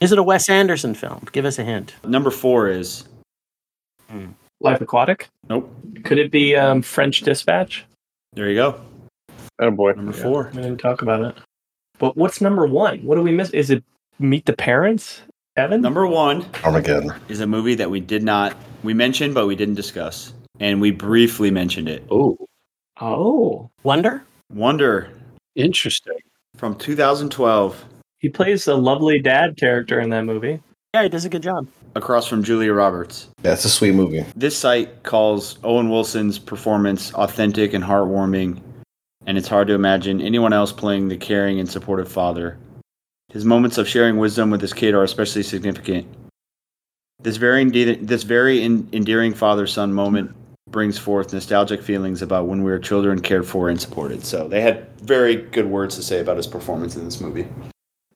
Is 0.00 0.12
it 0.12 0.18
a 0.18 0.22
Wes 0.22 0.48
Anderson 0.48 0.94
film? 0.94 1.26
Give 1.32 1.44
us 1.44 1.58
a 1.58 1.64
hint. 1.64 1.94
Number 2.04 2.30
four 2.30 2.68
is 2.68 3.04
Life 4.60 4.80
Aquatic. 4.80 5.28
nope. 5.48 5.74
Could 6.04 6.18
it 6.18 6.30
be 6.30 6.56
um, 6.56 6.80
French 6.82 7.20
Dispatch? 7.20 7.84
There 8.32 8.48
you 8.48 8.54
go. 8.56 8.80
Oh 9.60 9.70
boy. 9.70 9.92
Number 9.92 10.12
four. 10.12 10.50
We 10.54 10.62
didn't 10.62 10.78
talk 10.78 11.02
about 11.02 11.22
it. 11.22 11.36
But 11.98 12.16
what's 12.16 12.40
number 12.40 12.66
one? 12.66 13.00
What 13.04 13.16
do 13.16 13.22
we 13.22 13.30
miss? 13.32 13.50
Is 13.50 13.70
it 13.70 13.84
Meet 14.18 14.46
the 14.46 14.52
Parents? 14.54 15.22
Evan? 15.56 15.80
Number 15.80 16.06
one 16.06 16.44
Armageddon. 16.64 17.12
is 17.28 17.40
a 17.40 17.46
movie 17.46 17.74
that 17.76 17.88
we 17.90 18.00
did 18.00 18.22
not 18.24 18.56
we 18.82 18.92
mentioned 18.94 19.34
but 19.34 19.46
we 19.46 19.54
didn't 19.54 19.74
discuss, 19.76 20.32
and 20.60 20.80
we 20.80 20.90
briefly 20.90 21.50
mentioned 21.50 21.88
it. 21.88 22.04
Oh, 22.10 22.36
Oh, 23.00 23.70
Wonder? 23.82 24.24
Wonder 24.52 25.10
interesting. 25.56 26.18
from 26.56 26.76
2012, 26.76 27.84
he 28.18 28.28
plays 28.28 28.66
a 28.68 28.74
lovely 28.74 29.20
dad 29.20 29.56
character 29.56 30.00
in 30.00 30.10
that 30.10 30.24
movie. 30.24 30.60
Yeah, 30.94 31.02
he 31.04 31.08
does 31.08 31.24
a 31.24 31.28
good 31.28 31.42
job. 31.42 31.66
Across 31.94 32.26
from 32.26 32.42
Julia 32.42 32.72
Roberts. 32.72 33.28
That's 33.42 33.64
a 33.64 33.70
sweet 33.70 33.94
movie. 33.94 34.24
This 34.36 34.56
site 34.56 35.02
calls 35.02 35.58
Owen 35.64 35.88
Wilson's 35.90 36.38
performance 36.38 37.12
authentic 37.14 37.72
and 37.74 37.84
heartwarming, 37.84 38.60
and 39.26 39.38
it's 39.38 39.48
hard 39.48 39.68
to 39.68 39.74
imagine 39.74 40.20
anyone 40.20 40.52
else 40.52 40.72
playing 40.72 41.08
the 41.08 41.16
caring 41.16 41.60
and 41.60 41.68
supportive 41.68 42.10
father. 42.10 42.58
His 43.30 43.44
moments 43.44 43.78
of 43.78 43.88
sharing 43.88 44.16
wisdom 44.18 44.50
with 44.50 44.60
his 44.60 44.72
kid 44.72 44.94
are 44.94 45.02
especially 45.02 45.42
significant. 45.42 46.06
This 47.20 47.36
very 47.36 47.62
ende- 47.62 48.06
this 48.06 48.22
very 48.22 48.62
en- 48.62 48.88
endearing 48.92 49.34
father-son 49.34 49.92
moment 49.92 50.34
brings 50.70 50.98
forth 50.98 51.32
nostalgic 51.32 51.82
feelings 51.82 52.20
about 52.22 52.46
when 52.46 52.62
we 52.64 52.70
were 52.70 52.78
children 52.78 53.20
cared 53.20 53.46
for 53.46 53.68
and 53.68 53.80
supported. 53.80 54.24
So 54.24 54.48
they 54.48 54.60
had 54.60 54.88
very 55.00 55.36
good 55.36 55.66
words 55.66 55.94
to 55.96 56.02
say 56.02 56.20
about 56.20 56.36
his 56.36 56.46
performance 56.46 56.96
in 56.96 57.04
this 57.04 57.20
movie. 57.20 57.46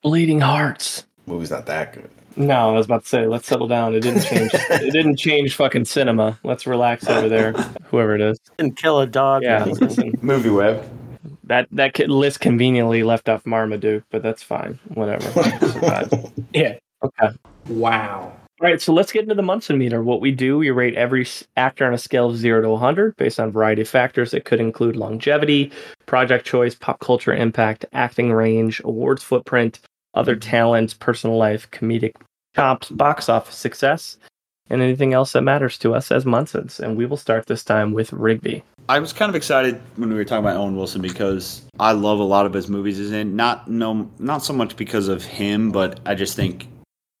Bleeding 0.01 0.41
Hearts. 0.41 1.05
Movie's 1.25 1.51
not 1.51 1.65
that 1.67 1.93
good. 1.93 2.09
No, 2.39 2.69
I 2.69 2.71
was 2.71 2.85
about 2.85 3.03
to 3.03 3.09
say, 3.09 3.27
let's 3.27 3.45
settle 3.47 3.67
down. 3.67 3.93
It 3.93 3.99
didn't 3.99 4.21
change. 4.23 4.51
it 4.53 4.93
didn't 4.93 5.17
change 5.17 5.55
fucking 5.55 5.83
cinema. 5.83 6.39
Let's 6.45 6.65
relax 6.65 7.05
over 7.07 7.27
there, 7.27 7.51
whoever 7.83 8.15
it 8.15 8.21
is. 8.21 8.39
And 8.57 8.77
kill 8.77 8.99
a 9.01 9.05
dog. 9.05 9.43
Yeah, 9.43 9.65
Right? 9.65 10.23
Movie 10.23 10.49
web. 10.49 10.89
that 11.43 11.67
that 11.71 11.99
list 12.07 12.39
conveniently 12.39 13.03
left 13.03 13.27
off 13.27 13.45
Marmaduke, 13.45 14.05
but 14.09 14.23
that's 14.23 14.41
fine. 14.41 14.79
Whatever. 14.87 15.29
Yeah. 16.53 16.77
Okay. 17.03 17.35
Wow. 17.67 18.33
All 18.61 18.67
right, 18.67 18.81
so 18.81 18.91
let's 18.91 19.11
get 19.11 19.23
into 19.23 19.35
the 19.35 19.41
Munson 19.43 19.77
meter. 19.77 20.01
What 20.01 20.19
we 20.19 20.31
do, 20.31 20.57
we 20.57 20.69
rate 20.71 20.95
every 20.95 21.27
actor 21.55 21.85
on 21.85 21.93
a 21.93 21.97
scale 21.97 22.29
of 22.29 22.37
zero 22.37 22.61
to 22.61 22.69
100 22.69 23.15
based 23.17 23.39
on 23.39 23.49
a 23.49 23.51
variety 23.51 23.83
of 23.83 23.87
factors 23.89 24.31
that 24.31 24.45
could 24.45 24.59
include 24.59 24.95
longevity, 24.95 25.71
project 26.07 26.45
choice, 26.45 26.73
pop 26.75 26.99
culture 26.99 27.33
impact, 27.33 27.85
acting 27.93 28.33
range, 28.33 28.81
awards 28.83 29.23
footprint, 29.23 29.79
other 30.13 30.35
talents, 30.35 30.93
personal 30.93 31.37
life, 31.37 31.69
comedic 31.71 32.13
chops, 32.55 32.89
box 32.89 33.29
office 33.29 33.55
success, 33.55 34.17
and 34.69 34.81
anything 34.81 35.13
else 35.13 35.33
that 35.33 35.41
matters 35.41 35.77
to 35.79 35.93
us 35.93 36.11
as 36.11 36.25
Munsons. 36.25 36.79
And 36.79 36.95
we 36.97 37.05
will 37.05 37.17
start 37.17 37.47
this 37.47 37.63
time 37.63 37.93
with 37.93 38.13
Rigby. 38.13 38.63
I 38.87 38.99
was 38.99 39.13
kind 39.13 39.29
of 39.29 39.35
excited 39.35 39.79
when 39.97 40.09
we 40.09 40.15
were 40.15 40.25
talking 40.25 40.43
about 40.43 40.57
Owen 40.57 40.75
Wilson 40.75 41.01
because 41.01 41.61
I 41.79 41.91
love 41.91 42.19
a 42.19 42.23
lot 42.23 42.45
of 42.45 42.53
his 42.53 42.67
movies. 42.67 42.97
He's 42.97 43.11
in 43.11 43.35
not 43.35 43.69
no 43.69 44.09
not 44.17 44.43
so 44.43 44.53
much 44.53 44.75
because 44.75 45.07
of 45.07 45.23
him, 45.23 45.71
but 45.71 45.99
I 46.05 46.15
just 46.15 46.35
think 46.35 46.67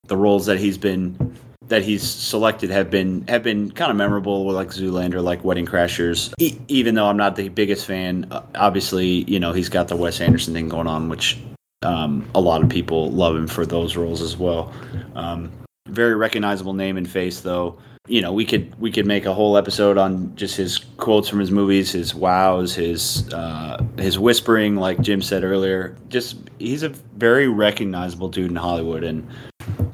the 0.07 0.17
roles 0.17 0.47
that 0.47 0.57
he's 0.57 0.77
been 0.77 1.37
that 1.67 1.83
he's 1.83 2.01
selected 2.01 2.71
have 2.71 2.89
been 2.89 3.25
have 3.27 3.43
been 3.43 3.71
kind 3.71 3.91
of 3.91 3.97
memorable, 3.97 4.51
like 4.51 4.69
Zoolander, 4.69 5.23
like 5.23 5.43
Wedding 5.43 5.67
Crashers. 5.67 6.33
Even 6.67 6.95
though 6.95 7.05
I'm 7.05 7.17
not 7.17 7.35
the 7.35 7.49
biggest 7.49 7.85
fan, 7.85 8.25
obviously 8.55 9.23
you 9.29 9.39
know 9.39 9.53
he's 9.53 9.69
got 9.69 9.87
the 9.87 9.95
Wes 9.95 10.19
Anderson 10.19 10.55
thing 10.55 10.69
going 10.69 10.87
on, 10.87 11.07
which 11.07 11.37
um, 11.81 12.29
a 12.35 12.41
lot 12.41 12.63
of 12.63 12.69
people 12.69 13.11
love 13.11 13.35
him 13.35 13.47
for 13.47 13.65
those 13.65 13.95
roles 13.95 14.21
as 14.21 14.37
well. 14.37 14.73
Um, 15.15 15.51
very 15.87 16.15
recognizable 16.15 16.73
name 16.73 16.97
and 16.97 17.09
face, 17.09 17.41
though 17.41 17.77
you 18.07 18.21
know 18.21 18.33
we 18.33 18.45
could 18.45 18.73
we 18.79 18.91
could 18.91 19.05
make 19.05 19.25
a 19.25 19.33
whole 19.33 19.55
episode 19.55 19.97
on 19.97 20.35
just 20.35 20.55
his 20.55 20.79
quotes 20.97 21.27
from 21.29 21.37
his 21.37 21.51
movies 21.51 21.91
his 21.91 22.15
wows 22.15 22.73
his 22.73 23.31
uh 23.33 23.77
his 23.97 24.17
whispering 24.17 24.77
like 24.77 24.99
jim 25.01 25.21
said 25.21 25.43
earlier 25.43 25.95
just 26.07 26.37
he's 26.57 26.81
a 26.81 26.89
very 27.17 27.47
recognizable 27.47 28.27
dude 28.27 28.49
in 28.49 28.55
hollywood 28.55 29.03
and 29.03 29.27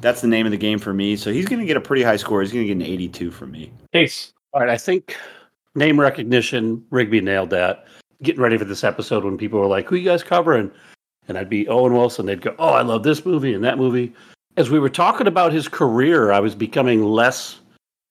that's 0.00 0.22
the 0.22 0.28
name 0.28 0.46
of 0.46 0.52
the 0.52 0.56
game 0.56 0.78
for 0.78 0.94
me 0.94 1.14
so 1.14 1.30
he's 1.30 1.46
gonna 1.46 1.66
get 1.66 1.76
a 1.76 1.80
pretty 1.80 2.02
high 2.02 2.16
score 2.16 2.40
he's 2.40 2.52
gonna 2.52 2.64
get 2.64 2.72
an 2.72 2.82
82 2.82 3.30
from 3.32 3.50
me 3.50 3.70
Case. 3.96 4.34
All 4.52 4.60
right, 4.60 4.68
I 4.68 4.76
think 4.76 5.16
name 5.74 5.98
recognition, 5.98 6.84
Rigby 6.90 7.22
nailed 7.22 7.48
that. 7.48 7.86
Getting 8.22 8.42
ready 8.42 8.58
for 8.58 8.66
this 8.66 8.84
episode 8.84 9.24
when 9.24 9.38
people 9.38 9.58
were 9.58 9.66
like, 9.66 9.88
Who 9.88 9.96
you 9.96 10.04
guys 10.04 10.22
covering? 10.22 10.70
And 11.28 11.36
I'd 11.36 11.50
be 11.50 11.66
Owen 11.68 11.92
Wilson. 11.92 12.26
They'd 12.26 12.40
go, 12.40 12.54
Oh, 12.58 12.70
I 12.70 12.82
love 12.82 13.02
this 13.02 13.24
movie 13.26 13.54
and 13.54 13.64
that 13.64 13.78
movie. 13.78 14.12
As 14.56 14.70
we 14.70 14.78
were 14.78 14.88
talking 14.88 15.26
about 15.26 15.52
his 15.52 15.68
career, 15.68 16.32
I 16.32 16.40
was 16.40 16.54
becoming 16.54 17.02
less 17.04 17.60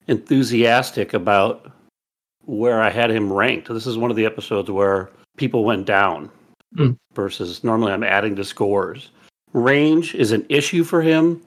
enthusiastic 0.06 1.14
about 1.14 1.70
where 2.44 2.80
I 2.80 2.90
had 2.90 3.10
him 3.10 3.32
ranked. 3.32 3.68
This 3.68 3.86
is 3.86 3.98
one 3.98 4.10
of 4.10 4.16
the 4.16 4.26
episodes 4.26 4.70
where 4.70 5.10
people 5.36 5.64
went 5.64 5.86
down 5.86 6.30
Hmm. 6.76 6.92
versus 7.14 7.64
normally 7.64 7.92
I'm 7.92 8.02
adding 8.04 8.36
to 8.36 8.44
scores. 8.44 9.10
Range 9.52 10.14
is 10.14 10.32
an 10.32 10.44
issue 10.48 10.84
for 10.84 11.00
him, 11.00 11.40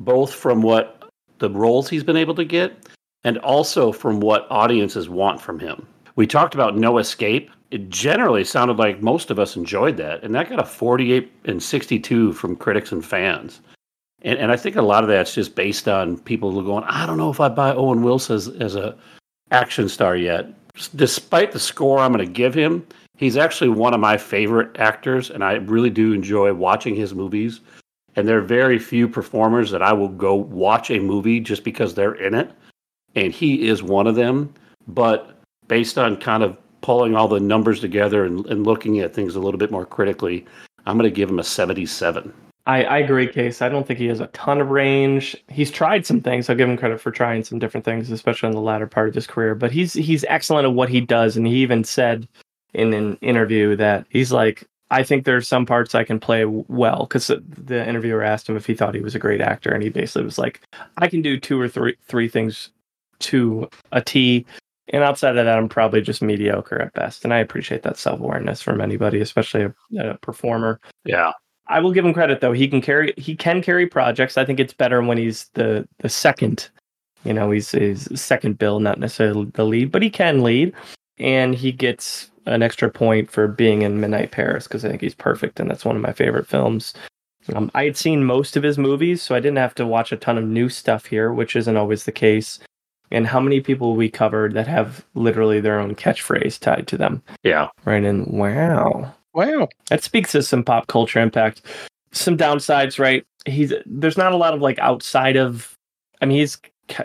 both 0.00 0.32
from 0.32 0.62
what 0.62 1.02
the 1.38 1.50
roles 1.50 1.88
he's 1.88 2.04
been 2.04 2.16
able 2.16 2.34
to 2.36 2.44
get 2.44 2.88
and 3.24 3.38
also 3.38 3.92
from 3.92 4.20
what 4.20 4.46
audiences 4.50 5.08
want 5.08 5.40
from 5.40 5.58
him. 5.58 5.86
We 6.16 6.26
talked 6.26 6.54
about 6.54 6.76
No 6.76 6.98
Escape. 6.98 7.50
It 7.74 7.90
generally 7.90 8.44
sounded 8.44 8.78
like 8.78 9.02
most 9.02 9.32
of 9.32 9.40
us 9.40 9.56
enjoyed 9.56 9.96
that, 9.96 10.22
and 10.22 10.32
that 10.32 10.48
got 10.48 10.60
a 10.60 10.64
48 10.64 11.32
and 11.46 11.60
62 11.60 12.32
from 12.34 12.54
critics 12.54 12.92
and 12.92 13.04
fans. 13.04 13.62
And, 14.22 14.38
and 14.38 14.52
I 14.52 14.56
think 14.56 14.76
a 14.76 14.82
lot 14.82 15.02
of 15.02 15.08
that's 15.08 15.34
just 15.34 15.56
based 15.56 15.88
on 15.88 16.18
people 16.18 16.52
who 16.52 16.60
are 16.60 16.62
going, 16.62 16.84
I 16.84 17.04
don't 17.04 17.18
know 17.18 17.32
if 17.32 17.40
I 17.40 17.48
buy 17.48 17.74
Owen 17.74 18.04
Wilson 18.04 18.36
as, 18.36 18.46
as 18.46 18.76
a 18.76 18.96
action 19.50 19.88
star 19.88 20.14
yet. 20.14 20.54
despite 20.94 21.50
the 21.50 21.58
score 21.58 21.98
I'm 21.98 22.12
going 22.12 22.24
to 22.24 22.32
give 22.32 22.54
him, 22.54 22.86
he's 23.16 23.36
actually 23.36 23.70
one 23.70 23.92
of 23.92 23.98
my 23.98 24.18
favorite 24.18 24.78
actors, 24.78 25.28
and 25.28 25.42
I 25.42 25.54
really 25.54 25.90
do 25.90 26.12
enjoy 26.12 26.54
watching 26.54 26.94
his 26.94 27.12
movies. 27.12 27.60
And 28.14 28.28
there 28.28 28.38
are 28.38 28.42
very 28.42 28.78
few 28.78 29.08
performers 29.08 29.72
that 29.72 29.82
I 29.82 29.92
will 29.92 30.10
go 30.10 30.36
watch 30.36 30.92
a 30.92 31.00
movie 31.00 31.40
just 31.40 31.64
because 31.64 31.92
they're 31.92 32.14
in 32.14 32.34
it, 32.34 32.52
and 33.16 33.32
he 33.32 33.66
is 33.66 33.82
one 33.82 34.06
of 34.06 34.14
them. 34.14 34.54
But 34.86 35.40
based 35.66 35.98
on 35.98 36.18
kind 36.18 36.44
of 36.44 36.56
pulling 36.84 37.16
all 37.16 37.28
the 37.28 37.40
numbers 37.40 37.80
together 37.80 38.26
and, 38.26 38.44
and 38.44 38.66
looking 38.66 39.00
at 39.00 39.14
things 39.14 39.34
a 39.34 39.40
little 39.40 39.56
bit 39.56 39.70
more 39.70 39.86
critically, 39.86 40.44
I'm 40.84 40.98
going 40.98 41.10
to 41.10 41.14
give 41.14 41.30
him 41.30 41.38
a 41.38 41.44
77. 41.44 42.30
I, 42.66 42.84
I 42.84 42.98
agree, 42.98 43.26
Case. 43.26 43.62
I 43.62 43.70
don't 43.70 43.86
think 43.86 43.98
he 43.98 44.06
has 44.08 44.20
a 44.20 44.26
ton 44.28 44.60
of 44.60 44.68
range. 44.68 45.34
He's 45.48 45.70
tried 45.70 46.04
some 46.04 46.20
things. 46.20 46.50
I'll 46.50 46.56
give 46.56 46.68
him 46.68 46.76
credit 46.76 47.00
for 47.00 47.10
trying 47.10 47.42
some 47.42 47.58
different 47.58 47.86
things, 47.86 48.10
especially 48.10 48.50
in 48.50 48.54
the 48.54 48.60
latter 48.60 48.86
part 48.86 49.08
of 49.08 49.14
his 49.14 49.26
career. 49.26 49.54
But 49.54 49.72
he's 49.72 49.94
he's 49.94 50.26
excellent 50.28 50.66
at 50.66 50.74
what 50.74 50.90
he 50.90 51.00
does, 51.00 51.38
and 51.38 51.46
he 51.46 51.56
even 51.56 51.84
said 51.84 52.28
in 52.74 52.92
an 52.92 53.16
interview 53.22 53.76
that 53.76 54.06
he's 54.10 54.32
like, 54.32 54.64
I 54.90 55.02
think 55.02 55.24
there's 55.24 55.48
some 55.48 55.64
parts 55.64 55.94
I 55.94 56.04
can 56.04 56.20
play 56.20 56.44
well 56.44 57.06
because 57.06 57.26
the 57.28 57.86
interviewer 57.88 58.22
asked 58.22 58.48
him 58.48 58.56
if 58.56 58.66
he 58.66 58.74
thought 58.74 58.94
he 58.94 59.00
was 59.00 59.14
a 59.14 59.18
great 59.18 59.40
actor, 59.40 59.70
and 59.70 59.82
he 59.82 59.88
basically 59.88 60.24
was 60.24 60.38
like, 60.38 60.60
I 60.98 61.08
can 61.08 61.22
do 61.22 61.40
two 61.40 61.58
or 61.58 61.68
three 61.68 61.96
three 62.08 62.28
things 62.28 62.70
to 63.20 63.68
a 63.92 64.02
T, 64.02 64.44
and 64.88 65.02
outside 65.02 65.36
of 65.36 65.44
that, 65.44 65.58
I'm 65.58 65.68
probably 65.68 66.00
just 66.00 66.22
mediocre 66.22 66.80
at 66.80 66.92
best. 66.92 67.24
And 67.24 67.32
I 67.32 67.38
appreciate 67.38 67.82
that 67.82 67.96
self 67.96 68.20
awareness 68.20 68.60
from 68.60 68.80
anybody, 68.80 69.20
especially 69.20 69.62
a, 69.62 69.74
a 69.98 70.18
performer. 70.18 70.80
Yeah. 71.04 71.32
I 71.68 71.80
will 71.80 71.92
give 71.92 72.04
him 72.04 72.12
credit 72.12 72.40
though. 72.40 72.52
He 72.52 72.68
can 72.68 72.82
carry 72.82 73.14
he 73.16 73.34
can 73.34 73.62
carry 73.62 73.86
projects. 73.86 74.36
I 74.36 74.44
think 74.44 74.60
it's 74.60 74.74
better 74.74 75.00
when 75.02 75.16
he's 75.16 75.48
the 75.54 75.88
the 75.98 76.08
second. 76.08 76.68
You 77.24 77.32
know, 77.32 77.50
he's 77.50 77.70
his 77.70 78.06
second 78.14 78.58
bill, 78.58 78.80
not 78.80 79.00
necessarily 79.00 79.46
the 79.54 79.64
lead, 79.64 79.90
but 79.90 80.02
he 80.02 80.10
can 80.10 80.42
lead, 80.42 80.74
and 81.16 81.54
he 81.54 81.72
gets 81.72 82.30
an 82.44 82.62
extra 82.62 82.90
point 82.90 83.30
for 83.30 83.48
being 83.48 83.80
in 83.80 83.98
Midnight 83.98 84.30
Paris 84.30 84.66
because 84.66 84.84
I 84.84 84.90
think 84.90 85.00
he's 85.00 85.14
perfect, 85.14 85.58
and 85.58 85.70
that's 85.70 85.86
one 85.86 85.96
of 85.96 86.02
my 86.02 86.12
favorite 86.12 86.46
films. 86.46 86.92
Um, 87.54 87.70
I 87.74 87.84
had 87.84 87.96
seen 87.96 88.24
most 88.24 88.58
of 88.58 88.62
his 88.62 88.76
movies, 88.76 89.22
so 89.22 89.34
I 89.34 89.40
didn't 89.40 89.56
have 89.56 89.74
to 89.76 89.86
watch 89.86 90.12
a 90.12 90.18
ton 90.18 90.36
of 90.36 90.44
new 90.44 90.68
stuff 90.68 91.06
here, 91.06 91.32
which 91.32 91.56
isn't 91.56 91.76
always 91.78 92.04
the 92.04 92.12
case. 92.12 92.58
And 93.10 93.26
how 93.26 93.38
many 93.40 93.60
people 93.60 93.94
we 93.94 94.08
covered 94.10 94.54
that 94.54 94.66
have 94.66 95.04
literally 95.14 95.60
their 95.60 95.78
own 95.78 95.94
catchphrase 95.94 96.58
tied 96.58 96.86
to 96.88 96.96
them? 96.96 97.22
Yeah. 97.42 97.68
Right. 97.84 98.02
And 98.02 98.26
wow, 98.26 99.14
Wow. 99.34 99.68
that 99.88 100.02
speaks 100.02 100.32
to 100.32 100.42
some 100.42 100.64
pop 100.64 100.86
culture 100.86 101.20
impact. 101.20 101.62
Some 102.12 102.36
downsides, 102.36 102.98
right? 102.98 103.24
He's 103.46 103.72
there's 103.86 104.16
not 104.16 104.32
a 104.32 104.36
lot 104.36 104.54
of 104.54 104.60
like 104.60 104.78
outside 104.78 105.36
of. 105.36 105.74
I 106.22 106.26
mean, 106.26 106.38
he's 106.38 106.58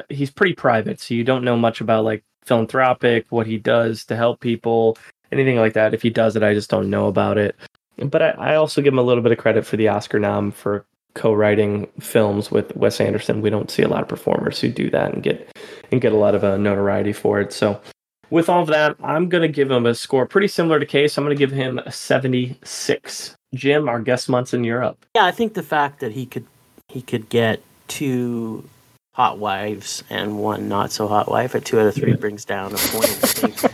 he's 0.10 0.32
pretty 0.32 0.54
private, 0.54 1.00
so 1.00 1.14
you 1.14 1.24
don't 1.24 1.44
know 1.44 1.58
much 1.58 1.82
about 1.82 2.06
like 2.06 2.24
philanthropic, 2.46 3.26
what 3.30 3.46
he 3.48 3.58
does 3.58 4.06
to 4.06 4.16
help 4.16 4.40
people, 4.40 4.98
anything 5.32 5.58
like 5.58 5.74
that. 5.74 5.94
If 5.94 6.02
he 6.02 6.10
does 6.10 6.36
it, 6.36 6.44
I 6.44 6.54
just 6.54 6.70
don't 6.70 6.90
know 6.90 7.08
about 7.08 7.38
it. 7.38 7.56
But 7.98 8.22
I, 8.22 8.30
I 8.32 8.56
also 8.56 8.82
give 8.82 8.94
him 8.94 9.00
a 9.00 9.04
little 9.04 9.22
bit 9.24 9.32
of 9.34 9.38
credit 9.38 9.66
for 9.66 9.76
the 9.78 9.90
Oscar 9.90 10.20
nom 10.20 10.52
for 10.52 10.86
co-writing 11.14 11.88
films 12.00 12.52
with 12.52 12.76
Wes 12.76 13.02
Anderson. 13.02 13.42
We 13.42 13.50
don't 13.50 13.72
see 13.72 13.84
a 13.84 13.88
lot 13.88 14.02
of 14.02 14.08
performers 14.08 14.60
who 14.60 14.70
do 14.70 14.90
that 14.92 15.14
and 15.14 15.24
get 15.24 15.56
and 15.92 16.02
get 16.02 16.14
a 16.14 16.18
lot 16.18 16.36
of 16.36 16.44
uh, 16.44 16.58
notoriety 16.58 17.14
for 17.14 17.40
it. 17.40 17.52
So 17.52 17.82
with 18.30 18.50
all 18.50 18.62
of 18.62 18.68
that, 18.68 18.96
I'm 19.04 19.28
going 19.30 19.42
to 19.42 19.48
give 19.48 19.72
him 19.72 19.86
a 19.86 19.96
score 19.96 20.26
pretty 20.26 20.48
similar 20.48 20.80
to 20.80 20.86
Case. 20.86 21.18
I'm 21.18 21.24
going 21.24 21.36
to 21.36 21.40
give 21.40 21.52
him 21.52 21.80
a 21.80 21.92
76. 21.92 23.36
Jim, 23.56 23.90
our 23.90 24.00
guest 24.00 24.30
months 24.30 24.54
in 24.54 24.64
Europe. 24.64 25.04
Yeah, 25.16 25.26
I 25.26 25.32
think 25.32 25.56
the 25.56 25.64
fact 25.64 26.00
that 26.02 26.12
he 26.12 26.26
could 26.26 26.46
he 26.88 27.02
could 27.02 27.30
get 27.30 27.62
two 27.88 28.68
hot 29.14 29.38
wives 29.40 30.04
and 30.10 30.40
one 30.40 30.70
not 30.70 30.92
so 30.92 31.08
hot 31.08 31.30
wife 31.30 31.56
at 31.56 31.66
two 31.66 31.80
out 31.80 31.88
of 31.88 31.96
three 31.96 32.14
brings 32.20 32.46
down 32.46 32.74
a 32.74 32.78
point. 32.78 33.06
I 33.06 33.28
think 33.28 33.69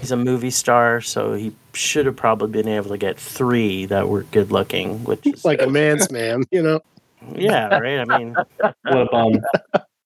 he's 0.00 0.10
a 0.10 0.16
movie 0.16 0.50
star, 0.50 1.00
so 1.00 1.34
he 1.34 1.52
should 1.74 2.06
have 2.06 2.16
probably 2.16 2.50
been 2.50 2.68
able 2.68 2.90
to 2.90 2.98
get 2.98 3.18
three 3.18 3.86
that 3.86 4.08
were 4.08 4.22
good 4.24 4.50
looking, 4.50 5.02
which 5.04 5.26
is 5.26 5.44
Like 5.44 5.62
a 5.62 5.66
man's 5.68 6.10
man, 6.10 6.44
you 6.50 6.62
know? 6.62 6.80
yeah, 7.34 7.78
right. 7.78 8.00
I 8.00 8.18
mean, 8.18 8.34
What 8.58 8.74
a 8.84 9.06
bum. 9.10 9.32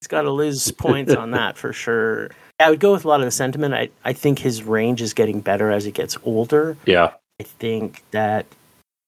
he's 0.00 0.08
got 0.08 0.22
to 0.22 0.30
lose 0.30 0.70
points 0.72 1.14
on 1.14 1.30
that 1.32 1.56
for 1.56 1.72
sure. 1.72 2.30
I 2.60 2.70
would 2.70 2.80
go 2.80 2.92
with 2.92 3.04
a 3.04 3.08
lot 3.08 3.20
of 3.20 3.26
the 3.26 3.30
sentiment. 3.30 3.74
I, 3.74 3.88
I 4.04 4.12
think 4.12 4.38
his 4.38 4.62
range 4.62 5.02
is 5.02 5.12
getting 5.14 5.40
better 5.40 5.70
as 5.70 5.84
he 5.84 5.90
gets 5.90 6.16
older. 6.24 6.76
Yeah. 6.86 7.12
I 7.40 7.44
think 7.44 8.02
that 8.12 8.46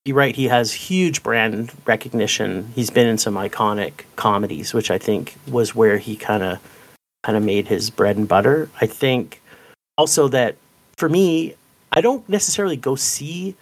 you're 0.05 0.17
right. 0.17 0.35
He 0.35 0.47
has 0.49 0.73
huge 0.73 1.23
brand 1.23 1.73
recognition. 1.85 2.73
He's 2.75 2.91
been 2.91 3.07
in 3.07 3.19
some 3.19 3.35
iconic 3.35 4.05
comedies, 4.17 4.73
which 4.75 4.91
I 4.91 4.99
think 4.99 5.35
was 5.49 5.75
where 5.75 5.99
he 5.99 6.17
kind 6.17 6.43
of 6.43 6.59
kind 7.23 7.37
of 7.37 7.45
made 7.45 7.67
his 7.69 7.91
bread 7.91 8.17
and 8.17 8.27
butter. 8.29 8.69
I 8.81 8.87
think 8.87 9.41
also 9.97 10.29
that 10.29 10.57
for 10.97 11.09
me, 11.09 11.55
I 11.93 12.01
don't 12.01 12.29
necessarily 12.29 12.77
go 12.77 12.97
see 12.97 13.55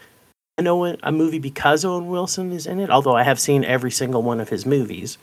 an 0.58 0.66
Owen 0.66 0.98
a 1.02 1.10
movie 1.12 1.38
because 1.38 1.84
Owen 1.84 2.06
Wilson 2.08 2.52
is 2.52 2.66
in 2.66 2.80
it. 2.80 2.90
Although 2.90 3.16
I 3.16 3.22
have 3.22 3.40
seen 3.40 3.64
every 3.64 3.90
single 3.90 4.22
one 4.22 4.40
of 4.40 4.48
his 4.48 4.64
movies, 4.66 5.18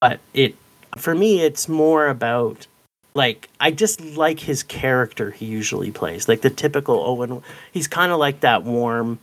but 0.00 0.20
it 0.34 0.54
for 0.96 1.14
me 1.14 1.40
it's 1.42 1.68
more 1.68 2.08
about 2.08 2.66
like 3.14 3.48
I 3.60 3.70
just 3.70 4.00
like 4.00 4.40
his 4.40 4.62
character 4.62 5.30
he 5.30 5.46
usually 5.46 5.90
plays. 5.90 6.28
Like 6.28 6.42
the 6.42 6.50
typical 6.50 7.00
Owen 7.00 7.42
he's 7.72 7.88
kind 7.88 8.12
of 8.12 8.18
like 8.18 8.40
that 8.40 8.62
warm 8.64 9.18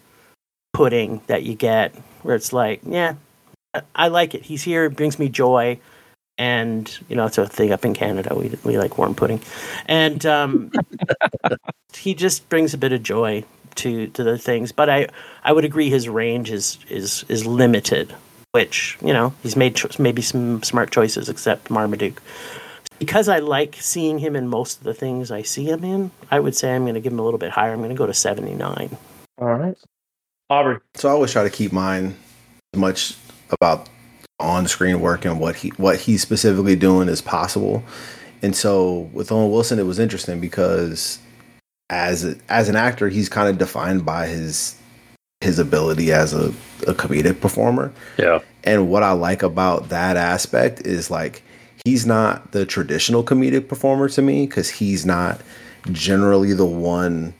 pudding 0.74 1.22
that 1.28 1.44
you 1.44 1.56
get 1.56 1.95
where 2.24 2.36
it's 2.36 2.52
like, 2.52 2.82
yeah, 2.86 3.16
I- 3.74 3.82
I 3.95 4.07
like 4.10 4.36
it. 4.36 4.44
He's 4.44 4.64
here, 4.64 4.86
it 4.86 4.95
brings 4.95 5.18
me 5.20 5.30
joy. 5.30 5.80
And 6.38 6.98
you 7.07 7.16
know, 7.16 7.26
it's 7.26 7.38
a 7.38 7.48
thing 7.48 7.72
up 7.72 7.86
in 7.86 7.94
Canada. 7.94 8.36
We 8.36 8.53
we 8.64 8.78
like 8.78 8.98
warm 8.98 9.16
pudding, 9.16 9.41
and 9.86 10.26
um, 10.26 10.72
he 11.94 12.14
just 12.14 12.49
brings 12.49 12.74
a 12.74 12.78
bit 12.78 12.91
of 12.91 13.03
joy 13.03 13.45
to 13.76 14.07
to 14.07 14.24
the 14.24 14.38
things. 14.38 14.72
But 14.72 14.90
I 14.90 15.07
I 15.44 15.53
would 15.53 15.64
agree 15.64 15.90
his 15.90 16.10
range 16.10 16.52
is 16.52 16.78
is 16.90 17.24
is 17.30 17.45
limited, 17.45 18.14
which 18.52 18.98
you 19.02 19.14
know 19.14 19.34
he's 19.44 19.56
made 19.56 19.76
cho- 19.76 19.90
maybe 19.98 20.22
some 20.22 20.62
smart 20.64 20.91
choices, 20.91 21.30
except 21.30 21.70
Marmaduke. 21.70 22.22
Because 22.99 23.28
I 23.28 23.40
like 23.40 23.76
seeing 23.80 24.20
him 24.20 24.36
in 24.36 24.48
most 24.48 24.78
of 24.78 24.84
the 24.84 24.94
things 24.94 25.30
I 25.30 25.41
see 25.41 25.66
him 25.66 25.84
in, 25.84 26.12
I 26.32 26.40
would 26.40 26.56
say 26.56 26.74
I'm 26.74 26.84
going 26.84 26.95
to 26.95 27.02
give 27.02 27.12
him 27.12 27.20
a 27.20 27.24
little 27.24 27.38
bit 27.38 27.52
higher. 27.52 27.74
I'm 27.74 27.80
going 27.80 27.90
to 27.90 27.95
go 27.95 28.06
to 28.06 28.14
79. 28.14 28.98
All 29.38 29.53
right. 29.53 29.76
Aubrey. 30.49 30.80
So 30.94 31.10
I 31.10 31.12
always 31.12 31.32
try 31.32 31.44
to 31.44 31.49
keep 31.49 31.74
mine 31.74 32.16
as 32.74 32.80
much 32.80 33.18
about 33.49 33.90
on-screen 34.40 34.99
work 34.99 35.26
and 35.26 35.40
what 35.40 35.56
he 35.56 35.70
what 35.70 35.99
he's 35.99 36.22
specifically 36.22 36.76
doing 36.76 37.07
is 37.07 37.22
possible. 37.22 37.84
And 38.41 38.56
so 38.56 39.10
with 39.14 39.32
Owen 39.32 39.52
Wilson, 39.52 39.80
it 39.80 39.86
was 39.86 39.99
interesting 39.99 40.40
because 40.40 41.20
as 41.90 42.26
a, 42.26 42.36
as 42.49 42.70
an 42.70 42.76
actor, 42.76 43.10
he's 43.10 43.30
kind 43.30 43.49
of 43.49 43.57
defined 43.57 44.06
by 44.06 44.28
his 44.28 44.78
his 45.41 45.60
ability 45.60 46.12
as 46.12 46.34
a, 46.34 46.48
a 46.88 46.94
comedic 46.94 47.40
performer. 47.40 47.94
Yeah. 48.18 48.40
And 48.64 48.90
what 48.90 49.03
I 49.03 49.12
like 49.12 49.44
about 49.44 49.90
that 49.90 50.18
aspect 50.18 50.82
is 50.86 51.12
like 51.12 51.44
he's 51.84 52.06
not 52.06 52.52
the 52.52 52.66
traditional 52.66 53.24
comedic 53.24 53.68
performer 53.68 54.10
to 54.10 54.22
me 54.22 54.48
because 54.48 54.70
he's 54.70 55.06
not 55.06 55.41
generally 55.91 56.53
the 56.53 56.66
one 56.66 57.34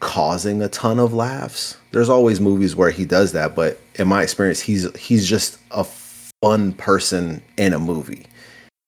causing 0.00 0.60
a 0.60 0.68
ton 0.68 0.98
of 0.98 1.14
laughs. 1.14 1.78
There's 1.92 2.10
always 2.10 2.40
movies 2.40 2.76
where 2.76 2.90
he 2.90 3.06
does 3.06 3.32
that, 3.32 3.54
but 3.54 3.80
in 3.94 4.06
my 4.06 4.22
experience, 4.22 4.60
he's 4.60 4.94
he's 4.96 5.26
just 5.26 5.58
a 5.70 5.84
fun 6.44 6.74
person 6.74 7.40
in 7.56 7.72
a 7.72 7.78
movie. 7.78 8.26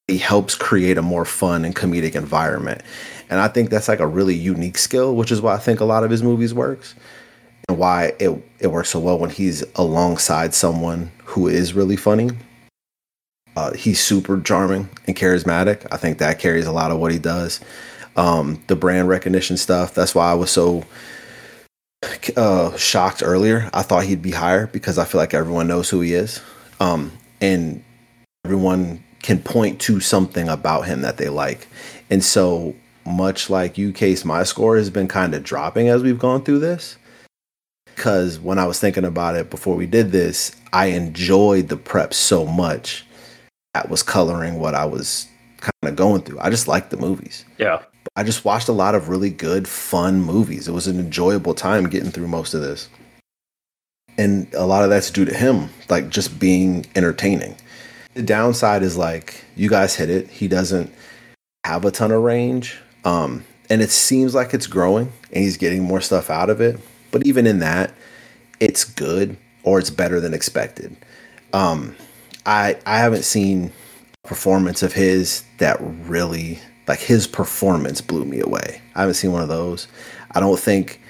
He 0.08 0.18
helps 0.18 0.54
create 0.54 0.98
a 0.98 1.02
more 1.02 1.24
fun 1.24 1.64
and 1.64 1.74
comedic 1.74 2.14
environment. 2.14 2.82
And 3.30 3.40
I 3.40 3.48
think 3.48 3.70
that's 3.70 3.88
like 3.88 3.98
a 3.98 4.06
really 4.06 4.34
unique 4.34 4.76
skill, 4.76 5.16
which 5.16 5.32
is 5.32 5.40
why 5.40 5.54
I 5.54 5.58
think 5.58 5.80
a 5.80 5.86
lot 5.86 6.04
of 6.04 6.10
his 6.10 6.22
movies 6.22 6.52
works 6.52 6.94
and 7.66 7.78
why 7.78 8.12
it 8.18 8.30
it 8.58 8.66
works 8.66 8.90
so 8.90 9.00
well 9.00 9.18
when 9.18 9.30
he's 9.30 9.64
alongside 9.76 10.52
someone 10.52 11.10
who 11.24 11.48
is 11.48 11.72
really 11.72 11.96
funny. 11.96 12.28
Uh, 13.56 13.72
he's 13.72 14.04
super 14.04 14.38
charming 14.42 14.90
and 15.06 15.16
charismatic. 15.16 15.86
I 15.90 15.96
think 15.96 16.18
that 16.18 16.38
carries 16.38 16.66
a 16.66 16.72
lot 16.72 16.90
of 16.90 16.98
what 16.98 17.10
he 17.10 17.18
does. 17.18 17.60
Um, 18.16 18.62
the 18.66 18.76
brand 18.76 19.08
recognition 19.08 19.56
stuff. 19.56 19.94
That's 19.94 20.14
why 20.14 20.30
I 20.30 20.34
was 20.34 20.50
so 20.50 20.84
uh, 22.36 22.76
shocked 22.76 23.22
earlier. 23.24 23.70
I 23.72 23.80
thought 23.80 24.04
he'd 24.04 24.20
be 24.20 24.32
higher 24.32 24.66
because 24.66 24.98
I 24.98 25.06
feel 25.06 25.22
like 25.22 25.32
everyone 25.32 25.68
knows 25.68 25.88
who 25.88 26.02
he 26.02 26.12
is, 26.12 26.42
um, 26.80 27.12
and 27.40 27.82
everyone 28.44 29.02
can 29.22 29.40
point 29.40 29.80
to 29.80 30.00
something 30.00 30.48
about 30.48 30.82
him 30.82 31.02
that 31.02 31.16
they 31.16 31.28
like. 31.28 31.68
And 32.10 32.22
so 32.22 32.74
much 33.04 33.50
like 33.50 33.78
you, 33.78 33.92
case, 33.92 34.24
my 34.24 34.42
score 34.42 34.76
has 34.76 34.90
been 34.90 35.08
kind 35.08 35.34
of 35.34 35.42
dropping 35.42 35.88
as 35.88 36.02
we've 36.02 36.18
gone 36.18 36.44
through 36.44 36.60
this 36.60 36.96
because 37.96 38.38
when 38.38 38.58
I 38.58 38.66
was 38.66 38.78
thinking 38.78 39.04
about 39.04 39.36
it 39.36 39.50
before 39.50 39.74
we 39.74 39.86
did 39.86 40.12
this, 40.12 40.54
I 40.72 40.86
enjoyed 40.86 41.68
the 41.68 41.78
prep 41.78 42.12
so 42.12 42.44
much 42.44 43.06
that 43.72 43.88
was 43.88 44.02
coloring 44.02 44.58
what 44.58 44.74
I 44.74 44.84
was 44.84 45.26
kind 45.58 45.72
of 45.82 45.96
going 45.96 46.22
through. 46.22 46.38
I 46.38 46.50
just 46.50 46.68
liked 46.68 46.90
the 46.90 46.98
movies. 46.98 47.44
Yeah. 47.58 47.82
I 48.14 48.22
just 48.22 48.44
watched 48.44 48.68
a 48.68 48.72
lot 48.72 48.94
of 48.94 49.08
really 49.08 49.30
good, 49.30 49.66
fun 49.66 50.20
movies. 50.20 50.68
It 50.68 50.72
was 50.72 50.86
an 50.86 51.00
enjoyable 51.00 51.54
time 51.54 51.88
getting 51.88 52.10
through 52.10 52.28
most 52.28 52.54
of 52.54 52.60
this. 52.60 52.88
And 54.18 54.52
a 54.54 54.64
lot 54.64 54.82
of 54.82 54.90
that's 54.90 55.10
due 55.10 55.24
to 55.24 55.34
him, 55.34 55.68
like 55.88 56.08
just 56.08 56.38
being 56.38 56.86
entertaining. 56.94 57.56
The 58.14 58.22
downside 58.22 58.82
is 58.82 58.96
like, 58.96 59.44
you 59.56 59.68
guys 59.68 59.94
hit 59.94 60.08
it. 60.08 60.28
He 60.28 60.48
doesn't 60.48 60.92
have 61.64 61.84
a 61.84 61.90
ton 61.90 62.10
of 62.10 62.22
range. 62.22 62.78
Um, 63.04 63.44
and 63.68 63.82
it 63.82 63.90
seems 63.90 64.34
like 64.34 64.54
it's 64.54 64.66
growing 64.66 65.12
and 65.32 65.44
he's 65.44 65.56
getting 65.56 65.82
more 65.82 66.00
stuff 66.00 66.30
out 66.30 66.50
of 66.50 66.60
it. 66.60 66.78
But 67.10 67.26
even 67.26 67.46
in 67.46 67.58
that, 67.58 67.92
it's 68.60 68.84
good 68.84 69.36
or 69.62 69.78
it's 69.78 69.90
better 69.90 70.20
than 70.20 70.32
expected. 70.32 70.96
Um, 71.52 71.94
I 72.46 72.78
I 72.86 72.98
haven't 72.98 73.24
seen 73.24 73.72
a 74.24 74.28
performance 74.28 74.82
of 74.82 74.92
his 74.92 75.44
that 75.58 75.76
really 75.80 76.60
like 76.86 77.00
his 77.00 77.26
performance 77.26 78.00
blew 78.00 78.24
me 78.24 78.40
away. 78.40 78.80
I 78.94 79.00
haven't 79.00 79.14
seen 79.14 79.32
one 79.32 79.42
of 79.42 79.48
those. 79.48 79.88
I 80.30 80.40
don't 80.40 80.58
think 80.58 81.00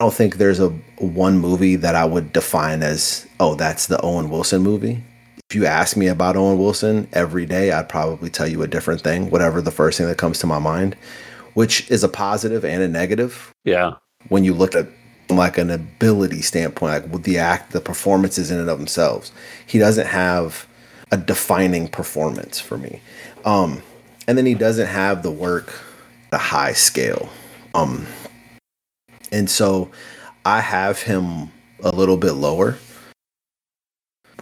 I 0.00 0.04
don't 0.04 0.14
think 0.14 0.36
there's 0.36 0.60
a 0.60 0.68
one 0.98 1.40
movie 1.40 1.74
that 1.74 1.96
I 1.96 2.04
would 2.04 2.32
define 2.32 2.84
as 2.84 3.26
oh 3.40 3.56
that's 3.56 3.86
the 3.88 4.00
Owen 4.00 4.30
Wilson 4.30 4.62
movie. 4.62 5.02
If 5.50 5.56
you 5.56 5.66
ask 5.66 5.96
me 5.96 6.06
about 6.06 6.36
Owen 6.36 6.56
Wilson 6.56 7.08
every 7.12 7.46
day, 7.46 7.72
I'd 7.72 7.88
probably 7.88 8.30
tell 8.30 8.46
you 8.46 8.62
a 8.62 8.68
different 8.68 9.00
thing, 9.00 9.28
whatever 9.30 9.60
the 9.60 9.72
first 9.72 9.98
thing 9.98 10.06
that 10.06 10.16
comes 10.16 10.38
to 10.38 10.46
my 10.46 10.60
mind, 10.60 10.94
which 11.54 11.90
is 11.90 12.04
a 12.04 12.08
positive 12.08 12.64
and 12.64 12.80
a 12.80 12.86
negative 12.86 13.52
Yeah. 13.64 13.94
when 14.28 14.44
you 14.44 14.54
look 14.54 14.76
at 14.76 14.86
like 15.30 15.58
an 15.58 15.68
ability 15.68 16.42
standpoint, 16.42 16.92
like 17.04 17.12
with 17.12 17.24
the 17.24 17.38
act, 17.38 17.72
the 17.72 17.80
performances 17.80 18.52
in 18.52 18.60
and 18.60 18.70
of 18.70 18.78
themselves. 18.78 19.32
He 19.66 19.80
doesn't 19.80 20.06
have 20.06 20.68
a 21.10 21.16
defining 21.16 21.88
performance 21.88 22.60
for 22.60 22.78
me. 22.78 23.00
Um, 23.44 23.82
and 24.28 24.38
then 24.38 24.46
he 24.46 24.54
doesn't 24.54 24.86
have 24.86 25.24
the 25.24 25.32
work 25.32 25.72
the 26.30 26.38
high 26.38 26.72
scale. 26.74 27.28
Um, 27.74 28.06
and 29.32 29.48
so 29.48 29.90
I 30.44 30.60
have 30.60 31.02
him 31.02 31.50
a 31.82 31.90
little 31.90 32.16
bit 32.16 32.32
lower 32.32 32.76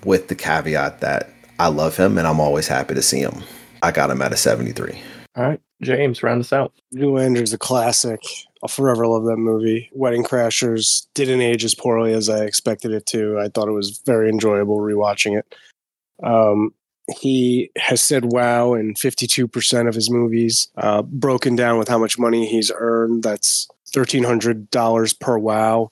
with 0.04 0.28
the 0.28 0.34
caveat 0.34 1.00
that 1.00 1.30
I 1.58 1.68
love 1.68 1.96
him 1.96 2.18
and 2.18 2.26
I'm 2.26 2.40
always 2.40 2.68
happy 2.68 2.94
to 2.94 3.02
see 3.02 3.20
him. 3.20 3.42
I 3.82 3.92
got 3.92 4.10
him 4.10 4.22
at 4.22 4.32
a 4.32 4.36
73. 4.36 5.00
All 5.36 5.44
right, 5.44 5.60
James, 5.82 6.22
round 6.22 6.40
us 6.40 6.52
out. 6.52 6.72
Zoolander's 6.94 7.52
a 7.52 7.58
classic. 7.58 8.20
I'll 8.62 8.68
forever 8.68 9.06
love 9.06 9.24
that 9.24 9.36
movie. 9.36 9.90
Wedding 9.92 10.24
Crashers 10.24 11.06
didn't 11.14 11.42
age 11.42 11.64
as 11.64 11.74
poorly 11.74 12.12
as 12.12 12.28
I 12.28 12.44
expected 12.44 12.92
it 12.92 13.04
to. 13.06 13.38
I 13.38 13.48
thought 13.48 13.68
it 13.68 13.72
was 13.72 13.98
very 14.06 14.30
enjoyable 14.30 14.78
rewatching 14.78 15.38
it. 15.38 15.54
Um, 16.22 16.72
he 17.14 17.70
has 17.76 18.02
said 18.02 18.32
wow 18.32 18.74
in 18.74 18.94
52% 18.94 19.88
of 19.88 19.94
his 19.94 20.10
movies, 20.10 20.68
uh, 20.76 21.02
broken 21.02 21.54
down 21.54 21.78
with 21.78 21.88
how 21.88 21.98
much 21.98 22.18
money 22.18 22.46
he's 22.46 22.72
earned. 22.74 23.22
That's 23.22 23.68
$1,300 23.92 25.20
per 25.20 25.38
wow 25.38 25.90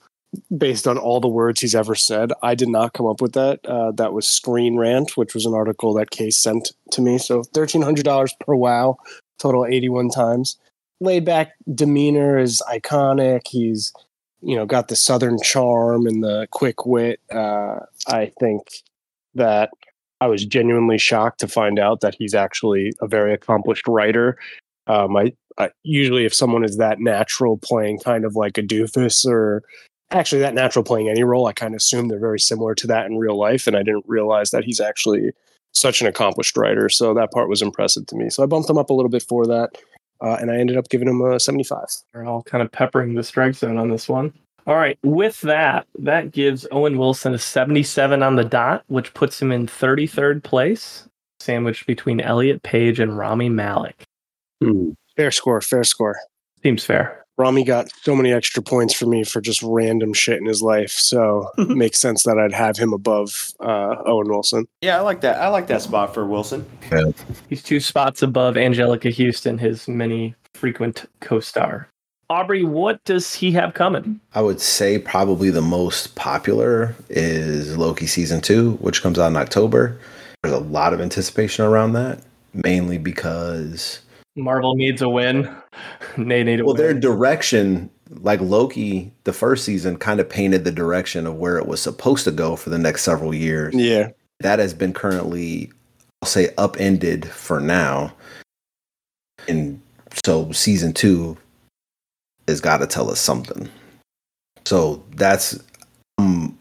based 0.57 0.89
on 0.89 0.99
all 0.99 1.20
the 1.20 1.28
words 1.28 1.61
he's 1.61 1.74
ever 1.74 1.95
said. 1.95 2.32
I 2.43 2.57
did 2.57 2.69
not 2.69 2.93
come 2.93 3.07
up 3.07 3.20
with 3.20 3.32
that. 3.35 3.61
Uh, 3.65 3.93
that 3.93 4.12
was 4.12 4.27
Screen 4.27 4.77
Rant, 4.77 5.16
which 5.16 5.35
was 5.35 5.47
an 5.47 5.55
article 5.55 5.95
that 5.95 6.11
Case 6.11 6.36
sent 6.36 6.73
to 6.91 7.01
me. 7.01 7.19
So 7.19 7.43
$1,300 7.43 8.31
per 8.41 8.55
wow, 8.55 8.97
total 9.39 9.66
81 9.66 10.11
times. 10.11 10.59
Laid 11.01 11.24
back 11.24 11.53
demeanor 11.73 12.39
is 12.39 12.62
iconic. 12.69 13.43
He's, 13.49 13.93
you 14.41 14.57
know, 14.57 14.66
got 14.66 14.89
the 14.89 14.97
Southern 14.97 15.39
charm 15.41 16.07
and 16.07 16.23
the 16.23 16.49
quick 16.51 16.86
wit. 16.86 17.20
Uh, 17.31 17.81
I 18.09 18.32
think 18.41 18.69
that 19.35 19.70
I 20.20 20.27
was 20.27 20.45
genuinely 20.45 20.99
shocked 20.99 21.41
to 21.41 21.49
find 21.49 21.78
out 21.78 22.01
that 22.01 22.15
he's 22.19 22.35
actually 22.35 22.93
a 23.01 23.07
very 23.07 23.35
accomplished 23.35 23.86
writer. 23.89 24.39
Um, 24.86 25.16
I, 25.16 25.32
I 25.59 25.70
usually, 25.82 26.24
if 26.24 26.35
someone 26.35 26.65
is 26.65 26.77
that 26.78 27.01
natural 27.01 27.59
playing 27.59 27.99
kind 27.99 28.24
of 28.24 28.36
like 28.36 28.59
a 28.59 28.62
doofus 28.62 29.27
or 29.27 29.62
actually 30.11 30.41
that 30.41 30.55
natural 30.55 30.85
playing 30.85 31.09
any 31.09 31.24
role, 31.24 31.47
I 31.47 31.53
kind 31.53 31.74
of 31.74 31.78
assume 31.78 32.09
they're 32.09 32.19
very 32.19 32.41
similar 32.41 32.74
to 32.77 32.86
that 32.89 33.07
in 33.07 33.19
real 33.19 33.39
life. 33.39 33.66
And 33.66 33.77
I 33.77 33.82
didn't 33.82 34.05
realize 34.07 34.51
that 34.51 34.65
he's 34.65 34.81
actually 34.81 35.32
such 35.73 36.01
an 36.01 36.07
accomplished 36.07 36.57
writer. 36.57 36.89
So 36.89 37.15
that 37.15 37.32
part 37.32 37.49
was 37.49 37.62
impressive 37.62 38.07
to 38.07 38.16
me. 38.16 38.31
So 38.31 38.43
I 38.43 38.47
bumped 38.47 38.70
him 38.70 38.78
up 38.78 38.91
a 38.91 38.95
little 38.95 39.11
bit 39.11 39.24
for 39.24 39.47
that. 39.47 39.77
Uh, 40.20 40.36
and 40.41 40.51
I 40.51 40.57
ended 40.57 40.77
up 40.77 40.89
giving 40.89 41.09
him 41.09 41.20
a 41.20 41.41
75. 41.41 41.85
We're 42.15 42.24
all 42.24 42.43
kind 42.45 42.62
of 42.62 42.70
peppering 42.70 43.15
the 43.15 43.23
strike 43.23 43.55
zone 43.55 43.77
on 43.77 43.91
this 43.91 44.09
one. 44.09 44.32
All 44.66 44.77
right. 44.77 44.99
With 45.03 45.41
that, 45.43 45.86
that 45.99 46.32
gives 46.32 46.66
Owen 46.70 46.99
Wilson 46.99 47.35
a 47.35 47.39
77 47.39 48.23
on 48.23 48.36
the 48.36 48.45
dot, 48.45 48.85
which 48.86 49.12
puts 49.15 49.41
him 49.41 49.53
in 49.53 49.66
33rd 49.66 50.43
place, 50.43 51.09
sandwiched 51.41 51.86
between 51.86 52.20
Elliot 52.20 52.62
Page 52.62 52.99
and 52.99 53.16
Rami 53.16 53.49
Malek. 53.49 54.05
Hmm. 54.62 54.91
Fair 55.16 55.31
score, 55.31 55.61
fair 55.61 55.85
score. 55.85 56.16
Seems 56.62 56.85
fair. 56.85 57.24
Rami 57.36 57.65
got 57.65 57.91
so 58.03 58.15
many 58.15 58.32
extra 58.32 58.62
points 58.62 58.95
for 58.95 59.07
me 59.07 59.24
for 59.24 59.41
just 59.41 59.61
random 59.62 60.12
shit 60.12 60.39
in 60.39 60.47
his 60.47 60.62
life. 60.62 60.93
So 60.93 61.51
it 61.59 61.69
makes 61.77 61.99
sense 61.99 62.23
that 62.23 62.39
I'd 62.39 62.53
have 62.53 62.77
him 62.77 62.93
above 62.93 63.53
uh, 63.61 63.97
Owen 64.07 64.28
Wilson. 64.28 64.66
Yeah, 64.81 64.99
I 64.99 65.01
like 65.01 65.20
that. 65.23 65.41
I 65.41 65.49
like 65.49 65.66
that 65.66 65.82
spot 65.82 66.15
for 66.15 66.24
Wilson. 66.24 66.65
Yeah. 66.93 67.11
He's 67.49 67.62
two 67.62 67.81
spots 67.81 68.23
above 68.23 68.55
Anjelica 68.55 69.12
Huston, 69.15 69.59
his 69.59 69.89
many 69.89 70.36
frequent 70.55 71.07
co 71.20 71.41
star. 71.41 71.89
Aubrey, 72.31 72.65
what 72.65 73.03
does 73.05 73.35
he 73.35 73.53
have 73.53 73.75
coming? 73.75 74.21
I 74.35 74.41
would 74.41 74.61
say 74.61 74.99
probably 74.99 75.51
the 75.51 75.61
most 75.61 76.15
popular 76.15 76.95
is 77.11 77.77
Loki 77.77 78.07
season 78.07 78.41
two, 78.41 78.73
which 78.75 79.03
comes 79.03 79.19
out 79.19 79.29
in 79.29 79.37
October. 79.37 79.99
There's 80.43 80.55
a 80.55 80.61
lot 80.61 80.95
of 80.95 81.01
anticipation 81.01 81.65
around 81.65 81.93
that, 81.93 82.21
mainly 82.53 82.99
because 82.99 84.01
Marvel 84.37 84.75
needs 84.75 85.03
a 85.03 85.09
win. 85.09 85.55
they 86.19 86.43
need 86.43 86.61
a 86.61 86.65
well, 86.65 86.75
win. 86.75 86.83
their 86.83 86.95
direction, 86.95 87.91
like 88.11 88.41
Loki, 88.41 89.13
the 89.25 89.33
first 89.33 89.65
season 89.65 89.97
kind 89.97 90.19
of 90.19 90.29
painted 90.29 90.65
the 90.65 90.73
direction 90.73 91.27
of 91.27 91.37
where 91.37 91.59
it 91.59 91.67
was 91.67 91.81
supposed 91.81 92.25
to 92.25 92.31
go 92.31 92.57
for 92.57 92.71
the 92.71 92.79
next 92.79 93.03
several 93.03 93.35
years. 93.35 93.75
Yeah. 93.75 94.11
That 94.41 94.59
has 94.59 94.75
been 94.75 94.93
currently, 94.93 95.71
I'll 96.23 96.29
say, 96.29 96.53
upended 96.59 97.27
for 97.27 97.61
now. 97.61 98.13
And 99.47 99.81
so 100.25 100.51
season 100.53 100.93
two 100.93 101.37
has 102.49 102.61
got 102.61 102.79
to 102.79 102.87
tell 102.87 103.11
us 103.11 103.21
something. 103.21 103.69
So 104.65 105.03
that's 105.16 105.59
um, 106.19 106.59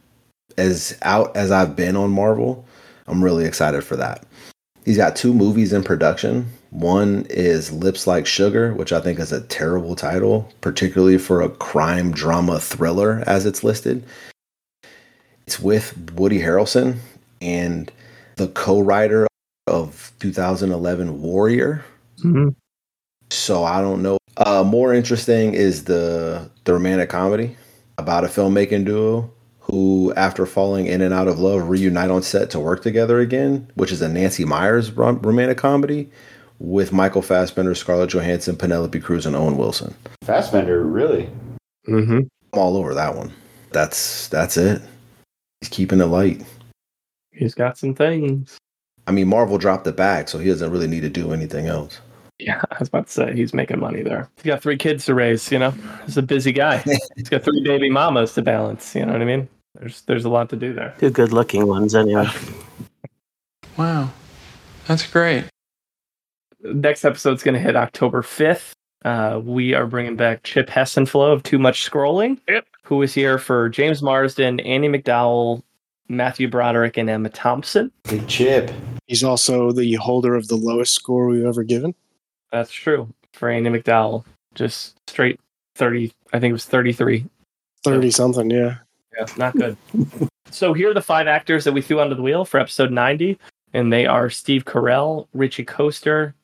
as 0.57 0.97
out 1.01 1.35
as 1.35 1.51
I've 1.51 1.76
been 1.76 1.95
on 1.95 2.11
Marvel. 2.11 2.65
I'm 3.07 3.23
really 3.23 3.45
excited 3.45 3.84
for 3.84 3.95
that. 3.97 4.26
He's 4.85 4.97
got 4.97 5.15
two 5.15 5.34
movies 5.34 5.72
in 5.72 5.84
production. 5.84 6.49
One 6.72 7.26
is 7.30 7.72
Lips 7.72 8.07
Like 8.07 8.26
Sugar, 8.26 8.73
which 8.73 8.91
I 8.91 8.99
think 8.99 9.19
is 9.19 9.31
a 9.31 9.41
terrible 9.41 9.95
title, 9.95 10.49
particularly 10.61 11.18
for 11.18 11.41
a 11.41 11.49
crime 11.49 12.11
drama 12.11 12.60
thriller 12.60 13.23
as 13.27 13.45
it's 13.45 13.64
listed. 13.64 14.03
It's 15.45 15.60
with 15.60 16.11
Woody 16.15 16.39
Harrelson 16.39 16.97
and 17.41 17.91
the 18.38 18.47
co 18.49 18.80
writer 18.80 19.27
of 19.68 20.11
2011 20.19 21.22
Warrior. 21.22 21.84
Mhm. 22.19 22.55
So 23.34 23.64
I 23.64 23.81
don't 23.81 24.03
know. 24.03 24.18
Uh, 24.38 24.64
more 24.64 24.93
interesting 24.93 25.53
is 25.53 25.85
the 25.85 26.49
the 26.65 26.73
romantic 26.73 27.10
comedy 27.10 27.55
about 27.97 28.23
a 28.23 28.27
filmmaking 28.27 28.85
duo 28.85 29.30
who, 29.60 30.14
after 30.15 30.45
falling 30.45 30.85
in 30.85 31.01
and 31.01 31.14
out 31.14 31.27
of 31.27 31.39
love, 31.39 31.69
reunite 31.69 32.11
on 32.11 32.22
set 32.22 32.49
to 32.51 32.60
work 32.60 32.84
together 32.84 33.19
again, 33.19 33.68
which 33.76 33.91
is 33.91 34.01
a 34.01 34.10
Nancy 34.10 34.45
Meyers 34.45 34.91
rom- 34.91 35.19
romantic 35.22 35.57
comedy 35.57 36.10
with 36.60 36.93
Michael 36.93 37.22
Fassbender, 37.22 37.73
Scarlett 37.73 38.11
Johansson, 38.11 38.55
Penelope 38.55 38.99
Cruz, 38.99 39.26
and 39.26 39.35
Owen 39.35 39.57
Wilson. 39.57 39.95
Fassbender, 40.23 40.84
really? 40.84 41.30
Mm-hmm. 41.88 42.19
I'm 42.53 42.60
all 42.60 42.77
over 42.77 42.93
that 42.93 43.15
one. 43.15 43.34
That's 43.72 44.27
that's 44.27 44.57
it. 44.57 44.81
He's 45.61 45.69
keeping 45.69 46.01
it 46.01 46.05
light. 46.05 46.43
He's 47.31 47.55
got 47.55 47.77
some 47.77 47.95
things. 47.95 48.57
I 49.07 49.11
mean, 49.11 49.27
Marvel 49.27 49.57
dropped 49.57 49.85
the 49.85 49.91
bag, 49.91 50.30
so 50.30 50.38
he 50.38 50.49
doesn't 50.49 50.72
really 50.72 50.88
need 50.88 51.01
to 51.01 51.10
do 51.10 51.34
anything 51.34 51.68
else. 51.68 51.99
Yeah, 52.47 52.61
I 52.71 52.75
was 52.79 52.89
about 52.89 53.07
to 53.07 53.13
say 53.13 53.33
he's 53.33 53.53
making 53.53 53.79
money 53.79 54.01
there. 54.01 54.29
He's 54.35 54.43
got 54.45 54.61
three 54.61 54.75
kids 54.77 55.05
to 55.05 55.13
raise, 55.15 55.49
you 55.51 55.59
know. 55.59 55.71
He's 56.05 56.17
a 56.17 56.21
busy 56.21 56.51
guy. 56.51 56.77
he's 57.15 57.29
got 57.29 57.43
three 57.43 57.63
baby 57.63 57.89
mamas 57.89 58.33
to 58.33 58.41
balance, 58.41 58.93
you 58.95 59.05
know 59.05 59.13
what 59.13 59.21
I 59.21 59.25
mean? 59.25 59.47
There's 59.79 60.01
there's 60.01 60.25
a 60.25 60.29
lot 60.29 60.49
to 60.49 60.55
do 60.55 60.73
there. 60.73 60.93
Two 60.99 61.09
good 61.09 61.31
looking 61.33 61.67
ones, 61.67 61.95
anyway. 61.95 62.27
Wow. 63.77 64.11
That's 64.87 65.09
great. 65.09 65.45
Next 66.61 67.03
episode's 67.05 67.43
going 67.43 67.55
to 67.55 67.59
hit 67.59 67.75
October 67.75 68.21
5th. 68.21 68.71
Uh, 69.03 69.41
we 69.43 69.73
are 69.73 69.87
bringing 69.87 70.15
back 70.15 70.43
Chip 70.43 70.69
Hessenflow 70.69 71.33
of 71.33 71.43
Too 71.43 71.57
Much 71.59 71.89
Scrolling, 71.89 72.39
Yep. 72.47 72.65
who 72.83 73.01
is 73.01 73.13
here 73.13 73.37
for 73.37 73.69
James 73.69 74.01
Marsden, 74.01 74.59
Andie 74.61 74.89
MacDowell, 74.89 75.61
Matthew 76.07 76.47
Broderick, 76.47 76.97
and 76.97 77.09
Emma 77.09 77.29
Thompson. 77.29 77.91
Big 78.03 78.27
chip. 78.27 78.71
He's 79.07 79.23
also 79.23 79.71
the 79.71 79.93
holder 79.95 80.35
of 80.35 80.47
the 80.47 80.55
lowest 80.55 80.93
score 80.93 81.27
we've 81.27 81.45
ever 81.45 81.63
given. 81.63 81.95
That's 82.53 82.71
true 82.71 83.11
for 83.34 83.49
Andie 83.49 83.71
MacDowell. 83.71 84.23
Just 84.53 84.95
straight 85.09 85.39
30, 85.75 86.13
I 86.31 86.39
think 86.39 86.51
it 86.51 86.53
was 86.53 86.65
33. 86.65 87.25
30 87.84 88.11
something, 88.11 88.49
yeah. 88.51 88.75
Yeah, 89.17 89.25
not 89.38 89.55
good. 89.55 89.75
so 90.51 90.73
here 90.73 90.91
are 90.91 90.93
the 90.93 91.01
five 91.01 91.27
actors 91.27 91.63
that 91.65 91.73
we 91.73 91.81
threw 91.81 91.99
onto 91.99 92.15
the 92.15 92.21
wheel 92.21 92.45
for 92.45 92.59
episode 92.59 92.91
90, 92.91 93.38
and 93.73 93.91
they 93.91 94.05
are 94.05 94.30
Steve 94.30 94.65
Carell, 94.65 95.27
Richie 95.34 95.65
Coster, 95.65 96.35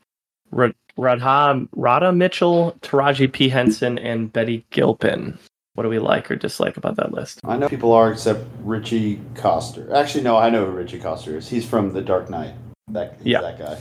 Ra- 0.52 0.72
Radha, 0.98 1.68
Radha 1.76 2.12
Mitchell, 2.12 2.76
Taraji 2.82 3.32
P. 3.32 3.48
Henson, 3.50 4.00
and 4.00 4.34
Betty 4.34 4.66
Gilpin. 4.72 5.38
What 5.76 5.84
do 5.84 5.90
we 5.90 6.00
like 6.00 6.30
or 6.30 6.36
dislike 6.36 6.76
about 6.76 6.96
that 6.98 7.14
list? 7.14 7.40
I 7.46 7.56
know 7.56 7.70
people 7.70 7.94
are 7.94 8.12
except 8.12 8.44
Richie 8.64 9.22
Coster. 9.36 9.94
Actually, 9.96 10.24
no, 10.24 10.38
I 10.38 10.50
know 10.50 10.66
who 10.66 10.72
Richie 10.72 11.00
Coster 11.00 11.38
is. 11.38 11.48
He's 11.48 11.66
from 11.66 11.94
The 11.94 12.02
Dark 12.02 12.30
Knight. 12.32 12.54
That, 12.90 13.18
Yeah. 13.24 13.42
that 13.42 13.60
guy. 13.60 13.78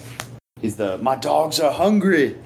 He's 0.61 0.77
the 0.77 0.99
my 0.99 1.17
dogs 1.17 1.61
are 1.61 1.73
hungry. 1.73 2.37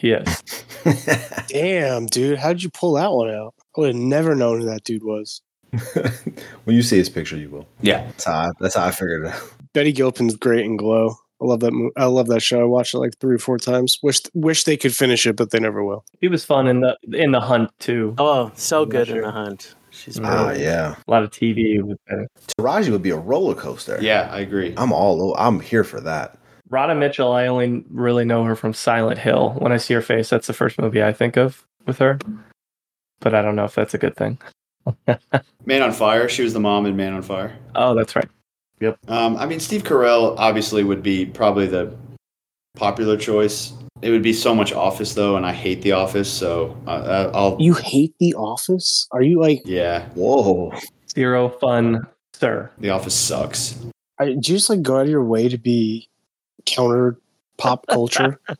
Yes. 0.00 0.42
Damn, 1.48 2.06
dude, 2.06 2.38
how 2.38 2.52
did 2.52 2.62
you 2.62 2.70
pull 2.70 2.94
that 2.94 3.12
one 3.12 3.30
out? 3.30 3.54
I 3.76 3.80
would 3.80 3.94
have 3.94 3.96
never 3.96 4.34
known 4.34 4.60
who 4.60 4.66
that 4.66 4.84
dude 4.84 5.04
was. 5.04 5.42
when 6.64 6.74
you 6.76 6.82
see 6.82 6.96
his 6.96 7.08
picture, 7.08 7.36
you 7.36 7.48
will. 7.50 7.68
Yeah. 7.80 8.02
That's 8.06 8.24
how 8.24 8.32
I, 8.32 8.50
that's 8.60 8.74
how 8.76 8.86
I 8.86 8.90
figured 8.90 9.26
it 9.26 9.32
out. 9.34 9.52
Betty 9.72 9.92
Gilpin's 9.92 10.36
great 10.36 10.64
in 10.64 10.76
Glow. 10.76 11.14
I 11.40 11.44
love 11.44 11.60
that. 11.60 11.72
Mo- 11.72 11.90
I 11.96 12.06
love 12.06 12.26
that 12.28 12.40
show. 12.42 12.60
I 12.60 12.64
watched 12.64 12.92
it 12.94 12.98
like 12.98 13.16
three 13.18 13.36
or 13.36 13.38
four 13.38 13.56
times. 13.58 13.98
Wish 14.02 14.20
wish 14.34 14.64
they 14.64 14.76
could 14.76 14.94
finish 14.94 15.26
it, 15.26 15.36
but 15.36 15.50
they 15.50 15.60
never 15.60 15.84
will. 15.84 16.04
He 16.20 16.28
was 16.28 16.44
fun 16.44 16.66
in 16.66 16.80
the 16.80 16.96
in 17.12 17.32
the 17.32 17.40
hunt 17.40 17.70
too. 17.78 18.14
Oh, 18.18 18.50
so 18.56 18.82
I'm 18.82 18.88
not 18.88 18.92
good 18.92 19.08
in 19.10 19.20
the 19.22 19.30
hunt. 19.30 19.74
She's 19.90 20.18
Ah, 20.20 20.22
brilliant. 20.46 20.60
yeah. 20.60 20.94
A 21.06 21.10
lot 21.10 21.22
of 21.22 21.30
TV 21.30 21.82
with 21.82 21.98
better. 22.06 22.26
Taraji 22.58 22.90
would 22.90 23.02
be 23.02 23.10
a 23.10 23.16
roller 23.16 23.54
coaster. 23.54 23.98
Yeah, 24.00 24.28
I 24.30 24.40
agree. 24.40 24.74
I'm 24.76 24.92
all. 24.92 25.34
I'm 25.36 25.60
here 25.60 25.84
for 25.84 26.00
that. 26.02 26.36
Radha 26.70 26.94
Mitchell, 26.94 27.32
I 27.32 27.48
only 27.48 27.84
really 27.90 28.24
know 28.24 28.44
her 28.44 28.54
from 28.54 28.72
Silent 28.72 29.18
Hill. 29.18 29.56
When 29.58 29.72
I 29.72 29.76
see 29.76 29.92
her 29.94 30.00
face, 30.00 30.30
that's 30.30 30.46
the 30.46 30.52
first 30.52 30.78
movie 30.78 31.02
I 31.02 31.12
think 31.12 31.36
of 31.36 31.66
with 31.84 31.98
her. 31.98 32.18
But 33.20 33.34
I 33.34 33.42
don't 33.42 33.56
know 33.56 33.64
if 33.64 33.74
that's 33.74 33.92
a 33.92 33.98
good 33.98 34.16
thing. 34.16 34.38
Man 35.66 35.82
on 35.82 35.92
Fire. 35.92 36.28
She 36.28 36.42
was 36.42 36.54
the 36.54 36.60
mom 36.60 36.86
in 36.86 36.96
Man 36.96 37.12
on 37.12 37.22
Fire. 37.22 37.56
Oh, 37.74 37.94
that's 37.94 38.16
right. 38.16 38.28
Um, 39.08 39.36
I 39.36 39.44
mean, 39.44 39.60
Steve 39.60 39.82
Carell 39.82 40.34
obviously 40.38 40.84
would 40.84 41.02
be 41.02 41.26
probably 41.26 41.66
the 41.66 41.94
popular 42.76 43.16
choice. 43.16 43.74
It 44.00 44.10
would 44.10 44.22
be 44.22 44.32
so 44.32 44.54
much 44.54 44.72
Office 44.72 45.12
though, 45.12 45.36
and 45.36 45.44
I 45.44 45.52
hate 45.52 45.82
The 45.82 45.92
Office, 45.92 46.32
so 46.32 46.74
uh, 46.86 47.30
I'll. 47.34 47.56
You 47.60 47.74
hate 47.74 48.14
The 48.20 48.32
Office? 48.34 49.06
Are 49.10 49.20
you 49.20 49.38
like? 49.38 49.60
Yeah, 49.66 50.08
Whoa. 50.14 50.72
Zero 51.10 51.50
fun, 51.50 52.06
sir. 52.32 52.70
The 52.78 52.90
Office 52.90 53.14
sucks. 53.14 53.78
I, 54.18 54.26
do 54.26 54.32
you 54.32 54.40
just 54.40 54.70
like 54.70 54.80
go 54.80 54.96
out 54.96 55.02
of 55.02 55.10
your 55.10 55.24
way 55.24 55.48
to 55.48 55.58
be 55.58 56.09
counter 56.66 57.16
pop 57.58 57.86
culture? 57.86 58.40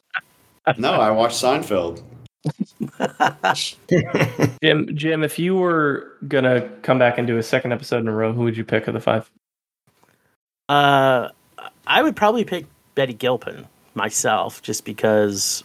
No, 0.76 0.92
I 0.92 1.10
watched 1.10 1.42
Seinfeld. 1.42 2.00
Jim, 4.62 4.88
Jim, 4.94 5.24
if 5.24 5.38
you 5.38 5.56
were 5.56 6.16
gonna 6.28 6.68
come 6.82 6.98
back 6.98 7.18
and 7.18 7.26
do 7.26 7.38
a 7.38 7.42
second 7.42 7.72
episode 7.72 7.98
in 7.98 8.08
a 8.08 8.12
row, 8.12 8.32
who 8.32 8.42
would 8.42 8.56
you 8.56 8.64
pick 8.64 8.86
of 8.86 8.94
the 8.94 9.00
five? 9.00 9.28
Uh, 10.68 11.30
I 11.86 12.02
would 12.02 12.14
probably 12.14 12.44
pick 12.44 12.66
Betty 12.94 13.14
Gilpin 13.14 13.66
myself, 13.94 14.62
just 14.62 14.84
because, 14.84 15.64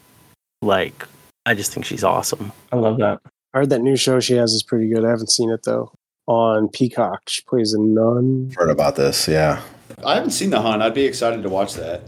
like, 0.62 1.06
I 1.46 1.54
just 1.54 1.72
think 1.72 1.86
she's 1.86 2.04
awesome. 2.04 2.52
I 2.72 2.78
love 2.78 2.98
that. 2.98 3.20
I 3.54 3.60
heard 3.60 3.70
that 3.70 3.82
new 3.82 3.96
show 3.96 4.20
she 4.20 4.34
has 4.34 4.52
is 4.54 4.64
pretty 4.64 4.90
good. 4.90 5.06
I 5.06 5.10
haven't 5.10 5.32
seen 5.32 5.52
it 5.52 5.62
though. 5.64 5.92
On 6.28 6.68
Peacock, 6.70 7.30
she 7.30 7.44
plays 7.44 7.74
a 7.74 7.80
nun. 7.80 8.52
Heard 8.58 8.72
about 8.72 8.96
this? 8.96 9.28
Yeah. 9.28 9.62
I 10.04 10.16
haven't 10.16 10.32
seen 10.32 10.50
The 10.50 10.62
Hunt. 10.62 10.82
I'd 10.82 10.96
be 10.96 11.06
excited 11.06 11.44
to 11.44 11.50
watch 11.50 11.76
that. 11.76 12.02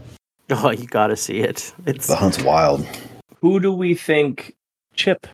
Oh, 0.50 0.70
you 0.70 0.86
gotta 0.86 1.16
see 1.16 1.40
it. 1.40 1.74
It's 1.86 2.06
The 2.06 2.16
hunt's 2.16 2.42
wild. 2.42 2.86
Who 3.40 3.60
do 3.60 3.70
we 3.72 3.94
think 3.94 4.56
Chip 4.94 5.26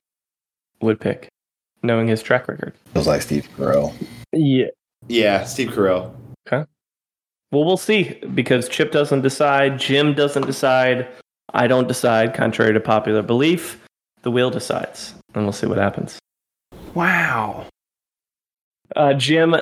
would 0.81 0.99
pick, 1.01 1.29
knowing 1.83 2.09
his 2.09 2.21
track 2.23 2.49
record? 2.49 2.75
It 2.95 2.99
was 2.99 3.07
like 3.07 3.23
Steve 3.23 3.49
Carell. 3.57 3.95
Yeah, 4.33 4.67
Yeah, 5.07 5.45
Steve 5.45 5.71
Carell. 5.71 6.13
Okay. 6.49 6.69
Well, 7.53 7.65
we'll 7.65 7.77
see 7.77 8.19
because 8.35 8.69
Chip 8.69 8.91
doesn't 8.91 9.23
decide, 9.23 9.79
Jim 9.79 10.15
doesn't 10.15 10.47
decide, 10.47 11.07
I 11.53 11.69
don't 11.69 11.87
decide, 11.87 12.35
contrary 12.35 12.73
to 12.73 12.81
popular 12.81 13.23
belief. 13.23 13.81
The 14.23 14.31
wheel 14.33 14.51
decides, 14.51 15.15
and 15.35 15.45
we'll 15.45 15.53
see 15.53 15.67
what 15.69 15.79
happens. 15.79 16.19
Wow. 16.95 17.67
Uh, 18.97 19.15
Jim, 19.15 19.55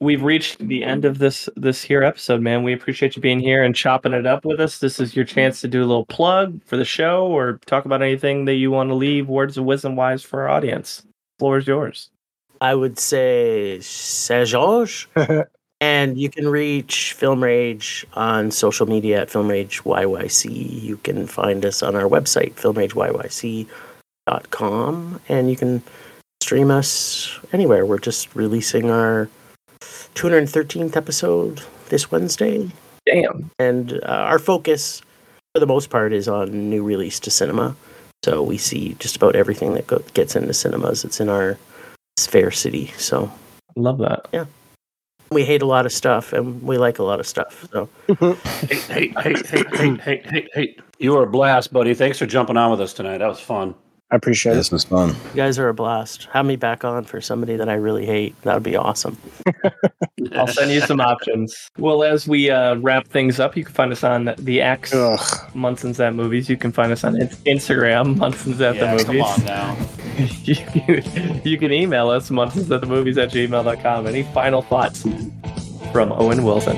we've 0.00 0.22
reached 0.22 0.58
the 0.58 0.84
end 0.84 1.04
of 1.04 1.18
this 1.18 1.48
this 1.56 1.82
here 1.82 2.02
episode, 2.02 2.40
man. 2.40 2.62
We 2.62 2.72
appreciate 2.72 3.16
you 3.16 3.22
being 3.22 3.40
here 3.40 3.64
and 3.64 3.74
chopping 3.74 4.12
it 4.12 4.26
up 4.26 4.44
with 4.44 4.60
us. 4.60 4.78
This 4.78 5.00
is 5.00 5.16
your 5.16 5.24
chance 5.24 5.60
to 5.62 5.68
do 5.68 5.80
a 5.80 5.86
little 5.86 6.06
plug 6.06 6.60
for 6.64 6.76
the 6.76 6.84
show 6.84 7.26
or 7.26 7.58
talk 7.66 7.84
about 7.84 8.02
anything 8.02 8.44
that 8.46 8.54
you 8.54 8.70
want 8.70 8.90
to 8.90 8.94
leave 8.94 9.28
words 9.28 9.56
of 9.56 9.64
wisdom 9.64 9.96
wise 9.96 10.22
for 10.22 10.42
our 10.42 10.48
audience. 10.48 11.02
The 11.02 11.40
floor 11.40 11.58
is 11.58 11.66
yours. 11.66 12.10
I 12.60 12.74
would 12.74 12.98
say 12.98 13.80
C'est 13.80 14.46
Georges. 14.46 15.06
and 15.80 16.18
you 16.18 16.28
can 16.30 16.48
reach 16.48 17.12
Film 17.12 17.42
Rage 17.42 18.06
on 18.14 18.50
social 18.50 18.86
media 18.86 19.20
at 19.22 19.30
Film 19.30 19.48
Rage 19.48 19.82
YYC. 19.82 20.82
You 20.82 20.96
can 20.98 21.26
find 21.26 21.64
us 21.66 21.82
on 21.82 21.94
our 21.94 22.08
website, 22.08 22.54
film 22.54 22.78
rage 22.78 22.94
filmrageyyc.com, 22.94 25.20
and 25.28 25.50
you 25.50 25.56
can 25.56 25.82
stream 26.42 26.70
us 26.70 27.38
anywhere. 27.52 27.84
We're 27.84 27.98
just 27.98 28.34
releasing 28.34 28.90
our 28.90 29.28
213th 30.16 30.96
episode 30.96 31.62
this 31.88 32.10
Wednesday. 32.10 32.70
Damn. 33.06 33.50
And 33.58 34.00
uh, 34.02 34.06
our 34.06 34.38
focus, 34.38 35.02
for 35.54 35.60
the 35.60 35.66
most 35.66 35.90
part, 35.90 36.12
is 36.12 36.26
on 36.26 36.68
new 36.68 36.82
release 36.82 37.20
to 37.20 37.30
cinema. 37.30 37.76
So 38.24 38.42
we 38.42 38.58
see 38.58 38.94
just 38.98 39.14
about 39.14 39.36
everything 39.36 39.74
that 39.74 39.86
go- 39.86 40.02
gets 40.14 40.34
into 40.34 40.52
cinemas. 40.54 41.04
It's 41.04 41.20
in 41.20 41.28
our 41.28 41.58
sphere 42.16 42.50
city. 42.50 42.88
So 42.96 43.30
Love 43.76 43.98
that. 43.98 44.26
Yeah. 44.32 44.46
We 45.30 45.44
hate 45.44 45.60
a 45.60 45.66
lot 45.66 45.86
of 45.86 45.92
stuff 45.92 46.32
and 46.32 46.62
we 46.62 46.78
like 46.78 46.98
a 46.98 47.02
lot 47.02 47.20
of 47.20 47.26
stuff. 47.26 47.66
So 47.72 47.88
Hey, 48.68 49.08
hey, 49.08 49.08
hey, 49.08 49.34
hey, 49.44 49.64
hey, 49.72 49.96
hey, 49.96 50.22
hey, 50.24 50.48
hey. 50.54 50.76
You 50.98 51.12
were 51.12 51.24
a 51.24 51.26
blast, 51.26 51.72
buddy. 51.72 51.94
Thanks 51.94 52.18
for 52.18 52.26
jumping 52.26 52.56
on 52.56 52.70
with 52.70 52.80
us 52.80 52.94
tonight. 52.94 53.18
That 53.18 53.28
was 53.28 53.40
fun. 53.40 53.74
I 54.10 54.16
appreciate 54.16 54.54
This 54.54 54.70
was 54.70 54.84
fun. 54.84 55.08
you 55.08 55.14
guys 55.34 55.58
are 55.58 55.68
a 55.68 55.74
blast. 55.74 56.28
Have 56.32 56.46
me 56.46 56.54
back 56.54 56.84
on 56.84 57.02
for 57.04 57.20
somebody 57.20 57.56
that 57.56 57.68
I 57.68 57.74
really 57.74 58.06
hate. 58.06 58.40
That 58.42 58.54
would 58.54 58.62
be 58.62 58.76
awesome. 58.76 59.18
I'll 60.36 60.46
send 60.46 60.70
you 60.70 60.80
some 60.80 61.00
options. 61.00 61.70
Well, 61.76 62.04
as 62.04 62.28
we 62.28 62.48
uh, 62.50 62.76
wrap 62.76 63.08
things 63.08 63.40
up, 63.40 63.56
you 63.56 63.64
can 63.64 63.74
find 63.74 63.90
us 63.92 64.04
on 64.04 64.32
the 64.38 64.60
X 64.62 64.92
it. 64.92 64.96
Ugh. 64.98 65.50
Munson's 65.54 65.98
at 65.98 66.14
Movies. 66.14 66.48
You 66.48 66.56
can 66.56 66.70
find 66.70 66.92
us 66.92 67.02
on 67.02 67.14
Instagram, 67.16 68.16
Munson's 68.16 68.60
at 68.60 68.76
Yeah, 68.76 68.94
the 68.94 69.04
come 69.04 69.16
Movies. 69.16 69.32
on 69.40 69.44
now. 69.44 69.76
you, 70.44 70.54
can, 71.04 71.40
you 71.44 71.58
can 71.58 71.72
email 71.72 72.08
us, 72.08 72.30
Munson's 72.30 72.70
at 72.70 72.80
the 72.82 72.86
Movies 72.86 73.18
at 73.18 73.30
gmail.com. 73.30 74.06
Any 74.06 74.22
final 74.32 74.62
thoughts 74.62 75.02
from 75.92 76.12
Owen 76.12 76.44
Wilson? 76.44 76.76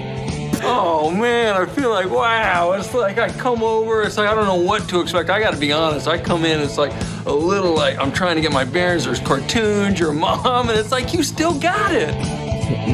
Oh 0.62 1.10
man, 1.10 1.56
I 1.56 1.66
feel 1.66 1.90
like 1.90 2.10
wow. 2.10 2.72
It's 2.72 2.92
like 2.94 3.18
I 3.18 3.28
come 3.28 3.62
over. 3.62 4.02
It's 4.02 4.16
like 4.16 4.28
I 4.28 4.34
don't 4.34 4.46
know 4.46 4.54
what 4.56 4.88
to 4.88 5.00
expect. 5.00 5.30
I 5.30 5.40
got 5.40 5.54
to 5.54 5.60
be 5.60 5.72
honest. 5.72 6.08
I 6.08 6.18
come 6.18 6.44
in. 6.44 6.60
It's 6.60 6.78
like 6.78 6.92
a 7.26 7.32
little 7.32 7.74
like 7.74 7.98
I'm 7.98 8.12
trying 8.12 8.36
to 8.36 8.42
get 8.42 8.52
my 8.52 8.64
bearings. 8.64 9.04
There's 9.04 9.20
cartoons. 9.20 9.98
Your 9.98 10.12
mom, 10.14 10.68
and 10.68 10.78
it's 10.78 10.92
like 10.92 11.14
you 11.14 11.22
still 11.22 11.58
got 11.58 11.92
it. 11.94 12.14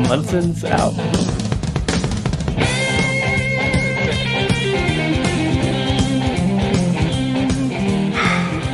Munson's 0.08 0.64
out. 0.64 0.94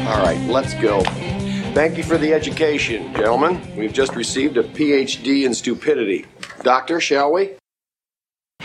All 0.07 0.23
right, 0.25 0.41
let's 0.49 0.75
go. 0.75 1.03
Thank 1.73 1.97
you 1.97 2.03
for 2.03 2.19
the 2.19 2.35
education, 2.35 3.15
gentlemen. 3.15 3.61
We've 3.77 3.93
just 3.93 4.17
received 4.17 4.57
a 4.57 4.65
PhD 4.65 5.45
in 5.47 5.55
stupidity. 5.55 6.27
Doctor, 6.63 7.01
shall 7.01 7.33
we? 7.33 7.60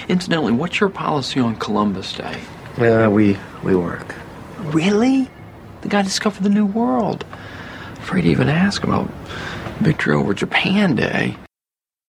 Incidentally, 0.07 0.51
what's 0.51 0.79
your 0.79 0.89
policy 0.89 1.39
on 1.39 1.55
Columbus 1.55 2.13
Day? 2.13 2.41
Uh, 2.77 3.09
we 3.09 3.37
we 3.63 3.75
work. 3.75 4.15
Really? 4.59 5.29
The 5.81 5.87
guy 5.89 6.01
discovered 6.01 6.43
the 6.43 6.49
new 6.49 6.65
world. 6.65 7.25
Afraid 7.97 8.23
to 8.23 8.29
even 8.29 8.49
ask 8.49 8.83
about 8.83 9.09
Victory 9.79 10.15
over 10.15 10.33
Japan 10.33 10.95
Day. 10.95 11.37